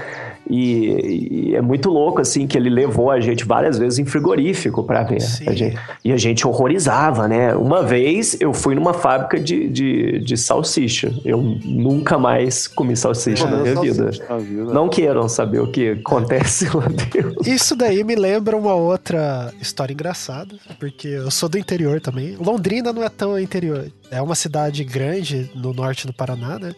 E, 0.48 1.50
e, 1.50 1.54
é 1.54 1.60
muito 1.60 1.90
louco, 1.90 2.20
assim, 2.20 2.46
que 2.46 2.56
ele 2.56 2.70
levou 2.70 3.10
a 3.10 3.20
gente 3.20 3.44
várias 3.44 3.78
vezes 3.78 3.98
em 3.98 4.04
frigorífico 4.04 4.82
para 4.82 5.02
ver. 5.02 5.22
A 5.46 5.52
gente, 5.52 5.78
e 6.04 6.12
a 6.12 6.16
gente 6.16 6.46
horrorizava, 6.46 7.28
né? 7.28 7.54
Uma 7.54 7.82
vez 7.82 8.36
eu 8.40 8.54
fui 8.54 8.74
numa 8.74 8.94
fábrica 8.94 9.38
de, 9.38 9.68
de, 9.68 10.18
de 10.20 10.36
salsicha. 10.36 11.12
Eu 11.24 11.40
nunca 11.42 12.18
mais 12.18 12.66
comi 12.66 12.96
salsicha 12.96 13.46
na 13.46 13.58
minha 13.58 13.80
vida. 13.80 14.10
vida. 14.10 14.72
Não 14.72 14.88
queiram 14.88 15.28
saber 15.28 15.60
o 15.60 15.70
que 15.70 15.90
acontece 15.90 16.74
lá 16.74 16.86
dentro. 16.86 17.34
Isso 17.46 17.76
daí 17.76 18.02
me 18.02 18.14
lembra 18.14 18.56
uma 18.56 18.74
outra 18.74 19.52
história 19.60 19.92
engraçada, 19.92 20.54
porque 20.78 21.08
eu 21.08 21.30
sou 21.30 21.48
do 21.48 21.58
interior 21.58 22.00
também. 22.00 22.36
Londrina 22.40 22.92
não 22.92 23.02
é 23.02 23.08
tão 23.08 23.38
interior. 23.38 23.90
É 24.10 24.22
uma 24.22 24.34
cidade 24.34 24.82
grande 24.84 25.50
no 25.54 25.74
norte 25.74 26.06
do 26.06 26.12
Paraná, 26.12 26.58
né? 26.58 26.72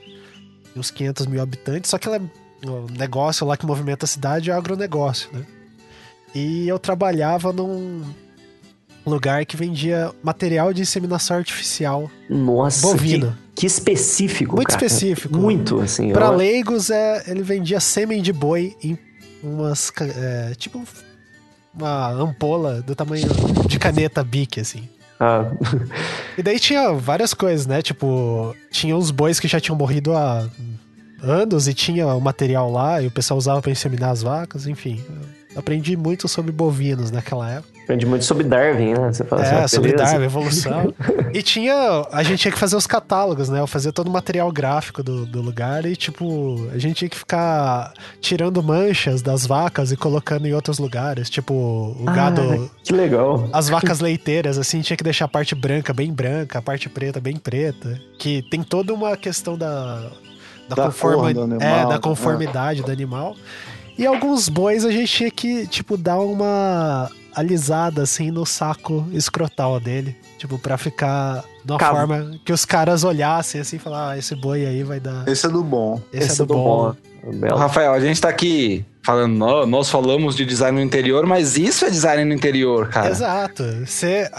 Uns 0.77 0.91
500 0.91 1.27
mil 1.27 1.43
habitantes, 1.43 1.91
só 1.91 1.99
que 1.99 2.07
ela 2.07 2.17
é 2.17 2.21
o 2.65 2.87
negócio 2.91 3.47
lá 3.47 3.57
que 3.57 3.67
movimenta 3.67 4.05
a 4.05 4.09
cidade 4.09 4.51
é 4.51 4.55
o 4.55 4.57
agronegócio, 4.57 5.31
né? 5.33 5.45
E 6.35 6.69
eu 6.69 6.79
trabalhava 6.79 7.53
num 7.53 8.03
lugar 9.05 9.45
que 9.45 9.57
vendia 9.57 10.13
material 10.23 10.73
de 10.73 10.83
inseminação 10.83 11.37
artificial. 11.37 12.11
Nossa, 12.29 12.87
bovino. 12.87 13.37
Que, 13.55 13.63
que 13.63 13.67
específico, 13.67 14.57
Muito 14.57 14.69
cara. 14.69 14.87
específico. 14.87 15.37
Muito, 15.37 15.81
assim. 15.81 16.13
Para 16.13 16.27
eu... 16.27 16.37
leigos, 16.37 16.91
é, 16.91 17.25
ele 17.27 17.43
vendia 17.43 17.81
sêmen 17.81 18.23
de 18.23 18.33
boi 18.33 18.77
em 18.83 18.99
umas... 19.43 19.93
É, 20.01 20.55
tipo 20.57 20.83
uma 21.73 22.11
ampola 22.11 22.83
do 22.83 22.95
tamanho 22.95 23.29
de 23.67 23.79
caneta 23.79 24.25
Bic, 24.25 24.61
assim. 24.61 24.89
Ah. 25.19 25.53
e 26.37 26.43
daí 26.43 26.59
tinha 26.59 26.93
várias 26.93 27.35
coisas, 27.35 27.67
né? 27.67 27.83
Tipo, 27.83 28.55
tinha 28.71 28.97
os 28.97 29.11
bois 29.11 29.39
que 29.39 29.47
já 29.47 29.61
tinham 29.61 29.77
morrido 29.77 30.17
há 30.17 30.49
anos 31.23 31.69
e 31.69 31.75
tinha 31.75 32.07
o 32.07 32.21
material 32.21 32.71
lá 32.71 33.01
e 33.03 33.07
o 33.07 33.11
pessoal 33.11 33.39
usava 33.39 33.61
para 33.61 33.71
inseminar 33.71 34.11
as 34.11 34.23
vacas, 34.23 34.67
enfim. 34.67 35.03
Aprendi 35.57 35.97
muito 35.97 36.29
sobre 36.29 36.53
bovinos 36.53 37.11
naquela 37.11 37.51
época. 37.51 37.81
Aprendi 37.83 38.07
muito 38.07 38.25
sobre 38.25 38.45
Darwin, 38.45 38.95
né? 38.95 39.13
Você 39.13 39.25
fala 39.25 39.45
é, 39.45 39.65
assim, 39.65 39.75
sobre 39.75 39.93
Darwin, 39.95 40.25
evolução. 40.25 40.95
e 41.35 41.43
tinha. 41.43 42.07
A 42.13 42.23
gente 42.23 42.39
tinha 42.39 42.53
que 42.53 42.59
fazer 42.59 42.77
os 42.77 42.87
catálogos, 42.87 43.49
né? 43.49 43.59
Eu 43.59 43.67
fazia 43.67 43.93
todo 43.93 44.07
o 44.07 44.13
material 44.13 44.51
gráfico 44.53 45.03
do, 45.03 45.27
do 45.27 45.43
lugar 45.43 45.85
e, 45.85 45.97
tipo, 45.97 46.69
a 46.73 46.79
gente 46.79 46.99
tinha 46.99 47.09
que 47.09 47.17
ficar 47.17 47.93
tirando 48.21 48.63
manchas 48.63 49.23
das 49.23 49.45
vacas 49.45 49.91
e 49.91 49.97
colocando 49.97 50.47
em 50.47 50.55
outros 50.55 50.79
lugares. 50.79 51.29
Tipo, 51.29 51.53
o 51.53 52.05
ah, 52.07 52.13
gado. 52.13 52.71
Que 52.85 52.93
legal. 52.93 53.49
As 53.53 53.69
vacas 53.69 53.99
leiteiras, 53.99 54.57
assim, 54.57 54.83
tinha 54.83 54.97
que 54.97 55.05
deixar 55.05 55.25
a 55.25 55.29
parte 55.29 55.57
branca 55.57 55.93
bem 55.93 56.13
branca, 56.13 56.61
a 56.61 56.63
parte 56.63 56.89
preta 56.89 57.21
bem 57.21 57.37
preta. 57.37 58.01
Que 58.21 58.41
tem 58.49 58.63
toda 58.63 58.95
uma 58.95 59.17
questão 59.17 59.59
da 59.59 60.13
da, 60.71 60.77
da 60.77 60.87
conforma, 60.87 61.35
do 61.35 61.43
animal, 61.43 61.61
é, 61.61 61.87
da 61.87 61.99
conformidade 61.99 62.81
é. 62.81 62.83
do 62.85 62.91
animal. 62.91 63.37
E 63.99 64.07
alguns 64.07 64.49
bois 64.49 64.85
a 64.85 64.91
gente 64.91 65.13
tinha 65.13 65.31
que, 65.31 65.67
tipo, 65.67 65.97
dar 65.97 66.19
uma 66.19 67.11
alisada, 67.35 68.03
assim, 68.03 68.31
no 68.31 68.47
saco 68.47 69.07
escrotal 69.13 69.79
dele. 69.79 70.17
Tipo, 70.39 70.59
pra 70.59 70.79
ficar 70.79 71.45
de 71.63 71.73
uma 71.73 71.79
Cabo. 71.79 71.97
forma 71.99 72.41
que 72.45 72.53
os 72.53 72.65
caras 72.65 73.05
olhassem, 73.05 73.61
assim, 73.61 73.77
e 73.77 73.79
falar, 73.79 74.13
ah, 74.13 74.19
esse 74.19 74.35
boi 74.35 74.65
aí 74.65 74.83
vai 74.83 74.99
dar... 74.99 75.29
Esse 75.29 75.45
é 75.45 75.49
do 75.51 75.63
bom. 75.63 76.01
Esse, 76.13 76.33
esse 76.33 76.43
é, 76.43 76.47
do, 76.47 76.55
é 76.55 76.57
do 76.57 76.63
bom. 76.63 76.97
bom. 77.25 77.57
Rafael, 77.57 77.93
a 77.93 78.01
gente 78.01 78.19
tá 78.19 78.31
aqui 78.31 78.85
falando, 79.03 79.67
nós 79.67 79.91
falamos 79.91 80.35
de 80.35 80.47
design 80.47 80.79
no 80.79 80.85
interior, 80.85 81.27
mas 81.27 81.59
isso 81.59 81.85
é 81.85 81.91
design 81.91 82.25
no 82.25 82.33
interior, 82.33 82.89
cara. 82.89 83.11
Exato. 83.11 83.65
Você... 83.85 84.31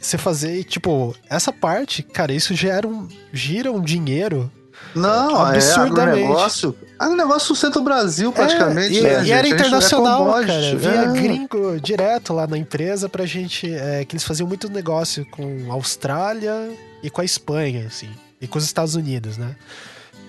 Você 0.00 0.18
fazer, 0.18 0.64
tipo, 0.64 1.14
essa 1.30 1.52
parte, 1.52 2.02
cara, 2.02 2.32
isso 2.32 2.54
gera 2.56 2.88
um, 2.88 3.06
gira 3.32 3.70
um 3.70 3.80
dinheiro 3.80 4.50
não, 4.94 5.52
é 5.52 5.58
agronegócio. 5.74 6.76
Agronegócio 6.98 7.48
sustenta 7.48 7.78
o 7.78 7.82
Brasil 7.82 8.32
praticamente. 8.32 8.98
É, 8.98 9.00
e, 9.00 9.02
né, 9.02 9.24
e 9.24 9.32
era 9.32 9.48
internacional, 9.48 10.40
é 10.40 10.46
cara. 10.46 10.76
Via 10.76 10.90
é. 10.90 11.12
gringo 11.12 11.80
direto 11.80 12.32
lá 12.32 12.46
na 12.46 12.58
empresa 12.58 13.08
pra 13.08 13.24
gente. 13.24 13.72
É, 13.72 14.04
que 14.04 14.14
eles 14.14 14.24
faziam 14.24 14.46
muito 14.46 14.70
negócio 14.70 15.26
com 15.26 15.66
a 15.70 15.74
Austrália 15.74 16.70
e 17.02 17.10
com 17.10 17.20
a 17.20 17.24
Espanha, 17.24 17.86
assim. 17.86 18.10
E 18.40 18.46
com 18.46 18.58
os 18.58 18.64
Estados 18.64 18.94
Unidos, 18.94 19.36
né? 19.38 19.56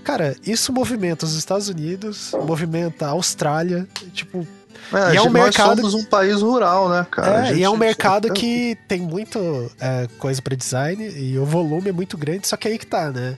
Cara, 0.04 0.36
isso 0.46 0.74
movimenta 0.74 1.26
os 1.26 1.36
Estados 1.36 1.70
Unidos, 1.70 2.32
movimenta 2.46 3.08
a 3.08 3.10
Austrália, 3.10 3.88
tipo. 4.14 4.46
É, 4.92 5.14
e 5.14 5.18
é 5.18 5.22
um 5.22 5.30
mercado. 5.30 5.82
Nós 5.82 5.92
somos 5.92 5.94
um 5.94 6.06
país 6.06 6.42
rural, 6.42 6.90
né, 6.90 7.08
cara? 7.10 7.40
É, 7.40 7.46
gente, 7.48 7.60
e 7.60 7.64
é 7.64 7.70
um 7.70 7.78
mercado 7.78 8.32
que 8.34 8.78
tem 8.88 9.00
muito 9.00 9.40
é, 9.80 10.08
coisa 10.20 10.42
para 10.42 10.56
design 10.56 11.08
e 11.10 11.38
o 11.40 11.46
volume 11.46 11.90
é 11.90 11.94
muito 11.94 12.18
grande, 12.18 12.48
só 12.48 12.58
que 12.58 12.68
aí 12.68 12.78
que 12.78 12.86
tá, 12.86 13.12
né? 13.12 13.38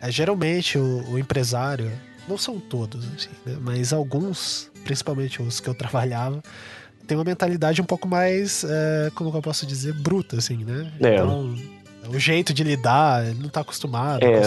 É, 0.00 0.10
geralmente 0.10 0.78
o, 0.78 1.04
o, 1.10 1.18
empresário, 1.18 1.90
não 2.28 2.38
são 2.38 2.58
todos, 2.58 3.04
assim, 3.16 3.28
né? 3.44 3.56
mas 3.60 3.92
alguns, 3.92 4.70
principalmente 4.84 5.42
os 5.42 5.60
que 5.60 5.68
eu 5.68 5.74
trabalhava, 5.74 6.42
tem 7.06 7.16
uma 7.16 7.24
mentalidade 7.24 7.82
um 7.82 7.84
pouco 7.84 8.06
mais, 8.06 8.64
é, 8.64 9.10
como 9.14 9.36
eu 9.36 9.42
posso 9.42 9.66
dizer, 9.66 9.92
bruta, 9.92 10.36
assim, 10.36 10.64
né? 10.64 10.90
É. 11.00 11.14
Então, 11.14 11.54
o 12.08 12.18
jeito 12.18 12.54
de 12.54 12.62
lidar, 12.62 13.26
ele 13.26 13.40
não 13.40 13.48
tá 13.48 13.60
acostumado. 13.60 14.24
É, 14.24 14.42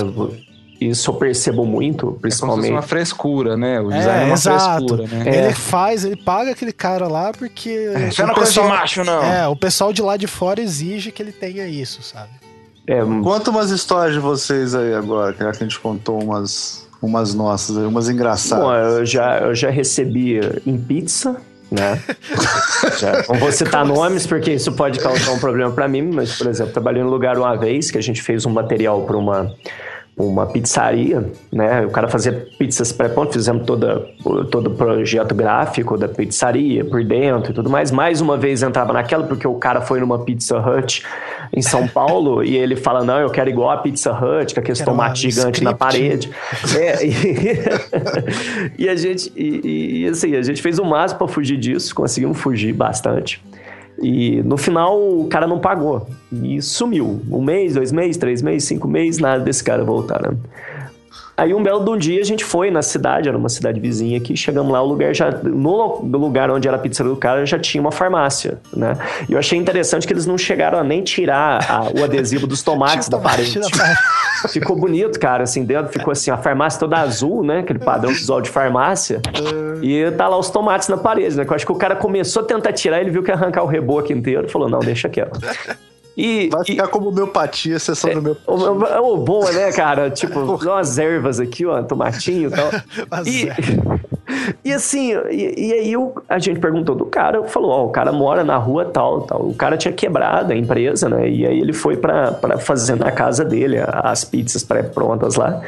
isso 0.82 1.12
eu 1.12 1.16
percebo 1.16 1.66
muito, 1.66 2.18
principalmente. 2.22 2.70
É 2.70 2.74
uma 2.74 2.82
frescura, 2.82 3.56
né? 3.56 3.80
O 3.80 3.90
design 3.90 4.10
é, 4.10 4.24
é 4.24 4.26
uma 4.26 4.34
exato. 4.34 4.96
frescura, 4.96 5.08
né? 5.08 5.38
Ele 5.38 5.48
é. 5.48 5.54
faz, 5.54 6.04
ele 6.04 6.16
paga 6.16 6.52
aquele 6.52 6.74
cara 6.74 7.08
lá 7.08 7.32
porque. 7.32 7.70
É, 7.70 8.22
não 8.22 8.32
é 8.32 8.34
coisa 8.34 8.52
de 8.52 8.60
macho, 8.62 9.04
não. 9.04 9.24
É, 9.24 9.48
o 9.48 9.56
pessoal 9.56 9.94
de 9.94 10.02
lá 10.02 10.18
de 10.18 10.28
fora 10.28 10.62
exige 10.62 11.12
que 11.12 11.22
ele 11.22 11.32
tenha 11.32 11.68
isso, 11.68 12.02
sabe? 12.02 12.32
É, 12.86 13.02
Conta 13.02 13.50
umas 13.50 13.70
histórias 13.72 14.14
de 14.14 14.20
vocês 14.20 14.76
aí 14.76 14.94
agora, 14.94 15.34
que 15.34 15.44
a 15.44 15.54
gente 15.54 15.80
contou 15.80 16.22
umas, 16.22 16.88
umas 17.02 17.34
nossas, 17.34 17.78
umas 17.78 18.10
engraçadas. 18.10 18.66
Bom, 18.66 18.74
eu 18.74 19.06
já, 19.06 19.40
eu 19.40 19.56
já 19.56 19.70
recebi 19.70 20.40
em 20.66 20.78
pizza, 20.78 21.38
né? 21.72 22.02
já, 23.00 23.24
não 23.30 23.40
vou 23.40 23.52
citar 23.52 23.88
Como 23.88 23.96
nomes, 23.96 24.28
porque 24.28 24.52
isso 24.52 24.72
pode 24.74 25.00
causar 25.00 25.32
um 25.32 25.40
problema 25.40 25.72
para 25.72 25.88
mim, 25.88 26.02
mas, 26.02 26.38
por 26.38 26.48
exemplo, 26.48 26.74
trabalhei 26.74 27.02
em 27.02 27.06
um 27.06 27.10
lugar 27.10 27.38
uma 27.38 27.56
vez 27.56 27.90
que 27.90 27.98
a 27.98 28.02
gente 28.02 28.22
fez 28.22 28.46
um 28.46 28.52
material 28.52 29.02
para 29.04 29.18
uma 29.18 29.56
uma 30.16 30.46
pizzaria, 30.46 31.26
né? 31.52 31.86
O 31.86 31.90
cara 31.90 32.08
fazia 32.08 32.48
pizzas 32.58 32.92
pré-pronto, 32.92 33.34
fizemos 33.34 33.66
toda, 33.66 34.08
todo 34.52 34.68
o 34.68 34.76
projeto 34.76 35.34
gráfico 35.34 35.98
da 35.98 36.08
pizzaria 36.08 36.86
por 36.86 37.04
dentro 37.04 37.52
e 37.52 37.54
tudo 37.54 37.70
mais. 37.70 37.90
Mais 37.90 38.22
uma 38.22 38.38
vez 38.38 38.62
entrava 38.62 38.94
naquela, 38.94 39.26
porque 39.26 39.48
o 39.48 39.56
cara 39.56 39.82
foi 39.82 40.00
numa 40.00 40.20
Pizza 40.20 40.60
Hut 40.60 41.04
em 41.52 41.64
São 41.64 41.88
Paulo 41.88 42.44
e 42.46 42.56
ele 42.56 42.76
fala: 42.76 43.04
Não, 43.04 43.20
eu 43.20 43.30
quero 43.32 43.50
igual 43.50 43.72
a 43.72 43.78
Pizza 43.78 44.12
Hut, 44.12 44.54
com 44.54 44.60
aqueles 44.60 44.82
tomates 44.82 45.22
gigantes 45.22 45.62
na 45.62 45.74
parede. 45.74 46.32
É, 46.78 47.06
e, 47.06 47.14
e, 48.86 48.90
a 48.90 48.96
gente, 48.96 49.32
e, 49.36 50.04
e, 50.04 50.08
assim, 50.08 50.36
a 50.36 50.42
gente 50.42 50.62
fez 50.62 50.80
o 50.80 50.86
máximo 50.86 51.20
para 51.20 51.28
fugir 51.28 51.58
disso, 51.58 51.94
conseguimos 51.94 52.38
fugir 52.38 52.74
bastante. 52.74 53.42
E 54.04 54.44
no 54.44 54.58
final 54.58 55.00
o 55.00 55.28
cara 55.28 55.48
não 55.48 55.60
pagou. 55.60 56.08
E 56.32 56.62
sumiu. 56.62 57.22
Um 57.32 57.42
mês, 57.42 57.74
dois 57.74 57.92
meses, 57.92 58.18
três 58.18 58.42
meses, 58.42 58.68
cinco 58.68 58.88
meses, 58.88 59.20
nada 59.20 59.44
desse 59.44 59.64
cara 59.64 59.84
voltar, 59.84 60.22
né? 60.22 60.38
Aí 61.36 61.54
um 61.54 61.64
belo 61.64 61.84
de 61.84 61.90
um 61.90 61.98
dia 61.98 62.22
a 62.22 62.24
gente 62.24 62.44
foi 62.44 62.70
na 62.70 62.84
cidade, 62.84 63.28
era 63.28 63.38
uma 63.38 63.50
cidade 63.50 63.80
vizinha 63.80 64.18
aqui, 64.18 64.38
chegamos 64.38 64.72
lá, 64.72 64.82
o 64.82 64.86
lugar 64.86 65.16
já, 65.16 65.32
no 65.32 66.00
lugar 66.18 66.52
onde 66.52 66.68
era 66.68 66.78
a 66.78 66.80
pizza 66.80 67.04
do 67.04 67.16
cara 67.16 67.44
já 67.46 67.58
tinha 67.58 67.82
uma 67.82 67.92
farmácia, 67.92 68.60
né? 68.76 68.96
E 69.28 69.34
eu 69.34 69.40
achei 69.40 69.58
interessante 69.58 70.06
que 70.06 70.14
eles 70.14 70.28
não 70.28 70.38
chegaram 70.38 70.78
a 70.78 70.84
nem 70.84 71.02
tirar 71.02 71.66
a, 71.70 72.00
o 72.00 72.04
adesivo 72.04 72.46
dos 72.46 72.62
tomates 72.64 73.10
da 73.10 73.18
parede. 73.18 73.60
ficou 74.50 74.76
bonito, 74.76 75.20
cara, 75.20 75.44
assim, 75.44 75.64
dentro 75.64 75.92
ficou 75.92 76.12
assim, 76.12 76.30
a 76.30 76.38
farmácia 76.38 76.80
toda 76.80 76.98
azul, 76.98 77.44
né? 77.44 77.60
Aquele 77.60 77.80
padrão 77.80 78.12
visual 78.12 78.40
de 78.40 78.50
farmácia. 78.50 79.20
E 79.82 80.12
tá 80.12 80.28
lá 80.28 80.38
os 80.38 80.52
tomates 80.52 80.88
na 80.88 80.98
parede, 80.98 81.36
né? 81.36 81.46
Que 81.46 81.52
eu 81.52 81.56
acho 81.56 81.66
que 81.66 81.72
o 81.72 81.76
cara 81.76 81.96
começou 81.96 82.44
a 82.44 82.46
tentar 82.46 82.74
tirar, 82.74 83.02
ele 83.02 83.10
viu 83.10 83.24
que 83.24 83.32
ia 83.32 83.36
arrancar 83.36 83.64
o 83.64 83.68
reboco 83.68 84.14
inteiro, 84.14 84.48
falou, 84.50 84.70
não, 84.70 84.80
deixa 84.80 85.10
quieto. 85.10 85.40
E, 86.16 86.48
Vai 86.50 86.64
ficar 86.64 86.86
e, 86.86 86.88
como 86.88 87.10
homeopatia, 87.10 87.80
sessão 87.80 88.12
é, 88.12 88.14
do 88.14 88.22
meu. 88.22 88.38
O, 88.46 89.14
o 89.14 89.18
bom, 89.18 89.44
né, 89.52 89.72
cara? 89.72 90.10
Tipo, 90.14 90.42
umas 90.42 90.98
ervas 91.00 91.40
aqui, 91.40 91.66
ó, 91.66 91.82
tomatinho 91.82 92.50
e 92.50 92.52
tal. 92.52 92.70
e, 93.26 93.50
e 94.70 94.74
assim, 94.74 95.14
e, 95.32 95.70
e 95.70 95.74
aí 95.74 95.98
o, 95.98 96.14
a 96.30 96.38
gente 96.38 96.60
perguntou 96.60 96.96
do 96.96 97.06
cara, 97.06 97.44
falou, 97.46 97.72
ó, 97.72 97.86
o 97.86 97.90
cara 97.90 98.12
mora 98.12 98.44
na 98.44 98.58
rua 98.58 98.86
tal, 98.86 99.22
tal. 99.22 99.42
O 99.42 99.56
cara 99.56 99.76
tinha 99.76 99.94
quebrado 99.94 100.54
a 100.54 100.56
empresa, 100.56 101.10
né? 101.10 101.28
E 101.28 101.46
aí 101.46 101.60
ele 101.60 101.74
foi 101.74 101.98
para 101.98 102.58
fazer 102.60 102.96
na 102.96 103.12
casa 103.12 103.44
dele 103.44 103.78
as 103.88 104.24
pizzas 104.24 104.64
pré-prontas 104.64 105.36
lá. 105.36 105.62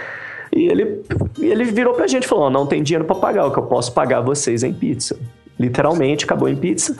E 0.53 0.67
ele, 0.67 1.03
ele 1.39 1.65
virou 1.65 1.93
pra 1.95 2.07
gente 2.07 2.23
e 2.23 2.27
falou: 2.27 2.45
oh, 2.45 2.49
não 2.49 2.65
tem 2.65 2.83
dinheiro 2.83 3.05
para 3.05 3.15
pagar, 3.15 3.45
o 3.45 3.51
que 3.51 3.59
eu 3.59 3.63
posso 3.63 3.91
pagar 3.91 4.21
vocês 4.21 4.63
em 4.63 4.73
pizza. 4.73 5.17
Literalmente, 5.59 6.25
acabou 6.25 6.49
em 6.49 6.55
pizza. 6.55 6.95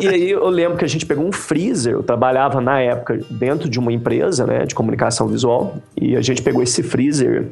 e 0.00 0.08
aí 0.08 0.30
eu 0.30 0.48
lembro 0.48 0.78
que 0.78 0.84
a 0.84 0.88
gente 0.88 1.04
pegou 1.04 1.26
um 1.26 1.32
freezer, 1.32 1.94
eu 1.94 2.02
trabalhava 2.02 2.60
na 2.60 2.80
época 2.80 3.20
dentro 3.30 3.68
de 3.68 3.78
uma 3.78 3.92
empresa 3.92 4.46
né, 4.46 4.64
de 4.64 4.74
comunicação 4.74 5.26
visual, 5.26 5.76
e 5.96 6.16
a 6.16 6.20
gente 6.20 6.42
pegou 6.42 6.62
esse 6.62 6.82
freezer. 6.82 7.48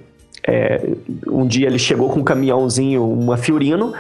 É, 0.47 0.89
um 1.27 1.47
dia 1.47 1.67
ele 1.67 1.79
chegou 1.79 2.09
com 2.09 2.21
um 2.21 2.25
caminhãozinho, 2.25 3.07
uma 3.07 3.37
Fiorino, 3.37 3.93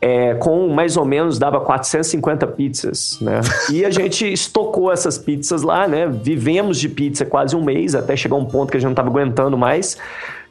é, 0.00 0.34
com 0.34 0.68
mais 0.68 0.98
ou 0.98 1.04
menos 1.06 1.38
dava 1.38 1.58
450 1.60 2.46
pizzas, 2.48 3.18
né? 3.22 3.40
E 3.72 3.86
a 3.86 3.90
gente 3.90 4.30
estocou 4.30 4.92
essas 4.92 5.16
pizzas 5.16 5.62
lá, 5.62 5.88
né? 5.88 6.06
Vivemos 6.06 6.78
de 6.78 6.90
pizza 6.90 7.24
quase 7.24 7.56
um 7.56 7.64
mês, 7.64 7.94
até 7.94 8.14
chegar 8.14 8.36
um 8.36 8.44
ponto 8.44 8.70
que 8.70 8.76
a 8.76 8.80
gente 8.80 8.84
não 8.84 8.92
estava 8.92 9.08
aguentando 9.08 9.56
mais. 9.56 9.96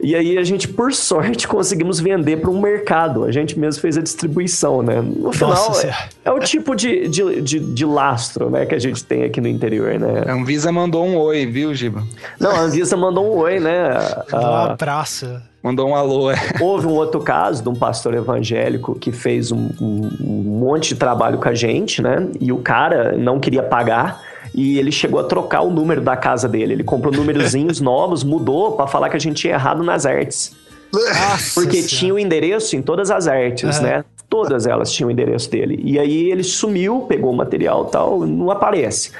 E 0.00 0.14
aí 0.14 0.38
a 0.38 0.44
gente, 0.44 0.68
por 0.68 0.92
sorte, 0.92 1.46
conseguimos 1.48 2.00
vender 2.00 2.38
para 2.38 2.50
um 2.50 2.60
mercado. 2.60 3.24
A 3.24 3.32
gente 3.32 3.58
mesmo 3.58 3.80
fez 3.80 3.96
a 3.96 4.02
distribuição, 4.02 4.82
né? 4.82 5.00
No 5.00 5.32
final, 5.32 5.72
é, 5.80 5.94
é, 6.24 6.30
o 6.30 6.38
tipo 6.38 6.74
de, 6.74 7.08
de, 7.08 7.40
de, 7.40 7.60
de, 7.60 7.84
lastro 7.84 8.50
né, 8.50 8.66
que 8.66 8.74
a 8.74 8.78
gente 8.78 9.04
tem 9.04 9.24
aqui 9.24 9.40
no 9.40 9.48
interior, 9.48 9.98
né? 9.98 10.24
A 10.26 10.32
Anvisa 10.32 10.70
mandou 10.72 11.04
um 11.04 11.16
oi, 11.16 11.46
viu, 11.46 11.74
Giba? 11.74 12.02
Não, 12.38 12.50
a 12.50 12.60
Anvisa 12.60 12.96
mandou 12.96 13.34
um 13.34 13.38
oi, 13.38 13.60
né? 13.60 13.90
Mandou 14.30 14.50
um 14.50 14.54
abraço. 14.54 15.42
Mandou 15.62 15.88
um 15.88 15.96
alô, 15.96 16.30
é. 16.30 16.36
Houve 16.60 16.86
um 16.86 16.92
outro 16.92 17.20
caso 17.20 17.62
de 17.62 17.68
um 17.70 17.74
pastor 17.74 18.12
evangélico 18.12 18.94
que 18.94 19.10
fez 19.10 19.50
um, 19.50 19.70
um, 19.80 20.10
um 20.20 20.58
monte 20.60 20.90
de 20.90 20.96
trabalho 20.96 21.38
com 21.38 21.48
a 21.48 21.54
gente, 21.54 22.02
né? 22.02 22.28
E 22.38 22.52
o 22.52 22.58
cara 22.58 23.16
não 23.16 23.40
queria 23.40 23.62
pagar 23.62 24.33
e 24.54 24.78
ele 24.78 24.92
chegou 24.92 25.18
a 25.20 25.24
trocar 25.24 25.62
o 25.62 25.70
número 25.70 26.00
da 26.00 26.16
casa 26.16 26.48
dele. 26.48 26.74
Ele 26.74 26.84
comprou 26.84 27.12
númerozinhos 27.12 27.80
novos, 27.82 28.22
mudou 28.22 28.72
para 28.72 28.86
falar 28.86 29.10
que 29.10 29.16
a 29.16 29.20
gente 29.20 29.36
tinha 29.36 29.54
errado 29.54 29.82
nas 29.82 30.06
artes. 30.06 30.54
Nossa 30.92 31.60
Porque 31.60 31.78
senhora. 31.78 31.88
tinha 31.88 32.14
o 32.14 32.18
endereço 32.18 32.76
em 32.76 32.82
todas 32.82 33.10
as 33.10 33.26
artes, 33.26 33.78
uhum. 33.78 33.82
né? 33.82 34.04
Todas 34.28 34.66
elas 34.66 34.92
tinham 34.92 35.08
o 35.08 35.10
endereço 35.10 35.50
dele. 35.50 35.80
E 35.82 35.98
aí 35.98 36.30
ele 36.30 36.44
sumiu, 36.44 37.00
pegou 37.08 37.32
o 37.32 37.36
material 37.36 37.86
e 37.88 37.90
tal, 37.90 38.20
não 38.20 38.50
aparece. 38.50 39.10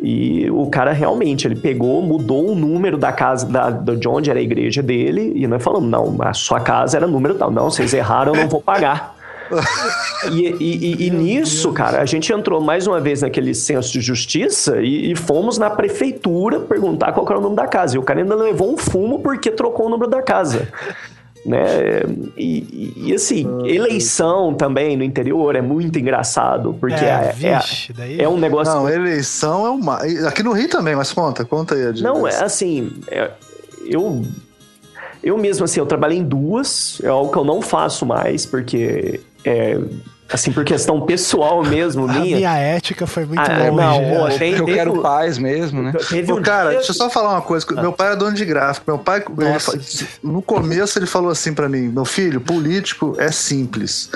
E 0.00 0.48
o 0.50 0.66
cara 0.70 0.92
realmente, 0.92 1.46
ele 1.46 1.56
pegou, 1.56 2.00
mudou 2.00 2.50
o 2.50 2.54
número 2.54 2.96
da 2.96 3.10
casa 3.10 3.44
da, 3.46 3.70
de 3.70 4.08
onde 4.08 4.30
era 4.30 4.38
a 4.38 4.42
igreja 4.42 4.80
dele, 4.80 5.32
e 5.34 5.46
nós 5.46 5.62
falamos, 5.62 5.90
não, 5.90 6.16
a 6.20 6.32
sua 6.32 6.60
casa 6.60 6.96
era 6.96 7.06
número 7.06 7.34
tal. 7.34 7.50
Não, 7.50 7.68
vocês 7.68 7.92
erraram, 7.92 8.34
eu 8.34 8.42
não 8.42 8.48
vou 8.48 8.62
pagar. 8.62 9.16
e, 10.30 10.48
e, 10.48 11.04
e, 11.04 11.06
e 11.06 11.10
nisso, 11.10 11.72
cara, 11.72 12.00
a 12.00 12.04
gente 12.04 12.32
entrou 12.32 12.60
mais 12.60 12.86
uma 12.86 13.00
vez 13.00 13.22
naquele 13.22 13.54
senso 13.54 13.92
de 13.92 14.00
justiça 14.00 14.80
e, 14.80 15.14
fomos 15.16 15.58
na 15.58 15.70
prefeitura 15.70 16.60
perguntar 16.60 17.12
qual 17.12 17.26
era 17.28 17.38
o 17.38 17.42
nome 17.42 17.56
da 17.56 17.66
casa. 17.66 17.96
E 17.96 17.98
o 17.98 18.02
cara 18.02 18.20
ainda 18.20 18.34
levou 18.34 18.72
um 18.72 18.76
fumo 18.76 19.20
porque 19.20 19.50
trocou 19.50 19.86
o 19.86 19.88
número 19.88 20.10
da 20.10 20.22
casa 20.22 20.68
né? 21.44 22.02
E, 22.36 22.92
e, 22.96 23.14
assim, 23.14 23.46
eleição 23.64 24.54
também 24.54 24.96
no 24.96 25.04
interior 25.04 25.56
é 25.56 25.62
muito 25.62 25.98
engraçado, 25.98 26.76
porque 26.78 27.04
é, 27.04 27.08
é, 27.08 27.28
é 27.28 27.32
vixe, 27.32 27.94
é, 27.98 28.22
é, 28.22 28.28
um 28.28 28.36
negócio. 28.36 28.74
Não, 28.74 28.88
eleição 28.88 29.66
é 29.66 29.70
uma. 29.70 29.96
Aqui 30.26 30.42
no 30.42 30.52
Rio 30.52 30.68
também, 30.68 30.94
mas 30.94 31.12
conta, 31.12 31.44
conta 31.44 31.74
aí. 31.74 32.00
Não, 32.02 32.26
é 32.26 32.42
assim, 32.42 32.92
é, 33.08 33.30
eu. 33.86 34.22
Eu 35.20 35.36
mesmo, 35.36 35.64
assim, 35.64 35.80
eu 35.80 35.86
trabalhei 35.86 36.18
em 36.18 36.22
duas, 36.22 37.00
é 37.02 37.08
algo 37.08 37.32
que 37.32 37.36
eu 37.36 37.44
não 37.44 37.60
faço 37.60 38.06
mais, 38.06 38.46
porque 38.46 39.20
é, 39.44 39.78
Assim, 40.30 40.52
por 40.52 40.62
questão 40.62 41.00
pessoal 41.00 41.64
mesmo, 41.64 42.04
a 42.04 42.12
minha. 42.12 42.36
minha 42.36 42.54
ética 42.54 43.06
foi 43.06 43.24
muito 43.24 43.40
ah, 43.40 43.70
longe. 43.70 43.76
Não, 43.76 44.28
pô, 44.28 44.38
tem, 44.38 44.52
eu 44.52 44.66
quero 44.66 45.00
paz 45.00 45.38
mesmo, 45.38 45.82
né? 45.82 45.92
Teve 46.06 46.30
um 46.34 46.42
cara, 46.42 46.68
dia... 46.68 46.78
deixa 46.78 46.90
eu 46.90 46.96
só 46.96 47.08
falar 47.08 47.30
uma 47.30 47.40
coisa. 47.40 47.66
Ah. 47.74 47.80
Meu 47.80 47.94
pai 47.94 48.12
é 48.12 48.16
dono 48.16 48.34
de 48.34 48.44
gráfico. 48.44 48.84
Meu 48.86 48.98
pai, 48.98 49.24
ele, 49.26 50.08
no 50.22 50.42
começo, 50.42 50.98
ele 50.98 51.06
falou 51.06 51.30
assim 51.30 51.54
para 51.54 51.66
mim: 51.66 51.88
meu 51.88 52.04
filho, 52.04 52.42
político 52.42 53.16
é 53.18 53.32
simples. 53.32 54.10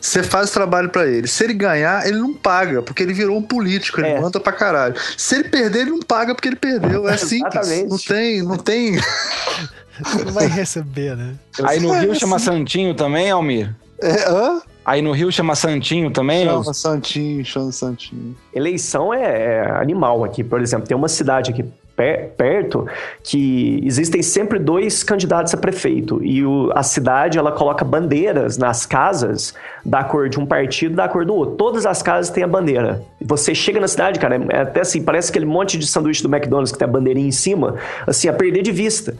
Você 0.00 0.22
faz 0.22 0.48
o 0.48 0.52
trabalho 0.54 0.88
para 0.88 1.06
ele. 1.06 1.26
Se 1.26 1.44
ele 1.44 1.52
ganhar, 1.52 2.06
ele 2.06 2.18
não 2.18 2.32
paga, 2.32 2.80
porque 2.80 3.02
ele 3.02 3.12
virou 3.12 3.36
um 3.36 3.42
político, 3.42 4.00
ele 4.00 4.08
é. 4.08 4.20
manda 4.20 4.40
pra 4.40 4.52
caralho. 4.54 4.94
Se 5.14 5.34
ele 5.34 5.44
perder, 5.44 5.80
ele 5.80 5.90
não 5.90 6.00
paga 6.00 6.34
porque 6.34 6.48
ele 6.48 6.56
perdeu. 6.56 7.06
É 7.06 7.18
simples. 7.18 7.54
Exatamente. 7.54 7.90
Não 7.90 7.98
tem, 7.98 8.42
não 8.42 8.56
tem. 8.56 8.98
Você 10.02 10.24
não 10.24 10.32
vai 10.32 10.46
receber, 10.46 11.14
né? 11.14 11.34
Aí 11.64 11.78
no 11.78 11.92
Rio 11.92 12.14
chama 12.14 12.38
Santinho 12.38 12.94
também, 12.94 13.30
Almir? 13.30 13.76
É, 14.02 14.30
hã? 14.30 14.62
Aí 14.84 15.02
no 15.02 15.12
Rio 15.12 15.30
chama 15.30 15.54
Santinho 15.54 16.10
também? 16.10 16.46
Chama 16.46 16.74
Santinho, 16.74 17.44
chama 17.44 17.70
Santinho. 17.70 18.36
Eleição 18.52 19.12
é, 19.12 19.58
é 19.58 19.70
animal 19.72 20.24
aqui. 20.24 20.42
Por 20.42 20.60
exemplo, 20.60 20.86
tem 20.86 20.96
uma 20.96 21.08
cidade 21.08 21.50
aqui 21.50 21.64
perto 22.36 22.86
que 23.22 23.80
existem 23.84 24.22
sempre 24.22 24.58
dois 24.58 25.02
candidatos 25.02 25.54
a 25.54 25.56
prefeito 25.56 26.20
e 26.22 26.44
o, 26.44 26.70
a 26.74 26.82
cidade 26.82 27.38
ela 27.38 27.52
coloca 27.52 27.84
bandeiras 27.84 28.56
nas 28.56 28.86
casas 28.86 29.54
da 29.84 30.04
cor 30.04 30.28
de 30.28 30.38
um 30.38 30.46
partido 30.46 30.94
da 30.94 31.08
cor 31.08 31.24
do 31.24 31.34
outro. 31.34 31.56
Todas 31.56 31.86
as 31.86 32.02
casas 32.02 32.30
têm 32.30 32.44
a 32.44 32.46
bandeira. 32.46 33.02
Você 33.20 33.54
chega 33.54 33.80
na 33.80 33.88
cidade, 33.88 34.18
cara, 34.18 34.40
é 34.50 34.60
até 34.60 34.80
assim, 34.80 35.02
parece 35.02 35.30
aquele 35.30 35.46
monte 35.46 35.78
de 35.78 35.86
sanduíche 35.86 36.22
do 36.22 36.34
McDonald's 36.34 36.72
que 36.72 36.78
tem 36.78 36.86
a 36.86 36.90
bandeirinha 36.90 37.28
em 37.28 37.32
cima, 37.32 37.76
assim, 38.06 38.28
a 38.28 38.32
perder 38.32 38.62
de 38.62 38.72
vista. 38.72 39.14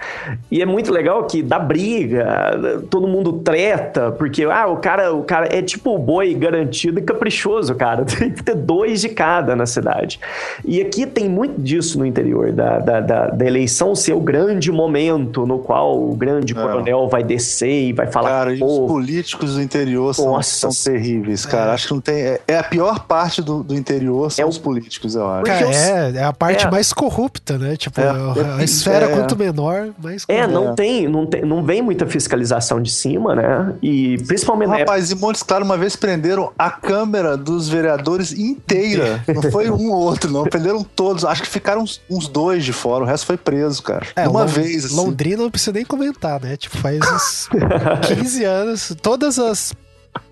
E 0.50 0.60
é 0.60 0.66
muito 0.66 0.92
legal 0.92 1.24
que 1.24 1.42
dá 1.42 1.58
briga, 1.58 2.82
todo 2.90 3.06
mundo 3.06 3.34
treta, 3.34 4.12
porque 4.12 4.44
ah, 4.44 4.66
o 4.66 4.76
cara, 4.76 5.12
o 5.12 5.22
cara 5.24 5.48
é 5.50 5.62
tipo 5.62 5.94
o 5.94 5.98
boi 5.98 6.34
garantido 6.34 6.98
e 6.98 7.02
caprichoso, 7.02 7.74
cara. 7.74 8.04
Tem 8.20 8.30
que 8.30 8.42
ter 8.42 8.54
dois 8.54 9.00
de 9.00 9.08
cada 9.08 9.56
na 9.56 9.66
cidade. 9.66 10.20
E 10.64 10.80
aqui 10.80 11.06
tem 11.06 11.28
muito 11.28 11.60
disso 11.60 11.98
no 11.98 12.06
interior 12.06 12.52
da 12.52 12.69
da, 12.78 13.00
da, 13.00 13.26
da, 13.28 13.46
eleição 13.46 13.94
ser 13.94 14.12
o 14.12 14.20
grande 14.20 14.70
momento 14.70 15.46
no 15.46 15.58
qual 15.58 15.98
o 15.98 16.14
grande 16.14 16.52
é. 16.52 16.56
coronel 16.56 17.08
vai 17.08 17.22
descer 17.22 17.88
e 17.88 17.92
vai 17.92 18.06
falar 18.06 18.30
Cara, 18.30 18.54
e 18.54 18.62
os 18.62 18.78
políticos 18.86 19.54
do 19.54 19.62
interior 19.62 20.14
são, 20.14 20.40
são 20.42 20.70
terríveis, 20.70 21.44
cara. 21.46 21.72
É. 21.72 21.74
Acho 21.74 21.88
que 21.88 21.94
não 21.94 22.00
tem. 22.00 22.16
É, 22.16 22.40
é, 22.46 22.58
a 22.58 22.62
pior 22.62 23.00
parte 23.00 23.42
do, 23.42 23.62
do 23.62 23.74
interior 23.74 24.30
são 24.30 24.44
é 24.44 24.48
os 24.48 24.58
políticos, 24.58 25.14
eu 25.14 25.28
acho. 25.28 25.44
Cara, 25.44 25.66
é, 25.66 26.12
é 26.16 26.24
a 26.24 26.32
parte 26.32 26.66
é. 26.66 26.70
mais 26.70 26.92
corrupta, 26.92 27.58
né? 27.58 27.76
Tipo, 27.76 28.00
a, 28.00 28.58
a 28.58 28.64
esfera 28.64 29.08
quanto 29.08 29.36
menor, 29.36 29.90
mais 29.98 30.24
corrupta. 30.24 30.32
É, 30.32 30.46
não 30.46 30.74
tem, 30.74 31.08
não 31.08 31.26
tem, 31.26 31.42
não 31.42 31.62
vem 31.62 31.82
muita 31.82 32.06
fiscalização 32.06 32.80
de 32.80 32.90
cima, 32.90 33.34
né? 33.34 33.74
E 33.82 34.18
principalmente. 34.26 34.70
Rapaz, 34.70 35.10
em 35.10 35.14
Montes 35.14 35.42
Claros, 35.42 35.66
uma 35.66 35.76
vez 35.76 35.96
prenderam 35.96 36.52
a 36.58 36.70
câmera 36.70 37.36
dos 37.36 37.68
vereadores 37.68 38.32
inteira. 38.32 39.22
não 39.28 39.50
foi 39.50 39.70
um 39.70 39.90
ou 39.90 40.00
outro, 40.00 40.30
não. 40.30 40.44
Prenderam 40.44 40.82
todos. 40.84 41.24
Acho 41.24 41.42
que 41.42 41.48
ficaram 41.48 41.82
uns, 41.82 42.00
uns 42.10 42.28
dois 42.28 42.49
de 42.58 42.72
fora, 42.72 43.04
o 43.04 43.06
resto 43.06 43.26
foi 43.26 43.36
preso, 43.36 43.82
cara. 43.82 44.06
É, 44.16 44.28
uma 44.28 44.46
vez, 44.46 44.86
assim. 44.86 44.96
Londrina 44.96 45.42
não 45.42 45.50
precisa 45.50 45.72
nem 45.72 45.84
comentar, 45.84 46.40
né? 46.40 46.56
Tipo, 46.56 46.76
faz 46.78 47.00
uns 47.00 47.48
15 48.06 48.44
anos, 48.44 48.96
todas 49.00 49.38
as 49.38 49.74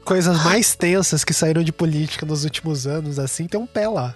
coisas 0.04 0.44
mais 0.44 0.74
tensas 0.74 1.24
que 1.24 1.32
saíram 1.34 1.62
de 1.62 1.72
política 1.72 2.24
nos 2.24 2.44
últimos 2.44 2.86
anos, 2.86 3.18
assim, 3.18 3.46
tem 3.46 3.60
um 3.60 3.66
pé 3.66 3.88
lá. 3.88 4.14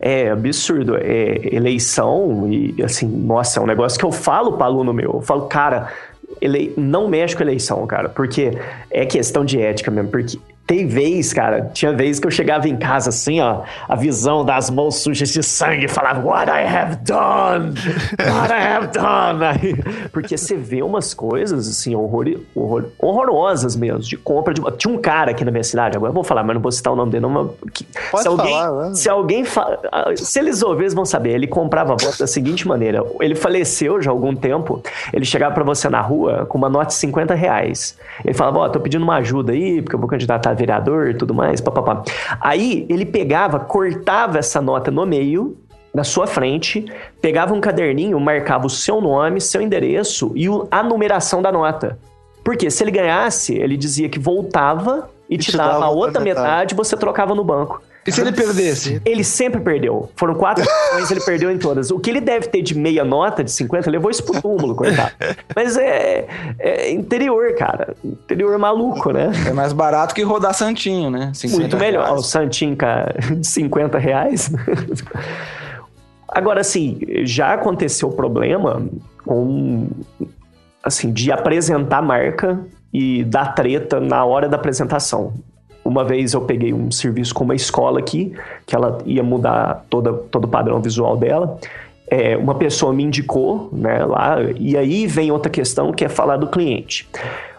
É 0.00 0.30
absurdo. 0.30 0.96
É 0.96 1.54
eleição 1.54 2.48
e, 2.50 2.82
assim, 2.82 3.06
nossa, 3.06 3.58
é 3.58 3.62
um 3.62 3.66
negócio 3.66 3.98
que 3.98 4.04
eu 4.04 4.12
falo 4.12 4.52
para 4.52 4.66
aluno 4.66 4.92
meu. 4.92 5.14
Eu 5.14 5.22
falo, 5.22 5.46
cara, 5.46 5.92
ele... 6.40 6.72
não 6.76 7.08
mexe 7.08 7.36
com 7.36 7.42
eleição, 7.42 7.86
cara, 7.86 8.08
porque 8.08 8.52
é 8.90 9.04
questão 9.04 9.44
de 9.44 9.60
ética 9.60 9.90
mesmo. 9.90 10.10
Porque 10.10 10.38
tem 10.68 10.86
vez, 10.86 11.32
cara, 11.32 11.70
tinha 11.72 11.94
vez 11.94 12.20
que 12.20 12.26
eu 12.26 12.30
chegava 12.30 12.68
em 12.68 12.76
casa 12.76 13.08
assim, 13.08 13.40
ó, 13.40 13.62
a 13.88 13.96
visão 13.96 14.44
das 14.44 14.68
mãos 14.68 14.96
sujas 14.96 15.30
de 15.30 15.42
sangue, 15.42 15.88
falava, 15.88 16.20
What 16.20 16.50
I 16.50 16.62
have 16.62 16.96
done! 16.96 17.72
What 18.20 18.52
I 18.52 18.76
have 18.76 18.88
done! 18.88 19.44
Aí, 19.46 19.74
porque 20.12 20.36
você 20.36 20.56
vê 20.56 20.82
umas 20.82 21.14
coisas, 21.14 21.66
assim, 21.66 21.94
horror, 21.94 22.26
horror, 22.54 22.84
horrorosas 22.98 23.74
mesmo, 23.76 24.00
de 24.00 24.18
compra 24.18 24.52
de. 24.52 24.60
Tinha 24.76 24.92
um 24.92 24.98
cara 24.98 25.30
aqui 25.30 25.42
na 25.42 25.50
minha 25.50 25.64
cidade, 25.64 25.96
agora 25.96 26.10
eu 26.10 26.14
vou 26.14 26.22
falar, 26.22 26.44
mas 26.44 26.54
não 26.54 26.60
vou 26.60 26.70
citar 26.70 26.92
o 26.92 26.96
nome 26.96 27.12
dele, 27.12 27.26
não. 27.26 27.54
Pode 28.10 28.22
se 28.22 28.28
alguém, 28.28 28.52
falar, 28.52 28.94
se 28.94 29.08
alguém. 29.08 29.44
Fa... 29.44 29.78
Se 30.16 30.38
eles 30.38 30.62
ouvirem, 30.62 30.82
eles 30.84 30.94
vão 30.94 31.06
saber. 31.06 31.30
Ele 31.30 31.46
comprava 31.46 31.96
voto 31.96 32.18
da 32.18 32.26
seguinte 32.26 32.68
maneira: 32.68 33.02
ele 33.22 33.34
faleceu 33.34 34.02
já 34.02 34.10
há 34.10 34.12
algum 34.12 34.36
tempo, 34.36 34.82
ele 35.14 35.24
chegava 35.24 35.54
para 35.54 35.64
você 35.64 35.88
na 35.88 36.02
rua 36.02 36.44
com 36.44 36.58
uma 36.58 36.68
nota 36.68 36.88
de 36.88 36.94
50 36.94 37.34
reais. 37.34 37.96
Ele 38.22 38.34
falava, 38.34 38.58
ó, 38.58 38.66
oh, 38.66 38.68
tô 38.68 38.80
pedindo 38.80 39.02
uma 39.02 39.16
ajuda 39.16 39.52
aí, 39.52 39.80
porque 39.80 39.94
eu 39.94 40.00
vou 40.00 40.08
candidatar 40.08 40.57
vereador 40.58 41.10
e 41.10 41.14
tudo 41.14 41.32
mais, 41.32 41.60
papapá. 41.60 42.02
Aí 42.40 42.86
ele 42.88 43.06
pegava, 43.06 43.60
cortava 43.60 44.38
essa 44.38 44.60
nota 44.60 44.90
no 44.90 45.06
meio, 45.06 45.56
na 45.94 46.04
sua 46.04 46.26
frente, 46.26 46.84
pegava 47.20 47.54
um 47.54 47.60
caderninho, 47.60 48.20
marcava 48.20 48.66
o 48.66 48.70
seu 48.70 49.00
nome, 49.00 49.40
seu 49.40 49.62
endereço 49.62 50.32
e 50.34 50.46
a 50.70 50.82
numeração 50.82 51.40
da 51.40 51.50
nota. 51.50 51.98
Porque 52.44 52.70
se 52.70 52.82
ele 52.84 52.90
ganhasse, 52.90 53.54
ele 53.54 53.76
dizia 53.76 54.08
que 54.08 54.18
voltava 54.18 55.10
e, 55.28 55.34
e 55.34 55.38
te, 55.38 55.56
dava 55.56 55.84
a 55.84 55.90
outra 55.90 56.20
metade, 56.20 56.46
metade, 56.46 56.74
você 56.74 56.96
trocava 56.96 57.34
no 57.34 57.44
banco. 57.44 57.82
E 58.08 58.12
se 58.12 58.22
ele 58.22 58.32
perdesse? 58.32 59.02
Ele 59.04 59.22
sempre 59.22 59.60
perdeu. 59.60 60.10
Foram 60.16 60.34
quatro 60.34 60.64
ações, 60.64 61.10
ele 61.10 61.20
perdeu 61.20 61.50
em 61.50 61.58
todas. 61.58 61.90
O 61.90 61.98
que 61.98 62.08
ele 62.08 62.22
deve 62.22 62.48
ter 62.48 62.62
de 62.62 62.76
meia 62.76 63.04
nota, 63.04 63.44
de 63.44 63.50
50, 63.50 63.90
levou 63.90 64.10
isso 64.10 64.24
pro 64.24 64.40
túmulo, 64.40 64.74
coitado. 64.74 65.12
Mas 65.54 65.76
é, 65.76 66.26
é, 66.58 66.90
interior, 66.90 67.54
cara. 67.54 67.94
Interior 68.02 68.58
maluco, 68.58 69.12
né? 69.12 69.30
É 69.46 69.52
mais 69.52 69.74
barato 69.74 70.14
que 70.14 70.22
rodar 70.22 70.54
Santinho, 70.54 71.10
né? 71.10 71.32
Muito 71.50 71.76
melhor. 71.76 72.06
Reais. 72.06 72.20
O 72.20 72.22
Santinho, 72.22 72.74
cara, 72.74 73.14
de 73.36 73.46
50 73.46 73.98
reais. 73.98 74.50
Agora, 76.26 76.62
assim, 76.62 76.98
já 77.24 77.52
aconteceu 77.52 78.10
problema 78.10 78.86
com, 79.24 79.88
assim, 80.82 81.12
de 81.12 81.30
apresentar 81.30 82.00
marca 82.00 82.58
e 82.92 83.22
dar 83.24 83.54
treta 83.54 84.00
na 84.00 84.24
hora 84.24 84.48
da 84.48 84.56
apresentação 84.56 85.34
uma 85.88 86.04
vez 86.04 86.34
eu 86.34 86.42
peguei 86.42 86.72
um 86.72 86.90
serviço 86.90 87.34
com 87.34 87.44
uma 87.44 87.54
escola 87.54 87.98
aqui, 87.98 88.32
que 88.66 88.76
ela 88.76 88.98
ia 89.06 89.22
mudar 89.22 89.86
toda, 89.88 90.12
todo 90.12 90.44
o 90.44 90.48
padrão 90.48 90.80
visual 90.80 91.16
dela. 91.16 91.58
É, 92.10 92.36
uma 92.36 92.54
pessoa 92.54 92.92
me 92.92 93.02
indicou 93.02 93.70
né, 93.72 94.04
lá, 94.04 94.36
e 94.56 94.76
aí 94.76 95.06
vem 95.06 95.30
outra 95.30 95.50
questão 95.50 95.92
que 95.92 96.04
é 96.04 96.08
falar 96.08 96.36
do 96.36 96.46
cliente. 96.46 97.08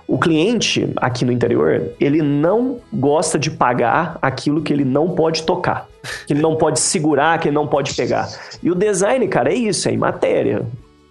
O 0.07 0.18
cliente 0.18 0.91
aqui 0.95 1.23
no 1.23 1.31
interior, 1.31 1.91
ele 1.99 2.22
não 2.22 2.77
gosta 2.91 3.38
de 3.38 3.51
pagar 3.51 4.18
aquilo 4.22 4.61
que 4.61 4.73
ele 4.73 4.85
não 4.85 5.10
pode 5.10 5.43
tocar, 5.43 5.88
que 6.26 6.34
ele 6.34 6.41
não 6.41 6.56
pode 6.56 6.80
segurar, 6.80 7.39
que 7.39 7.47
ele 7.47 7.56
não 7.56 7.68
pode 7.68 7.93
pegar. 7.93 8.27
E 8.61 8.72
o 8.72 8.76
design, 8.76 9.27
cara, 9.27 9.51
é 9.51 9.56
isso, 9.56 9.88
é 9.88 9.91
em 9.91 9.97
matéria. 9.97 10.65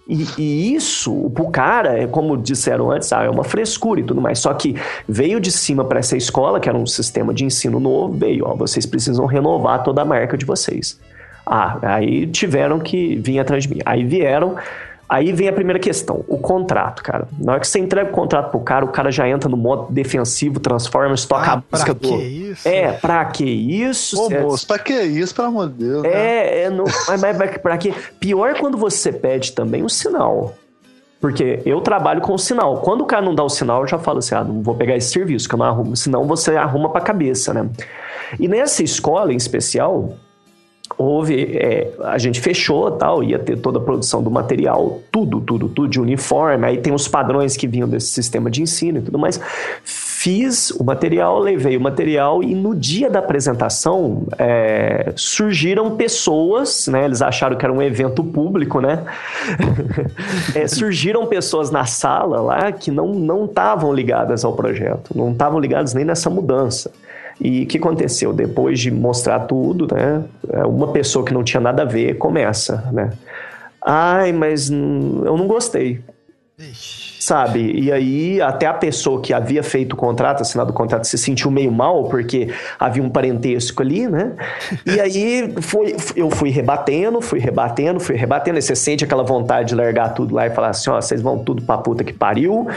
E, 0.09 0.25
e, 0.39 0.75
isso, 0.75 1.29
pro 1.35 1.51
cara, 1.51 1.99
é 1.99 2.07
como 2.07 2.35
disseram 2.35 2.89
antes, 2.89 3.13
ah, 3.13 3.23
é 3.23 3.29
uma 3.29 3.43
frescura 3.43 3.99
e 3.99 4.03
tudo 4.03 4.19
mais. 4.19 4.39
Só 4.39 4.51
que 4.55 4.75
veio 5.07 5.39
de 5.39 5.51
cima 5.51 5.85
para 5.85 5.99
essa 5.99 6.17
escola, 6.17 6.59
que 6.59 6.67
era 6.67 6.77
um 6.77 6.87
sistema 6.87 7.31
de 7.31 7.45
ensino 7.45 7.79
novo, 7.79 8.17
veio, 8.17 8.45
ó, 8.47 8.55
vocês 8.55 8.87
precisam 8.87 9.27
renovar 9.27 9.83
toda 9.83 10.01
a 10.01 10.05
marca 10.05 10.35
de 10.35 10.45
vocês. 10.45 10.99
Ah, 11.45 11.77
aí 11.83 12.25
tiveram 12.25 12.79
que 12.79 13.17
vir 13.17 13.39
atrás 13.39 13.63
de 13.63 13.69
mim. 13.69 13.81
Aí 13.85 14.03
vieram, 14.03 14.55
Aí 15.09 15.33
vem 15.33 15.47
a 15.47 15.53
primeira 15.53 15.79
questão, 15.79 16.23
o 16.27 16.37
contrato, 16.37 17.01
cara. 17.01 17.27
Na 17.39 17.53
hora 17.53 17.61
que 17.61 17.67
você 17.67 17.79
entrega 17.79 18.11
o 18.11 18.13
contrato 18.13 18.51
pro 18.51 18.59
cara, 18.59 18.85
o 18.85 18.89
cara 18.89 19.11
já 19.11 19.27
entra 19.27 19.49
no 19.49 19.57
modo 19.57 19.91
defensivo, 19.91 20.59
transforma, 20.59 21.15
toca 21.27 21.49
ah, 21.49 21.53
a 21.53 21.63
música 21.71 21.95
pra 21.95 22.09
do. 22.09 22.15
Que 22.15 22.23
isso? 22.23 22.67
É, 22.67 22.91
pra 22.91 23.25
que 23.25 23.43
isso? 23.43 24.21
Ô, 24.21 24.29
moço, 24.29 24.67
pra 24.67 24.77
que 24.77 24.93
isso, 24.93 25.33
pelo 25.33 25.47
amor 25.47 25.69
de 25.69 25.85
Deus? 25.85 26.03
É, 26.03 26.09
né? 26.09 26.61
é 26.61 26.69
não, 26.69 26.85
mas, 27.07 27.21
mas 27.21 27.57
pra 27.57 27.75
que? 27.79 27.91
Pior 28.19 28.51
é 28.51 28.53
quando 28.53 28.77
você 28.77 29.11
pede 29.11 29.53
também 29.53 29.83
um 29.83 29.89
sinal. 29.89 30.53
Porque 31.19 31.59
eu 31.65 31.81
trabalho 31.81 32.21
com 32.21 32.33
o 32.33 32.39
sinal. 32.39 32.77
Quando 32.77 33.01
o 33.01 33.05
cara 33.05 33.23
não 33.23 33.33
dá 33.33 33.43
o 33.43 33.49
sinal, 33.49 33.81
eu 33.81 33.87
já 33.87 33.97
falo 33.97 34.19
assim: 34.19 34.35
ah, 34.35 34.43
não 34.43 34.61
vou 34.61 34.75
pegar 34.75 34.95
esse 34.95 35.11
serviço, 35.11 35.49
que 35.49 35.55
eu 35.55 35.59
não 35.59 35.65
arrumo. 35.65 35.97
Senão 35.97 36.23
você 36.25 36.55
arruma 36.55 36.89
pra 36.89 37.01
cabeça, 37.01 37.51
né? 37.51 37.67
E 38.39 38.47
nessa 38.47 38.83
escola 38.83 39.33
em 39.33 39.37
especial, 39.37 40.13
houve, 40.99 41.55
é, 41.55 41.93
a 42.03 42.17
gente 42.17 42.41
fechou 42.41 42.91
tal, 42.91 43.23
ia 43.23 43.39
ter 43.39 43.57
toda 43.57 43.79
a 43.79 43.81
produção 43.81 44.21
do 44.21 44.29
material, 44.29 44.99
tudo, 45.09 45.39
tudo, 45.39 45.69
tudo 45.69 45.87
de 45.87 45.97
uniforme, 45.97 46.67
aí 46.67 46.77
tem 46.77 46.93
os 46.93 47.07
padrões 47.07 47.55
que 47.55 47.65
vinham 47.65 47.87
desse 47.87 48.07
sistema 48.07 48.51
de 48.51 48.61
ensino 48.61 48.97
e 48.99 49.01
tudo 49.01 49.17
mais. 49.17 49.39
Fiz 49.81 50.71
o 50.71 50.83
material, 50.83 51.39
levei 51.39 51.77
o 51.77 51.81
material 51.81 52.43
e 52.43 52.53
no 52.53 52.75
dia 52.75 53.09
da 53.09 53.19
apresentação 53.19 54.27
é, 54.37 55.13
surgiram 55.15 55.95
pessoas, 55.95 56.89
né? 56.89 57.05
Eles 57.05 57.21
acharam 57.21 57.55
que 57.55 57.63
era 57.63 57.73
um 57.73 57.81
evento 57.81 58.21
público, 58.21 58.81
né? 58.81 59.05
é, 60.53 60.67
surgiram 60.67 61.25
pessoas 61.27 61.71
na 61.71 61.85
sala 61.85 62.41
lá 62.41 62.73
que 62.73 62.91
não 62.91 63.45
estavam 63.45 63.93
ligadas 63.93 64.43
ao 64.43 64.51
projeto, 64.51 65.11
não 65.15 65.31
estavam 65.31 65.61
ligadas 65.61 65.93
nem 65.93 66.03
nessa 66.03 66.29
mudança. 66.29 66.91
E 67.39 67.63
o 67.63 67.67
que 67.67 67.77
aconteceu? 67.77 68.33
Depois 68.33 68.79
de 68.79 68.91
mostrar 68.91 69.41
tudo, 69.41 69.87
né? 69.93 70.23
Uma 70.67 70.91
pessoa 70.91 71.23
que 71.25 71.33
não 71.33 71.43
tinha 71.43 71.61
nada 71.61 71.83
a 71.83 71.85
ver 71.85 72.17
começa, 72.17 72.89
né? 72.91 73.13
Ai, 73.81 74.31
mas 74.33 74.69
eu 74.69 75.37
não 75.37 75.47
gostei. 75.47 76.01
Ixi 76.59 77.08
sabe? 77.19 77.73
E 77.77 77.91
aí, 77.91 78.41
até 78.41 78.65
a 78.65 78.73
pessoa 78.73 79.21
que 79.21 79.33
havia 79.33 79.61
feito 79.61 79.93
o 79.93 79.95
contrato, 79.97 80.41
assinado 80.41 80.71
o 80.71 80.73
contrato, 80.73 81.05
se 81.05 81.17
sentiu 81.17 81.51
meio 81.51 81.71
mal, 81.71 82.05
porque 82.05 82.47
havia 82.79 83.03
um 83.03 83.09
parentesco 83.09 83.83
ali, 83.83 84.07
né? 84.07 84.31
E 84.85 84.97
aí, 85.01 85.53
foi, 85.61 85.95
eu 86.15 86.31
fui 86.31 86.49
rebatendo, 86.49 87.19
fui 87.21 87.39
rebatendo, 87.39 87.99
fui 87.99 88.15
rebatendo, 88.15 88.57
e 88.57 88.61
você 88.61 88.75
sente 88.75 89.03
aquela 89.03 89.23
vontade 89.23 89.69
de 89.69 89.75
largar 89.75 90.13
tudo 90.13 90.33
lá 90.33 90.47
e 90.47 90.49
falar 90.49 90.69
assim, 90.69 90.89
ó, 90.89 91.01
vocês 91.01 91.21
vão 91.21 91.37
tudo 91.39 91.61
pra 91.61 91.77
puta 91.77 92.05
que 92.05 92.13
pariu, 92.13 92.67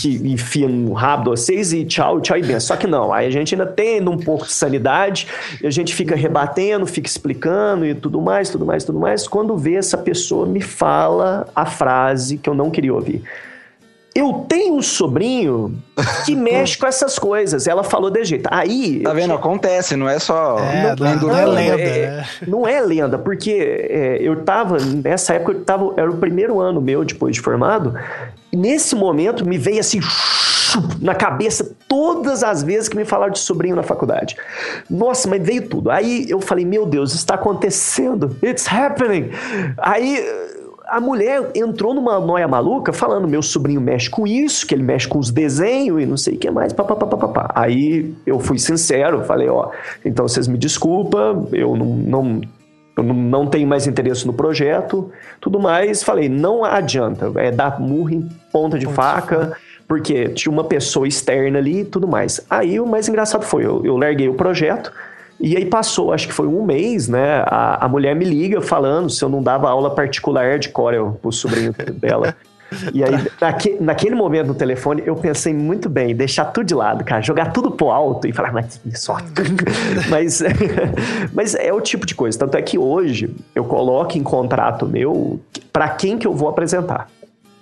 que 0.00 0.16
enfia 0.32 0.66
no 0.66 0.94
rabo 0.94 1.24
de 1.24 1.30
vocês 1.30 1.72
e 1.74 1.84
tchau, 1.84 2.20
tchau 2.20 2.38
e 2.38 2.42
bem. 2.42 2.58
Só 2.58 2.76
que 2.76 2.86
não, 2.86 3.12
aí 3.12 3.26
a 3.26 3.30
gente 3.30 3.54
ainda 3.54 3.66
tem 3.66 4.00
um 4.08 4.16
pouco 4.16 4.46
de 4.46 4.52
sanidade, 4.52 5.26
e 5.62 5.66
a 5.66 5.70
gente 5.70 5.94
fica 5.94 6.16
rebatendo, 6.16 6.86
fica 6.86 7.06
explicando 7.06 7.84
e 7.84 7.94
tudo 7.94 8.20
mais, 8.20 8.48
tudo 8.48 8.64
mais, 8.64 8.82
tudo 8.82 8.98
mais. 8.98 9.28
Quando 9.28 9.58
vê 9.58 9.74
essa 9.74 9.98
pessoa 9.98 10.46
me 10.46 10.62
fala 10.62 11.46
a 11.54 11.66
frase 11.66 12.38
que 12.38 12.48
eu 12.48 12.54
não 12.54 12.70
queria 12.70 12.94
ouvir. 12.94 13.22
Eu 14.14 14.44
tenho 14.48 14.74
um 14.74 14.82
sobrinho 14.82 15.80
que 16.26 16.34
mexe 16.36 16.76
com 16.76 16.86
essas 16.86 17.18
coisas. 17.18 17.66
Ela 17.66 17.84
falou 17.84 18.10
de 18.10 18.24
jeito. 18.24 18.48
Aí. 18.50 19.00
Tá 19.00 19.12
vendo? 19.12 19.26
Tinha... 19.26 19.36
Acontece, 19.36 19.96
não 19.96 20.08
é 20.08 20.18
só. 20.18 20.58
É, 20.58 20.94
não, 20.96 21.06
não, 21.06 21.28
não, 21.28 21.36
é 21.36 21.46
lenda. 21.46 21.80
É, 21.80 22.10
né? 22.10 22.26
Não 22.46 22.68
é 22.68 22.80
lenda, 22.80 23.18
porque 23.18 23.52
é, 23.52 24.18
eu 24.20 24.42
tava. 24.42 24.78
Nessa 24.78 25.34
época, 25.34 25.52
eu 25.52 25.64
tava. 25.64 25.94
Era 25.96 26.10
o 26.10 26.16
primeiro 26.16 26.60
ano 26.60 26.80
meu 26.80 27.04
depois 27.04 27.36
de 27.36 27.40
formado. 27.40 27.94
E 28.52 28.56
nesse 28.56 28.96
momento, 28.96 29.46
me 29.46 29.58
veio 29.58 29.80
assim. 29.80 30.00
Na 31.00 31.16
cabeça, 31.16 31.74
todas 31.88 32.44
as 32.44 32.62
vezes 32.62 32.88
que 32.88 32.96
me 32.96 33.04
falaram 33.04 33.32
de 33.32 33.40
sobrinho 33.40 33.74
na 33.74 33.82
faculdade. 33.82 34.36
Nossa, 34.88 35.28
mas 35.28 35.44
veio 35.44 35.68
tudo. 35.68 35.90
Aí 35.90 36.26
eu 36.28 36.40
falei: 36.40 36.64
Meu 36.64 36.86
Deus, 36.86 37.12
está 37.12 37.34
acontecendo. 37.34 38.36
It's 38.42 38.66
happening. 38.70 39.30
Aí 39.78 40.24
a 40.90 41.00
mulher 41.00 41.50
entrou 41.54 41.94
numa 41.94 42.18
noia 42.18 42.48
maluca 42.48 42.92
falando: 42.92 43.28
meu 43.28 43.42
sobrinho 43.42 43.80
mexe 43.80 44.10
com 44.10 44.26
isso, 44.26 44.66
que 44.66 44.74
ele 44.74 44.82
mexe 44.82 45.06
com 45.06 45.18
os 45.18 45.30
desenhos 45.30 46.02
e 46.02 46.06
não 46.06 46.16
sei 46.16 46.34
o 46.34 46.38
que 46.38 46.50
mais, 46.50 46.72
papapá. 46.72 47.50
Aí 47.54 48.12
eu 48.26 48.40
fui 48.40 48.58
sincero, 48.58 49.24
falei: 49.24 49.48
ó, 49.48 49.70
então 50.04 50.26
vocês 50.26 50.48
me 50.48 50.58
desculpam, 50.58 51.48
eu 51.52 51.76
não, 51.76 51.86
não 51.86 52.40
eu 52.96 53.04
não 53.04 53.46
tenho 53.46 53.66
mais 53.66 53.86
interesse 53.86 54.26
no 54.26 54.32
projeto, 54.32 55.10
tudo 55.40 55.60
mais. 55.60 56.02
Falei, 56.02 56.28
não 56.28 56.64
adianta, 56.64 57.32
é 57.36 57.50
dar 57.50 57.80
murro 57.80 58.10
em 58.10 58.28
ponta 58.52 58.78
de 58.78 58.86
faca, 58.86 59.56
porque 59.88 60.28
tinha 60.28 60.52
uma 60.52 60.64
pessoa 60.64 61.06
externa 61.08 61.58
ali 61.58 61.80
e 61.80 61.84
tudo 61.84 62.06
mais. 62.06 62.44
Aí 62.50 62.78
o 62.80 62.86
mais 62.86 63.08
engraçado 63.08 63.44
foi, 63.44 63.64
eu, 63.64 63.84
eu 63.84 63.96
larguei 63.96 64.28
o 64.28 64.34
projeto, 64.34 64.92
e 65.40 65.56
aí 65.56 65.64
passou, 65.64 66.12
acho 66.12 66.28
que 66.28 66.34
foi 66.34 66.46
um 66.46 66.62
mês, 66.62 67.08
né? 67.08 67.42
A, 67.46 67.86
a 67.86 67.88
mulher 67.88 68.14
me 68.14 68.26
liga 68.26 68.60
falando 68.60 69.08
se 69.08 69.24
eu 69.24 69.28
não 69.28 69.42
dava 69.42 69.70
aula 69.70 69.94
particular 69.94 70.58
de 70.58 70.68
Corel 70.68 71.18
pro 71.22 71.32
sobrinho 71.32 71.74
dela. 71.94 72.36
E 72.92 73.02
aí, 73.02 73.10
naque, 73.40 73.76
naquele 73.80 74.14
momento 74.14 74.48
no 74.48 74.54
telefone, 74.54 75.02
eu 75.04 75.16
pensei 75.16 75.52
muito 75.52 75.88
bem, 75.88 76.14
deixar 76.14 76.44
tudo 76.46 76.66
de 76.66 76.74
lado, 76.74 77.04
cara, 77.04 77.20
jogar 77.20 77.52
tudo 77.52 77.70
pro 77.70 77.90
alto 77.90 78.28
e 78.28 78.32
falar, 78.32 78.52
mas 78.52 78.80
só. 78.94 79.16
mas, 80.08 80.42
mas 81.32 81.54
é 81.54 81.72
o 81.72 81.80
tipo 81.80 82.06
de 82.06 82.14
coisa. 82.14 82.38
Tanto 82.38 82.56
é 82.56 82.62
que 82.62 82.78
hoje 82.78 83.34
eu 83.54 83.64
coloco 83.64 84.16
em 84.16 84.22
contrato 84.22 84.86
meu 84.86 85.40
para 85.72 85.88
quem 85.88 86.18
que 86.18 86.26
eu 86.26 86.34
vou 86.34 86.48
apresentar, 86.48 87.08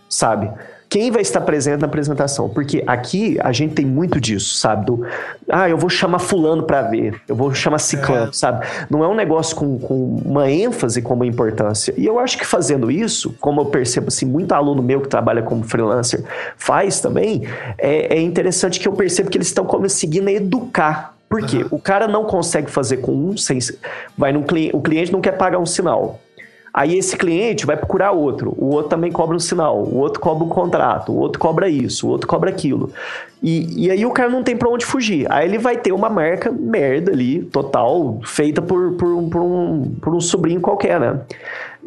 sabe? 0.09 0.51
Quem 0.89 1.11
vai 1.11 1.23
estar 1.23 1.41
presente 1.43 1.81
na 1.81 1.87
apresentação. 1.87 2.49
Porque 2.49 2.83
aqui 2.87 3.37
a 3.41 3.53
gente 3.53 3.75
tem 3.75 3.87
muito 3.87 4.21
disso, 4.21 4.57
sabe? 4.57 4.87
Do, 4.87 5.07
ah, 5.49 5.69
eu 5.69 5.77
vou 5.77 5.91
chamar 5.91 6.19
fulano 6.19 6.63
para 6.63 6.83
ver, 6.83 7.21
eu 7.29 7.37
vou 7.37 7.53
chamar 7.55 7.79
ciclano, 7.79 8.31
é. 8.31 8.33
sabe? 8.33 8.67
Não 8.89 9.05
é 9.05 9.09
um 9.09 9.15
negócio 9.15 9.55
com, 9.55 9.79
com 9.79 10.23
uma 10.25 10.51
ênfase 10.51 11.03
como 11.03 11.25
importância. 11.25 11.93
E 11.97 12.07
eu 12.07 12.19
acho 12.19 12.39
que 12.39 12.47
fazendo 12.47 12.91
isso, 12.91 13.35
como 13.41 13.61
eu 13.61 13.67
percebo 13.67 14.09
assim, 14.09 14.27
muito 14.27 14.53
aluno 14.53 14.83
meu 14.83 15.01
que 15.01 15.09
trabalha 15.09 15.43
como 15.43 15.63
freelancer 15.63 16.25
faz 16.57 17.01
também, 17.01 17.43
é, 17.77 18.17
é 18.17 18.21
interessante 18.21 18.81
que 18.81 18.89
eu 18.89 18.93
percebo 18.93 19.31
que 19.31 19.37
eles 19.37 19.49
estão 19.49 19.65
conseguindo 19.65 20.29
educar 20.31 21.19
por 21.29 21.45
quê? 21.45 21.59
Uhum. 21.59 21.69
O 21.73 21.79
cara 21.79 22.09
não 22.09 22.25
consegue 22.25 22.71
fazer 22.71 22.99
com 22.99 23.13
um 23.13 23.37
sem. 23.37 23.59
Vai 24.17 24.33
no 24.33 24.45
cliente, 24.45 24.75
o 24.75 24.81
cliente 24.81 25.13
não 25.13 25.21
quer 25.21 25.33
pagar 25.33 25.59
um 25.59 25.67
sinal. 25.67 26.19
Aí 26.79 26.97
esse 26.97 27.17
cliente 27.17 27.67
vai 27.67 27.77
procurar 27.77 28.13
outro, 28.13 28.55
o 28.57 28.67
outro 28.67 28.91
também 28.91 29.11
cobra 29.11 29.35
um 29.35 29.41
sinal, 29.41 29.79
o 29.79 29.97
outro 29.97 30.21
cobra 30.21 30.45
um 30.45 30.49
contrato, 30.49 31.11
o 31.11 31.17
outro 31.17 31.41
cobra 31.41 31.69
isso, 31.69 32.07
o 32.07 32.11
outro 32.11 32.29
cobra 32.29 32.51
aquilo. 32.51 32.93
E, 33.43 33.87
e 33.87 33.91
aí 33.91 34.07
o 34.07 34.13
cara 34.13 34.31
não 34.31 34.45
tem 34.45 34.57
pra 34.57 34.69
onde 34.69 34.87
fugir. 34.87 35.27
Aí 35.29 35.49
ele 35.49 35.59
vai 35.59 35.77
ter 35.77 35.91
uma 35.91 36.09
marca 36.09 36.53
merda 36.53 37.11
ali, 37.11 37.43
total, 37.43 38.21
feita 38.23 38.63
por, 38.63 38.93
por, 38.93 39.29
por, 39.29 39.43
um, 39.43 39.91
por 40.01 40.15
um 40.15 40.21
sobrinho 40.21 40.61
qualquer, 40.61 41.01
né? 41.01 41.19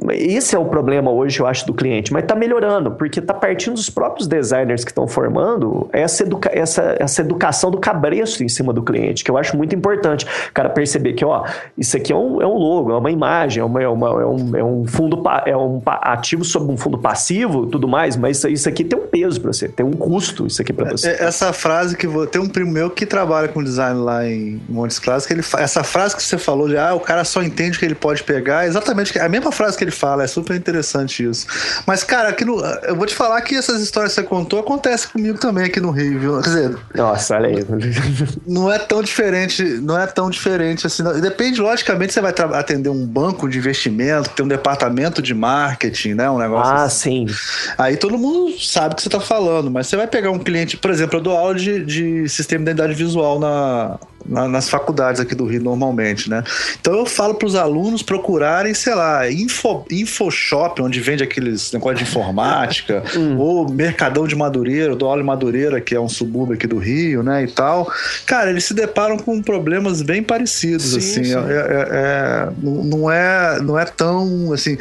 Esse 0.10 0.56
é 0.56 0.60
o 0.60 0.66
problema 0.66 1.12
hoje, 1.12 1.40
eu 1.40 1.46
acho, 1.46 1.66
do 1.66 1.74
cliente, 1.74 2.14
mas 2.14 2.24
está 2.24 2.36
melhorando, 2.36 2.92
porque 2.92 3.20
está 3.20 3.34
partindo 3.34 3.76
dos 3.76 3.90
próprios 3.90 4.28
designers 4.28 4.84
que 4.84 4.92
estão 4.92 5.08
formando 5.08 5.90
essa, 5.92 6.24
educa 6.24 6.50
essa, 6.54 6.96
essa 6.98 7.22
educação 7.22 7.70
do 7.70 7.78
cabresto 7.78 8.44
em 8.44 8.50
cima 8.50 8.74
do 8.74 8.82
cliente, 8.82 9.24
que 9.24 9.30
eu 9.30 9.38
acho 9.38 9.56
muito 9.56 9.76
importante. 9.76 10.26
O 10.50 10.54
cara 10.54 10.70
perceber 10.70 11.14
que, 11.14 11.26
ó, 11.26 11.46
isso 11.78 11.98
aqui 11.98 12.12
é 12.12 12.16
um, 12.16 12.42
é 12.42 12.48
um 12.48 12.54
logo, 12.54 12.92
é 12.92 12.98
uma 12.98 13.12
imagem, 13.12 13.62
é, 13.62 13.66
uma, 13.66 13.82
é, 13.82 13.88
uma, 13.88 14.08
é, 14.08 14.26
um, 14.26 14.56
é 14.58 14.64
um 14.64 14.86
fundo, 14.86 15.22
é 15.46 15.56
um 15.56 15.82
ativo 15.86 16.44
sobre 16.44 16.72
um 16.72 16.78
fundo 16.78 16.98
passivo, 16.98 17.68
tudo 17.68 17.88
mais, 17.88 18.16
mas 18.16 18.44
isso 18.46 18.68
aqui 18.70 18.84
tem 18.84 18.98
um 18.98 19.08
peso 19.08 19.42
para 19.42 19.52
você, 19.52 19.68
tem 19.68 19.86
um 19.86 19.94
custo 19.94 20.48
isso 20.48 20.62
aqui 20.62 20.72
para 20.72 20.92
você. 20.92 21.10
É, 21.10 21.24
essa 21.26 21.52
frase 21.54 21.98
que 21.98 22.08
vou, 22.08 22.26
tem 22.26 22.42
um 22.42 22.48
primo 22.48 22.72
meu 22.72 22.90
que 22.90 23.06
trabalha 23.06 23.48
com 23.50 23.64
design 23.64 24.00
lá 24.00 24.26
em 24.26 24.62
Montes 24.70 25.00
Claros, 25.00 25.26
que 25.26 25.34
ele, 25.34 25.44
essa 25.58 25.84
frase 25.84 26.16
que 26.16 26.24
você 26.24 26.38
falou 26.38 26.68
de, 26.68 26.78
ah, 26.78 26.94
o 26.94 27.00
cara 27.00 27.24
só 27.24 27.44
entende 27.44 27.78
que 27.78 27.86
ele 27.86 27.96
pode 27.96 28.24
pegar, 28.24 28.64
é 28.66 28.68
exatamente 28.68 29.18
a 29.20 29.30
mesma 29.30 29.52
frase 29.52 29.78
que 29.78 29.81
ele 29.84 29.92
fala, 29.92 30.24
é 30.24 30.28
super 30.28 30.56
interessante 30.56 31.28
isso. 31.28 31.46
Mas, 31.86 32.04
cara, 32.04 32.30
aqui 32.30 32.46
no, 32.46 32.60
eu 32.84 32.96
vou 32.96 33.06
te 33.06 33.16
falar 33.16 33.42
que 33.42 33.56
essas 33.56 33.82
histórias 33.82 34.14
que 34.14 34.22
você 34.22 34.28
contou 34.28 34.60
acontecem 34.60 35.10
comigo 35.10 35.38
também 35.38 35.66
aqui 35.66 35.80
no 35.80 35.92
Rio, 35.92 36.20
viu? 36.20 36.42
Quer 36.42 36.50
dizer. 36.50 36.78
Nossa, 36.96 37.36
olha 37.36 37.50
aí. 37.50 37.66
Não 38.48 38.72
é 38.72 38.80
tão 38.80 39.02
diferente, 39.02 39.64
não 39.64 39.98
é 39.98 40.08
tão 40.08 40.30
diferente 40.30 40.88
assim. 40.88 41.04
Não. 41.04 41.20
Depende, 41.20 41.62
logicamente, 41.62 42.14
você 42.14 42.22
vai 42.22 42.34
atender 42.54 42.90
um 42.90 43.06
banco 43.06 43.48
de 43.48 43.58
investimento, 43.58 44.30
tem 44.30 44.46
um 44.46 44.50
departamento 44.50 45.22
de 45.22 45.34
marketing, 45.34 46.14
né? 46.14 46.30
Um 46.30 46.38
negócio. 46.38 46.74
Ah, 46.74 46.84
assim. 46.84 47.28
sim. 47.28 47.36
Aí 47.78 47.98
todo 47.98 48.18
mundo 48.18 48.60
sabe 48.60 48.94
o 48.94 48.96
que 48.96 49.04
você 49.04 49.10
tá 49.10 49.20
falando, 49.20 49.70
mas 49.70 49.88
você 49.88 49.96
vai 49.96 50.08
pegar 50.08 50.32
um 50.32 50.40
cliente, 50.40 50.78
por 50.78 50.92
exemplo, 50.92 51.20
eu 51.20 51.24
dou 51.24 51.38
aula 51.38 51.56
de, 51.56 51.84
de 51.86 52.30
sistema 52.30 52.66
de 52.66 52.72
identidade 52.72 52.94
visual 52.94 53.40
na, 53.40 54.00
na, 54.26 54.48
nas 54.48 54.70
faculdades 54.70 55.22
aqui 55.22 55.36
do 55.36 55.46
Rio 55.46 55.62
normalmente, 55.62 56.30
né? 56.30 56.44
Então 56.80 56.94
eu 56.94 57.06
falo 57.06 57.36
para 57.36 57.48
os 57.48 57.56
alunos 57.56 58.02
procurarem, 58.02 58.74
sei 58.74 58.94
lá, 58.96 59.30
info, 59.32 59.86
InfoShop, 59.90 60.82
onde 60.82 61.00
vende 61.00 61.24
aqueles 61.24 61.72
negócios 61.72 62.00
de 62.00 62.04
informática, 62.04 63.04
hum. 63.16 63.38
ou 63.38 63.70
Mercadão 63.72 64.28
de 64.28 64.36
Madureira, 64.36 64.96
do 64.96 65.06
Óleo 65.06 65.26
Madureira, 65.26 65.82
que 65.82 65.96
é 65.96 66.00
um 66.00 66.10
subúrbio 66.10 66.56
aqui 66.56 66.68
do 66.68 66.78
Rio, 66.78 67.24
né, 67.24 67.44
e 67.44 67.48
tal. 67.48 67.92
Cara, 68.26 68.50
eles 68.50 68.66
se 68.66 68.74
deparam 68.74 69.18
com 69.18 69.42
problemas 69.42 70.02
bem 70.02 70.24
parecidos, 70.24 70.86
sim, 70.86 70.98
assim. 70.98 71.24
Sim. 71.26 71.36
É, 71.36 71.38
é, 71.38 71.88
é, 71.92 72.50
não, 72.62 73.12
é, 73.12 73.62
não 73.62 73.80
é 73.80 73.86
tão, 73.86 74.52
assim... 74.54 74.78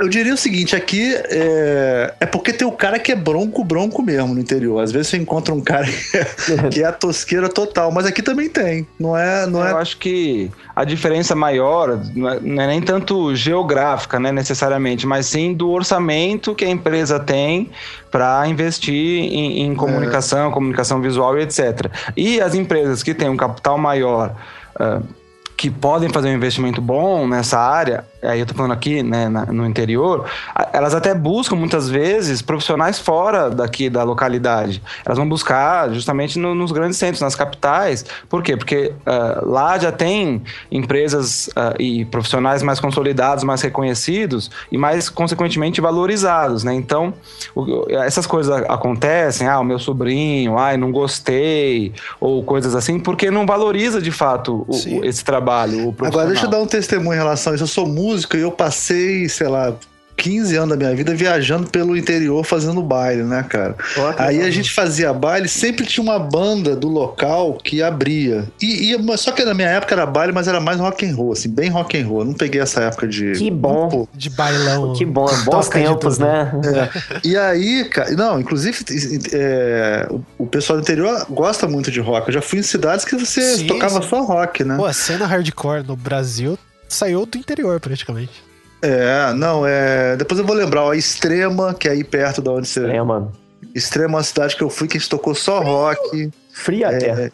Eu 0.00 0.08
diria 0.08 0.32
o 0.32 0.36
seguinte, 0.36 0.74
aqui 0.74 1.14
é, 1.14 2.14
é, 2.20 2.24
porque 2.24 2.54
tem 2.54 2.66
o 2.66 2.72
cara 2.72 2.98
que 2.98 3.12
é 3.12 3.14
bronco, 3.14 3.62
bronco 3.62 4.02
mesmo 4.02 4.32
no 4.32 4.40
interior. 4.40 4.82
Às 4.82 4.90
vezes 4.90 5.08
você 5.08 5.18
encontra 5.18 5.52
um 5.52 5.60
cara 5.60 5.84
que 5.84 6.16
é, 6.16 6.68
que 6.70 6.82
é 6.82 6.86
a 6.86 6.92
tosqueira 6.92 7.50
total, 7.50 7.92
mas 7.92 8.06
aqui 8.06 8.22
também 8.22 8.48
tem. 8.48 8.86
Não 8.98 9.14
é, 9.14 9.46
não 9.46 9.62
é... 9.62 9.72
Eu 9.72 9.76
acho 9.76 9.98
que 9.98 10.50
a 10.74 10.84
diferença 10.84 11.34
maior 11.34 12.00
não 12.14 12.30
é, 12.30 12.40
não 12.40 12.62
é 12.62 12.66
nem 12.66 12.80
tanto 12.80 13.34
geográfica, 13.36 14.18
né, 14.18 14.32
necessariamente, 14.32 15.06
mas 15.06 15.26
sim 15.26 15.52
do 15.52 15.68
orçamento 15.68 16.54
que 16.54 16.64
a 16.64 16.70
empresa 16.70 17.20
tem 17.20 17.68
para 18.10 18.48
investir 18.48 18.94
em, 18.94 19.60
em 19.64 19.74
comunicação, 19.74 20.48
é. 20.48 20.52
comunicação 20.52 21.02
visual 21.02 21.38
e 21.38 21.42
etc. 21.42 21.92
E 22.16 22.40
as 22.40 22.54
empresas 22.54 23.02
que 23.02 23.12
têm 23.12 23.28
um 23.28 23.36
capital 23.36 23.76
maior 23.76 24.34
uh, 24.76 25.06
que 25.58 25.68
podem 25.68 26.08
fazer 26.08 26.30
um 26.30 26.32
investimento 26.32 26.80
bom 26.80 27.28
nessa 27.28 27.58
área, 27.58 28.02
aí 28.22 28.40
eu 28.40 28.46
tô 28.46 28.54
falando 28.54 28.72
aqui, 28.72 29.02
né, 29.02 29.28
no 29.28 29.66
interior, 29.66 30.26
elas 30.72 30.94
até 30.94 31.14
buscam 31.14 31.56
muitas 31.56 31.88
vezes 31.88 32.42
profissionais 32.42 32.98
fora 32.98 33.50
daqui 33.50 33.88
da 33.88 34.02
localidade. 34.02 34.82
Elas 35.04 35.18
vão 35.18 35.28
buscar 35.28 35.90
justamente 35.90 36.38
no, 36.38 36.54
nos 36.54 36.72
grandes 36.72 36.98
centros, 36.98 37.20
nas 37.20 37.34
capitais. 37.34 38.04
Por 38.28 38.42
quê? 38.42 38.56
Porque 38.56 38.92
uh, 39.06 39.48
lá 39.48 39.78
já 39.78 39.92
tem 39.92 40.42
empresas 40.70 41.48
uh, 41.48 41.80
e 41.80 42.04
profissionais 42.06 42.62
mais 42.62 42.78
consolidados, 42.80 43.44
mais 43.44 43.62
reconhecidos 43.62 44.50
e 44.70 44.76
mais 44.76 45.08
consequentemente 45.08 45.80
valorizados, 45.80 46.64
né? 46.64 46.74
Então, 46.74 47.14
o, 47.54 47.86
essas 47.90 48.26
coisas 48.26 48.54
acontecem, 48.68 49.48
ah, 49.48 49.60
o 49.60 49.64
meu 49.64 49.78
sobrinho, 49.78 50.58
ai, 50.58 50.76
não 50.76 50.92
gostei, 50.92 51.92
ou 52.20 52.42
coisas 52.42 52.74
assim, 52.74 52.98
porque 52.98 53.30
não 53.30 53.46
valoriza 53.46 54.00
de 54.00 54.10
fato 54.10 54.66
o, 54.68 55.04
esse 55.04 55.24
trabalho. 55.24 55.94
Agora, 56.02 56.28
deixa 56.28 56.46
eu 56.46 56.50
dar 56.50 56.60
um 56.60 56.66
testemunho 56.66 57.14
em 57.14 57.18
relação 57.18 57.52
a 57.52 57.54
isso. 57.54 57.64
Eu 57.64 57.68
sou 57.68 57.86
músico 58.10 58.36
e 58.36 58.40
eu 58.40 58.50
passei, 58.50 59.28
sei 59.28 59.48
lá, 59.48 59.74
15 60.20 60.54
anos 60.56 60.68
da 60.70 60.76
minha 60.76 60.94
vida 60.94 61.14
viajando 61.14 61.70
pelo 61.70 61.96
interior 61.96 62.44
fazendo 62.44 62.82
baile, 62.82 63.22
né, 63.22 63.42
cara? 63.42 63.74
Aí 64.18 64.42
a 64.42 64.50
gente 64.50 64.70
fazia 64.70 65.12
baile, 65.14 65.48
sempre 65.48 65.86
tinha 65.86 66.04
uma 66.04 66.18
banda 66.18 66.76
do 66.76 66.88
local 66.88 67.54
que 67.54 67.82
abria. 67.82 68.46
E, 68.60 68.92
e, 68.92 69.18
só 69.18 69.32
que 69.32 69.44
na 69.44 69.54
minha 69.54 69.68
época 69.68 69.94
era 69.94 70.04
baile, 70.04 70.32
mas 70.32 70.46
era 70.46 70.60
mais 70.60 70.78
rock 70.78 71.06
and 71.06 71.16
roll, 71.16 71.32
assim, 71.32 71.48
bem 71.48 71.70
rock 71.70 71.98
and 71.98 72.06
roll. 72.06 72.24
não 72.24 72.34
peguei 72.34 72.60
essa 72.60 72.82
época 72.82 73.08
de 73.08 73.32
Que 73.32 73.50
bom. 73.50 74.06
de 74.12 74.28
bailão. 74.28 74.92
Que 74.92 75.06
bom, 75.06 75.26
bons 75.44 75.68
tempos, 75.68 76.18
né? 76.18 76.52
É. 76.70 77.20
E 77.24 77.36
aí, 77.36 77.84
cara, 77.84 78.10
não, 78.10 78.38
inclusive 78.38 78.78
é, 79.32 80.06
o, 80.10 80.22
o, 80.38 80.46
pessoal 80.46 80.78
do 80.78 80.82
interior 80.82 81.26
gosta 81.30 81.66
muito 81.66 81.90
de 81.90 82.00
rock. 82.00 82.28
Eu 82.28 82.34
já 82.34 82.42
fui 82.42 82.58
em 82.58 82.62
cidades 82.62 83.04
que 83.06 83.16
você 83.16 83.56
sim, 83.56 83.66
tocava 83.66 84.02
sim. 84.02 84.08
só 84.08 84.22
rock, 84.22 84.64
né? 84.64 84.76
Pô, 84.76 84.84
a 84.84 84.92
cena 84.92 85.26
hardcore 85.26 85.82
no 85.86 85.96
Brasil 85.96 86.58
saiu 86.94 87.26
do 87.26 87.38
interior 87.38 87.80
praticamente. 87.80 88.42
É, 88.82 89.32
não, 89.34 89.66
é. 89.66 90.16
Depois 90.16 90.38
eu 90.40 90.46
vou 90.46 90.56
lembrar, 90.56 90.84
ó, 90.84 90.94
Extrema, 90.94 91.74
que 91.74 91.88
é 91.88 91.92
aí 91.92 92.04
perto 92.04 92.40
da 92.40 92.50
onde 92.50 92.66
você. 92.68 92.80
Extrema. 92.80 93.32
Extrema 93.74 94.14
é 94.14 94.16
uma 94.16 94.22
cidade 94.22 94.56
que 94.56 94.62
eu 94.62 94.70
fui 94.70 94.88
que 94.88 94.96
a 94.96 95.00
gente 95.00 95.10
tocou 95.10 95.34
só 95.34 95.60
rock. 95.60 96.30
Fria 96.60 96.88
é, 96.88 97.30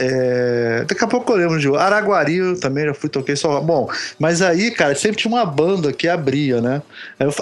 é, 0.00 0.84
Daqui 0.84 1.04
a 1.04 1.06
pouco 1.06 1.32
eu 1.32 1.36
lembro 1.36 1.60
de 1.60 1.68
Araguari 1.76 2.36
eu 2.36 2.58
também 2.58 2.86
já 2.86 2.94
fui, 2.94 3.10
toquei 3.10 3.36
só. 3.36 3.60
Bom, 3.60 3.88
mas 4.18 4.40
aí, 4.40 4.70
cara, 4.70 4.94
sempre 4.94 5.18
tinha 5.18 5.30
uma 5.30 5.44
banda 5.44 5.92
que 5.92 6.08
abria, 6.08 6.60
né? 6.60 6.80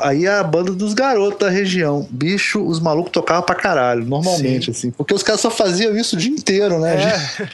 Aí 0.02 0.26
a 0.26 0.42
banda 0.42 0.72
dos 0.72 0.94
garotos 0.94 1.38
da 1.38 1.48
região. 1.48 2.06
Bicho, 2.10 2.60
os 2.60 2.80
malucos 2.80 3.12
tocavam 3.12 3.42
pra 3.42 3.54
caralho, 3.54 4.04
normalmente, 4.04 4.66
Sim. 4.66 4.70
assim. 4.72 4.90
Porque 4.90 5.14
os 5.14 5.22
caras 5.22 5.40
só 5.40 5.50
faziam 5.50 5.96
isso 5.96 6.16
o 6.16 6.18
dia 6.18 6.32
inteiro, 6.32 6.80
né? 6.80 6.96
É. 7.02 7.48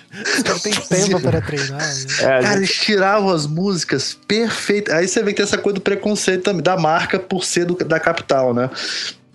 Não 0.48 0.58
tem 0.58 0.72
tempo 0.72 1.20
para 1.20 1.40
treinar. 1.40 1.80
Né? 1.80 2.04
É, 2.20 2.42
cara, 2.42 2.56
eles 2.56 2.72
tiravam 2.72 3.30
as 3.30 3.46
músicas 3.46 4.16
perfeitas. 4.26 4.94
Aí 4.94 5.06
você 5.06 5.22
vê 5.22 5.30
que 5.30 5.36
tem 5.36 5.44
essa 5.44 5.58
coisa 5.58 5.74
do 5.74 5.80
preconceito 5.80 6.42
também, 6.42 6.62
da 6.62 6.76
marca 6.76 7.18
por 7.18 7.44
ser 7.44 7.66
do, 7.66 7.74
da 7.74 8.00
capital, 8.00 8.54
né? 8.54 8.70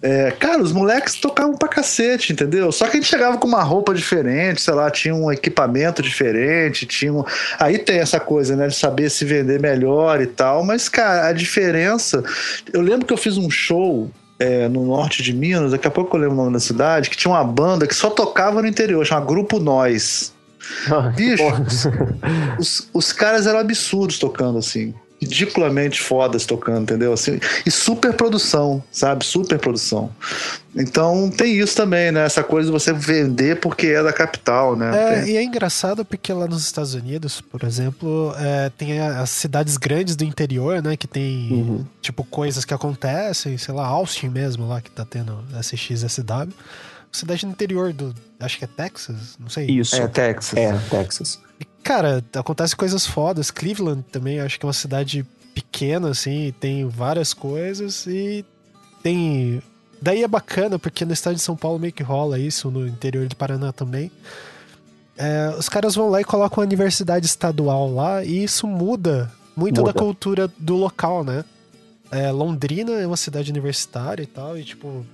É, 0.02 0.32
cara, 0.32 0.62
os 0.62 0.72
moleques 0.72 1.16
tocavam 1.16 1.58
pra 1.58 1.68
cacete, 1.68 2.32
entendeu? 2.32 2.72
Só 2.72 2.86
que 2.86 2.92
a 2.92 3.00
gente 3.00 3.10
chegava 3.10 3.38
com 3.38 3.48
uma 3.48 3.62
roupa 3.62 3.94
diferente, 3.94 4.62
sei 4.62 4.74
lá, 4.74 4.90
tinha 4.90 5.14
um 5.14 5.32
equipamento 5.32 6.02
diferente, 6.02 6.86
tinha 6.86 7.14
um... 7.14 7.24
Aí 7.60 7.78
tem 7.78 8.00
essa 8.00 8.20
coisa, 8.20 8.56
né, 8.56 8.68
de 8.68 8.76
saber 8.76 9.10
se 9.10 9.26
vender 9.26 9.60
melhor 9.60 10.22
e 10.22 10.28
tal, 10.28 10.64
mas, 10.64 10.88
cara, 10.88 11.28
a 11.28 11.34
diferença... 11.34 12.24
Eu 12.72 12.82
lembro 12.82 13.06
que 13.06 13.12
eu 13.12 13.18
fiz 13.18 13.38
um 13.38 13.50
show 13.50 14.10
é, 14.40 14.70
no 14.70 14.86
norte 14.86 15.22
de 15.22 15.34
Minas, 15.34 15.72
daqui 15.72 15.88
a 15.88 15.92
pouco 15.92 16.16
eu 16.16 16.22
lembro 16.22 16.36
o 16.36 16.40
nome 16.44 16.54
da 16.54 16.62
cidade, 16.62 17.10
que 17.10 17.18
tinha 17.18 17.34
uma 17.34 17.44
banda 17.44 17.86
que 17.86 17.94
só 17.94 18.10
tocava 18.10 18.62
no 18.62 18.68
interior, 18.68 19.06
chama 19.06 19.26
Grupo 19.26 19.60
Nós. 19.60 20.34
Ah, 20.90 21.12
Bicho, 21.14 21.44
os, 22.58 22.90
os 22.94 23.12
caras 23.12 23.48
eram 23.48 23.60
absurdos 23.60 24.18
tocando 24.18 24.60
assim 24.60 24.94
ridiculamente 25.22 26.02
fodas 26.02 26.46
tocando, 26.46 26.84
entendeu? 26.84 27.14
Assim, 27.14 27.40
e 27.66 27.72
super 27.72 28.14
produção, 28.14 28.82
sabe? 28.92 29.26
Super 29.26 29.60
produção. 29.60 30.10
Então 30.76 31.30
tem 31.30 31.58
isso 31.58 31.76
também, 31.76 32.12
né? 32.12 32.26
Essa 32.26 32.44
coisa 32.44 32.68
de 32.68 32.72
você 32.72 32.94
vender 32.94 33.60
porque 33.60 33.88
é 33.88 34.02
da 34.02 34.14
capital, 34.14 34.76
né? 34.76 34.92
É, 34.96 35.22
tem... 35.22 35.34
e 35.34 35.38
é 35.38 35.44
engraçado 35.44 36.06
porque 36.06 36.32
lá 36.32 36.48
nos 36.48 36.64
Estados 36.64 36.94
Unidos, 36.94 37.42
por 37.42 37.64
exemplo, 37.64 38.34
é, 38.38 38.70
tem 38.78 39.00
as 39.00 39.30
cidades 39.30 39.78
grandes 39.78 40.16
do 40.16 40.24
interior, 40.24 40.82
né? 40.82 40.96
Que 40.96 41.08
tem, 41.08 41.52
uhum. 41.52 41.86
tipo, 42.02 42.24
coisas 42.24 42.64
que 42.64 42.74
acontecem, 42.74 43.58
sei 43.58 43.74
lá, 43.74 43.86
Austin 43.86 44.30
mesmo, 44.30 44.68
lá 44.68 44.80
que 44.80 44.92
tá 44.92 45.04
tendo 45.04 45.44
SXSW. 45.60 46.54
Cidade 47.12 47.46
no 47.46 47.52
interior 47.52 47.92
do. 47.92 48.14
Acho 48.40 48.60
que 48.60 48.66
é 48.66 48.68
Texas? 48.68 49.36
Não 49.40 49.50
sei. 49.50 49.66
Isso. 49.66 49.96
É 49.96 50.08
Texas. 50.08 50.58
É, 50.58 50.78
Texas. 50.92 51.40
Cara, 51.84 52.24
acontece 52.34 52.76
coisas 52.76 53.06
fodas. 53.06 53.52
Cleveland 53.52 54.04
também, 54.12 54.40
acho 54.40 54.60
que 54.60 54.66
é 54.66 54.68
uma 54.68 54.74
cidade 54.74 55.26
pequena, 55.54 56.10
assim, 56.10 56.54
tem 56.60 56.88
várias 56.88 57.34
coisas 57.34 58.06
e 58.06 58.46
tem. 59.02 59.62
Daí 60.02 60.24
é 60.24 60.28
bacana, 60.28 60.80
porque 60.80 61.04
no 61.04 61.14
estado 61.14 61.36
de 61.36 61.42
São 61.42 61.56
Paulo 61.56 61.80
meio 61.80 61.92
que 61.92 62.04
rola 62.04 62.40
isso, 62.40 62.72
no 62.72 62.88
interior 62.88 63.28
de 63.28 63.36
Paraná 63.36 63.74
também. 63.74 64.12
É, 65.18 65.54
os 65.58 65.68
caras 65.68 65.96
vão 65.96 66.10
lá 66.10 66.22
e 66.22 66.24
colocam 66.24 66.64
a 66.64 66.66
universidade 66.66 67.26
estadual 67.26 67.94
lá 67.94 68.24
e 68.24 68.42
isso 68.42 68.66
muda 68.66 69.30
muito 69.54 69.82
muda. 69.82 69.92
da 69.92 70.00
cultura 70.00 70.50
do 70.58 70.78
local, 70.78 71.26
né? 71.26 71.44
É, 72.10 72.32
Londrina 72.32 72.94
é 72.94 73.06
uma 73.06 73.18
cidade 73.18 73.52
universitária 73.52 74.24
e 74.24 74.26
tal, 74.26 74.58
e 74.58 74.64
tipo, 74.64 75.06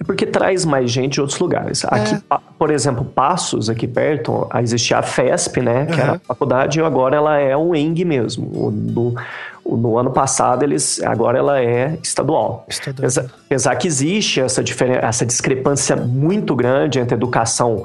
é 0.00 0.04
porque 0.04 0.24
traz 0.24 0.64
mais 0.64 0.90
gente 0.90 1.14
de 1.14 1.20
outros 1.20 1.38
lugares. 1.38 1.84
É. 1.84 1.88
Aqui, 1.90 2.22
por 2.56 2.70
exemplo, 2.70 3.04
Passos, 3.04 3.68
aqui 3.68 3.86
perto, 3.86 4.48
existia 4.60 4.98
a 4.98 5.02
FESP, 5.02 5.60
né? 5.60 5.86
Que 5.86 5.94
uhum. 5.94 6.00
era 6.00 6.12
a 6.14 6.18
faculdade, 6.18 6.78
e 6.78 6.82
agora 6.82 7.16
ela 7.16 7.36
é 7.36 7.56
um 7.56 7.74
ENG 7.74 8.04
mesmo. 8.04 8.70
No, 8.70 9.14
no 9.66 9.98
ano 9.98 10.10
passado, 10.12 10.62
eles 10.62 11.02
agora 11.02 11.38
ela 11.38 11.60
é 11.60 11.98
estadual. 12.02 12.64
estadual. 12.68 12.98
Apesar, 12.98 13.26
apesar 13.46 13.76
que 13.76 13.88
existe 13.88 14.40
essa, 14.40 14.62
essa 15.02 15.26
discrepância 15.26 15.96
muito 15.96 16.54
grande 16.54 17.00
entre 17.00 17.14
educação 17.14 17.82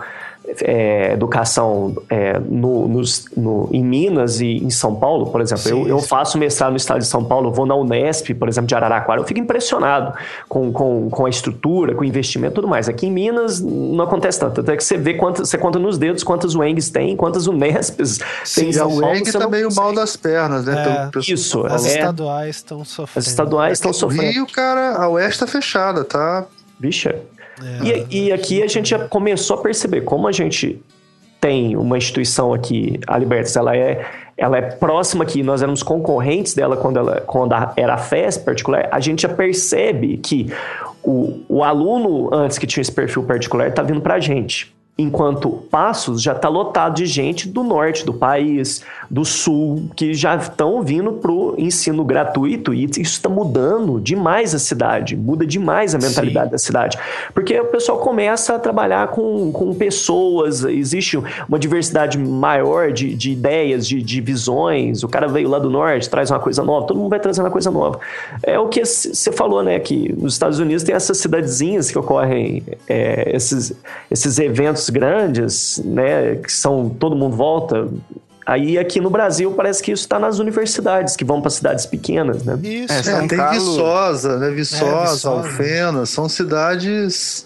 é, 0.61 1.13
educação 1.13 1.95
é, 2.09 2.39
no, 2.39 2.87
nos, 2.87 3.25
no, 3.35 3.69
em 3.71 3.83
Minas 3.83 4.41
e 4.41 4.57
em 4.57 4.69
São 4.69 4.95
Paulo, 4.95 5.27
por 5.27 5.41
exemplo. 5.41 5.63
Sim, 5.63 5.81
eu, 5.81 5.87
eu, 5.87 5.99
faço 5.99 6.37
mestrado 6.37 6.71
no 6.71 6.77
estado 6.77 6.99
de 6.99 7.07
São 7.07 7.23
Paulo, 7.23 7.51
vou 7.51 7.65
na 7.65 7.75
Unesp, 7.75 8.33
por 8.33 8.49
exemplo, 8.49 8.67
de 8.67 8.75
Araraquara, 8.75 9.21
eu 9.21 9.25
fico 9.25 9.39
impressionado 9.39 10.13
com, 10.49 10.71
com, 10.71 11.09
com 11.09 11.25
a 11.25 11.29
estrutura, 11.29 11.95
com 11.95 12.01
o 12.01 12.05
investimento 12.05 12.53
e 12.53 12.55
tudo 12.55 12.67
mais. 12.67 12.89
Aqui 12.89 13.07
em 13.07 13.11
Minas 13.11 13.61
não 13.61 14.03
acontece 14.03 14.39
tanto. 14.39 14.61
Até 14.61 14.75
que 14.75 14.83
você 14.83 14.97
vê 14.97 15.13
quantas, 15.13 15.49
você 15.49 15.57
conta 15.57 15.79
nos 15.79 15.97
dedos 15.97 16.23
quantas 16.23 16.55
UENGs 16.55 16.89
tem, 16.89 17.15
quantas 17.15 17.47
Unesps 17.47 18.19
tem 18.55 18.69
em 18.69 18.73
São 18.73 18.89
Paulo. 18.89 19.05
A 19.05 19.09
UENG 19.09 19.31
tá 19.31 19.47
meio 19.47 19.73
mal 19.73 19.93
das 19.93 20.15
pernas, 20.15 20.65
né? 20.65 21.09
É, 21.15 21.19
isso. 21.31 21.65
As 21.65 21.85
é, 21.85 21.99
estaduais 21.99 22.55
estão 22.57 22.83
sofrendo. 22.83 23.19
As 23.19 23.27
estaduais 23.27 23.73
estão 23.73 23.93
sofrendo. 23.93 24.31
Rio, 24.31 24.47
cara, 24.47 24.97
a 24.97 25.07
Oeste 25.09 25.39
tá 25.39 25.47
fechada, 25.47 26.03
tá? 26.03 26.45
Bicha, 26.79 27.21
é, 27.63 28.05
e, 28.09 28.27
e 28.27 28.31
aqui 28.31 28.61
a 28.61 28.67
gente 28.67 28.89
já 28.89 28.99
começou 29.07 29.57
a 29.57 29.61
perceber 29.61 30.01
como 30.01 30.27
a 30.27 30.31
gente 30.31 30.81
tem 31.43 31.75
uma 31.75 31.97
instituição 31.97 32.53
aqui, 32.53 32.99
a 33.05 33.17
Libertas, 33.17 33.57
ela 33.57 33.75
é, 33.75 34.05
ela 34.37 34.57
é 34.57 34.61
próxima 34.61 35.25
aqui, 35.25 35.43
nós 35.43 35.61
éramos 35.61 35.83
concorrentes 35.83 36.53
dela 36.53 36.77
quando, 36.77 36.97
ela, 36.97 37.19
quando 37.19 37.53
era 37.75 37.95
a 37.95 37.97
FES 37.97 38.37
particular, 38.37 38.87
a 38.89 38.99
gente 39.01 39.23
já 39.23 39.29
percebe 39.29 40.15
que 40.17 40.53
o, 41.03 41.41
o 41.49 41.61
aluno, 41.61 42.33
antes 42.33 42.57
que 42.57 42.65
tinha 42.65 42.81
esse 42.81 42.91
perfil 42.91 43.23
particular, 43.23 43.67
está 43.67 43.83
vindo 43.83 43.99
para 43.99 44.13
a 44.13 44.19
gente. 44.21 44.73
Enquanto 44.97 45.49
Passos 45.49 46.21
já 46.21 46.31
está 46.31 46.47
lotado 46.47 46.95
de 46.95 47.05
gente 47.05 47.49
do 47.49 47.61
norte 47.61 48.05
do 48.05 48.13
país, 48.13 48.81
do 49.13 49.23
sul 49.23 49.91
que 49.95 50.11
já 50.15 50.35
estão 50.35 50.81
vindo 50.81 51.13
pro 51.13 51.53
ensino 51.55 52.03
gratuito 52.03 52.73
e 52.73 52.85
isso 52.85 52.99
está 52.99 53.29
mudando 53.29 54.01
demais 54.01 54.55
a 54.55 54.59
cidade, 54.59 55.15
muda 55.15 55.45
demais 55.45 55.93
a 55.93 55.99
mentalidade 55.99 56.47
Sim. 56.47 56.51
da 56.51 56.57
cidade. 56.57 56.97
Porque 57.31 57.59
o 57.59 57.65
pessoal 57.65 57.99
começa 57.99 58.55
a 58.55 58.59
trabalhar 58.59 59.09
com, 59.09 59.51
com 59.51 59.71
pessoas, 59.71 60.63
existe 60.63 61.21
uma 61.47 61.59
diversidade 61.59 62.17
maior 62.17 62.91
de, 62.91 63.13
de 63.13 63.31
ideias, 63.31 63.87
de, 63.87 64.01
de 64.01 64.19
visões. 64.19 65.03
O 65.03 65.07
cara 65.07 65.27
veio 65.27 65.47
lá 65.47 65.59
do 65.59 65.69
norte, 65.69 66.09
traz 66.09 66.31
uma 66.31 66.39
coisa 66.39 66.63
nova, 66.63 66.87
todo 66.87 66.97
mundo 66.97 67.11
vai 67.11 67.19
trazendo 67.19 67.45
uma 67.45 67.51
coisa 67.51 67.69
nova. 67.69 67.99
É 68.41 68.57
o 68.57 68.67
que 68.67 68.83
você 68.83 69.31
falou, 69.31 69.61
né? 69.61 69.79
Que 69.79 70.11
nos 70.17 70.33
Estados 70.33 70.57
Unidos 70.57 70.81
tem 70.81 70.95
essas 70.95 71.19
cidadezinhas 71.19 71.91
que 71.91 71.99
ocorrem 71.99 72.63
é, 72.89 73.29
esses, 73.35 73.73
esses 74.09 74.39
eventos 74.39 74.89
grandes, 74.89 75.79
né? 75.85 76.37
Que 76.37 76.51
são 76.51 76.89
todo 76.89 77.15
mundo 77.15 77.35
volta. 77.35 77.87
Aí 78.45 78.77
aqui 78.77 78.99
no 78.99 79.09
Brasil 79.09 79.51
parece 79.51 79.81
que 79.81 79.91
isso 79.91 80.03
está 80.03 80.19
nas 80.19 80.39
universidades, 80.39 81.15
que 81.15 81.23
vão 81.23 81.41
para 81.41 81.49
cidades 81.49 81.85
pequenas, 81.85 82.43
né? 82.43 82.59
Isso, 82.61 83.09
é, 83.09 83.13
é 83.13 83.27
tem 83.27 83.37
Carlos... 83.37 83.63
Viçosa, 83.63 84.37
né? 84.37 84.49
Viçosa, 84.49 84.85
é, 84.85 85.01
Viçosa, 85.11 85.29
Alfena, 85.29 86.05
são 86.05 86.27
cidades 86.27 87.45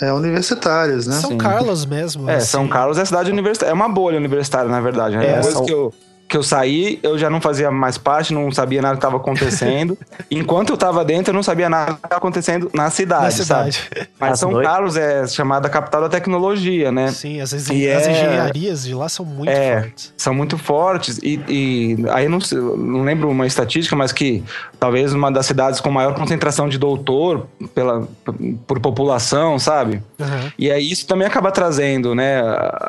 é, 0.00 0.12
universitárias, 0.12 1.06
né? 1.06 1.16
São 1.16 1.36
Carlos 1.36 1.84
mesmo. 1.84 2.28
É, 2.28 2.36
assim. 2.36 2.46
São 2.46 2.68
Carlos 2.68 2.98
é 2.98 3.04
cidade 3.04 3.30
universitária. 3.30 3.70
É 3.70 3.74
uma 3.74 3.88
bolha 3.88 4.16
universitária, 4.16 4.70
na 4.70 4.80
verdade. 4.80 5.16
Né? 5.16 5.38
É, 5.38 5.42
são... 5.42 5.64
que 5.64 5.72
eu 5.72 5.92
que 6.30 6.36
eu 6.36 6.44
saí, 6.44 7.00
eu 7.02 7.18
já 7.18 7.28
não 7.28 7.40
fazia 7.40 7.72
mais 7.72 7.98
parte, 7.98 8.32
não 8.32 8.52
sabia 8.52 8.80
nada 8.80 8.94
que 8.94 8.98
estava 8.98 9.16
acontecendo. 9.16 9.98
Enquanto 10.30 10.68
eu 10.68 10.74
estava 10.74 11.04
dentro, 11.04 11.32
eu 11.32 11.34
não 11.34 11.42
sabia 11.42 11.68
nada 11.68 11.94
que 11.94 11.98
estava 11.98 12.18
acontecendo 12.18 12.70
na 12.72 12.88
cidade, 12.88 13.24
na 13.24 13.30
cidade. 13.32 13.72
sabe? 13.92 14.08
Mas 14.16 14.38
São 14.38 14.52
noites... 14.52 14.70
Carlos 14.70 14.96
é 14.96 15.26
chamada 15.26 15.68
capital 15.68 16.02
da 16.02 16.08
tecnologia, 16.08 16.92
né? 16.92 17.10
Sim, 17.10 17.40
as, 17.40 17.52
as 17.52 17.68
é... 17.68 18.12
engenharias 18.12 18.84
de 18.84 18.94
lá 18.94 19.08
são 19.08 19.26
muito 19.26 19.50
é, 19.50 19.82
fortes. 19.82 20.14
São 20.16 20.32
muito 20.32 20.56
fortes. 20.56 21.18
E, 21.18 21.40
e 21.48 21.96
aí 22.10 22.28
não, 22.28 22.38
não 22.76 23.02
lembro 23.02 23.28
uma 23.28 23.44
estatística, 23.44 23.96
mas 23.96 24.12
que 24.12 24.44
talvez 24.78 25.12
uma 25.12 25.32
das 25.32 25.46
cidades 25.46 25.80
com 25.80 25.90
maior 25.90 26.14
concentração 26.14 26.68
de 26.68 26.78
doutor 26.78 27.48
pela, 27.74 28.06
por 28.68 28.78
população, 28.78 29.58
sabe? 29.58 30.00
Uhum. 30.16 30.52
E 30.56 30.70
aí 30.70 30.92
isso 30.92 31.08
também 31.08 31.26
acaba 31.26 31.50
trazendo, 31.50 32.14
né? 32.14 32.40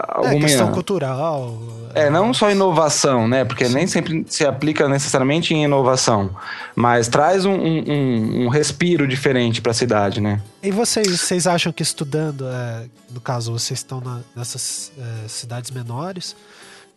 Alguma... 0.09 0.35
É, 0.35 0.41
questão 0.41 0.71
cultural 0.71 1.57
é, 1.93 2.09
não 2.09 2.33
só 2.33 2.49
inovação, 2.51 3.27
né? 3.31 3.45
Porque 3.45 3.65
Sim. 3.65 3.73
nem 3.73 3.87
sempre 3.87 4.25
se 4.27 4.45
aplica 4.45 4.89
necessariamente 4.89 5.53
em 5.53 5.63
inovação, 5.63 6.35
mas 6.75 7.07
traz 7.07 7.45
um, 7.45 7.53
um, 7.53 8.45
um 8.45 8.47
respiro 8.49 9.07
diferente 9.07 9.61
para 9.61 9.71
a 9.71 9.73
cidade, 9.73 10.19
né? 10.19 10.41
E 10.61 10.69
vocês, 10.69 11.07
vocês 11.07 11.47
acham 11.47 11.71
que 11.71 11.81
estudando, 11.81 12.45
é, 12.45 12.85
no 13.09 13.21
caso, 13.21 13.53
vocês 13.53 13.79
estão 13.79 14.01
na, 14.01 14.19
nessas 14.35 14.91
é, 14.97 15.27
cidades 15.29 15.71
menores, 15.71 16.35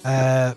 é, 0.04 0.54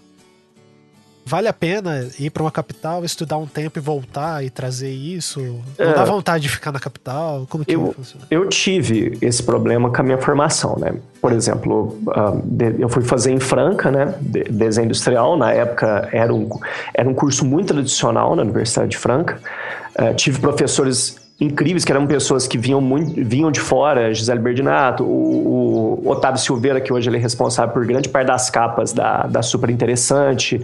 vale 1.27 1.49
a 1.49 1.53
pena 1.53 2.07
ir 2.17 2.29
para 2.29 2.41
uma 2.41 2.51
capital, 2.51 3.03
estudar 3.03 3.37
um 3.37 3.45
tempo 3.45 3.77
e 3.77 3.81
voltar 3.81 4.45
e 4.45 4.49
trazer 4.49 4.89
isso? 4.89 5.41
Não 5.77 5.85
é, 5.85 5.93
dá 5.93 6.05
vontade 6.05 6.43
de 6.43 6.49
ficar 6.49 6.71
na 6.71 6.79
capital? 6.79 7.45
Como 7.49 7.65
que 7.65 7.75
eu, 7.75 7.91
funciona? 7.91 8.25
Eu 8.31 8.47
tive 8.47 9.17
esse 9.21 9.43
problema 9.43 9.89
com 9.89 10.01
a 10.01 10.03
minha 10.03 10.17
formação, 10.17 10.77
né? 10.79 10.95
Por 11.21 11.33
exemplo, 11.33 11.99
eu 12.79 12.87
fui 12.87 13.03
fazer 13.03 13.31
em 13.31 13.39
Franca, 13.39 13.91
né? 13.91 14.15
Desenho 14.21 14.85
industrial. 14.85 15.35
Na 15.35 15.51
época 15.51 16.07
era 16.13 16.33
um, 16.33 16.47
era 16.93 17.09
um 17.09 17.13
curso 17.13 17.45
muito 17.45 17.73
tradicional 17.73 18.33
na 18.33 18.43
Universidade 18.43 18.91
de 18.91 18.97
Franca. 18.97 19.37
Uh, 19.99 20.13
tive 20.15 20.39
professores 20.39 21.17
incríveis, 21.39 21.85
que 21.85 21.91
eram 21.91 22.07
pessoas 22.07 22.47
que 22.47 22.57
vinham, 22.57 22.81
muito, 22.81 23.13
vinham 23.23 23.51
de 23.51 23.59
fora, 23.59 24.13
Gisele 24.13 24.39
Berdinato, 24.39 25.03
o, 25.03 26.01
o, 26.03 26.09
Otávio 26.09 26.39
Silveira, 26.39 26.81
que 26.81 26.91
hoje 26.91 27.09
ele 27.09 27.17
é 27.17 27.19
responsável 27.19 27.73
por 27.73 27.85
grande 27.85 28.09
parte 28.09 28.27
das 28.27 28.49
capas 28.49 28.91
da, 28.91 29.27
da 29.27 29.41
Super 29.41 29.69
Interessante. 29.69 30.61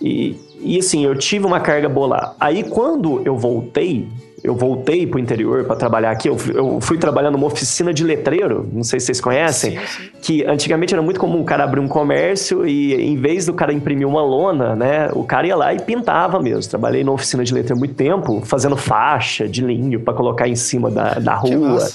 E, 0.00 0.36
e 0.60 0.78
assim, 0.78 1.04
eu 1.04 1.14
tive 1.14 1.46
uma 1.46 1.60
carga 1.60 1.88
lá. 2.06 2.34
Aí 2.40 2.64
quando 2.64 3.22
eu 3.24 3.36
voltei, 3.36 4.08
eu 4.46 4.54
voltei 4.54 5.06
pro 5.06 5.18
interior 5.18 5.64
para 5.64 5.76
trabalhar 5.76 6.10
aqui. 6.10 6.28
Eu, 6.28 6.36
eu, 6.54 6.80
fui 6.80 6.96
trabalhar 6.96 7.30
numa 7.30 7.46
oficina 7.46 7.92
de 7.92 8.04
letreiro, 8.04 8.68
não 8.72 8.84
sei 8.84 9.00
se 9.00 9.06
vocês 9.06 9.20
conhecem, 9.20 9.72
sim, 9.72 9.86
sim. 9.86 10.10
que 10.22 10.44
antigamente 10.44 10.94
era 10.94 11.02
muito 11.02 11.18
comum 11.18 11.40
o 11.40 11.44
cara 11.44 11.64
abrir 11.64 11.80
um 11.80 11.88
comércio 11.88 12.66
e 12.66 12.94
em 12.94 13.16
vez 13.16 13.46
do 13.46 13.52
cara 13.52 13.72
imprimir 13.72 14.06
uma 14.06 14.22
lona, 14.22 14.76
né, 14.76 15.10
o 15.12 15.24
cara 15.24 15.46
ia 15.46 15.56
lá 15.56 15.74
e 15.74 15.80
pintava 15.80 16.40
mesmo. 16.40 16.70
Trabalhei 16.70 17.02
numa 17.02 17.14
oficina 17.14 17.42
de 17.42 17.52
letreiro 17.52 17.78
muito 17.78 17.94
tempo, 17.94 18.40
fazendo 18.44 18.76
faixa 18.76 19.48
de 19.48 19.62
linho 19.62 20.00
para 20.00 20.14
colocar 20.14 20.48
em 20.48 20.56
cima 20.56 20.90
da, 20.90 21.14
da 21.14 21.34
rua. 21.34 21.88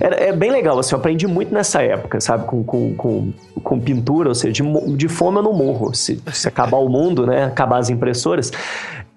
Era, 0.00 0.16
é 0.16 0.32
bem 0.32 0.50
legal, 0.50 0.78
assim, 0.78 0.94
eu 0.94 0.98
aprendi 0.98 1.26
muito 1.26 1.52
nessa 1.52 1.82
época, 1.82 2.20
sabe, 2.20 2.46
com, 2.46 2.64
com, 2.64 2.94
com, 2.94 3.32
com 3.62 3.80
pintura, 3.80 4.30
ou 4.30 4.34
seja, 4.34 4.52
de, 4.52 4.96
de 4.96 5.08
fome 5.08 5.38
eu 5.38 5.42
não 5.42 5.52
morro. 5.52 5.94
Se, 5.94 6.20
se 6.32 6.48
acabar 6.48 6.78
o 6.78 6.88
mundo, 6.88 7.26
né, 7.26 7.44
acabar 7.44 7.78
as 7.78 7.90
impressoras. 7.90 8.50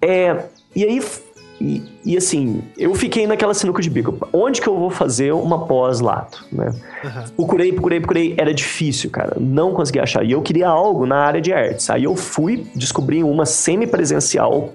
É, 0.00 0.36
e 0.74 0.84
aí 0.84 1.00
e, 1.62 1.82
e, 2.04 2.16
assim, 2.16 2.60
eu 2.76 2.92
fiquei 2.96 3.24
naquela 3.24 3.54
sinuca 3.54 3.80
de 3.80 3.88
bico. 3.88 4.18
Onde 4.32 4.60
que 4.60 4.68
eu 4.68 4.76
vou 4.76 4.90
fazer 4.90 5.32
uma 5.32 5.64
pós-lato, 5.64 6.44
né? 6.50 6.74
Uhum. 7.04 7.22
Procurei, 7.36 7.72
procurei, 7.72 8.00
procurei. 8.00 8.34
Era 8.36 8.52
difícil, 8.52 9.10
cara. 9.10 9.36
Não 9.38 9.72
consegui 9.72 10.00
achar. 10.00 10.24
E 10.24 10.32
eu 10.32 10.42
queria 10.42 10.66
algo 10.66 11.06
na 11.06 11.18
área 11.18 11.40
de 11.40 11.52
artes. 11.52 11.88
Aí 11.88 12.02
eu 12.02 12.16
fui, 12.16 12.66
descobri 12.74 13.22
uma 13.22 13.46
semi-presencial 13.46 14.72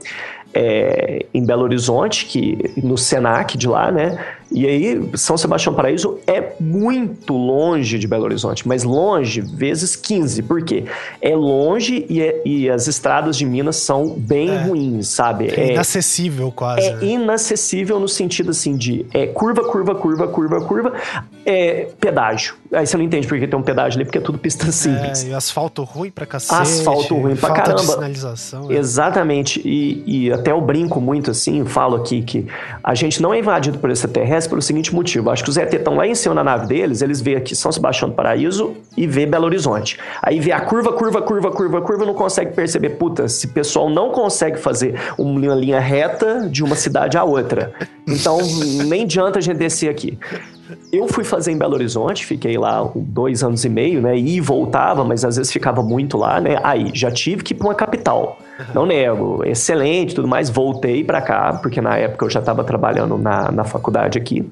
é, 0.54 1.26
em 1.34 1.46
Belo 1.46 1.64
Horizonte, 1.64 2.26
que 2.26 2.58
no 2.82 2.98
Senac 2.98 3.58
de 3.58 3.68
lá, 3.68 3.92
né? 3.92 4.18
E 4.58 4.66
aí, 4.66 5.10
São 5.14 5.38
Sebastião 5.38 5.76
Paraíso 5.76 6.18
é 6.26 6.54
muito 6.60 7.38
longe 7.38 8.00
de 8.00 8.08
Belo 8.08 8.24
Horizonte, 8.24 8.68
mas 8.68 8.84
longe 8.84 9.40
vezes 9.40 9.96
15. 9.96 10.42
Por 10.42 10.64
quê? 10.64 10.86
É 11.22 11.36
longe 11.36 12.08
e, 12.10 12.24
é, 12.24 12.42
e 12.44 12.68
as 12.68 12.88
estradas 12.88 13.38
de 13.38 13.46
Minas 13.46 13.76
são 13.76 14.10
bem 14.18 14.50
é. 14.50 14.64
ruins, 14.64 15.10
sabe? 15.10 15.50
É, 15.50 15.60
é 15.60 15.74
inacessível 15.74 16.52
quase. 16.52 16.88
É 16.88 16.96
né? 16.96 17.06
inacessível 17.06 18.00
no 18.00 18.08
sentido 18.08 18.50
assim 18.50 18.76
de 18.76 19.06
é, 19.14 19.28
curva, 19.28 19.64
curva, 19.64 19.94
curva, 19.94 20.28
curva, 20.28 20.62
curva, 20.62 20.94
é 21.48 21.88
pedágio. 21.98 22.56
Aí 22.74 22.86
você 22.86 22.98
não 22.98 23.06
entende 23.06 23.26
porque 23.26 23.48
tem 23.48 23.58
um 23.58 23.64
pedágio 23.64 23.98
ali, 23.98 24.04
porque 24.04 24.18
é 24.18 24.22
tudo 24.22 24.38
pista 24.38 24.70
simples. 24.70 25.24
É, 25.24 25.30
e 25.30 25.34
asfalto 25.34 25.82
ruim 25.86 26.12
pra 26.12 26.26
cacete. 26.26 26.62
Asfalto 26.62 27.16
ruim 27.16 27.38
pra 27.38 27.52
caramba. 27.52 27.80
Sinalização. 27.80 28.70
É. 28.70 28.76
Exatamente. 28.76 29.62
E, 29.64 30.04
e 30.06 30.34
até 30.34 30.52
eu 30.52 30.60
brinco 30.60 31.00
muito 31.00 31.32
assim, 31.32 31.64
falo 31.64 31.96
aqui 31.96 32.22
que 32.22 32.48
a 32.84 32.94
gente 32.94 33.22
não 33.22 33.34
é 33.34 33.40
invadido 33.40 33.80
por 33.80 33.90
extraterrestre 33.90 34.50
pelo 34.50 34.62
seguinte 34.62 34.94
motivo. 34.94 35.30
Acho 35.30 35.46
que 35.46 35.50
os 35.50 35.56
ET 35.56 35.74
estão 35.74 35.96
lá 35.96 36.06
em 36.06 36.16
cima 36.16 36.36
na 36.36 36.44
nave 36.44 36.68
deles, 36.68 37.02
eles 37.02 37.22
veem 37.22 37.38
aqui 37.38 37.56
São 37.56 37.72
Sebastião 37.72 38.10
do 38.10 38.16
Paraíso 38.16 38.76
e 38.98 39.08
vê 39.08 39.26
Belo 39.26 39.46
Horizonte. 39.46 39.98
Aí 40.22 40.42
vê 40.42 40.52
a 40.52 40.60
curva, 40.60 40.92
curva, 40.92 41.22
curva, 41.22 41.50
curva, 41.52 41.82
curva, 41.82 42.06
não 42.06 42.14
consegue 42.14 42.54
perceber, 42.54 42.90
puta, 42.92 43.24
esse 43.24 43.48
pessoal 43.48 43.90
não 43.90 44.12
consegue 44.12 44.58
fazer 44.58 45.00
uma 45.18 45.56
linha 45.56 45.80
reta 45.80 46.50
de 46.50 46.62
uma 46.62 46.76
cidade 46.76 47.18
a 47.18 47.24
outra. 47.24 47.72
Então, 48.06 48.38
nem 48.86 49.04
adianta 49.04 49.40
a 49.40 49.42
gente 49.42 49.58
descer 49.58 49.90
aqui. 49.90 50.20
Eu 50.92 51.08
fui 51.08 51.24
fazer 51.24 51.52
em 51.52 51.58
Belo 51.58 51.74
Horizonte, 51.74 52.26
fiquei 52.26 52.58
lá 52.58 52.90
dois 52.96 53.44
anos 53.44 53.64
e 53.64 53.70
meio, 53.70 54.02
né? 54.02 54.18
E 54.18 54.40
voltava, 54.42 55.04
mas 55.04 55.24
às 55.24 55.38
vezes 55.38 55.52
ficava 55.52 55.82
muito 55.82 56.18
lá, 56.18 56.40
né? 56.40 56.60
Aí, 56.64 56.92
já 56.94 57.12
tive 57.12 57.44
que 57.44 57.54
ir 57.54 57.58
para 57.58 57.68
uma 57.68 57.76
capital. 57.76 58.40
Não 58.74 58.86
nego, 58.86 59.44
excelente 59.46 60.16
tudo 60.16 60.28
mais. 60.28 60.50
Voltei 60.50 61.04
para 61.04 61.22
cá, 61.22 61.54
porque 61.62 61.80
na 61.80 61.98
época 61.98 62.26
eu 62.26 62.30
já 62.30 62.40
estava 62.40 62.64
trabalhando 62.64 63.18
na, 63.18 63.52
na 63.52 63.64
faculdade 63.64 64.18
aqui. 64.18 64.50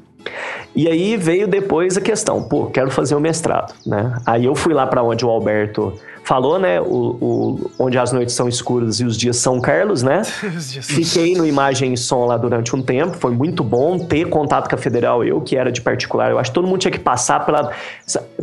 E 0.75 0.87
aí 0.87 1.15
veio 1.15 1.47
depois 1.47 1.97
a 1.97 2.01
questão, 2.01 2.43
pô, 2.43 2.65
quero 2.65 2.89
fazer 2.91 3.15
o 3.15 3.19
mestrado, 3.19 3.73
né? 3.85 4.17
Aí 4.25 4.45
eu 4.45 4.55
fui 4.55 4.73
lá 4.73 4.85
para 4.85 5.01
onde 5.03 5.25
o 5.25 5.29
Alberto 5.29 5.93
falou, 6.25 6.59
né? 6.59 6.81
O, 6.81 6.85
o, 7.21 7.71
onde 7.79 7.97
as 7.97 8.11
noites 8.11 8.33
são 8.33 8.49
escuras 8.49 8.99
e 8.99 9.05
os 9.05 9.15
dias 9.15 9.37
são 9.37 9.61
Carlos, 9.61 10.01
né? 10.01 10.23
Fiquei 10.81 11.35
no 11.35 11.45
Imagem 11.45 11.93
e 11.93 11.97
Som 11.97 12.25
lá 12.25 12.35
durante 12.35 12.75
um 12.75 12.81
tempo, 12.81 13.15
foi 13.17 13.31
muito 13.31 13.63
bom 13.63 13.99
ter 13.99 14.27
contato 14.27 14.67
com 14.67 14.75
a 14.75 14.77
Federal, 14.77 15.23
eu 15.23 15.39
que 15.39 15.55
era 15.55 15.71
de 15.71 15.81
particular. 15.81 16.31
Eu 16.31 16.39
acho 16.39 16.49
que 16.49 16.55
todo 16.55 16.67
mundo 16.67 16.79
tinha 16.79 16.91
que 16.91 16.99
passar 16.99 17.45
pela, 17.45 17.71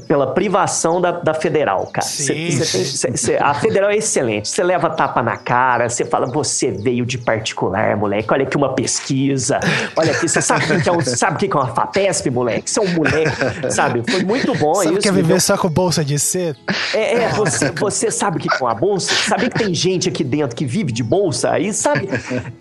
pela 0.07 0.29
privação 0.29 1.01
da, 1.01 1.11
da 1.11 1.35
Federal, 1.35 1.87
cara. 1.87 2.07
Sim, 2.07 2.51
cê, 2.53 2.85
cê 2.85 3.09
tem, 3.09 3.17
cê, 3.17 3.37
a 3.37 3.53
Federal 3.53 3.91
é 3.91 3.97
excelente. 3.97 4.49
Você 4.49 4.63
leva 4.63 4.89
tapa 4.89 5.23
na 5.23 5.37
cara, 5.37 5.89
você 5.89 6.05
fala, 6.05 6.27
você 6.27 6.71
veio 6.71 7.05
de 7.05 7.19
particular, 7.19 7.97
moleque. 7.97 8.33
Olha 8.33 8.45
aqui 8.45 8.57
uma 8.57 8.75
pesquisa. 8.75 9.59
Olha 9.97 10.13
aqui, 10.13 10.29
você 10.29 10.41
sabe 10.41 10.73
o 10.73 10.81
que 10.81 10.89
é, 10.89 10.93
um, 10.93 11.01
sabe 11.01 11.49
que 11.49 11.57
é 11.57 11.61
uma 11.61 11.75
FAPESP, 11.75 12.31
moleque? 12.31 12.71
Você 12.71 12.79
é 12.79 12.83
um 12.83 12.95
moleque, 12.95 13.71
sabe? 13.71 14.03
Foi 14.09 14.23
muito 14.23 14.55
bom 14.55 14.75
sabe 14.75 14.93
isso. 14.93 15.01
Quer 15.01 15.13
viver 15.13 15.41
só 15.41 15.57
com 15.57 15.69
bolsa 15.69 16.05
de 16.05 16.19
cedo? 16.19 16.59
É, 16.95 17.25
é 17.25 17.29
você, 17.31 17.72
você 17.79 18.11
sabe 18.11 18.39
que 18.39 18.49
com 18.59 18.67
a 18.67 18.75
bolsa, 18.75 19.13
sabe 19.15 19.49
que 19.51 19.59
tem 19.59 19.75
gente 19.75 20.09
aqui 20.09 20.25
dentro 20.25 20.57
que 20.57 20.65
vive 20.65 20.93
de 20.93 21.03
bolsa? 21.03 21.51
Aí, 21.51 21.73
sabe? 21.73 22.09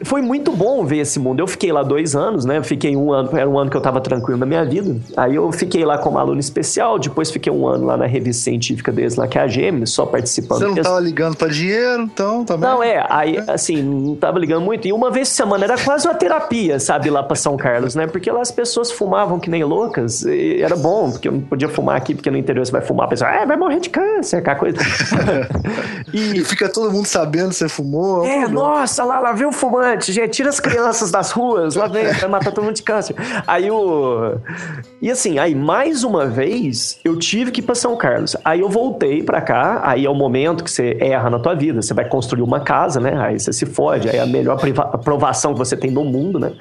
Foi 0.03 0.21
muito 0.21 0.51
bom 0.51 0.85
ver 0.85 0.97
esse 0.97 1.19
mundo. 1.19 1.39
Eu 1.39 1.47
fiquei 1.47 1.71
lá 1.71 1.83
dois 1.83 2.15
anos, 2.15 2.45
né? 2.45 2.61
Fiquei 2.63 2.95
um 2.95 3.11
ano, 3.11 3.37
era 3.37 3.49
um 3.49 3.57
ano 3.57 3.69
que 3.69 3.77
eu 3.77 3.81
tava 3.81 4.01
tranquilo 4.01 4.39
na 4.39 4.45
minha 4.45 4.63
vida. 4.65 4.95
Aí 5.15 5.35
eu 5.35 5.51
fiquei 5.51 5.85
lá 5.85 5.97
como 5.97 6.17
aluno 6.17 6.39
especial, 6.39 6.97
depois 6.99 7.31
fiquei 7.31 7.51
um 7.51 7.67
ano 7.67 7.85
lá 7.85 7.97
na 7.97 8.05
revista 8.05 8.43
científica 8.43 8.91
deles, 8.91 9.15
lá 9.15 9.27
que 9.27 9.37
é 9.37 9.41
a 9.41 9.47
Gemini, 9.47 9.87
só 9.87 10.05
participando. 10.05 10.59
Você 10.59 10.67
não 10.67 10.75
tava 10.75 10.99
ligando 10.99 11.35
para 11.35 11.47
dinheiro, 11.49 12.03
então 12.03 12.43
também? 12.45 12.69
Não, 12.69 12.83
é. 12.83 13.05
Aí, 13.09 13.37
assim, 13.47 13.81
não 13.81 14.15
tava 14.15 14.39
ligando 14.39 14.63
muito. 14.63 14.87
E 14.87 14.93
uma 14.93 15.09
vez 15.09 15.29
por 15.29 15.35
semana 15.35 15.63
era 15.63 15.77
quase 15.77 16.07
uma 16.07 16.15
terapia, 16.15 16.79
sabe, 16.79 17.09
lá 17.09 17.23
pra 17.23 17.35
São 17.35 17.57
Carlos, 17.57 17.95
né? 17.95 18.07
Porque 18.07 18.31
lá 18.31 18.41
as 18.41 18.51
pessoas 18.51 18.91
fumavam 18.91 19.39
que 19.39 19.49
nem 19.49 19.63
loucas. 19.63 20.25
era 20.25 20.75
bom, 20.75 21.11
porque 21.11 21.27
eu 21.27 21.31
não 21.33 21.41
podia 21.41 21.69
fumar 21.69 21.97
aqui, 21.97 22.13
porque 22.13 22.29
no 22.29 22.37
interior 22.37 22.65
você 22.65 22.71
vai 22.71 22.81
fumar, 22.81 23.05
a 23.05 23.09
pessoa, 23.09 23.29
ah, 23.29 23.45
vai 23.45 23.57
morrer 23.57 23.79
de 23.79 23.89
câncer, 23.89 24.37
aquela 24.37 24.55
coisa. 24.55 24.77
e... 26.13 26.39
e... 26.39 26.43
fica 26.43 26.69
todo 26.69 26.91
mundo 26.91 27.05
sabendo 27.05 27.49
que 27.49 27.55
você 27.55 27.69
fumou. 27.69 28.25
É, 28.25 28.47
nossa, 28.47 29.03
lá, 29.03 29.19
lá 29.19 29.33
vem 29.33 29.47
o 29.47 29.51
fumante, 29.51 30.11
gente, 30.11 30.31
tira 30.31 30.49
as 30.49 30.59
crianças 30.59 31.11
das 31.11 31.31
ruas, 31.31 31.75
lá 31.75 31.87
vem, 31.87 32.05
vai 32.05 32.29
matar 32.29 32.51
todo 32.51 32.63
mundo 32.63 32.75
de 32.75 32.83
câncer. 32.83 33.15
Aí 33.47 33.69
o. 33.69 34.35
E 35.01 35.09
assim, 35.09 35.39
aí 35.39 35.55
mais 35.55 36.03
uma 36.03 36.27
vez 36.27 36.99
eu 37.03 37.17
tive 37.17 37.51
que 37.51 37.59
ir 37.59 37.63
pra 37.63 37.75
São 37.75 37.95
Carlos. 37.95 38.35
Aí 38.43 38.61
eu 38.61 38.69
voltei 38.69 39.23
pra 39.23 39.41
cá, 39.41 39.81
aí 39.83 40.05
é 40.05 40.09
o 40.09 40.15
momento 40.15 40.63
que 40.63 40.71
você 40.71 40.97
erra 40.99 41.29
na 41.29 41.39
tua 41.39 41.55
vida. 41.55 41.81
Você 41.81 41.93
vai 41.93 42.07
construir 42.07 42.41
uma 42.43 42.59
casa, 42.59 42.99
né? 42.99 43.17
Aí 43.17 43.39
você 43.39 43.51
se 43.51 43.65
fode, 43.65 44.09
aí 44.09 44.17
é 44.17 44.21
a 44.21 44.25
melhor 44.25 44.59
aprovação 44.93 45.53
que 45.53 45.59
você 45.59 45.75
tem 45.75 45.91
no 45.91 46.03
mundo, 46.03 46.39
né? 46.39 46.51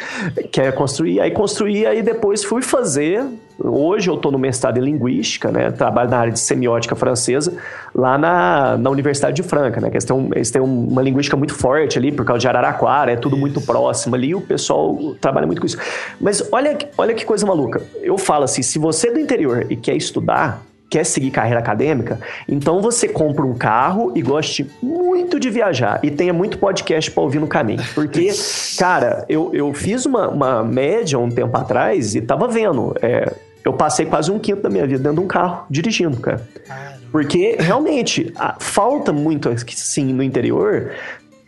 Que 0.51 0.61
é 0.61 0.73
construir. 0.73 1.21
Aí 1.21 1.31
construí, 1.31 1.87
aí 1.87 2.03
depois 2.03 2.45
fui 2.45 2.63
fazer 2.63 3.25
Hoje 3.63 4.09
eu 4.09 4.15
estou 4.15 4.33
no 4.33 4.39
mestrado 4.39 4.79
em 4.79 4.81
Linguística, 4.81 5.53
né? 5.53 5.71
Trabalho 5.71 6.09
na 6.09 6.19
área 6.19 6.33
de 6.33 6.41
semiótica 6.41 6.97
francesa, 6.97 7.53
lá 7.95 8.17
na, 8.17 8.77
na 8.79 8.89
Universidade 8.89 9.37
de 9.37 9.43
Franca, 9.43 9.81
né? 9.81 9.91
Que 9.91 9.97
eles 9.97 10.05
têm, 10.05 10.31
eles 10.35 10.51
têm 10.51 10.63
uma 10.63 11.03
linguística 11.03 11.37
muito 11.37 11.55
forte 11.55 11.99
ali, 11.99 12.11
por 12.11 12.25
causa 12.25 12.41
de 12.41 12.49
Araraquara, 12.49 13.13
é 13.13 13.17
tudo 13.17 13.37
muito 13.37 13.61
próximo 13.61 14.15
ali, 14.15 14.35
o 14.35 14.41
pessoal 14.41 14.97
trabalha 15.21 15.47
muito 15.47 15.61
com 15.61 15.67
isso. 15.67 15.77
Mas 16.19 16.43
olha, 16.51 16.77
olha 16.97 17.15
que 17.15 17.25
coisa 17.25 17.47
maluca. 17.47 17.83
Eu 18.03 18.17
falo 18.17 18.45
assim, 18.45 18.63
se 18.63 18.79
você 18.79 19.09
é 19.09 19.13
do 19.13 19.21
interior 19.21 19.67
e 19.69 19.77
quer 19.77 19.95
estudar, 19.95 20.63
quer 20.89 21.05
seguir 21.05 21.31
carreira 21.31 21.61
acadêmica, 21.61 22.19
então 22.49 22.81
você 22.81 23.07
compra 23.07 23.45
um 23.45 23.55
carro 23.55 24.13
e 24.17 24.23
goste 24.23 24.69
muito 24.83 25.39
de 25.39 25.49
viajar 25.51 26.01
e 26.03 26.11
tenha 26.11 26.33
muito 26.33 26.59
podcast 26.59 27.11
para 27.11 27.23
ouvir 27.23 27.39
no 27.39 27.47
caminho. 27.47 27.83
Porque, 27.95 28.31
cara, 28.79 29.25
eu, 29.29 29.51
eu 29.53 29.73
fiz 29.75 30.07
uma, 30.07 30.29
uma 30.29 30.65
média 30.65 31.19
um 31.19 31.29
tempo 31.29 31.57
atrás 31.57 32.15
e 32.15 32.21
tava 32.21 32.49
vendo. 32.49 32.95
É, 33.01 33.33
eu 33.65 33.73
passei 33.73 34.07
quase 34.07 34.31
um 34.31 34.39
quinto 34.39 34.63
da 34.63 34.71
minha 34.71 34.87
vida 34.87 35.03
dentro 35.03 35.19
de 35.19 35.25
um 35.25 35.29
carro, 35.29 35.67
dirigindo, 35.69 36.17
cara. 36.19 36.47
Porque, 37.13 37.57
realmente, 37.59 38.33
falta 38.59 39.13
muito, 39.13 39.51
sim, 39.75 40.13
no 40.13 40.23
interior. 40.23 40.93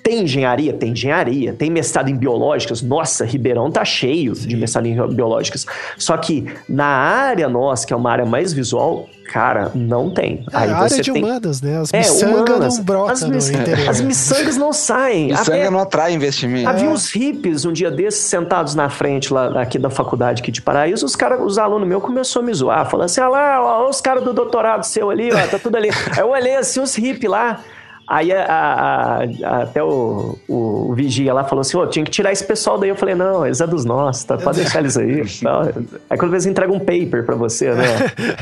Tem 0.02 0.24
engenharia? 0.24 0.72
Tem 0.72 0.90
engenharia. 0.90 1.52
Tem 1.52 1.70
mestrado 1.70 2.09
em 2.09 2.16
biológicas? 2.16 2.82
Nossa, 2.82 3.24
Ribeirão 3.24 3.70
tá 3.70 3.84
cheio 3.84 4.34
sim. 4.34 4.48
de 4.48 4.56
mestrado 4.56 4.86
em 4.86 5.14
biológicas. 5.14 5.64
Só 5.97 6.16
que 6.16 6.47
na 6.68 6.86
área 6.86 7.48
nossa, 7.48 7.86
que 7.86 7.93
é 7.93 7.97
uma 7.97 8.10
área 8.10 8.26
mais 8.26 8.52
visual, 8.52 9.09
Cara, 9.32 9.72
não 9.74 10.10
tem. 10.10 10.44
É, 10.52 10.56
Aí 10.59 10.70
a 10.70 10.76
área 10.76 11.00
de 11.00 11.10
tem... 11.10 11.24
humanas, 11.24 11.62
né? 11.62 11.80
As 11.80 11.90
é, 11.94 11.98
miçangas 12.00 12.76
não 12.76 12.84
brotam 12.84 13.12
as, 13.12 13.22
mis... 13.22 13.50
as 13.88 14.00
miçangas 14.02 14.59
não 14.59 14.74
saem. 14.74 15.28
Miçanga 15.28 15.70
não 15.70 15.78
atrai 15.78 16.12
investimento. 16.12 16.68
Havia 16.68 16.90
uns 16.90 17.10
hippies 17.10 17.64
um 17.64 17.72
dia 17.72 17.90
desses 17.90 18.24
sentados 18.24 18.74
na 18.74 18.90
frente 18.90 19.32
lá 19.32 19.62
aqui 19.62 19.78
da 19.78 19.88
faculdade 19.88 20.42
aqui 20.42 20.52
de 20.52 20.60
Paraíso, 20.60 21.06
os 21.06 21.16
caras, 21.16 21.40
os 21.42 21.56
alunos 21.56 21.88
meus 21.88 22.02
começaram 22.02 22.44
a 22.44 22.46
me 22.46 22.52
zoar, 22.52 22.90
falando 22.90 23.06
assim, 23.06 23.22
ah 23.22 23.28
lá, 23.28 23.62
ó, 23.62 23.88
os 23.88 24.02
caras 24.02 24.22
do 24.22 24.34
doutorado 24.34 24.84
seu 24.84 25.09
ali, 25.09 25.32
ó, 25.32 25.46
tá 25.46 25.59
tudo 25.59 25.76
ali. 25.76 25.88
Aí 26.12 26.18
eu 26.18 26.28
olhei 26.28 26.56
assim, 26.56 26.80
os 26.80 26.94
hippies 26.94 27.30
lá, 27.30 27.60
Aí 28.08 28.32
a, 28.32 28.44
a, 28.44 29.24
a, 29.24 29.62
até 29.62 29.82
o, 29.82 30.36
o, 30.48 30.90
o, 30.90 30.94
vigia 30.94 31.32
lá 31.32 31.44
falou 31.44 31.60
assim: 31.60 31.76
oh, 31.76 31.86
tinha 31.86 32.04
que 32.04 32.10
tirar 32.10 32.32
esse 32.32 32.44
pessoal 32.44 32.78
daí. 32.78 32.90
Eu 32.90 32.96
falei: 32.96 33.14
não, 33.14 33.46
eles 33.46 33.60
é 33.60 33.66
dos 33.66 33.84
nossos, 33.84 34.24
tá? 34.24 34.36
pode 34.36 34.58
deixar 34.58 34.80
eles 34.80 34.96
aí. 34.96 35.22
Não. 35.42 35.62
Aí 36.10 36.18
quando 36.18 36.32
eles 36.32 36.46
entregam 36.46 36.76
um 36.76 36.80
paper 36.80 37.24
pra 37.24 37.34
você, 37.34 37.72
né? 37.72 37.84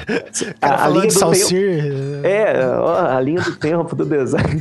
A, 0.61 0.87
a 0.87 0.89
linha 0.89 1.07
do 1.07 1.13
Salsir. 1.13 1.83
tempo. 1.83 2.27
É, 2.27 2.67
ó, 2.67 3.17
a 3.17 3.21
linha 3.21 3.41
do 3.41 3.57
tempo 3.57 3.95
do 3.95 4.05
design. 4.05 4.61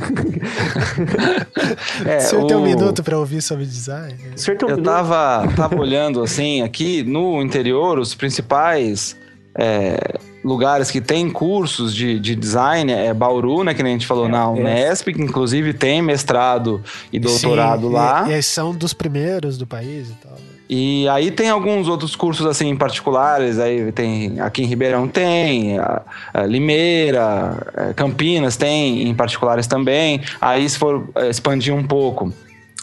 é, 2.04 2.16
o 2.18 2.20
senhor 2.20 2.44
o... 2.44 2.46
tem 2.46 2.56
um 2.56 2.62
minuto 2.62 3.02
pra 3.02 3.18
ouvir 3.18 3.40
sobre 3.42 3.64
design? 3.64 4.14
O 4.34 4.38
senhor 4.38 4.56
tem 4.56 4.68
um 4.68 4.72
Eu 4.72 4.76
minuto? 4.76 4.92
tava, 4.92 5.48
tava 5.56 5.80
olhando 5.80 6.22
assim, 6.22 6.62
aqui 6.62 7.02
no 7.02 7.42
interior, 7.42 7.98
os 7.98 8.14
principais. 8.14 9.16
É, 9.54 10.18
lugares 10.44 10.90
que 10.90 11.00
tem 11.00 11.28
cursos 11.28 11.94
de, 11.94 12.18
de 12.18 12.34
design 12.34 12.92
é 12.92 13.12
Bauru, 13.12 13.64
né? 13.64 13.74
Que 13.74 13.82
nem 13.82 13.94
a 13.94 13.96
gente 13.96 14.06
falou, 14.06 14.26
é, 14.26 14.28
na 14.28 14.48
Unesp, 14.48 15.08
que 15.12 15.22
inclusive 15.22 15.72
tem 15.72 16.00
mestrado 16.02 16.82
e 17.12 17.18
doutorado 17.18 17.88
Sim, 17.88 17.92
lá. 17.92 18.26
E, 18.28 18.38
e 18.38 18.42
são 18.42 18.74
dos 18.74 18.92
primeiros 18.92 19.58
do 19.58 19.66
país 19.66 20.08
e 20.08 20.14
tal. 20.14 20.38
E 20.72 21.08
aí 21.08 21.32
tem 21.32 21.50
alguns 21.50 21.88
outros 21.88 22.14
cursos 22.14 22.46
assim 22.46 22.76
particulares, 22.76 23.58
aí 23.58 23.90
tem 23.90 24.38
aqui 24.38 24.62
em 24.62 24.66
Ribeirão 24.66 25.08
tem, 25.08 25.76
a, 25.80 26.02
a 26.32 26.42
Limeira, 26.46 27.56
a 27.76 27.92
Campinas 27.92 28.56
tem 28.56 29.08
em 29.08 29.12
particulares 29.12 29.66
também. 29.66 30.20
Aí 30.40 30.68
se 30.70 30.78
for 30.78 31.08
é, 31.16 31.28
expandir 31.28 31.74
um 31.74 31.82
pouco, 31.82 32.32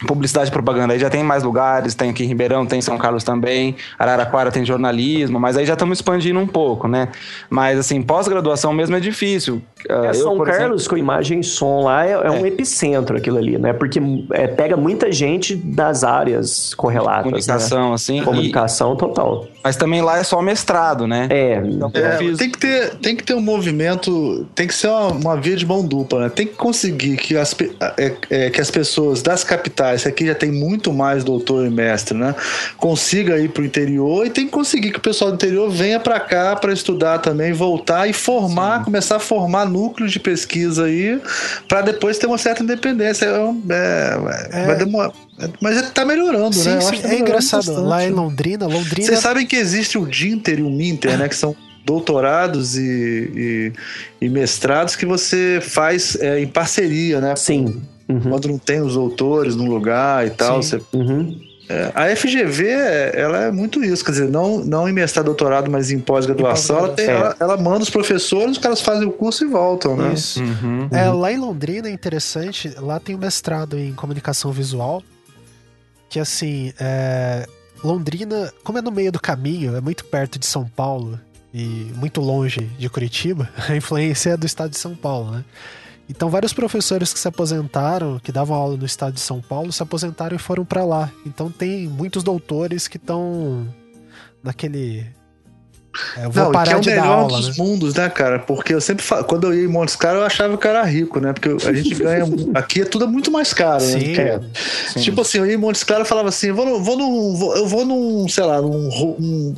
publicidade 0.05 0.49
e 0.49 0.51
propaganda. 0.51 0.93
Aí 0.93 0.99
já 0.99 1.09
tem 1.09 1.23
mais 1.23 1.43
lugares, 1.43 1.95
tem 1.95 2.09
aqui 2.09 2.23
em 2.23 2.27
Ribeirão, 2.27 2.65
tem 2.65 2.79
em 2.79 2.81
São 2.81 2.97
Carlos 2.97 3.23
também, 3.23 3.75
Araraquara 3.97 4.51
tem 4.51 4.63
jornalismo, 4.63 5.39
mas 5.39 5.57
aí 5.57 5.65
já 5.65 5.73
estamos 5.73 5.97
expandindo 5.97 6.39
um 6.39 6.47
pouco, 6.47 6.87
né? 6.87 7.09
Mas 7.49 7.79
assim, 7.79 8.01
pós-graduação 8.01 8.73
mesmo 8.73 8.95
é 8.95 8.99
difícil. 8.99 9.61
É, 9.89 10.09
eu, 10.09 10.13
São 10.13 10.37
Carlos 10.39 10.81
exemplo... 10.81 10.89
com 10.89 10.97
imagem 10.97 11.39
e 11.39 11.43
som 11.43 11.83
lá 11.83 12.05
é, 12.05 12.11
é, 12.11 12.31
um 12.31 12.45
é. 12.45 12.47
epicentro 12.47 13.17
aquilo 13.17 13.37
ali, 13.37 13.57
né? 13.57 13.73
Porque 13.73 13.99
é, 14.31 14.47
pega 14.47 14.77
muita 14.77 15.11
gente 15.11 15.55
das 15.55 16.03
áreas 16.03 16.73
correlatas. 16.73 17.25
Né? 17.25 17.31
Comunicação, 17.31 17.89
né? 17.89 17.95
assim. 17.95 18.23
Comunicação 18.23 18.93
e... 18.93 18.97
total. 18.97 19.47
Mas 19.67 19.75
também 19.75 20.01
lá 20.01 20.17
é 20.17 20.23
só 20.23 20.41
mestrado, 20.41 21.05
né? 21.05 21.27
É. 21.29 21.61
Então, 21.65 21.91
é 21.93 22.17
fiz... 22.17 22.37
tem, 22.37 22.49
que 22.49 22.57
ter, 22.57 22.95
tem 22.95 23.15
que 23.17 23.23
ter 23.23 23.33
um 23.33 23.41
movimento, 23.41 24.47
tem 24.55 24.65
que 24.65 24.73
ser 24.73 24.87
uma, 24.87 25.07
uma 25.07 25.35
via 25.35 25.57
de 25.57 25.65
mão 25.65 25.85
dupla, 25.85 26.21
né? 26.21 26.29
Tem 26.29 26.47
que 26.47 26.53
conseguir 26.53 27.17
que 27.17 27.35
as, 27.35 27.53
é, 28.29 28.49
que 28.49 28.61
as 28.61 28.71
pessoas 28.71 29.21
das 29.21 29.43
capitais 29.43 29.97
esse 29.97 30.07
aqui 30.07 30.27
já 30.27 30.35
tem 30.35 30.51
muito 30.51 30.93
mais 30.93 31.23
doutor 31.23 31.65
e 31.65 31.69
mestre, 31.69 32.17
né? 32.17 32.33
Consiga 32.77 33.37
ir 33.37 33.49
para 33.49 33.63
o 33.63 33.65
interior 33.65 34.25
e 34.25 34.29
tem 34.29 34.45
que 34.45 34.51
conseguir 34.51 34.91
que 34.91 34.99
o 34.99 35.01
pessoal 35.01 35.31
do 35.31 35.35
interior 35.35 35.69
venha 35.69 35.99
para 35.99 36.19
cá 36.19 36.55
para 36.55 36.71
estudar 36.71 37.19
também, 37.19 37.51
voltar 37.51 38.07
e 38.07 38.13
formar, 38.13 38.79
Sim. 38.79 38.85
começar 38.85 39.15
a 39.17 39.19
formar 39.19 39.65
núcleos 39.65 40.11
de 40.11 40.19
pesquisa 40.19 40.85
aí, 40.85 41.19
para 41.67 41.81
depois 41.81 42.17
ter 42.17 42.27
uma 42.27 42.37
certa 42.37 42.63
independência. 42.63 43.25
É, 43.25 43.29
é, 44.53 44.61
é. 44.61 44.65
Vai 44.65 44.75
demorar. 44.77 45.11
Mas 45.61 45.77
está 45.77 46.03
melhorando, 46.03 46.55
sim, 46.55 46.69
né? 46.69 46.81
Sim, 46.81 46.97
tá 46.99 47.09
é 47.09 47.19
engraçado. 47.19 47.65
Bastante. 47.65 47.87
Lá 47.87 48.03
em 48.03 48.09
Londrina, 48.09 48.65
Londrina. 48.65 49.07
Vocês 49.07 49.19
sabem 49.19 49.45
que 49.45 49.55
existe 49.57 49.97
o 49.97 50.05
Dinter 50.05 50.59
e 50.59 50.63
o 50.63 50.69
Minter, 50.69 51.17
né? 51.17 51.27
Que 51.27 51.35
são 51.35 51.55
doutorados 51.85 52.77
e, 52.77 53.71
e, 54.21 54.25
e 54.25 54.29
mestrados 54.29 54.95
que 54.95 55.05
você 55.05 55.59
faz 55.61 56.17
é, 56.19 56.39
em 56.39 56.47
parceria, 56.47 57.21
né? 57.21 57.35
Sim. 57.35 57.81
Uhum. 58.09 58.21
Quando 58.21 58.47
não 58.49 58.57
tem 58.57 58.81
os 58.81 58.97
autores 58.97 59.55
no 59.55 59.65
lugar 59.65 60.27
e 60.27 60.31
tal. 60.31 60.61
Você... 60.61 60.81
Uhum. 60.93 61.39
É, 61.69 61.91
a 61.93 62.15
FGV, 62.15 62.65
ela 63.13 63.43
é 63.43 63.51
muito 63.51 63.83
isso, 63.83 64.03
quer 64.03 64.11
dizer, 64.11 64.29
não, 64.29 64.59
não 64.63 64.87
em 64.87 64.93
mestrado, 64.93 65.25
doutorado, 65.25 65.69
mas 65.69 65.91
em 65.91 65.99
pós-graduação, 65.99 66.77
ela, 66.77 66.95
ela, 66.97 67.35
ela, 67.41 67.57
manda 67.57 67.83
os 67.83 67.89
professores, 67.89 68.51
os 68.51 68.57
caras 68.57 68.79
fazem 68.79 69.05
o 69.05 69.11
curso 69.11 69.43
e 69.43 69.47
voltam, 69.47 69.97
né? 69.97 70.13
Isso. 70.13 70.41
Uhum. 70.41 70.87
É, 70.91 71.09
lá 71.09 71.29
em 71.29 71.37
Londrina 71.37 71.89
é 71.89 71.91
interessante, 71.91 72.73
lá 72.77 73.01
tem 73.01 73.15
o 73.15 73.17
um 73.17 73.21
mestrado 73.21 73.77
em 73.77 73.91
comunicação 73.93 74.49
visual, 74.49 75.03
que 76.09 76.21
assim, 76.21 76.71
é, 76.79 77.45
Londrina, 77.83 78.53
como 78.63 78.77
é 78.77 78.81
no 78.81 78.91
meio 78.91 79.11
do 79.11 79.19
caminho, 79.19 79.75
é 79.75 79.81
muito 79.81 80.05
perto 80.05 80.39
de 80.39 80.45
São 80.45 80.67
Paulo 80.67 81.19
e 81.53 81.91
muito 81.95 82.21
longe 82.21 82.61
de 82.77 82.89
Curitiba, 82.89 83.49
a 83.69 83.75
influência 83.75 84.31
é 84.31 84.37
do 84.37 84.45
estado 84.45 84.71
de 84.71 84.77
São 84.77 84.95
Paulo, 84.95 85.31
né? 85.31 85.45
Então, 86.09 86.29
vários 86.29 86.53
professores 86.53 87.11
que 87.11 87.19
se 87.19 87.27
aposentaram, 87.27 88.17
que 88.19 88.31
davam 88.31 88.55
aula 88.55 88.77
no 88.77 88.85
estado 88.85 89.15
de 89.15 89.19
São 89.19 89.41
Paulo, 89.41 89.73
se 89.73 89.83
aposentaram 89.83 90.37
e 90.37 90.39
foram 90.39 90.63
para 90.63 90.85
lá. 90.85 91.11
Então, 91.25 91.51
tem 91.51 91.85
muitos 91.85 92.23
doutores 92.23 92.87
que 92.87 92.95
estão 92.95 93.67
naquele 94.41 95.05
eu 96.17 96.31
vou 96.31 96.43
não, 96.45 96.51
parar 96.51 96.65
que 96.65 96.73
é 96.73 96.77
o 96.77 96.85
melhor 96.85 97.07
aula, 97.07 97.37
dos 97.37 97.57
né? 97.57 97.63
mundos, 97.63 97.93
né, 97.95 98.09
cara? 98.09 98.39
Porque 98.39 98.73
eu 98.73 98.81
sempre 98.81 99.03
falo, 99.03 99.23
quando 99.23 99.47
eu 99.47 99.53
ia 99.53 99.65
em 99.65 99.67
Montes 99.67 99.95
Claros, 99.95 100.19
eu 100.19 100.25
achava 100.25 100.57
que 100.57 100.65
eu 100.65 100.71
era 100.71 100.83
rico, 100.83 101.19
né? 101.19 101.33
Porque 101.33 101.49
a 101.67 101.73
gente 101.73 101.95
ganha. 101.95 102.25
aqui 102.53 102.81
é 102.81 102.85
tudo 102.85 103.07
muito 103.07 103.31
mais 103.31 103.53
caro, 103.53 103.83
né? 103.83 103.99
sim, 103.99 104.13
né? 104.13 104.39
Sim. 104.93 104.99
Tipo 105.01 105.21
assim, 105.21 105.39
eu 105.39 105.45
ia 105.45 105.53
em 105.53 105.57
Montes 105.57 105.83
Claros 105.83 106.07
e 106.07 106.09
falava 106.09 106.29
assim: 106.29 106.51
vou, 106.51 106.65
no, 106.65 106.83
vou 106.83 106.97
num. 106.97 107.35
Vou, 107.35 107.55
eu 107.55 107.67
vou 107.67 107.85
num, 107.85 108.27
sei 108.27 108.43
lá, 108.43 108.61
num, 108.61 108.89
um 108.89 109.53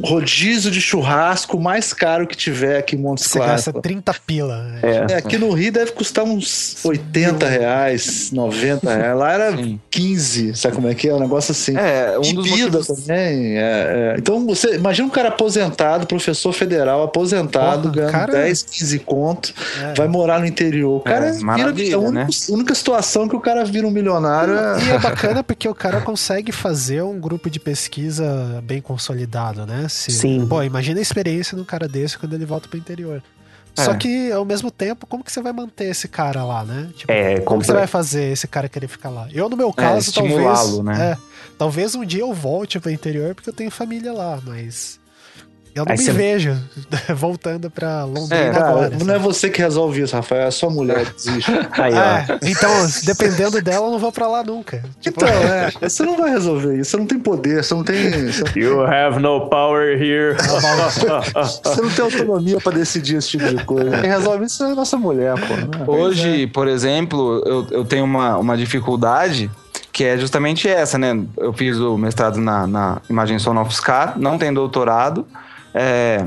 rodízio 0.00 0.70
de 0.70 0.80
churrasco 0.80 1.60
mais 1.60 1.92
caro 1.92 2.26
que 2.26 2.36
tiver 2.36 2.78
aqui 2.78 2.96
em 2.96 2.98
Montes 2.98 3.26
Claros. 3.26 3.62
Você 3.62 3.72
gasta 3.72 3.82
30 3.82 4.14
pila. 4.26 4.62
Né? 4.64 4.80
É. 4.82 5.12
é. 5.12 5.16
aqui 5.16 5.36
no 5.36 5.52
Rio 5.52 5.70
deve 5.70 5.92
custar 5.92 6.24
uns 6.24 6.82
80 6.84 7.46
reais, 7.46 8.30
90 8.32 8.94
reais. 8.94 9.18
Lá 9.18 9.32
era 9.32 9.56
Sim. 9.56 9.80
15, 9.90 10.54
sabe 10.56 10.74
como 10.74 10.88
é 10.88 10.94
que 10.94 11.08
é? 11.08 11.14
Um 11.14 11.20
negócio 11.20 11.52
assim. 11.52 11.76
É, 11.76 12.16
um 12.18 12.34
dos 12.34 12.48
motivos... 12.48 12.86
também. 12.86 13.58
É, 13.58 13.62
é. 13.62 14.14
Então, 14.18 14.46
você 14.46 14.76
imagina 14.76 15.06
um 15.06 15.10
cara 15.10 15.28
aposentado, 15.28 15.81
professor 16.06 16.52
federal, 16.52 17.02
aposentado, 17.02 17.82
Porra, 17.82 17.94
ganhando 17.94 18.12
cara... 18.12 18.32
10, 18.32 18.62
15 18.62 18.98
conto, 19.00 19.54
é. 19.80 19.94
vai 19.94 20.08
morar 20.08 20.40
no 20.40 20.46
interior. 20.46 20.96
O 20.96 21.00
cara 21.00 21.28
é, 21.28 21.32
vira, 21.32 21.96
a 21.96 21.98
única, 21.98 22.10
né? 22.10 22.26
única 22.48 22.74
situação 22.74 23.28
que 23.28 23.36
o 23.36 23.40
cara 23.40 23.64
vira 23.64 23.86
um 23.86 23.90
milionário. 23.90 24.54
E 24.86 24.90
é 24.90 24.98
bacana 24.98 25.42
porque 25.42 25.68
o 25.68 25.74
cara 25.74 26.00
consegue 26.00 26.52
fazer 26.52 27.02
um 27.02 27.18
grupo 27.18 27.50
de 27.50 27.60
pesquisa 27.60 28.62
bem 28.64 28.80
consolidado, 28.80 29.66
né? 29.66 29.86
Se, 29.88 30.10
Sim. 30.10 30.46
Pô, 30.46 30.62
imagina 30.62 30.98
a 30.98 31.02
experiência 31.02 31.56
de 31.56 31.62
um 31.62 31.66
cara 31.66 31.88
desse 31.88 32.18
quando 32.18 32.34
ele 32.34 32.44
volta 32.44 32.68
pro 32.68 32.78
interior. 32.78 33.22
É. 33.76 33.84
Só 33.84 33.94
que, 33.94 34.30
ao 34.30 34.44
mesmo 34.44 34.70
tempo, 34.70 35.06
como 35.06 35.24
que 35.24 35.32
você 35.32 35.40
vai 35.40 35.52
manter 35.52 35.86
esse 35.86 36.06
cara 36.06 36.44
lá, 36.44 36.64
né? 36.64 36.90
Tipo, 36.94 37.10
é, 37.10 37.40
como 37.40 37.60
que 37.60 37.66
você 37.66 37.72
vai 37.72 37.86
fazer 37.86 38.32
esse 38.32 38.46
cara 38.46 38.68
querer 38.68 38.86
ficar 38.86 39.08
lá? 39.08 39.28
Eu, 39.32 39.48
no 39.48 39.56
meu 39.56 39.70
é, 39.70 39.72
caso, 39.72 40.10
é, 40.10 40.12
talvez. 40.12 40.78
Né? 40.80 41.12
É, 41.12 41.18
talvez 41.56 41.94
um 41.94 42.04
dia 42.04 42.20
eu 42.20 42.32
volte 42.34 42.78
pro 42.78 42.90
interior 42.90 43.34
porque 43.34 43.48
eu 43.48 43.54
tenho 43.54 43.70
família 43.70 44.12
lá, 44.12 44.38
mas. 44.44 45.00
Eu 45.74 45.86
não 45.86 45.92
Aí 45.92 45.98
me 45.98 46.04
você... 46.04 46.12
vejo 46.12 46.56
voltando 47.16 47.70
pra 47.70 48.04
Londrina 48.04 48.34
é, 48.34 48.48
agora. 48.50 48.90
Não 48.90 49.14
é 49.14 49.18
você 49.18 49.48
que 49.48 49.60
resolve 49.62 50.02
isso, 50.02 50.14
Rafael, 50.14 50.42
é 50.42 50.46
a 50.46 50.50
sua 50.50 50.68
mulher 50.68 51.06
que 51.06 51.14
desiste. 51.14 51.50
Aí, 51.72 51.94
é, 51.94 52.38
então, 52.42 52.70
dependendo 53.04 53.60
dela, 53.62 53.86
eu 53.86 53.90
não 53.90 53.98
vou 53.98 54.12
pra 54.12 54.26
lá 54.28 54.44
nunca. 54.44 54.82
Tipo... 55.00 55.24
Então, 55.24 55.28
é, 55.48 55.70
você 55.80 56.02
não 56.02 56.16
vai 56.16 56.30
resolver 56.30 56.78
isso, 56.78 56.90
você 56.90 56.96
não 56.98 57.06
tem 57.06 57.18
poder, 57.18 57.64
você 57.64 57.74
não 57.74 57.84
tem... 57.84 57.96
You 58.54 58.82
have 58.84 59.18
no 59.18 59.48
power 59.48 60.00
here. 60.00 60.36
você 60.36 61.80
não 61.80 61.90
tem 61.90 62.04
autonomia 62.04 62.60
pra 62.60 62.72
decidir 62.72 63.16
esse 63.16 63.28
tipo 63.28 63.44
de 63.44 63.64
coisa. 63.64 63.98
Quem 63.98 64.10
resolve 64.10 64.44
isso 64.44 64.62
é 64.62 64.72
a 64.72 64.74
nossa 64.74 64.98
mulher, 64.98 65.34
pô. 65.34 65.56
Né? 65.56 65.84
Hoje, 65.86 66.44
é. 66.44 66.46
por 66.46 66.68
exemplo, 66.68 67.42
eu, 67.46 67.66
eu 67.70 67.84
tenho 67.84 68.04
uma, 68.04 68.36
uma 68.36 68.56
dificuldade 68.56 69.50
que 69.92 70.04
é 70.04 70.16
justamente 70.16 70.68
essa, 70.68 70.96
né? 70.96 71.22
Eu 71.36 71.52
fiz 71.52 71.76
o 71.78 71.98
mestrado 71.98 72.40
na, 72.40 72.66
na 72.66 73.02
imagem 73.10 73.38
sonofiscar, 73.38 74.18
não 74.18 74.38
tem 74.38 74.52
doutorado, 74.52 75.26
é, 75.74 76.26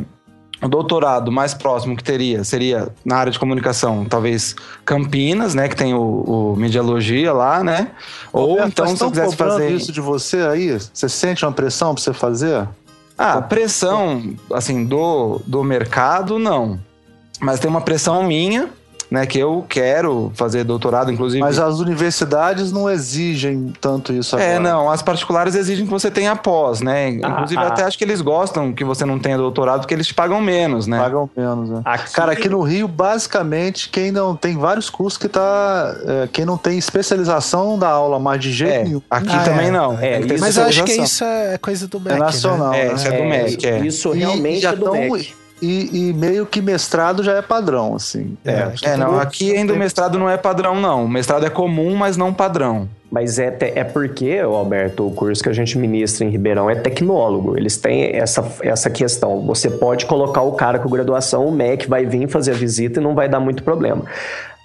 o 0.62 0.68
doutorado 0.68 1.32
mais 1.32 1.54
próximo 1.54 1.96
que 1.96 2.04
teria 2.04 2.44
seria 2.44 2.90
na 3.04 3.18
área 3.18 3.32
de 3.32 3.40
comunicação, 3.40 4.06
talvez 4.06 4.56
Campinas, 4.84 5.54
né, 5.54 5.68
que 5.68 5.76
tem 5.76 5.94
o, 5.94 6.00
o 6.02 6.56
mediologia 6.56 7.34
lá, 7.34 7.64
né? 7.64 7.92
Ou 8.32 8.52
Roberto, 8.52 8.68
então 8.70 8.88
se 8.88 8.98
você 8.98 9.10
quisesse 9.10 9.36
fazer 9.36 9.72
isso 9.72 9.92
de 9.92 10.02
você 10.02 10.38
aí, 10.38 10.78
você 10.94 11.10
sente 11.10 11.46
uma 11.46 11.52
pressão 11.52 11.94
para 11.94 12.04
você 12.04 12.14
fazer? 12.14 12.68
Ah, 13.18 13.42
pressão 13.42 14.36
assim 14.52 14.86
do 14.86 15.42
do 15.46 15.64
mercado 15.64 16.38
não. 16.40 16.80
Mas 17.40 17.60
tem 17.60 17.70
uma 17.70 17.82
pressão 17.82 18.24
minha 18.24 18.70
né, 19.16 19.26
que 19.26 19.40
eu 19.40 19.66
quero 19.70 20.30
fazer 20.36 20.66
doutorado, 20.66 21.10
inclusive. 21.10 21.40
Mas 21.40 21.58
as 21.58 21.80
universidades 21.80 22.70
não 22.74 22.90
exigem 22.90 23.74
tanto 23.80 24.12
isso 24.12 24.38
é, 24.38 24.56
agora. 24.56 24.56
É, 24.56 24.60
não, 24.60 24.92
as 24.92 25.02
particulares 25.02 25.56
exigem 25.56 25.86
que 25.86 25.92
você 25.92 26.12
tenha 26.12 26.36
pós, 26.36 26.82
né? 26.82 27.08
Ah, 27.24 27.30
inclusive, 27.30 27.62
ah. 27.62 27.68
até 27.68 27.84
acho 27.84 27.98
que 27.98 28.04
eles 28.04 28.20
gostam 28.20 28.74
que 28.74 28.84
você 28.84 29.06
não 29.06 29.18
tenha 29.18 29.38
doutorado, 29.38 29.80
porque 29.80 29.94
eles 29.94 30.08
te 30.08 30.14
pagam 30.14 30.42
menos, 30.42 30.86
né? 30.86 31.00
Pagam 31.00 31.30
menos, 31.36 31.70
né? 31.70 31.82
Aqui... 31.86 32.12
Cara, 32.12 32.34
aqui 32.34 32.50
no 32.50 32.62
Rio, 32.62 32.90
basicamente, 32.90 33.88
quem 33.88 34.12
não 34.12 34.36
tem 34.36 34.58
vários 34.58 34.90
cursos 34.90 35.18
que 35.18 35.30
tá. 35.30 35.96
É, 36.06 36.28
quem 36.28 36.44
não 36.44 36.58
tem 36.58 36.78
especialização 36.78 37.80
da 37.80 37.88
aula 37.88 38.20
mais 38.20 38.42
de 38.42 38.52
jeito 38.52 38.74
é, 38.74 38.84
nenhum. 38.84 39.02
Aqui 39.10 39.34
ah, 39.34 39.44
também 39.44 39.68
é. 39.68 39.72
não. 39.72 39.98
É, 39.98 40.20
mas 40.38 40.58
eu 40.58 40.66
acho 40.66 40.84
que 40.84 40.92
isso 40.92 41.24
é 41.24 41.58
coisa 41.58 41.88
do 41.88 42.02
MEC. 42.02 42.16
É 42.16 42.20
nacional. 42.20 42.72
Né? 42.72 42.88
É, 42.88 42.94
isso 42.94 43.08
é 43.08 43.12
do 43.12 43.24
MEC. 43.24 43.66
É. 43.66 43.80
Isso 43.80 44.12
realmente 44.12 44.66
é 44.66 44.76
do 44.76 44.92
MEC. 44.92 45.45
E, 45.62 46.10
e, 46.10 46.14
meio 46.14 46.46
que 46.46 46.62
mestrado 46.62 47.24
já 47.24 47.34
é 47.34 47.42
padrão, 47.42 47.96
assim. 47.96 48.38
É, 48.44 48.52
é, 48.52 48.90
é 48.90 48.98
não, 48.98 49.18
aqui 49.18 49.56
ainda 49.56 49.74
o 49.74 49.78
mestrado 49.78 50.20
não 50.20 50.30
é 50.30 50.36
padrão, 50.36 50.80
não. 50.80 51.06
O 51.06 51.10
mestrado 51.10 51.46
é 51.46 51.50
comum, 51.50 51.96
mas 51.96 52.18
não 52.18 52.34
padrão. 52.34 52.90
Mas 53.10 53.40
é, 53.40 53.56
é 53.60 53.84
porque, 53.84 54.40
Alberto, 54.40 55.08
o 55.08 55.12
curso 55.12 55.42
que 55.42 55.48
a 55.48 55.54
gente 55.54 55.78
ministra 55.78 56.26
em 56.26 56.30
Ribeirão 56.30 56.70
é 56.70 56.76
tecnólogo. 56.76 57.58
Eles 57.58 57.78
têm 57.78 58.14
essa, 58.14 58.46
essa 58.62 58.90
questão. 58.90 59.46
Você 59.46 59.70
pode 59.70 60.06
colocar 60.06 60.42
o 60.42 60.52
cara 60.52 60.80
com 60.80 60.90
graduação, 60.90 61.48
o 61.48 61.52
MEC 61.52 61.88
vai 61.88 62.06
vir 62.06 62.28
fazer 62.28 62.52
a 62.52 62.56
visita 62.56 63.00
e 63.00 63.04
não 63.04 63.16
vai 63.16 63.30
dar 63.30 63.40
muito 63.40 63.64
problema. 63.64 64.04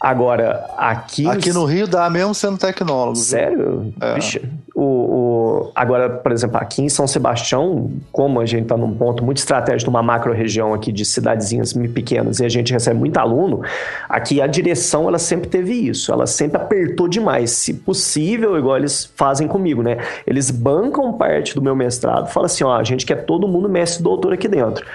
Agora, 0.00 0.66
aqui. 0.78 1.28
Aqui 1.28 1.52
no 1.52 1.66
Rio 1.66 1.86
dá 1.86 2.08
mesmo 2.08 2.34
sendo 2.34 2.56
tecnólogo. 2.56 3.16
Sério? 3.16 3.92
É. 4.00 4.14
Vixe. 4.14 4.40
O, 4.74 4.82
o, 4.82 5.72
agora, 5.74 6.08
por 6.08 6.32
exemplo, 6.32 6.56
aqui 6.56 6.80
em 6.80 6.88
São 6.88 7.06
Sebastião, 7.06 7.90
como 8.10 8.40
a 8.40 8.46
gente 8.46 8.62
está 8.62 8.78
num 8.78 8.94
ponto 8.94 9.22
muito 9.22 9.36
estratégico, 9.36 9.90
numa 9.90 10.02
macro-região 10.02 10.72
aqui 10.72 10.90
de 10.90 11.04
cidadezinhas 11.04 11.74
pequenas 11.92 12.40
e 12.40 12.46
a 12.46 12.48
gente 12.48 12.72
recebe 12.72 12.98
muito 12.98 13.18
aluno, 13.18 13.60
aqui 14.08 14.40
a 14.40 14.46
direção 14.46 15.06
ela 15.06 15.18
sempre 15.18 15.50
teve 15.50 15.74
isso. 15.74 16.10
Ela 16.10 16.26
sempre 16.26 16.56
apertou 16.56 17.06
demais. 17.06 17.50
Se 17.50 17.74
possível, 17.74 18.56
igual 18.56 18.78
eles 18.78 19.12
fazem 19.16 19.46
comigo, 19.46 19.82
né? 19.82 19.98
Eles 20.26 20.50
bancam 20.50 21.12
parte 21.12 21.54
do 21.54 21.60
meu 21.60 21.76
mestrado, 21.76 22.28
fala 22.28 22.46
assim: 22.46 22.64
ó, 22.64 22.74
a 22.74 22.84
gente 22.84 23.04
quer 23.04 23.26
todo 23.26 23.46
mundo 23.46 23.68
mestre 23.68 24.02
doutor 24.02 24.32
aqui 24.32 24.48
dentro. 24.48 24.86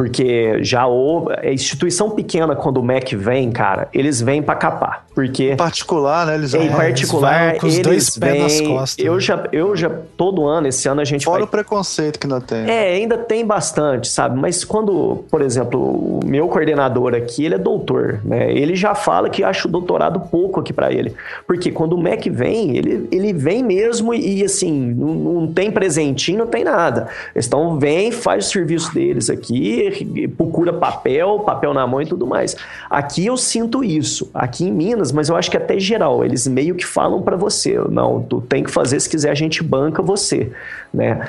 Porque 0.00 0.64
já 0.64 0.86
houve. 0.86 1.34
A 1.34 1.52
instituição 1.52 2.08
pequena, 2.08 2.56
quando 2.56 2.78
o 2.78 2.82
MEC 2.82 3.14
vem, 3.14 3.52
cara, 3.52 3.86
eles 3.92 4.18
vêm 4.18 4.42
para 4.42 4.54
capar. 4.54 5.04
Porque. 5.20 5.52
Em 5.52 5.56
particular, 5.56 6.26
né? 6.26 6.34
Eles 6.34 6.54
em 6.54 6.68
particular, 6.68 7.56
eles, 7.56 7.62
eles 7.64 7.80
dois 7.80 8.16
vêm. 8.16 8.42
Nas 8.42 8.60
costas, 8.60 9.04
eu, 9.04 9.14
né? 9.14 9.20
já, 9.20 9.48
eu 9.52 9.76
já. 9.76 9.90
Todo 10.16 10.46
ano, 10.46 10.68
esse 10.68 10.88
ano 10.88 11.00
a 11.00 11.04
gente. 11.04 11.24
Fora 11.24 11.38
vai... 11.38 11.44
o 11.44 11.48
preconceito 11.48 12.18
que 12.18 12.26
ainda 12.26 12.40
tem. 12.40 12.70
É, 12.70 12.94
ainda 12.94 13.18
tem 13.18 13.44
bastante, 13.44 14.08
sabe? 14.08 14.38
Mas 14.38 14.64
quando, 14.64 15.24
por 15.30 15.42
exemplo, 15.42 15.80
o 15.80 16.20
meu 16.24 16.48
coordenador 16.48 17.14
aqui, 17.14 17.44
ele 17.44 17.54
é 17.54 17.58
doutor, 17.58 18.20
né? 18.24 18.52
Ele 18.52 18.74
já 18.74 18.94
fala 18.94 19.28
que 19.28 19.44
acha 19.44 19.68
o 19.68 19.70
doutorado 19.70 20.20
pouco 20.20 20.60
aqui 20.60 20.72
para 20.72 20.92
ele. 20.92 21.14
Porque 21.46 21.70
quando 21.70 21.92
o 21.94 21.98
MEC 22.00 22.30
vem, 22.30 22.76
ele, 22.76 23.08
ele 23.10 23.32
vem 23.32 23.62
mesmo 23.62 24.14
e, 24.14 24.42
assim, 24.42 24.94
não, 24.94 25.14
não 25.14 25.46
tem 25.46 25.70
presentinho, 25.70 26.38
não 26.38 26.46
tem 26.46 26.64
nada. 26.64 27.08
Eles 27.34 27.44
estão, 27.44 27.78
vem, 27.78 28.10
faz 28.10 28.46
o 28.46 28.50
serviço 28.50 28.94
deles 28.94 29.28
aqui 29.28 30.30
procura 30.36 30.72
papel, 30.72 31.40
papel 31.40 31.74
na 31.74 31.86
mão 31.86 32.00
e 32.02 32.06
tudo 32.06 32.26
mais. 32.26 32.56
Aqui 32.88 33.26
eu 33.26 33.36
sinto 33.36 33.84
isso. 33.84 34.30
Aqui 34.32 34.64
em 34.64 34.72
Minas, 34.72 35.09
mas 35.12 35.28
eu 35.28 35.36
acho 35.36 35.50
que 35.50 35.56
até 35.56 35.78
geral, 35.78 36.24
eles 36.24 36.46
meio 36.46 36.74
que 36.74 36.86
falam 36.86 37.22
para 37.22 37.36
você, 37.36 37.78
não, 37.88 38.22
tu 38.22 38.40
tem 38.40 38.64
que 38.64 38.70
fazer, 38.70 39.00
se 39.00 39.08
quiser 39.08 39.30
a 39.30 39.34
gente 39.34 39.62
banca 39.62 40.02
você, 40.02 40.50
né? 40.92 41.28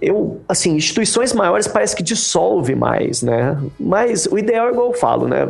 Eu, 0.00 0.40
assim, 0.48 0.76
instituições 0.76 1.32
maiores 1.32 1.66
parece 1.66 1.94
que 1.96 2.02
dissolve 2.02 2.74
mais, 2.74 3.22
né? 3.22 3.58
Mas 3.78 4.26
o 4.26 4.38
ideal 4.38 4.68
é 4.68 4.70
igual 4.72 4.88
eu 4.88 4.94
falo, 4.94 5.28
né? 5.28 5.48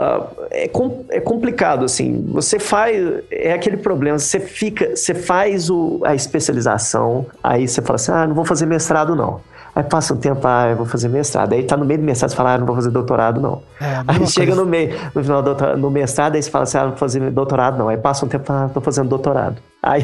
Uh, 0.00 0.46
é, 0.50 0.68
com, 0.68 1.04
é, 1.10 1.20
complicado, 1.20 1.84
assim. 1.84 2.24
Você 2.28 2.58
faz. 2.58 3.22
É 3.30 3.52
aquele 3.52 3.76
problema. 3.76 4.18
Você 4.18 4.40
fica. 4.40 4.96
Você 4.96 5.14
faz 5.14 5.68
o, 5.68 6.00
a 6.04 6.14
especialização, 6.14 7.26
aí 7.42 7.68
você 7.68 7.82
fala 7.82 7.96
assim: 7.96 8.12
ah, 8.12 8.26
não 8.26 8.34
vou 8.34 8.46
fazer 8.46 8.64
mestrado, 8.64 9.14
não. 9.14 9.42
Aí 9.74 9.84
passa 9.84 10.14
um 10.14 10.16
tempo, 10.16 10.40
ah, 10.46 10.68
eu 10.70 10.76
vou 10.76 10.86
fazer 10.86 11.08
mestrado. 11.08 11.52
Aí 11.52 11.62
tá 11.62 11.76
no 11.76 11.84
meio 11.84 12.00
do 12.00 12.04
mestrado, 12.04 12.30
você 12.30 12.36
fala, 12.36 12.54
ah, 12.54 12.58
não 12.58 12.66
vou 12.66 12.74
fazer 12.74 12.90
doutorado, 12.90 13.40
não. 13.40 13.62
É, 13.80 14.02
aí 14.06 14.26
chega 14.26 14.54
no 14.54 14.66
meio, 14.66 14.98
no 15.14 15.22
final 15.22 15.42
do 15.42 15.76
no 15.76 15.90
mestrado, 15.90 16.34
aí 16.34 16.42
você 16.42 16.50
fala 16.50 16.64
assim, 16.64 16.78
ah, 16.78 16.82
não 16.82 16.90
vou 16.90 16.98
fazer 16.98 17.30
doutorado, 17.30 17.78
não. 17.78 17.88
Aí 17.88 17.96
passa 17.96 18.26
um 18.26 18.28
tempo, 18.28 18.52
ah, 18.52 18.68
tô 18.72 18.80
fazendo 18.80 19.08
doutorado. 19.08 19.56
Aí 19.82 20.02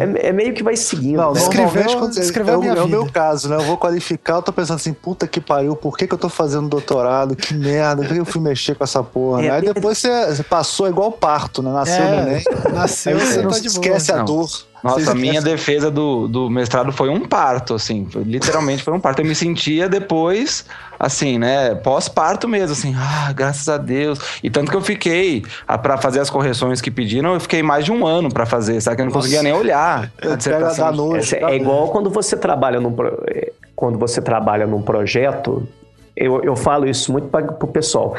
é. 0.00 0.26
é, 0.28 0.32
meio 0.32 0.52
que 0.52 0.62
vai 0.62 0.76
seguindo. 0.76 1.18
Não, 1.18 1.32
né? 1.32 1.40
escreveu, 1.40 1.98
quando 1.98 2.18
escreveu 2.18 2.54
é, 2.54 2.56
a 2.56 2.60
minha 2.60 2.72
é, 2.72 2.82
o 2.82 2.88
meu 2.88 3.06
caso, 3.06 3.48
né? 3.48 3.56
Eu 3.56 3.62
vou 3.62 3.76
qualificar, 3.76 4.36
eu 4.36 4.42
tô 4.42 4.52
pensando 4.52 4.76
assim, 4.76 4.92
puta 4.92 5.26
que 5.26 5.40
pariu, 5.40 5.76
por 5.76 5.96
que, 5.96 6.06
que 6.06 6.14
eu 6.14 6.18
tô 6.18 6.28
fazendo 6.28 6.68
doutorado? 6.68 7.36
Que 7.36 7.54
merda, 7.54 8.02
por 8.02 8.12
que 8.12 8.20
eu 8.20 8.24
fui 8.24 8.40
mexer 8.40 8.74
com 8.74 8.82
essa 8.82 9.02
porra? 9.02 9.42
É, 9.42 9.48
né? 9.48 9.50
Aí 9.50 9.62
depois 9.62 9.98
você, 9.98 10.26
você, 10.26 10.42
passou 10.42 10.88
igual 10.88 11.12
parto, 11.12 11.62
né? 11.62 11.70
Nasceu 11.72 12.04
é, 12.04 12.24
neném. 12.24 12.44
Nasceu, 12.72 13.16
aí 13.16 13.26
você 13.26 13.42
não 13.42 13.50
tá 13.50 13.58
de 13.60 13.66
esquece 13.68 14.10
boa. 14.10 14.20
a 14.20 14.24
dor. 14.24 14.69
Nossa, 14.82 15.12
a 15.12 15.14
minha 15.14 15.42
defesa 15.42 15.90
do, 15.90 16.26
do 16.26 16.48
mestrado 16.48 16.92
foi 16.92 17.08
um 17.08 17.20
parto, 17.20 17.74
assim. 17.74 18.06
Foi, 18.10 18.22
literalmente 18.22 18.82
foi 18.82 18.94
um 18.94 19.00
parto. 19.00 19.20
Eu 19.20 19.26
me 19.26 19.34
sentia 19.34 19.88
depois, 19.88 20.64
assim, 20.98 21.38
né? 21.38 21.74
Pós-parto 21.74 22.48
mesmo, 22.48 22.72
assim. 22.72 22.94
Ah, 22.96 23.32
graças 23.32 23.68
a 23.68 23.76
Deus. 23.76 24.18
E 24.42 24.50
tanto 24.50 24.70
que 24.70 24.76
eu 24.76 24.80
fiquei, 24.80 25.44
para 25.82 25.98
fazer 25.98 26.20
as 26.20 26.30
correções 26.30 26.80
que 26.80 26.90
pediram, 26.90 27.34
eu 27.34 27.40
fiquei 27.40 27.62
mais 27.62 27.84
de 27.84 27.92
um 27.92 28.06
ano 28.06 28.30
para 28.30 28.46
fazer, 28.46 28.80
sabe? 28.80 28.96
Que 28.96 29.02
eu 29.02 29.06
não 29.06 29.12
Nossa. 29.12 29.26
conseguia 29.26 29.42
nem 29.42 29.52
olhar. 29.52 30.10
A 30.22 30.34
dissertação. 30.34 30.92
Noite, 30.92 31.36
é, 31.36 31.42
é 31.42 31.56
igual 31.56 31.88
quando 31.88 32.10
você 32.10 32.36
trabalha 32.36 32.80
num, 32.80 32.94
é, 33.28 33.52
quando 33.76 33.98
você 33.98 34.20
trabalha 34.20 34.66
num 34.66 34.82
projeto. 34.82 35.68
Eu, 36.16 36.42
eu 36.42 36.56
falo 36.56 36.88
isso 36.88 37.12
muito 37.12 37.28
para 37.28 37.46
o 37.46 37.66
pessoal. 37.66 38.14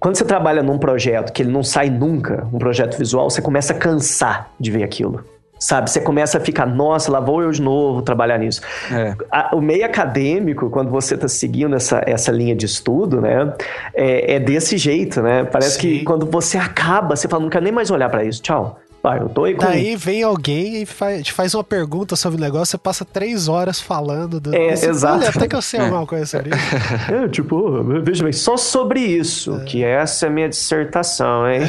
Quando 0.00 0.16
você 0.16 0.24
trabalha 0.24 0.62
num 0.62 0.78
projeto 0.78 1.32
que 1.32 1.42
ele 1.42 1.50
não 1.50 1.62
sai 1.62 1.90
nunca, 1.90 2.46
um 2.52 2.58
projeto 2.58 2.96
visual, 2.96 3.28
você 3.28 3.42
começa 3.42 3.72
a 3.72 3.76
cansar 3.76 4.50
de 4.58 4.70
ver 4.70 4.84
aquilo. 4.84 5.24
Sabe, 5.58 5.90
você 5.90 6.00
começa 6.00 6.38
a 6.38 6.40
ficar, 6.40 6.66
nossa, 6.66 7.10
lá 7.10 7.20
vou 7.20 7.42
eu 7.42 7.50
de 7.50 7.60
novo 7.60 8.02
trabalhar 8.02 8.38
nisso. 8.38 8.60
É. 8.92 9.14
A, 9.30 9.56
o 9.56 9.60
meio 9.60 9.84
acadêmico, 9.84 10.70
quando 10.70 10.90
você 10.90 11.14
está 11.14 11.26
seguindo 11.26 11.74
essa, 11.74 12.02
essa 12.06 12.30
linha 12.30 12.54
de 12.54 12.66
estudo, 12.66 13.20
né, 13.20 13.52
é, 13.94 14.34
é 14.34 14.40
desse 14.40 14.78
jeito, 14.78 15.20
né? 15.20 15.44
Parece 15.44 15.80
Sim. 15.80 15.80
que 15.80 16.04
quando 16.04 16.26
você 16.26 16.56
acaba, 16.56 17.16
você 17.16 17.26
fala, 17.26 17.42
não 17.42 17.50
quero 17.50 17.64
nem 17.64 17.72
mais 17.72 17.90
olhar 17.90 18.08
para 18.08 18.24
isso, 18.24 18.40
tchau. 18.40 18.78
Pai, 19.02 19.20
eu 19.20 19.28
tô 19.28 19.44
aí 19.44 19.54
com... 19.54 19.64
Daí 19.64 19.94
vem 19.94 20.24
alguém 20.24 20.82
e 20.82 20.86
faz, 20.86 21.22
te 21.22 21.32
faz 21.32 21.54
uma 21.54 21.62
pergunta 21.62 22.16
sobre 22.16 22.36
o 22.36 22.40
negócio, 22.40 22.72
você 22.72 22.78
passa 22.78 23.04
três 23.04 23.46
horas 23.46 23.80
falando. 23.80 24.40
Do... 24.40 24.54
É, 24.54 24.74
você, 24.74 24.90
exato. 24.90 25.18
Olha, 25.20 25.28
até 25.28 25.46
que 25.46 25.54
eu 25.54 25.62
sei 25.62 25.80
alguma 25.80 26.04
coisa 26.04 26.26
sobre 26.26 26.50
isso. 26.50 26.58
É, 27.24 27.28
tipo, 27.28 27.82
veja 28.02 28.24
bem, 28.24 28.32
só 28.32 28.56
sobre 28.56 29.00
isso, 29.00 29.56
é. 29.56 29.64
que 29.64 29.84
essa 29.84 30.26
é 30.26 30.28
a 30.28 30.32
minha 30.32 30.48
dissertação, 30.48 31.48
hein? 31.48 31.62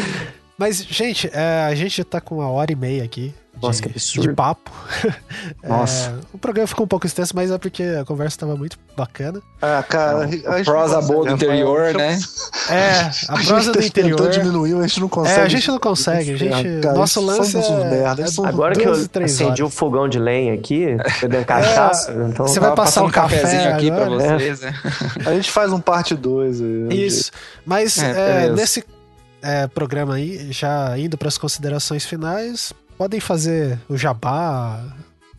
Mas, 0.60 0.84
gente, 0.84 1.30
é, 1.32 1.64
a 1.64 1.74
gente 1.74 1.96
já 1.96 2.04
tá 2.04 2.20
com 2.20 2.34
uma 2.34 2.50
hora 2.50 2.70
e 2.70 2.76
meia 2.76 3.02
aqui. 3.02 3.32
De, 3.54 3.66
Nossa, 3.66 3.80
que 3.80 3.88
absurdo. 3.88 4.28
De 4.28 4.34
papo. 4.34 4.70
Nossa. 5.66 6.10
É, 6.10 6.14
o 6.34 6.38
programa 6.38 6.66
ficou 6.66 6.84
um 6.84 6.86
pouco 6.86 7.06
extenso, 7.06 7.34
mas 7.34 7.50
é 7.50 7.56
porque 7.56 7.82
a 7.82 8.04
conversa 8.04 8.40
tava 8.40 8.54
muito 8.56 8.78
bacana. 8.94 9.40
Ah, 9.62 9.82
cara. 9.82 10.28
A, 10.46 10.60
a 10.60 10.64
prosa 10.64 11.00
boa 11.00 11.24
do 11.24 11.32
interior, 11.32 11.94
né? 11.94 12.18
É, 12.68 13.10
a 13.28 13.42
prosa 13.42 13.72
do 13.72 13.82
interior. 13.82 14.28
diminuiu, 14.28 14.80
a 14.80 14.86
gente 14.86 15.00
não 15.00 15.08
consegue. 15.08 15.40
É, 15.40 15.44
a 15.44 15.48
gente 15.48 15.68
não 15.68 15.78
consegue. 15.78 16.32
A 16.32 16.36
gente, 16.36 16.80
cara, 16.82 16.94
nosso 16.94 17.22
lance 17.22 17.56
é, 17.56 17.84
merda, 17.90 18.22
é 18.22 18.46
Agora 18.46 18.74
que 18.74 18.86
eu 18.86 18.92
acendi 19.24 19.62
o 19.62 19.66
um 19.66 19.70
fogão 19.70 20.10
de 20.10 20.18
lenha 20.18 20.52
aqui, 20.52 20.94
bebendo 21.22 21.46
cachaça, 21.46 22.12
é, 22.12 22.28
então... 22.28 22.46
Você 22.46 22.60
vai 22.60 22.74
passar 22.74 23.02
um 23.02 23.10
cafezinho 23.10 23.70
aqui 23.70 23.90
agora? 23.90 24.16
pra 24.18 24.36
vocês, 24.36 24.60
né? 24.60 24.74
A 25.24 25.34
gente 25.34 25.50
faz 25.50 25.72
um 25.72 25.80
parte 25.80 26.14
2. 26.14 26.60
Isso. 26.90 27.30
Mas 27.64 27.96
é, 27.96 28.44
é 28.44 28.50
nesse 28.50 28.84
é, 29.42 29.66
programa 29.66 30.14
aí, 30.14 30.52
já 30.52 30.98
indo 30.98 31.16
para 31.16 31.28
as 31.28 31.38
considerações 31.38 32.04
finais, 32.04 32.72
podem 32.96 33.20
fazer 33.20 33.78
o 33.88 33.96
jabá, 33.96 34.84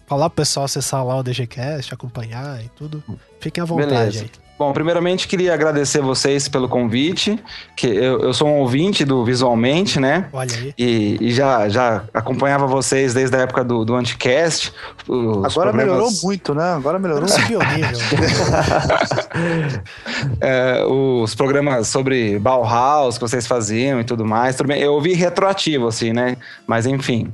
falar 0.08 0.30
pro 0.30 0.38
pessoal 0.38 0.66
acessar 0.66 1.06
lá 1.06 1.18
o 1.18 1.24
DGCast, 1.24 1.94
acompanhar 1.94 2.64
e 2.64 2.70
tudo. 2.70 3.04
Fiquem 3.40 3.62
à 3.62 3.66
vontade 3.66 3.90
Beleza. 3.90 4.24
aí. 4.24 4.32
Bom, 4.62 4.72
primeiramente 4.74 5.28
queria 5.28 5.56
agradecer 5.56 6.02
vocês 6.02 6.48
pelo 6.48 6.70
convite, 6.70 7.44
que 7.76 7.88
eu, 7.88 8.20
eu 8.20 8.32
sou 8.32 8.48
um 8.48 8.60
ouvinte 8.60 9.04
do 9.04 9.26
Visualmente, 9.26 10.00
né? 10.00 10.28
Olha 10.32 10.56
aí. 10.56 10.72
E, 10.78 11.18
e 11.20 11.32
já, 11.32 11.68
já 11.68 12.04
acompanhava 12.14 12.68
vocês 12.68 13.12
desde 13.12 13.36
a 13.36 13.40
época 13.40 13.64
do, 13.64 13.84
do 13.84 13.96
Anticast. 13.96 14.72
os 15.08 15.18
Agora 15.18 15.72
programas- 15.72 15.76
melhorou 15.78 16.12
muito, 16.22 16.54
né? 16.54 16.74
Agora 16.76 17.00
melhorou. 17.00 17.26
Nível. 17.26 18.00
é, 20.40 20.86
os 20.86 21.34
programas 21.34 21.88
sobre 21.88 22.38
Bauhaus 22.38 23.16
que 23.16 23.22
vocês 23.22 23.48
faziam 23.48 24.00
e 24.00 24.04
tudo 24.04 24.24
mais. 24.24 24.56
Tudo 24.56 24.68
bem, 24.68 24.80
eu 24.80 24.94
ouvi 24.94 25.14
retroativo, 25.14 25.88
assim, 25.88 26.14
né? 26.14 26.38
Mas 26.68 26.86
enfim. 26.86 27.34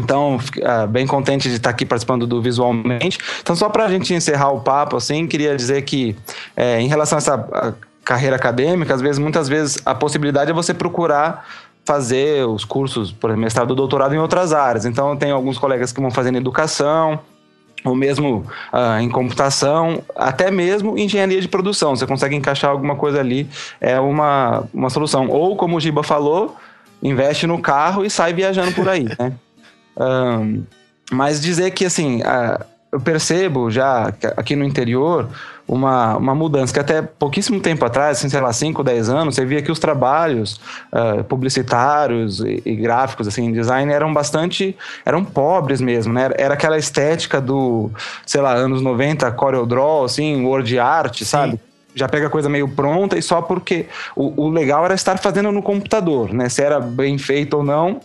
Então, 0.00 0.38
ah, 0.64 0.86
bem 0.86 1.06
contente 1.06 1.48
de 1.48 1.56
estar 1.56 1.70
aqui 1.70 1.86
participando 1.86 2.26
do 2.26 2.40
Visualmente. 2.42 3.18
Então, 3.40 3.56
só 3.56 3.68
para 3.68 3.86
a 3.86 3.88
gente 3.88 4.12
encerrar 4.12 4.50
o 4.50 4.60
papo, 4.60 4.96
assim, 4.96 5.26
queria 5.26 5.56
dizer 5.56 5.82
que, 5.82 6.16
é, 6.56 6.80
em 6.80 6.88
relação 6.88 7.16
a 7.16 7.18
essa 7.18 7.34
a 7.34 7.72
carreira 8.04 8.36
acadêmica, 8.36 8.94
às 8.94 9.00
vezes, 9.00 9.18
muitas 9.18 9.48
vezes, 9.48 9.78
a 9.84 9.94
possibilidade 9.94 10.50
é 10.50 10.54
você 10.54 10.72
procurar 10.72 11.46
fazer 11.84 12.46
os 12.46 12.64
cursos, 12.64 13.12
por 13.12 13.30
exemplo, 13.30 13.42
mestrado 13.42 13.70
ou 13.70 13.76
doutorado 13.76 14.14
em 14.14 14.18
outras 14.18 14.52
áreas. 14.52 14.84
Então, 14.84 15.16
tenho 15.16 15.34
alguns 15.34 15.56
colegas 15.56 15.92
que 15.92 16.00
vão 16.00 16.10
fazendo 16.10 16.36
educação, 16.36 17.20
ou 17.84 17.94
mesmo 17.94 18.44
ah, 18.72 19.00
em 19.00 19.08
computação, 19.08 20.02
até 20.14 20.50
mesmo 20.50 20.98
engenharia 20.98 21.40
de 21.40 21.48
produção. 21.48 21.94
Você 21.94 22.06
consegue 22.06 22.34
encaixar 22.34 22.70
alguma 22.70 22.96
coisa 22.96 23.20
ali, 23.20 23.48
é 23.80 23.98
uma, 24.00 24.64
uma 24.74 24.90
solução. 24.90 25.28
Ou, 25.28 25.56
como 25.56 25.76
o 25.76 25.80
Giba 25.80 26.02
falou, 26.02 26.56
investe 27.02 27.46
no 27.46 27.60
carro 27.60 28.04
e 28.04 28.10
sai 28.10 28.34
viajando 28.34 28.72
por 28.72 28.88
aí, 28.88 29.04
né? 29.18 29.32
Ahn, 29.96 30.62
mas 31.10 31.40
dizer 31.40 31.70
que, 31.70 31.84
assim, 31.84 32.22
ah, 32.24 32.64
eu 32.92 33.00
percebo 33.00 33.70
já 33.70 34.12
aqui 34.36 34.56
no 34.56 34.64
interior 34.64 35.28
uma, 35.68 36.16
uma 36.16 36.34
mudança, 36.34 36.72
que 36.72 36.78
até 36.78 37.02
pouquíssimo 37.02 37.60
tempo 37.60 37.84
atrás, 37.84 38.18
assim, 38.18 38.28
sei 38.28 38.40
lá, 38.40 38.52
5, 38.52 38.82
10 38.84 39.08
anos, 39.08 39.34
você 39.34 39.44
via 39.44 39.60
que 39.60 39.70
os 39.70 39.78
trabalhos 39.78 40.60
ah, 40.92 41.24
publicitários 41.28 42.40
e, 42.40 42.62
e 42.64 42.76
gráficos, 42.76 43.26
assim, 43.26 43.52
design, 43.52 43.92
eram 43.92 44.12
bastante, 44.14 44.76
eram 45.04 45.24
pobres 45.24 45.80
mesmo, 45.80 46.12
né? 46.12 46.30
Era 46.36 46.54
aquela 46.54 46.78
estética 46.78 47.40
do, 47.40 47.90
sei 48.24 48.40
lá, 48.40 48.54
anos 48.54 48.80
90, 48.80 49.30
CorelDRAW, 49.32 50.04
assim, 50.04 50.44
Word 50.44 50.78
Art, 50.78 51.22
sabe? 51.22 51.60
já 51.96 52.06
pega 52.06 52.26
a 52.26 52.30
coisa 52.30 52.46
meio 52.46 52.68
pronta 52.68 53.16
e 53.16 53.22
só 53.22 53.40
porque 53.40 53.86
o, 54.14 54.44
o 54.44 54.50
legal 54.50 54.84
era 54.84 54.94
estar 54.94 55.18
fazendo 55.18 55.50
no 55.50 55.62
computador, 55.62 56.30
né? 56.30 56.46
Se 56.50 56.62
era 56.62 56.78
bem 56.78 57.16
feito 57.16 57.56
ou 57.56 57.62
não, 57.62 58.00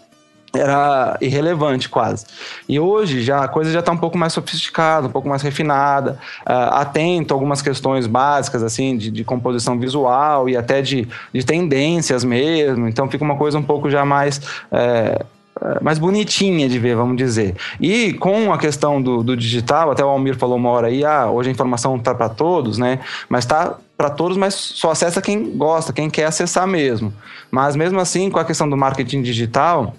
era 0.53 1.17
irrelevante 1.21 1.87
quase. 1.87 2.25
E 2.67 2.79
hoje 2.79 3.21
já 3.21 3.43
a 3.43 3.47
coisa 3.47 3.71
já 3.71 3.79
está 3.79 3.91
um 3.91 3.97
pouco 3.97 4.17
mais 4.17 4.33
sofisticada, 4.33 5.07
um 5.07 5.11
pouco 5.11 5.27
mais 5.27 5.41
refinada, 5.41 6.19
ah, 6.45 6.81
atento 6.81 7.33
a 7.33 7.35
algumas 7.35 7.61
questões 7.61 8.07
básicas 8.07 8.61
assim 8.63 8.97
de, 8.97 9.09
de 9.09 9.23
composição 9.23 9.79
visual 9.79 10.49
e 10.49 10.57
até 10.57 10.81
de, 10.81 11.07
de 11.33 11.45
tendências 11.45 12.23
mesmo. 12.23 12.87
Então 12.87 13.09
fica 13.09 13.23
uma 13.23 13.35
coisa 13.35 13.57
um 13.57 13.63
pouco 13.63 13.89
já 13.89 14.03
mais 14.03 14.41
é, 14.71 15.25
mais 15.79 15.99
bonitinha 15.99 16.67
de 16.67 16.79
ver, 16.79 16.95
vamos 16.95 17.17
dizer. 17.17 17.55
E 17.79 18.13
com 18.13 18.51
a 18.51 18.57
questão 18.57 19.01
do, 19.01 19.23
do 19.23 19.37
digital, 19.37 19.91
até 19.91 20.03
o 20.03 20.07
Almir 20.07 20.35
falou 20.35 20.57
uma 20.57 20.69
hora 20.69 20.87
aí, 20.87 21.05
ah, 21.05 21.29
hoje 21.29 21.49
a 21.49 21.51
informação 21.51 21.95
está 21.97 22.15
para 22.15 22.29
todos, 22.29 22.77
né? 22.77 22.99
Mas 23.29 23.43
está 23.43 23.77
para 23.95 24.09
todos, 24.09 24.35
mas 24.35 24.55
só 24.55 24.89
acessa 24.89 25.21
quem 25.21 25.55
gosta, 25.55 25.93
quem 25.93 26.09
quer 26.09 26.25
acessar 26.25 26.67
mesmo. 26.67 27.13
Mas 27.51 27.75
mesmo 27.75 27.99
assim, 27.99 28.31
com 28.31 28.39
a 28.39 28.45
questão 28.45 28.67
do 28.67 28.75
marketing 28.75 29.21
digital, 29.21 29.93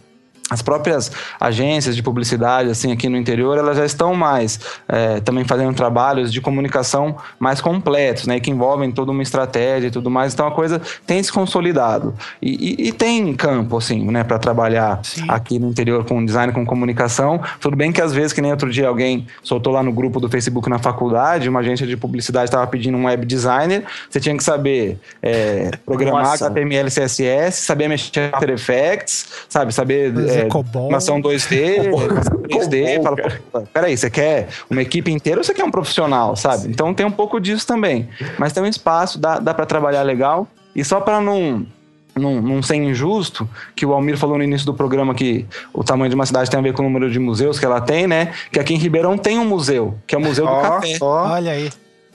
as 0.51 0.61
próprias 0.61 1.11
agências 1.41 1.97
de 1.97 2.03
publicidade, 2.03 2.69
assim, 2.69 2.93
aqui 2.93 3.09
no 3.09 3.17
interior, 3.17 3.57
elas 3.57 3.77
já 3.77 3.87
estão 3.87 4.15
mais 4.15 4.61
é, 4.89 5.21
também 5.21 5.45
fazendo 5.45 5.73
trabalhos 5.75 6.33
de 6.33 6.41
comunicação 6.41 7.17
mais 7.39 7.61
completos, 7.61 8.27
né? 8.27 8.39
Que 8.39 8.51
envolvem 8.51 8.91
toda 8.91 9.11
uma 9.11 9.23
estratégia 9.23 9.89
e 9.89 9.91
tudo 9.91 10.11
mais. 10.11 10.35
Então 10.35 10.47
a 10.47 10.51
coisa 10.51 10.81
tem 11.07 11.23
se 11.23 11.33
consolidado. 11.33 12.15
E, 12.41 12.83
e, 12.83 12.89
e 12.89 12.93
tem 12.93 13.33
campo, 13.35 13.79
assim, 13.79 14.05
né, 14.11 14.25
para 14.25 14.39
trabalhar 14.39 15.01
Sim. 15.03 15.25
aqui 15.29 15.59
no 15.59 15.69
interior 15.69 16.05
com 16.05 16.25
design, 16.25 16.53
com 16.53 16.67
comunicação. 16.67 17.41
Tudo 17.61 17.77
bem 17.77 17.93
que 17.93 18.01
às 18.01 18.13
vezes, 18.13 18.33
que 18.33 18.43
nem 18.43 18.51
outro 18.51 18.71
dia 18.71 18.89
alguém 18.89 19.27
soltou 19.43 19.73
lá 19.73 19.83
no 19.83 19.93
grupo 19.93 20.21
do 20.21 20.29
Facebook 20.29 20.69
na 20.69 20.79
faculdade, 20.79 21.49
uma 21.49 21.61
agência 21.61 21.87
de 21.87 21.97
publicidade 21.97 22.47
estava 22.47 22.67
pedindo 22.67 22.97
um 22.99 23.07
web 23.07 23.25
designer, 23.25 23.85
você 24.11 24.21
tinha 24.21 24.37
que 24.37 24.45
saber 24.45 24.99
é, 25.23 25.71
programar 25.87 26.25
Nossa. 26.25 26.47
HTML, 26.47 26.91
CSS, 26.91 27.65
saber 27.65 27.89
mexer 27.89 28.29
no 28.29 28.37
After 28.37 28.51
Effects, 28.51 29.27
sabe? 29.49 29.73
Saber 29.73 30.13
Fazer 30.13 30.32
é, 30.41 30.45
COBOL. 30.47 30.85
animação 30.85 31.21
2D, 31.21 31.81
animação 31.81 32.39
3D. 32.43 33.03
Fala, 33.03 33.17
pô, 33.51 33.61
peraí, 33.73 33.97
você 33.97 34.11
quer 34.11 34.49
uma 34.71 34.83
equipe 34.83 35.11
inteira 35.11 35.41
ou 35.41 35.45
você 35.45 35.55
quer 35.55 35.65
um 35.65 35.71
profissional, 35.71 36.37
sabe? 36.37 36.69
Então 36.69 36.93
tem 36.95 37.07
um 37.07 37.11
pouco 37.11 37.41
disso 37.41 37.67
também. 37.67 38.09
Mas 38.39 38.53
tem 38.53 38.63
um 38.63 38.67
espaço, 38.67 39.19
dá, 39.19 39.39
dá 39.39 39.55
para 39.55 39.67
trabalhar 39.67 40.03
legal. 40.03 40.47
E 40.75 40.85
só 40.85 41.01
para 41.01 41.21
não, 41.21 41.67
não, 42.15 42.41
não 42.41 42.63
ser 42.63 42.77
injusto, 42.77 43.49
que 43.75 43.85
o 43.85 43.93
Almir 43.93 44.17
falou 44.17 44.39
no 44.39 44.45
início 44.45 44.67
do 44.67 44.75
programa 44.75 45.15
que 45.15 45.47
o 45.73 45.83
tamanho 45.83 46.09
de 46.09 46.15
uma 46.15 46.27
cidade 46.27 46.51
tem 46.51 46.59
a 46.59 46.63
ver 46.63 46.73
com 46.73 46.83
o 46.83 46.85
número 46.85 47.11
de 47.11 47.19
museus 47.19 47.59
que 47.59 47.65
ela 47.65 47.81
tem, 47.81 48.07
né? 48.07 48.33
Que 48.51 48.59
aqui 48.59 48.75
em 48.75 48.79
Ribeirão 48.79 49.17
tem 49.17 49.39
um 49.39 49.45
museu, 49.45 49.95
que 50.07 50.15
é 50.15 50.19
o 50.19 50.21
Museu 50.21 50.47
do 50.47 50.53
Café. 50.61 50.99
ó, 51.01 51.33
Olha 51.33 51.53
aí. 51.53 51.71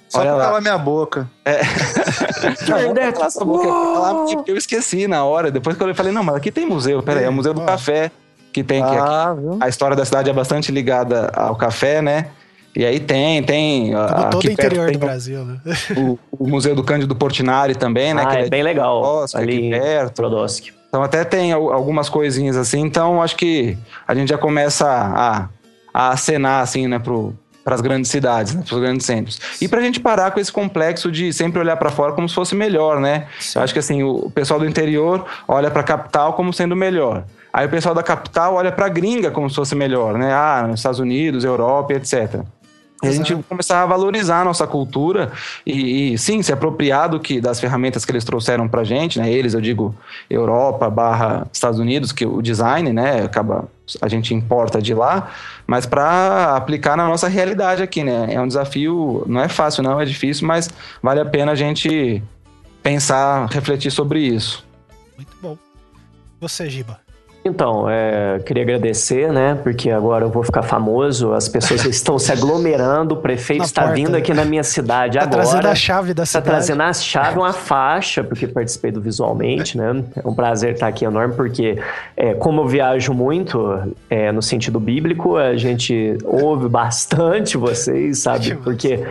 Só 0.10 0.20
olha 0.20 0.30
pra 0.30 0.38
lá. 0.38 0.46
calar 0.46 0.62
minha 0.62 0.78
boca. 0.78 1.30
Não, 2.68 2.94
calar 3.14 3.28
essa 3.28 3.44
boca, 3.46 4.44
eu 4.48 4.56
esqueci 4.58 5.08
na 5.08 5.24
hora. 5.24 5.52
Depois 5.52 5.76
que 5.78 5.84
eu 5.84 5.96
falei, 5.96 6.12
não, 6.12 6.24
mas 6.24 6.36
aqui 6.36 6.52
tem 6.52 6.66
museu. 6.66 7.02
Peraí, 7.02 7.24
é 7.26 7.30
o 7.30 7.34
Museu 7.34 7.54
do 7.54 7.62
Ó. 7.62 7.66
Café, 7.66 8.12
que 8.54 8.64
tem 8.64 8.82
que 8.84 8.90
aqui 8.90 8.98
Ah, 9.00 9.36
a 9.62 9.68
história 9.70 9.96
da 9.96 10.06
cidade 10.06 10.30
é 10.30 10.34
bastante 10.34 10.72
ligada 10.72 11.32
ao 11.36 11.56
café, 11.56 12.02
né? 12.02 12.28
E 12.76 12.86
aí 12.86 13.00
tem, 13.00 13.42
tem. 13.44 13.88
Como 13.92 13.98
a- 14.04 14.24
todo 14.26 14.38
aqui 14.40 14.48
o 14.50 14.52
interior 14.52 14.92
do 14.92 15.00
Brasil, 15.00 15.44
né? 15.44 15.58
o, 15.98 16.20
o 16.32 16.48
Museu 16.48 16.76
do 16.76 16.84
Cândido 16.84 17.16
Portinari 17.16 17.74
também, 17.76 18.14
né? 18.14 18.22
Ah, 18.24 18.28
que 18.28 18.36
é 18.38 18.40
ele 18.42 18.50
bem 18.50 18.62
legal. 18.64 19.02
Bosque, 19.02 19.38
ali 19.38 19.56
aqui 19.58 19.66
em 19.66 19.72
perto. 19.72 20.16
Brodowski. 20.22 20.74
Então 20.88 21.02
até 21.02 21.24
tem 21.24 21.52
al- 21.52 21.74
algumas 21.74 22.08
coisinhas 22.08 22.56
assim. 22.56 22.82
Então 22.82 23.22
acho 23.22 23.36
que 23.36 23.78
a 24.08 24.14
gente 24.14 24.30
já 24.30 24.38
começa 24.38 24.88
a, 24.88 25.50
a 25.94 26.10
acenar 26.12 26.62
assim, 26.62 26.88
né, 26.88 27.00
pro 27.00 27.34
para 27.68 27.76
as 27.76 27.82
grandes 27.82 28.10
cidades, 28.10 28.56
né, 28.56 28.64
para 28.66 28.76
os 28.76 28.82
grandes 28.82 29.06
centros. 29.06 29.42
E 29.60 29.68
para 29.68 29.82
a 29.82 29.84
gente 29.84 30.00
parar 30.00 30.32
com 30.32 30.40
esse 30.40 30.50
complexo 30.50 31.12
de 31.12 31.34
sempre 31.34 31.60
olhar 31.60 31.76
para 31.76 31.90
fora 31.90 32.14
como 32.14 32.30
se 32.30 32.34
fosse 32.34 32.56
melhor, 32.56 33.02
né? 33.02 33.28
Eu 33.54 33.62
acho 33.62 33.74
que 33.74 33.80
assim, 33.80 34.04
o 34.04 34.32
pessoal 34.34 34.58
do 34.58 34.66
interior 34.66 35.26
olha 35.46 35.70
para 35.70 35.82
a 35.82 35.84
capital 35.84 36.32
como 36.32 36.54
sendo 36.54 36.78
melhor. 36.78 37.26
Aí 37.52 37.68
o 37.68 37.70
pessoal 37.70 37.94
da 37.94 38.02
capital 38.02 38.54
olha 38.54 38.72
para 38.72 38.86
a 38.86 38.90
gringa 38.90 39.32
como 39.32 39.50
se 39.50 39.58
fosse 39.58 39.76
melhor, 39.76 40.18
né? 40.18 40.32
Ah, 40.34 40.66
nos 40.66 40.80
Estados 40.80 41.02
Unidos, 41.02 41.44
Europa, 41.44 41.92
etc. 41.92 42.40
E 43.04 43.08
a 43.08 43.12
gente 43.12 43.36
começar 43.50 43.84
a 43.84 43.86
valorizar 43.86 44.40
a 44.40 44.46
nossa 44.46 44.66
cultura 44.66 45.34
e, 45.66 46.14
e, 46.14 46.18
sim, 46.18 46.42
se 46.42 46.54
apropriar 46.54 47.10
do 47.10 47.20
que, 47.20 47.42
das 47.42 47.60
ferramentas 47.60 48.06
que 48.06 48.12
eles 48.14 48.24
trouxeram 48.24 48.70
pra 48.70 48.86
gente, 48.86 49.20
né? 49.20 49.30
Eles, 49.30 49.54
eu 49.54 49.60
digo, 49.60 49.94
Europa 50.30 50.90
barra 50.90 51.46
Estados 51.52 51.82
Unidos, 51.82 52.14
que 52.14 52.26
o 52.26 52.42
design, 52.42 52.94
né, 52.94 53.24
acaba 53.26 53.66
a 54.02 54.08
gente 54.08 54.34
importa 54.34 54.82
de 54.82 54.94
lá, 54.94 55.32
mas 55.66 55.86
para 55.86 56.56
aplicar 56.56 56.98
na 56.98 57.08
nossa 57.08 57.28
realidade 57.28 57.82
aqui, 57.82 58.04
né? 58.04 58.34
É 58.34 58.42
um 58.42 58.48
desafio, 58.48 59.24
não 59.28 59.42
é 59.42 59.48
fácil 59.48 59.84
não, 59.84 60.00
é 60.00 60.06
difícil, 60.06 60.48
mas 60.48 60.70
vale 61.02 61.20
a 61.20 61.26
pena 61.26 61.54
a 61.54 61.56
gente 61.56 62.22
pensar, 62.84 63.48
refletir 63.50 63.92
sobre 63.92 64.20
isso. 64.20 64.66
Muito 65.16 65.36
bom. 65.42 65.58
Você, 66.40 66.70
Giba. 66.70 67.07
Então, 67.48 67.90
é, 67.90 68.40
queria 68.46 68.64
agradecer, 68.64 69.32
né? 69.32 69.58
Porque 69.64 69.90
agora 69.90 70.26
eu 70.26 70.30
vou 70.30 70.44
ficar 70.44 70.62
famoso, 70.64 71.34
as 71.34 71.48
pessoas 71.48 71.86
estão 71.86 72.20
se 72.20 72.32
aglomerando, 72.32 73.16
o 73.16 73.18
prefeito 73.18 73.60
Na 73.60 73.66
está 73.66 73.82
porta. 73.84 73.96
vindo 73.96 74.16
aqui 74.16 74.34
na 74.34 74.46
minha 74.46 74.64
cidade 74.64 75.18
Tá 75.18 75.24
agora. 75.24 75.42
trazendo 75.44 75.68
a 75.68 75.76
chave 75.76 76.14
da 76.14 76.24
Está 76.24 76.40
cidade. 76.40 76.46
trazendo 76.66 76.82
a 76.84 76.94
chave, 76.94 77.38
uma 77.40 77.54
faixa, 77.54 78.24
porque 78.24 78.48
participei 78.48 78.92
do 78.92 79.02
Visualmente, 79.02 79.78
né? 79.78 80.04
É 80.24 80.28
um 80.28 80.34
prazer 80.36 80.74
estar 80.74 80.88
aqui 80.88 81.06
enorme, 81.06 81.34
porque 81.36 81.80
é, 82.16 82.34
como 82.34 82.62
eu 82.62 82.68
viajo 82.68 83.14
muito 83.14 83.80
é, 84.10 84.32
no 84.32 84.42
sentido 84.42 84.80
bíblico, 84.80 85.38
a 85.38 85.56
gente 85.56 86.18
ouve 86.26 86.68
bastante 86.68 87.58
vocês, 87.58 88.20
sabe? 88.20 88.56
Porque 88.56 89.04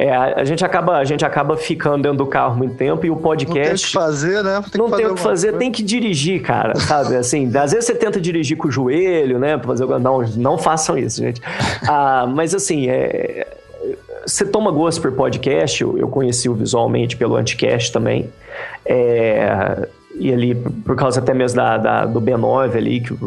é, 0.00 0.14
a, 0.14 0.44
gente 0.44 0.64
acaba, 0.64 0.96
a 0.98 1.04
gente 1.04 1.24
acaba 1.24 1.56
ficando 1.56 2.04
dentro 2.04 2.18
do 2.18 2.26
carro 2.26 2.56
muito 2.56 2.76
tempo 2.76 3.04
e 3.04 3.10
o 3.10 3.14
Não 3.16 3.20
tem 3.20 3.32
o 3.32 3.38
que 3.38 3.46
podcast 3.46 3.92
fazer, 3.92 4.44
né? 4.44 4.62
Tem 4.70 4.80
não 4.80 4.88
tem 4.92 5.06
o 5.06 5.14
que 5.16 5.20
fazer, 5.20 5.48
coisa. 5.48 5.58
tem 5.58 5.72
que 5.72 5.82
dirigir, 5.82 6.40
cara, 6.40 6.76
sabe? 6.78 7.16
Assim, 7.16 7.48
às 7.56 7.72
vezes 7.72 7.86
você 7.86 7.96
tenta 7.96 8.20
dirigir 8.20 8.56
com 8.56 8.68
o 8.68 8.70
joelho, 8.70 9.40
né? 9.40 9.56
Pra 9.56 9.66
fazer 9.66 9.84
Não, 9.98 10.20
não 10.36 10.56
façam 10.56 10.96
isso, 10.96 11.20
gente. 11.20 11.42
Ah, 11.82 12.28
mas 12.32 12.54
assim, 12.54 12.88
é... 12.88 13.44
você 14.24 14.46
toma 14.46 14.70
gosto 14.70 15.02
por 15.02 15.10
podcast, 15.10 15.82
eu, 15.82 15.98
eu 15.98 16.06
conheci 16.06 16.48
o 16.48 16.54
visualmente 16.54 17.16
pelo 17.16 17.34
Anticast 17.34 17.90
também. 17.92 18.30
É, 18.86 19.88
E 20.14 20.32
ali, 20.32 20.54
por 20.54 20.94
causa 20.94 21.18
até 21.18 21.34
mesmo 21.34 21.56
da, 21.56 21.76
da- 21.76 22.06
do 22.06 22.20
B9 22.20 22.76
ali, 22.76 23.00
que 23.00 23.18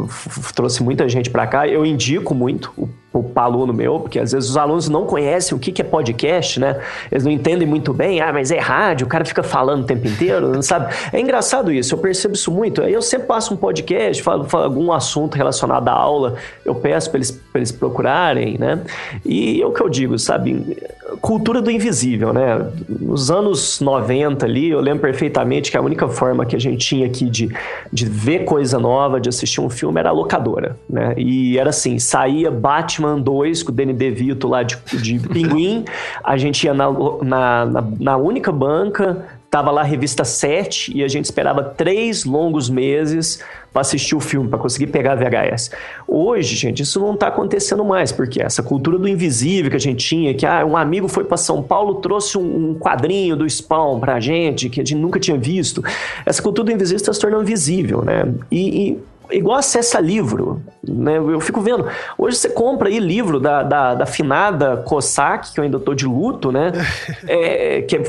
trouxe 0.54 0.82
muita 0.82 1.06
gente 1.06 1.28
pra 1.28 1.46
cá, 1.46 1.68
eu 1.68 1.84
indico 1.84 2.34
muito 2.34 2.72
o 2.78 2.88
para 3.20 3.42
aluno 3.42 3.72
meu, 3.74 4.00
porque 4.00 4.18
às 4.18 4.32
vezes 4.32 4.48
os 4.48 4.56
alunos 4.56 4.88
não 4.88 5.04
conhecem 5.04 5.56
o 5.56 5.60
que, 5.60 5.70
que 5.70 5.82
é 5.82 5.84
podcast, 5.84 6.58
né? 6.58 6.80
Eles 7.10 7.24
não 7.24 7.30
entendem 7.30 7.68
muito 7.68 7.92
bem, 7.92 8.20
ah, 8.20 8.32
mas 8.32 8.50
é 8.50 8.58
rádio, 8.58 9.06
o 9.06 9.08
cara 9.08 9.24
fica 9.24 9.42
falando 9.42 9.82
o 9.82 9.86
tempo 9.86 10.06
inteiro, 10.06 10.48
não 10.48 10.62
sabe? 10.62 10.94
É 11.12 11.20
engraçado 11.20 11.70
isso, 11.70 11.94
eu 11.94 11.98
percebo 11.98 12.34
isso 12.34 12.50
muito. 12.50 12.82
Aí 12.82 12.92
eu 12.92 13.02
sempre 13.02 13.26
passo 13.26 13.52
um 13.52 13.56
podcast, 13.56 14.22
falo, 14.22 14.44
falo 14.44 14.64
algum 14.64 14.92
assunto 14.92 15.36
relacionado 15.36 15.88
à 15.88 15.92
aula, 15.92 16.36
eu 16.64 16.74
peço 16.74 17.10
para 17.10 17.18
eles, 17.18 17.40
eles 17.54 17.72
procurarem, 17.72 18.56
né? 18.58 18.80
E 19.24 19.60
é 19.60 19.66
o 19.66 19.72
que 19.72 19.82
eu 19.82 19.88
digo, 19.88 20.18
sabe? 20.18 20.78
Cultura 21.20 21.60
do 21.60 21.70
invisível, 21.70 22.32
né? 22.32 22.66
Nos 22.88 23.30
anos 23.30 23.80
90 23.80 24.46
ali, 24.46 24.70
eu 24.70 24.80
lembro 24.80 25.02
perfeitamente 25.02 25.70
que 25.70 25.76
a 25.76 25.82
única 25.82 26.08
forma 26.08 26.46
que 26.46 26.56
a 26.56 26.58
gente 26.58 26.78
tinha 26.78 27.06
aqui 27.06 27.28
de, 27.28 27.54
de 27.92 28.06
ver 28.06 28.44
coisa 28.44 28.78
nova, 28.78 29.20
de 29.20 29.28
assistir 29.28 29.60
um 29.60 29.68
filme, 29.68 29.98
era 30.00 30.08
a 30.08 30.12
locadora, 30.12 30.76
né? 30.88 31.12
E 31.18 31.58
era 31.58 31.70
assim, 31.70 31.98
saía 31.98 32.50
Batman 32.50 33.01
Batman 33.02 33.20
2 33.20 33.62
com 33.64 33.72
o 33.72 33.74
Danny 33.74 33.92
DeVito 33.92 34.48
lá 34.48 34.62
de, 34.62 34.78
de 34.92 35.18
Pinguim. 35.28 35.84
A 36.22 36.36
gente 36.36 36.64
ia 36.64 36.72
na, 36.72 36.90
na, 37.22 37.66
na, 37.66 37.84
na 37.98 38.16
única 38.16 38.52
banca, 38.52 39.26
tava 39.50 39.70
lá 39.70 39.82
a 39.82 39.84
revista 39.84 40.24
7 40.24 40.96
e 40.96 41.02
a 41.02 41.08
gente 41.08 41.24
esperava 41.24 41.62
três 41.62 42.24
longos 42.24 42.70
meses 42.70 43.42
para 43.72 43.80
assistir 43.82 44.14
o 44.14 44.20
filme, 44.20 44.48
para 44.48 44.58
conseguir 44.58 44.86
pegar 44.88 45.12
a 45.12 45.16
VHS. 45.16 45.70
Hoje, 46.06 46.56
gente, 46.56 46.82
isso 46.82 47.00
não 47.00 47.14
está 47.14 47.28
acontecendo 47.28 47.84
mais, 47.84 48.12
porque 48.12 48.42
essa 48.42 48.62
cultura 48.62 48.98
do 48.98 49.08
invisível 49.08 49.70
que 49.70 49.76
a 49.76 49.80
gente 49.80 50.06
tinha, 50.06 50.34
que 50.34 50.44
ah, 50.44 50.64
um 50.64 50.76
amigo 50.76 51.08
foi 51.08 51.24
para 51.24 51.38
São 51.38 51.62
Paulo, 51.62 51.96
trouxe 51.96 52.36
um, 52.36 52.70
um, 52.70 52.74
quadrinho 52.74 53.34
do 53.34 53.48
Spawn 53.48 53.98
para 53.98 54.14
a 54.14 54.20
gente, 54.20 54.68
que 54.68 54.80
a 54.80 54.84
gente 54.84 55.00
nunca 55.00 55.18
tinha 55.18 55.38
visto. 55.38 55.82
Essa 56.24 56.42
cultura 56.42 56.66
do 56.66 56.72
invisível 56.72 56.96
está 56.96 57.12
se 57.12 57.20
tornando 57.20 57.44
visível, 57.44 58.02
né? 58.02 58.30
E, 58.50 58.90
e 58.90 58.98
igual 59.30 59.58
acessa 59.58 60.00
livro, 60.00 60.62
né? 60.82 61.18
Eu 61.18 61.40
fico 61.40 61.60
vendo. 61.60 61.86
Hoje 62.18 62.36
você 62.36 62.48
compra 62.48 62.88
aí 62.88 62.98
livro 62.98 63.38
da, 63.38 63.62
da, 63.62 63.94
da 63.94 64.06
finada 64.06 64.78
Cossack, 64.78 65.52
que 65.52 65.60
eu 65.60 65.64
ainda 65.64 65.78
tô 65.78 65.94
de 65.94 66.06
luto, 66.06 66.50
né? 66.50 66.72
é, 67.26 67.82
que 67.82 67.96
é, 67.96 68.02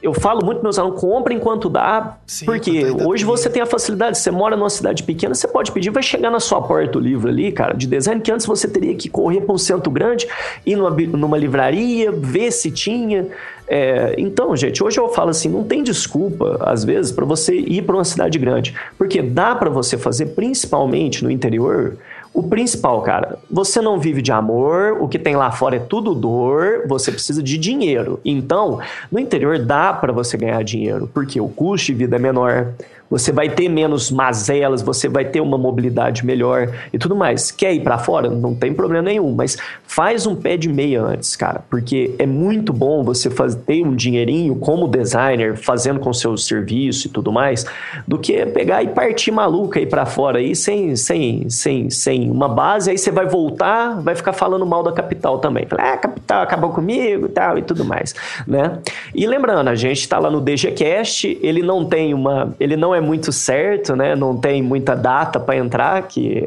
eu 0.00 0.14
falo 0.14 0.44
muito 0.44 0.62
meus 0.62 0.78
alunos, 0.78 1.00
compra 1.00 1.34
enquanto 1.34 1.68
dá, 1.68 2.16
Sim, 2.26 2.46
porque 2.46 2.84
hoje 3.04 3.24
você 3.24 3.50
tem 3.50 3.60
a 3.60 3.66
facilidade, 3.66 4.16
você 4.18 4.30
mora 4.30 4.56
numa 4.56 4.70
cidade 4.70 5.02
pequena, 5.02 5.34
você 5.34 5.48
pode 5.48 5.72
pedir, 5.72 5.90
vai 5.90 6.02
chegar 6.02 6.30
na 6.30 6.38
sua 6.38 6.62
porta 6.62 6.98
o 6.98 7.00
livro 7.00 7.28
ali, 7.28 7.50
cara, 7.50 7.74
de 7.74 7.86
design, 7.86 8.20
que 8.20 8.30
antes 8.30 8.46
você 8.46 8.68
teria 8.68 8.94
que 8.94 9.08
correr 9.08 9.40
para 9.40 9.54
um 9.54 9.58
centro 9.58 9.90
grande, 9.90 10.28
ir 10.64 10.76
numa, 10.76 10.90
numa 10.90 11.36
livraria, 11.36 12.12
ver 12.12 12.52
se 12.52 12.70
tinha. 12.70 13.26
É, 13.68 14.14
então, 14.16 14.56
gente, 14.56 14.82
hoje 14.82 14.98
eu 14.98 15.08
falo 15.10 15.30
assim, 15.30 15.48
não 15.48 15.62
tem 15.62 15.82
desculpa, 15.82 16.58
às 16.62 16.84
vezes, 16.84 17.12
para 17.12 17.24
você 17.24 17.54
ir 17.54 17.82
para 17.82 17.96
uma 17.96 18.04
cidade 18.04 18.38
grande, 18.38 18.74
porque 18.96 19.20
dá 19.20 19.54
para 19.54 19.68
você 19.68 19.98
fazer, 19.98 20.26
principalmente 20.26 21.22
no 21.22 21.30
interior, 21.30 21.98
o 22.32 22.42
principal, 22.42 23.02
cara, 23.02 23.38
você 23.50 23.80
não 23.80 23.98
vive 23.98 24.22
de 24.22 24.30
amor, 24.32 24.96
o 25.00 25.08
que 25.08 25.18
tem 25.18 25.34
lá 25.34 25.50
fora 25.50 25.76
é 25.76 25.78
tudo 25.80 26.14
dor, 26.14 26.84
você 26.86 27.10
precisa 27.10 27.42
de 27.42 27.58
dinheiro. 27.58 28.20
Então, 28.24 28.78
no 29.10 29.18
interior 29.18 29.58
dá 29.58 29.92
para 29.92 30.12
você 30.12 30.36
ganhar 30.36 30.62
dinheiro, 30.62 31.10
porque 31.12 31.40
o 31.40 31.48
custo 31.48 31.86
de 31.86 31.94
vida 31.94 32.16
é 32.16 32.18
menor, 32.18 32.68
você 33.10 33.32
vai 33.32 33.48
ter 33.48 33.68
menos 33.68 34.10
mazelas, 34.10 34.82
você 34.82 35.08
vai 35.08 35.24
ter 35.24 35.40
uma 35.40 35.56
mobilidade 35.56 36.24
melhor 36.24 36.72
e 36.92 36.98
tudo 36.98 37.16
mais. 37.16 37.50
Quer 37.50 37.72
ir 37.72 37.80
para 37.80 37.98
fora? 37.98 38.28
Não 38.28 38.54
tem 38.54 38.72
problema 38.74 39.02
nenhum, 39.02 39.34
mas 39.34 39.56
faz 39.84 40.26
um 40.26 40.36
pé 40.36 40.56
de 40.56 40.68
meia 40.68 41.02
antes, 41.02 41.34
cara, 41.36 41.62
porque 41.70 42.14
é 42.18 42.26
muito 42.26 42.72
bom 42.72 43.02
você 43.02 43.30
ter 43.56 43.84
um 43.84 43.94
dinheirinho 43.94 44.56
como 44.56 44.88
designer, 44.88 45.56
fazendo 45.56 46.00
com 46.00 46.12
seu 46.12 46.36
serviço 46.36 47.06
e 47.06 47.10
tudo 47.10 47.32
mais, 47.32 47.64
do 48.06 48.18
que 48.18 48.44
pegar 48.46 48.82
e 48.82 48.88
partir 48.88 49.30
maluca 49.30 49.78
aí 49.78 49.86
para 49.86 50.04
fora 50.04 50.38
aí 50.38 50.54
sem, 50.54 50.96
sem, 50.96 51.48
sem, 51.48 51.90
sem 51.90 52.30
uma 52.30 52.48
base, 52.48 52.90
aí 52.90 52.98
você 52.98 53.10
vai 53.10 53.26
voltar, 53.26 54.00
vai 54.00 54.14
ficar 54.14 54.32
falando 54.32 54.66
mal 54.66 54.82
da 54.82 54.92
capital 54.92 55.38
também. 55.38 55.66
Ah, 55.78 55.92
a 55.92 55.96
capital 55.96 56.42
acabou 56.42 56.70
comigo 56.70 57.26
e 57.26 57.28
tal 57.28 57.58
e 57.58 57.62
tudo 57.62 57.84
mais, 57.84 58.14
né? 58.46 58.78
E 59.14 59.26
lembrando, 59.26 59.68
a 59.68 59.74
gente 59.74 60.00
está 60.00 60.18
lá 60.18 60.30
no 60.30 60.40
DGCast, 60.40 61.38
ele 61.42 61.62
não 61.62 61.84
tem 61.84 62.12
uma, 62.12 62.54
ele 62.58 62.76
não 62.76 62.94
é 62.94 62.97
é 62.98 63.00
muito 63.00 63.32
certo, 63.32 63.96
né? 63.96 64.14
Não 64.14 64.36
tem 64.36 64.62
muita 64.62 64.94
data 64.94 65.40
para 65.40 65.56
entrar, 65.56 66.06
que 66.06 66.44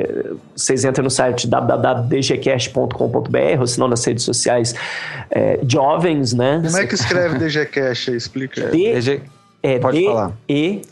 vocês 0.56 0.86
entram 0.86 1.04
no 1.04 1.10
site 1.10 1.48
www.dgcast.com.br 1.48 3.60
ou 3.60 3.68
se 3.68 3.80
não 3.80 3.88
nas 3.88 4.06
redes 4.06 4.24
sociais 4.24 4.76
é, 5.30 5.60
jovens, 5.68 6.34
né? 6.34 6.62
Como 6.64 6.78
é 6.78 6.86
que 6.86 6.96
escreve 6.96 7.40
DGCast? 7.40 8.16
Explica. 8.16 8.68
D, 8.68 8.94
DG, 8.94 9.22
é 9.64 9.80
Pode 9.80 10.00
D 10.00 10.06
falar. 10.06 10.32
E 10.48 10.84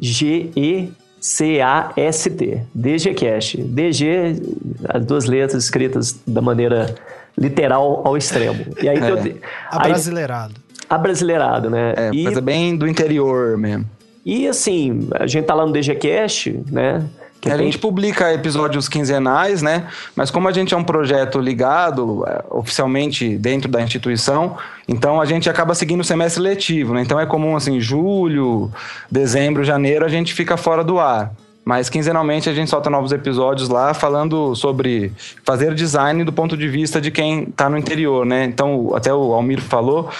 G 0.00 0.50
E 0.56 0.92
C-A-S-T, 1.22 2.62
DGCast. 2.74 3.62
DG, 3.62 4.42
as 4.88 5.04
duas 5.04 5.26
letras 5.26 5.62
escritas 5.62 6.20
da 6.26 6.42
maneira 6.42 6.92
literal 7.38 8.02
ao 8.04 8.16
extremo. 8.16 8.66
E 8.82 8.88
aí, 8.88 8.98
é. 8.98 9.36
Abrasileirado. 9.70 10.54
Abrasileirado, 10.90 11.70
né? 11.70 11.94
É, 11.96 12.10
e... 12.12 12.24
coisa 12.24 12.40
bem 12.40 12.76
do 12.76 12.88
interior 12.88 13.56
mesmo. 13.56 13.88
E 14.24 14.46
assim, 14.46 15.08
a 15.14 15.26
gente 15.26 15.44
tá 15.44 15.54
lá 15.54 15.66
no 15.66 15.72
DGCast, 15.72 16.60
né? 16.70 17.04
Que 17.40 17.50
a 17.50 17.56
tem... 17.56 17.64
gente 17.66 17.78
publica 17.78 18.32
episódios 18.32 18.88
quinzenais, 18.88 19.62
né? 19.62 19.88
Mas 20.14 20.30
como 20.30 20.46
a 20.46 20.52
gente 20.52 20.72
é 20.72 20.76
um 20.76 20.84
projeto 20.84 21.40
ligado 21.40 22.24
é, 22.24 22.44
oficialmente 22.50 23.36
dentro 23.36 23.68
da 23.68 23.82
instituição, 23.82 24.56
então 24.86 25.20
a 25.20 25.24
gente 25.24 25.50
acaba 25.50 25.74
seguindo 25.74 26.02
o 26.02 26.04
semestre 26.04 26.40
letivo, 26.40 26.94
né? 26.94 27.02
Então 27.02 27.18
é 27.18 27.26
comum 27.26 27.56
assim, 27.56 27.80
julho, 27.80 28.70
dezembro, 29.10 29.64
janeiro 29.64 30.04
a 30.04 30.08
gente 30.08 30.32
fica 30.32 30.56
fora 30.56 30.84
do 30.84 31.00
ar. 31.00 31.32
Mas 31.64 31.88
quinzenalmente 31.88 32.48
a 32.48 32.54
gente 32.54 32.70
solta 32.70 32.88
novos 32.88 33.10
episódios 33.10 33.68
lá 33.68 33.92
falando 33.92 34.54
sobre 34.54 35.12
fazer 35.44 35.74
design 35.74 36.24
do 36.24 36.32
ponto 36.32 36.56
de 36.56 36.68
vista 36.68 37.00
de 37.00 37.10
quem 37.10 37.44
está 37.44 37.68
no 37.68 37.76
interior, 37.76 38.24
né? 38.24 38.44
Então, 38.44 38.92
até 38.94 39.12
o 39.12 39.32
Almir 39.32 39.60
falou, 39.60 40.10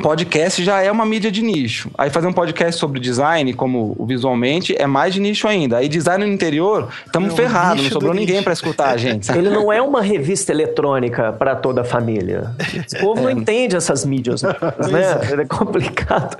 podcast 0.00 0.62
já 0.64 0.80
é 0.80 0.90
uma 0.90 1.04
mídia 1.04 1.30
de 1.30 1.42
nicho. 1.42 1.90
Aí 1.96 2.10
fazer 2.10 2.26
um 2.26 2.32
podcast 2.32 2.78
sobre 2.80 3.00
design, 3.00 3.52
como 3.54 3.96
visualmente, 4.06 4.74
é 4.78 4.86
mais 4.86 5.14
de 5.14 5.20
nicho 5.20 5.46
ainda. 5.46 5.78
Aí 5.78 5.88
design 5.88 6.24
no 6.24 6.32
interior, 6.32 6.88
estamos 7.04 7.32
é 7.32 7.36
ferrados, 7.36 7.84
não 7.84 7.90
sobrou 7.90 8.14
ninguém 8.14 8.42
para 8.42 8.52
escutar 8.52 8.90
a 8.90 8.96
gente. 8.96 9.30
Ele 9.32 9.50
não 9.50 9.72
é 9.72 9.82
uma 9.82 10.00
revista 10.00 10.52
eletrônica 10.52 11.32
para 11.32 11.54
toda 11.54 11.82
a 11.82 11.84
família. 11.84 12.54
O 12.96 13.00
povo 13.00 13.20
é. 13.20 13.22
não 13.24 13.30
entende 13.30 13.76
essas 13.76 14.04
mídias, 14.04 14.42
né? 14.42 14.52
É. 14.92 15.42
é 15.42 15.44
complicado. 15.44 16.36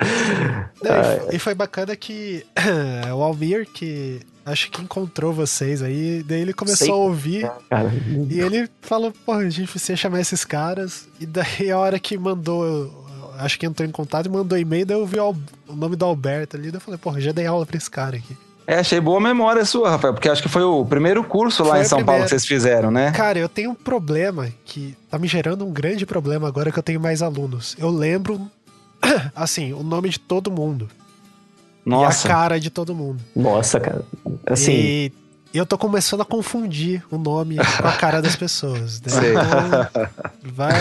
Não, 0.82 1.32
e 1.32 1.38
foi 1.38 1.54
bacana 1.54 1.96
que 1.96 2.44
o 3.14 3.22
Almir, 3.22 3.66
que 3.66 4.20
acho 4.44 4.70
que 4.70 4.82
encontrou 4.82 5.32
vocês 5.32 5.82
aí, 5.82 6.22
daí 6.26 6.40
ele 6.40 6.52
começou 6.52 6.86
Sei. 6.86 6.90
a 6.90 6.96
ouvir 6.96 7.50
cara. 7.70 7.92
e 8.28 8.40
ele 8.40 8.68
falou, 8.80 9.12
pô, 9.24 9.32
a 9.32 9.48
gente 9.48 9.70
precisa 9.70 9.96
chamar 9.96 10.20
esses 10.20 10.44
caras, 10.44 11.08
e 11.20 11.26
daí 11.26 11.70
a 11.70 11.78
hora 11.78 11.98
que 11.98 12.18
mandou 12.18 13.01
acho 13.42 13.58
que 13.58 13.66
entrou 13.66 13.88
em 13.88 13.92
contato 13.92 14.26
e 14.26 14.28
mandou 14.28 14.58
e-mail, 14.58 14.86
daí 14.86 14.96
eu 14.96 15.06
vi 15.06 15.18
o 15.18 15.34
nome 15.74 15.96
do 15.96 16.04
Alberto 16.04 16.56
ali, 16.56 16.70
daí 16.70 16.76
eu 16.76 16.80
falei, 16.80 16.98
porra, 16.98 17.20
já 17.20 17.32
dei 17.32 17.46
aula 17.46 17.66
pra 17.66 17.76
esse 17.76 17.90
cara 17.90 18.16
aqui. 18.16 18.36
É, 18.66 18.78
achei 18.78 19.00
boa 19.00 19.20
memória 19.20 19.64
sua, 19.64 19.90
Rafael, 19.90 20.14
porque 20.14 20.28
acho 20.28 20.42
que 20.42 20.48
foi 20.48 20.62
o 20.62 20.84
primeiro 20.84 21.24
curso 21.24 21.64
lá 21.64 21.74
foi 21.74 21.80
em 21.80 21.84
São 21.84 22.04
Paulo 22.04 22.22
que 22.22 22.30
vocês 22.30 22.46
fizeram, 22.46 22.90
né? 22.90 23.10
Cara, 23.10 23.38
eu 23.38 23.48
tenho 23.48 23.70
um 23.70 23.74
problema 23.74 24.48
que 24.64 24.96
tá 25.10 25.18
me 25.18 25.26
gerando 25.26 25.64
um 25.66 25.72
grande 25.72 26.06
problema 26.06 26.46
agora 26.46 26.70
que 26.70 26.78
eu 26.78 26.82
tenho 26.82 27.00
mais 27.00 27.22
alunos. 27.22 27.74
Eu 27.78 27.90
lembro, 27.90 28.40
assim, 29.34 29.72
o 29.72 29.82
nome 29.82 30.08
de 30.08 30.20
todo 30.20 30.50
mundo. 30.50 30.88
Nossa. 31.84 32.28
E 32.28 32.30
a 32.30 32.34
cara 32.34 32.60
de 32.60 32.70
todo 32.70 32.94
mundo. 32.94 33.20
Nossa, 33.34 33.80
cara. 33.80 34.02
Assim. 34.46 34.72
E 34.72 35.12
eu 35.58 35.66
tô 35.66 35.76
começando 35.76 36.22
a 36.22 36.24
confundir 36.24 37.04
o 37.10 37.18
nome 37.18 37.56
com 37.56 37.88
a 37.88 37.92
cara 37.92 38.22
das 38.22 38.36
pessoas. 38.36 39.00
Né? 39.00 39.08
Então, 39.30 40.06
vai, 40.52 40.72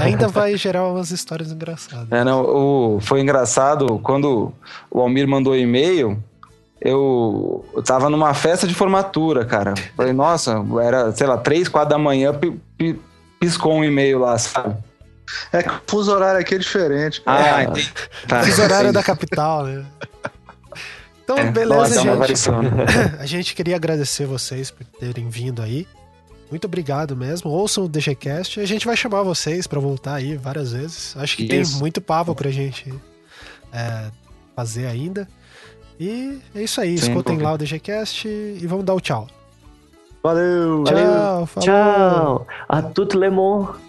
ainda 0.00 0.28
vai 0.28 0.56
gerar 0.56 0.86
umas 0.88 1.10
histórias 1.10 1.52
engraçadas. 1.52 2.10
É, 2.10 2.24
não, 2.24 2.42
o, 2.42 3.00
foi 3.00 3.20
engraçado 3.20 3.98
quando 4.00 4.52
o 4.90 5.00
Almir 5.00 5.28
mandou 5.28 5.56
e-mail. 5.56 6.22
Eu, 6.80 7.64
eu 7.74 7.82
tava 7.82 8.10
numa 8.10 8.34
festa 8.34 8.66
de 8.66 8.74
formatura, 8.74 9.44
cara. 9.44 9.74
Falei, 9.96 10.12
nossa, 10.12 10.62
era, 10.82 11.10
sei 11.12 11.26
lá, 11.26 11.38
três, 11.38 11.68
quatro 11.68 11.90
da 11.90 11.98
manhã, 11.98 12.32
piscou 13.40 13.74
um 13.74 13.84
e-mail 13.84 14.18
lá, 14.18 14.36
sabe? 14.38 14.76
É 15.52 15.62
que 15.62 15.70
o 15.70 15.80
fuso 15.86 16.12
horário 16.12 16.40
aqui 16.40 16.54
é 16.54 16.58
diferente. 16.58 17.22
Ah, 17.26 17.64
entendi. 17.64 17.92
Tá, 18.28 18.42
fuso 18.42 18.62
horário 18.62 18.92
da 18.92 19.02
capital, 19.02 19.64
né? 19.64 19.84
Então, 21.26 21.38
é, 21.38 21.50
beleza, 21.50 22.00
gente. 22.02 22.48
a 23.18 23.26
gente 23.26 23.52
queria 23.56 23.74
agradecer 23.74 24.26
vocês 24.26 24.70
por 24.70 24.86
terem 24.86 25.28
vindo 25.28 25.60
aí. 25.60 25.84
Muito 26.48 26.66
obrigado 26.66 27.16
mesmo. 27.16 27.50
Ouçam 27.50 27.84
o 27.84 27.88
DGCast. 27.88 28.60
A 28.60 28.64
gente 28.64 28.86
vai 28.86 28.96
chamar 28.96 29.24
vocês 29.24 29.66
para 29.66 29.80
voltar 29.80 30.14
aí 30.14 30.36
várias 30.36 30.70
vezes. 30.70 31.16
Acho 31.16 31.36
que 31.36 31.42
isso. 31.42 31.72
tem 31.72 31.80
muito 31.80 32.00
papo 32.00 32.32
pra 32.32 32.48
gente 32.52 32.94
é, 33.72 34.08
fazer 34.54 34.86
ainda. 34.86 35.28
E 35.98 36.38
é 36.54 36.62
isso 36.62 36.80
aí. 36.80 36.96
Sim, 36.96 37.08
Escutem 37.08 37.38
lá 37.38 37.54
o 37.54 37.58
DGCast 37.58 38.28
e 38.28 38.64
vamos 38.64 38.84
dar 38.84 38.94
o 38.94 39.00
tchau. 39.00 39.26
Valeu! 40.22 40.84
Tchau! 40.84 40.94
Valeu. 40.94 41.46
Tchau! 41.60 42.46
A 42.68 42.82
tout 42.82 43.16
le 43.16 43.30
monde! 43.30 43.85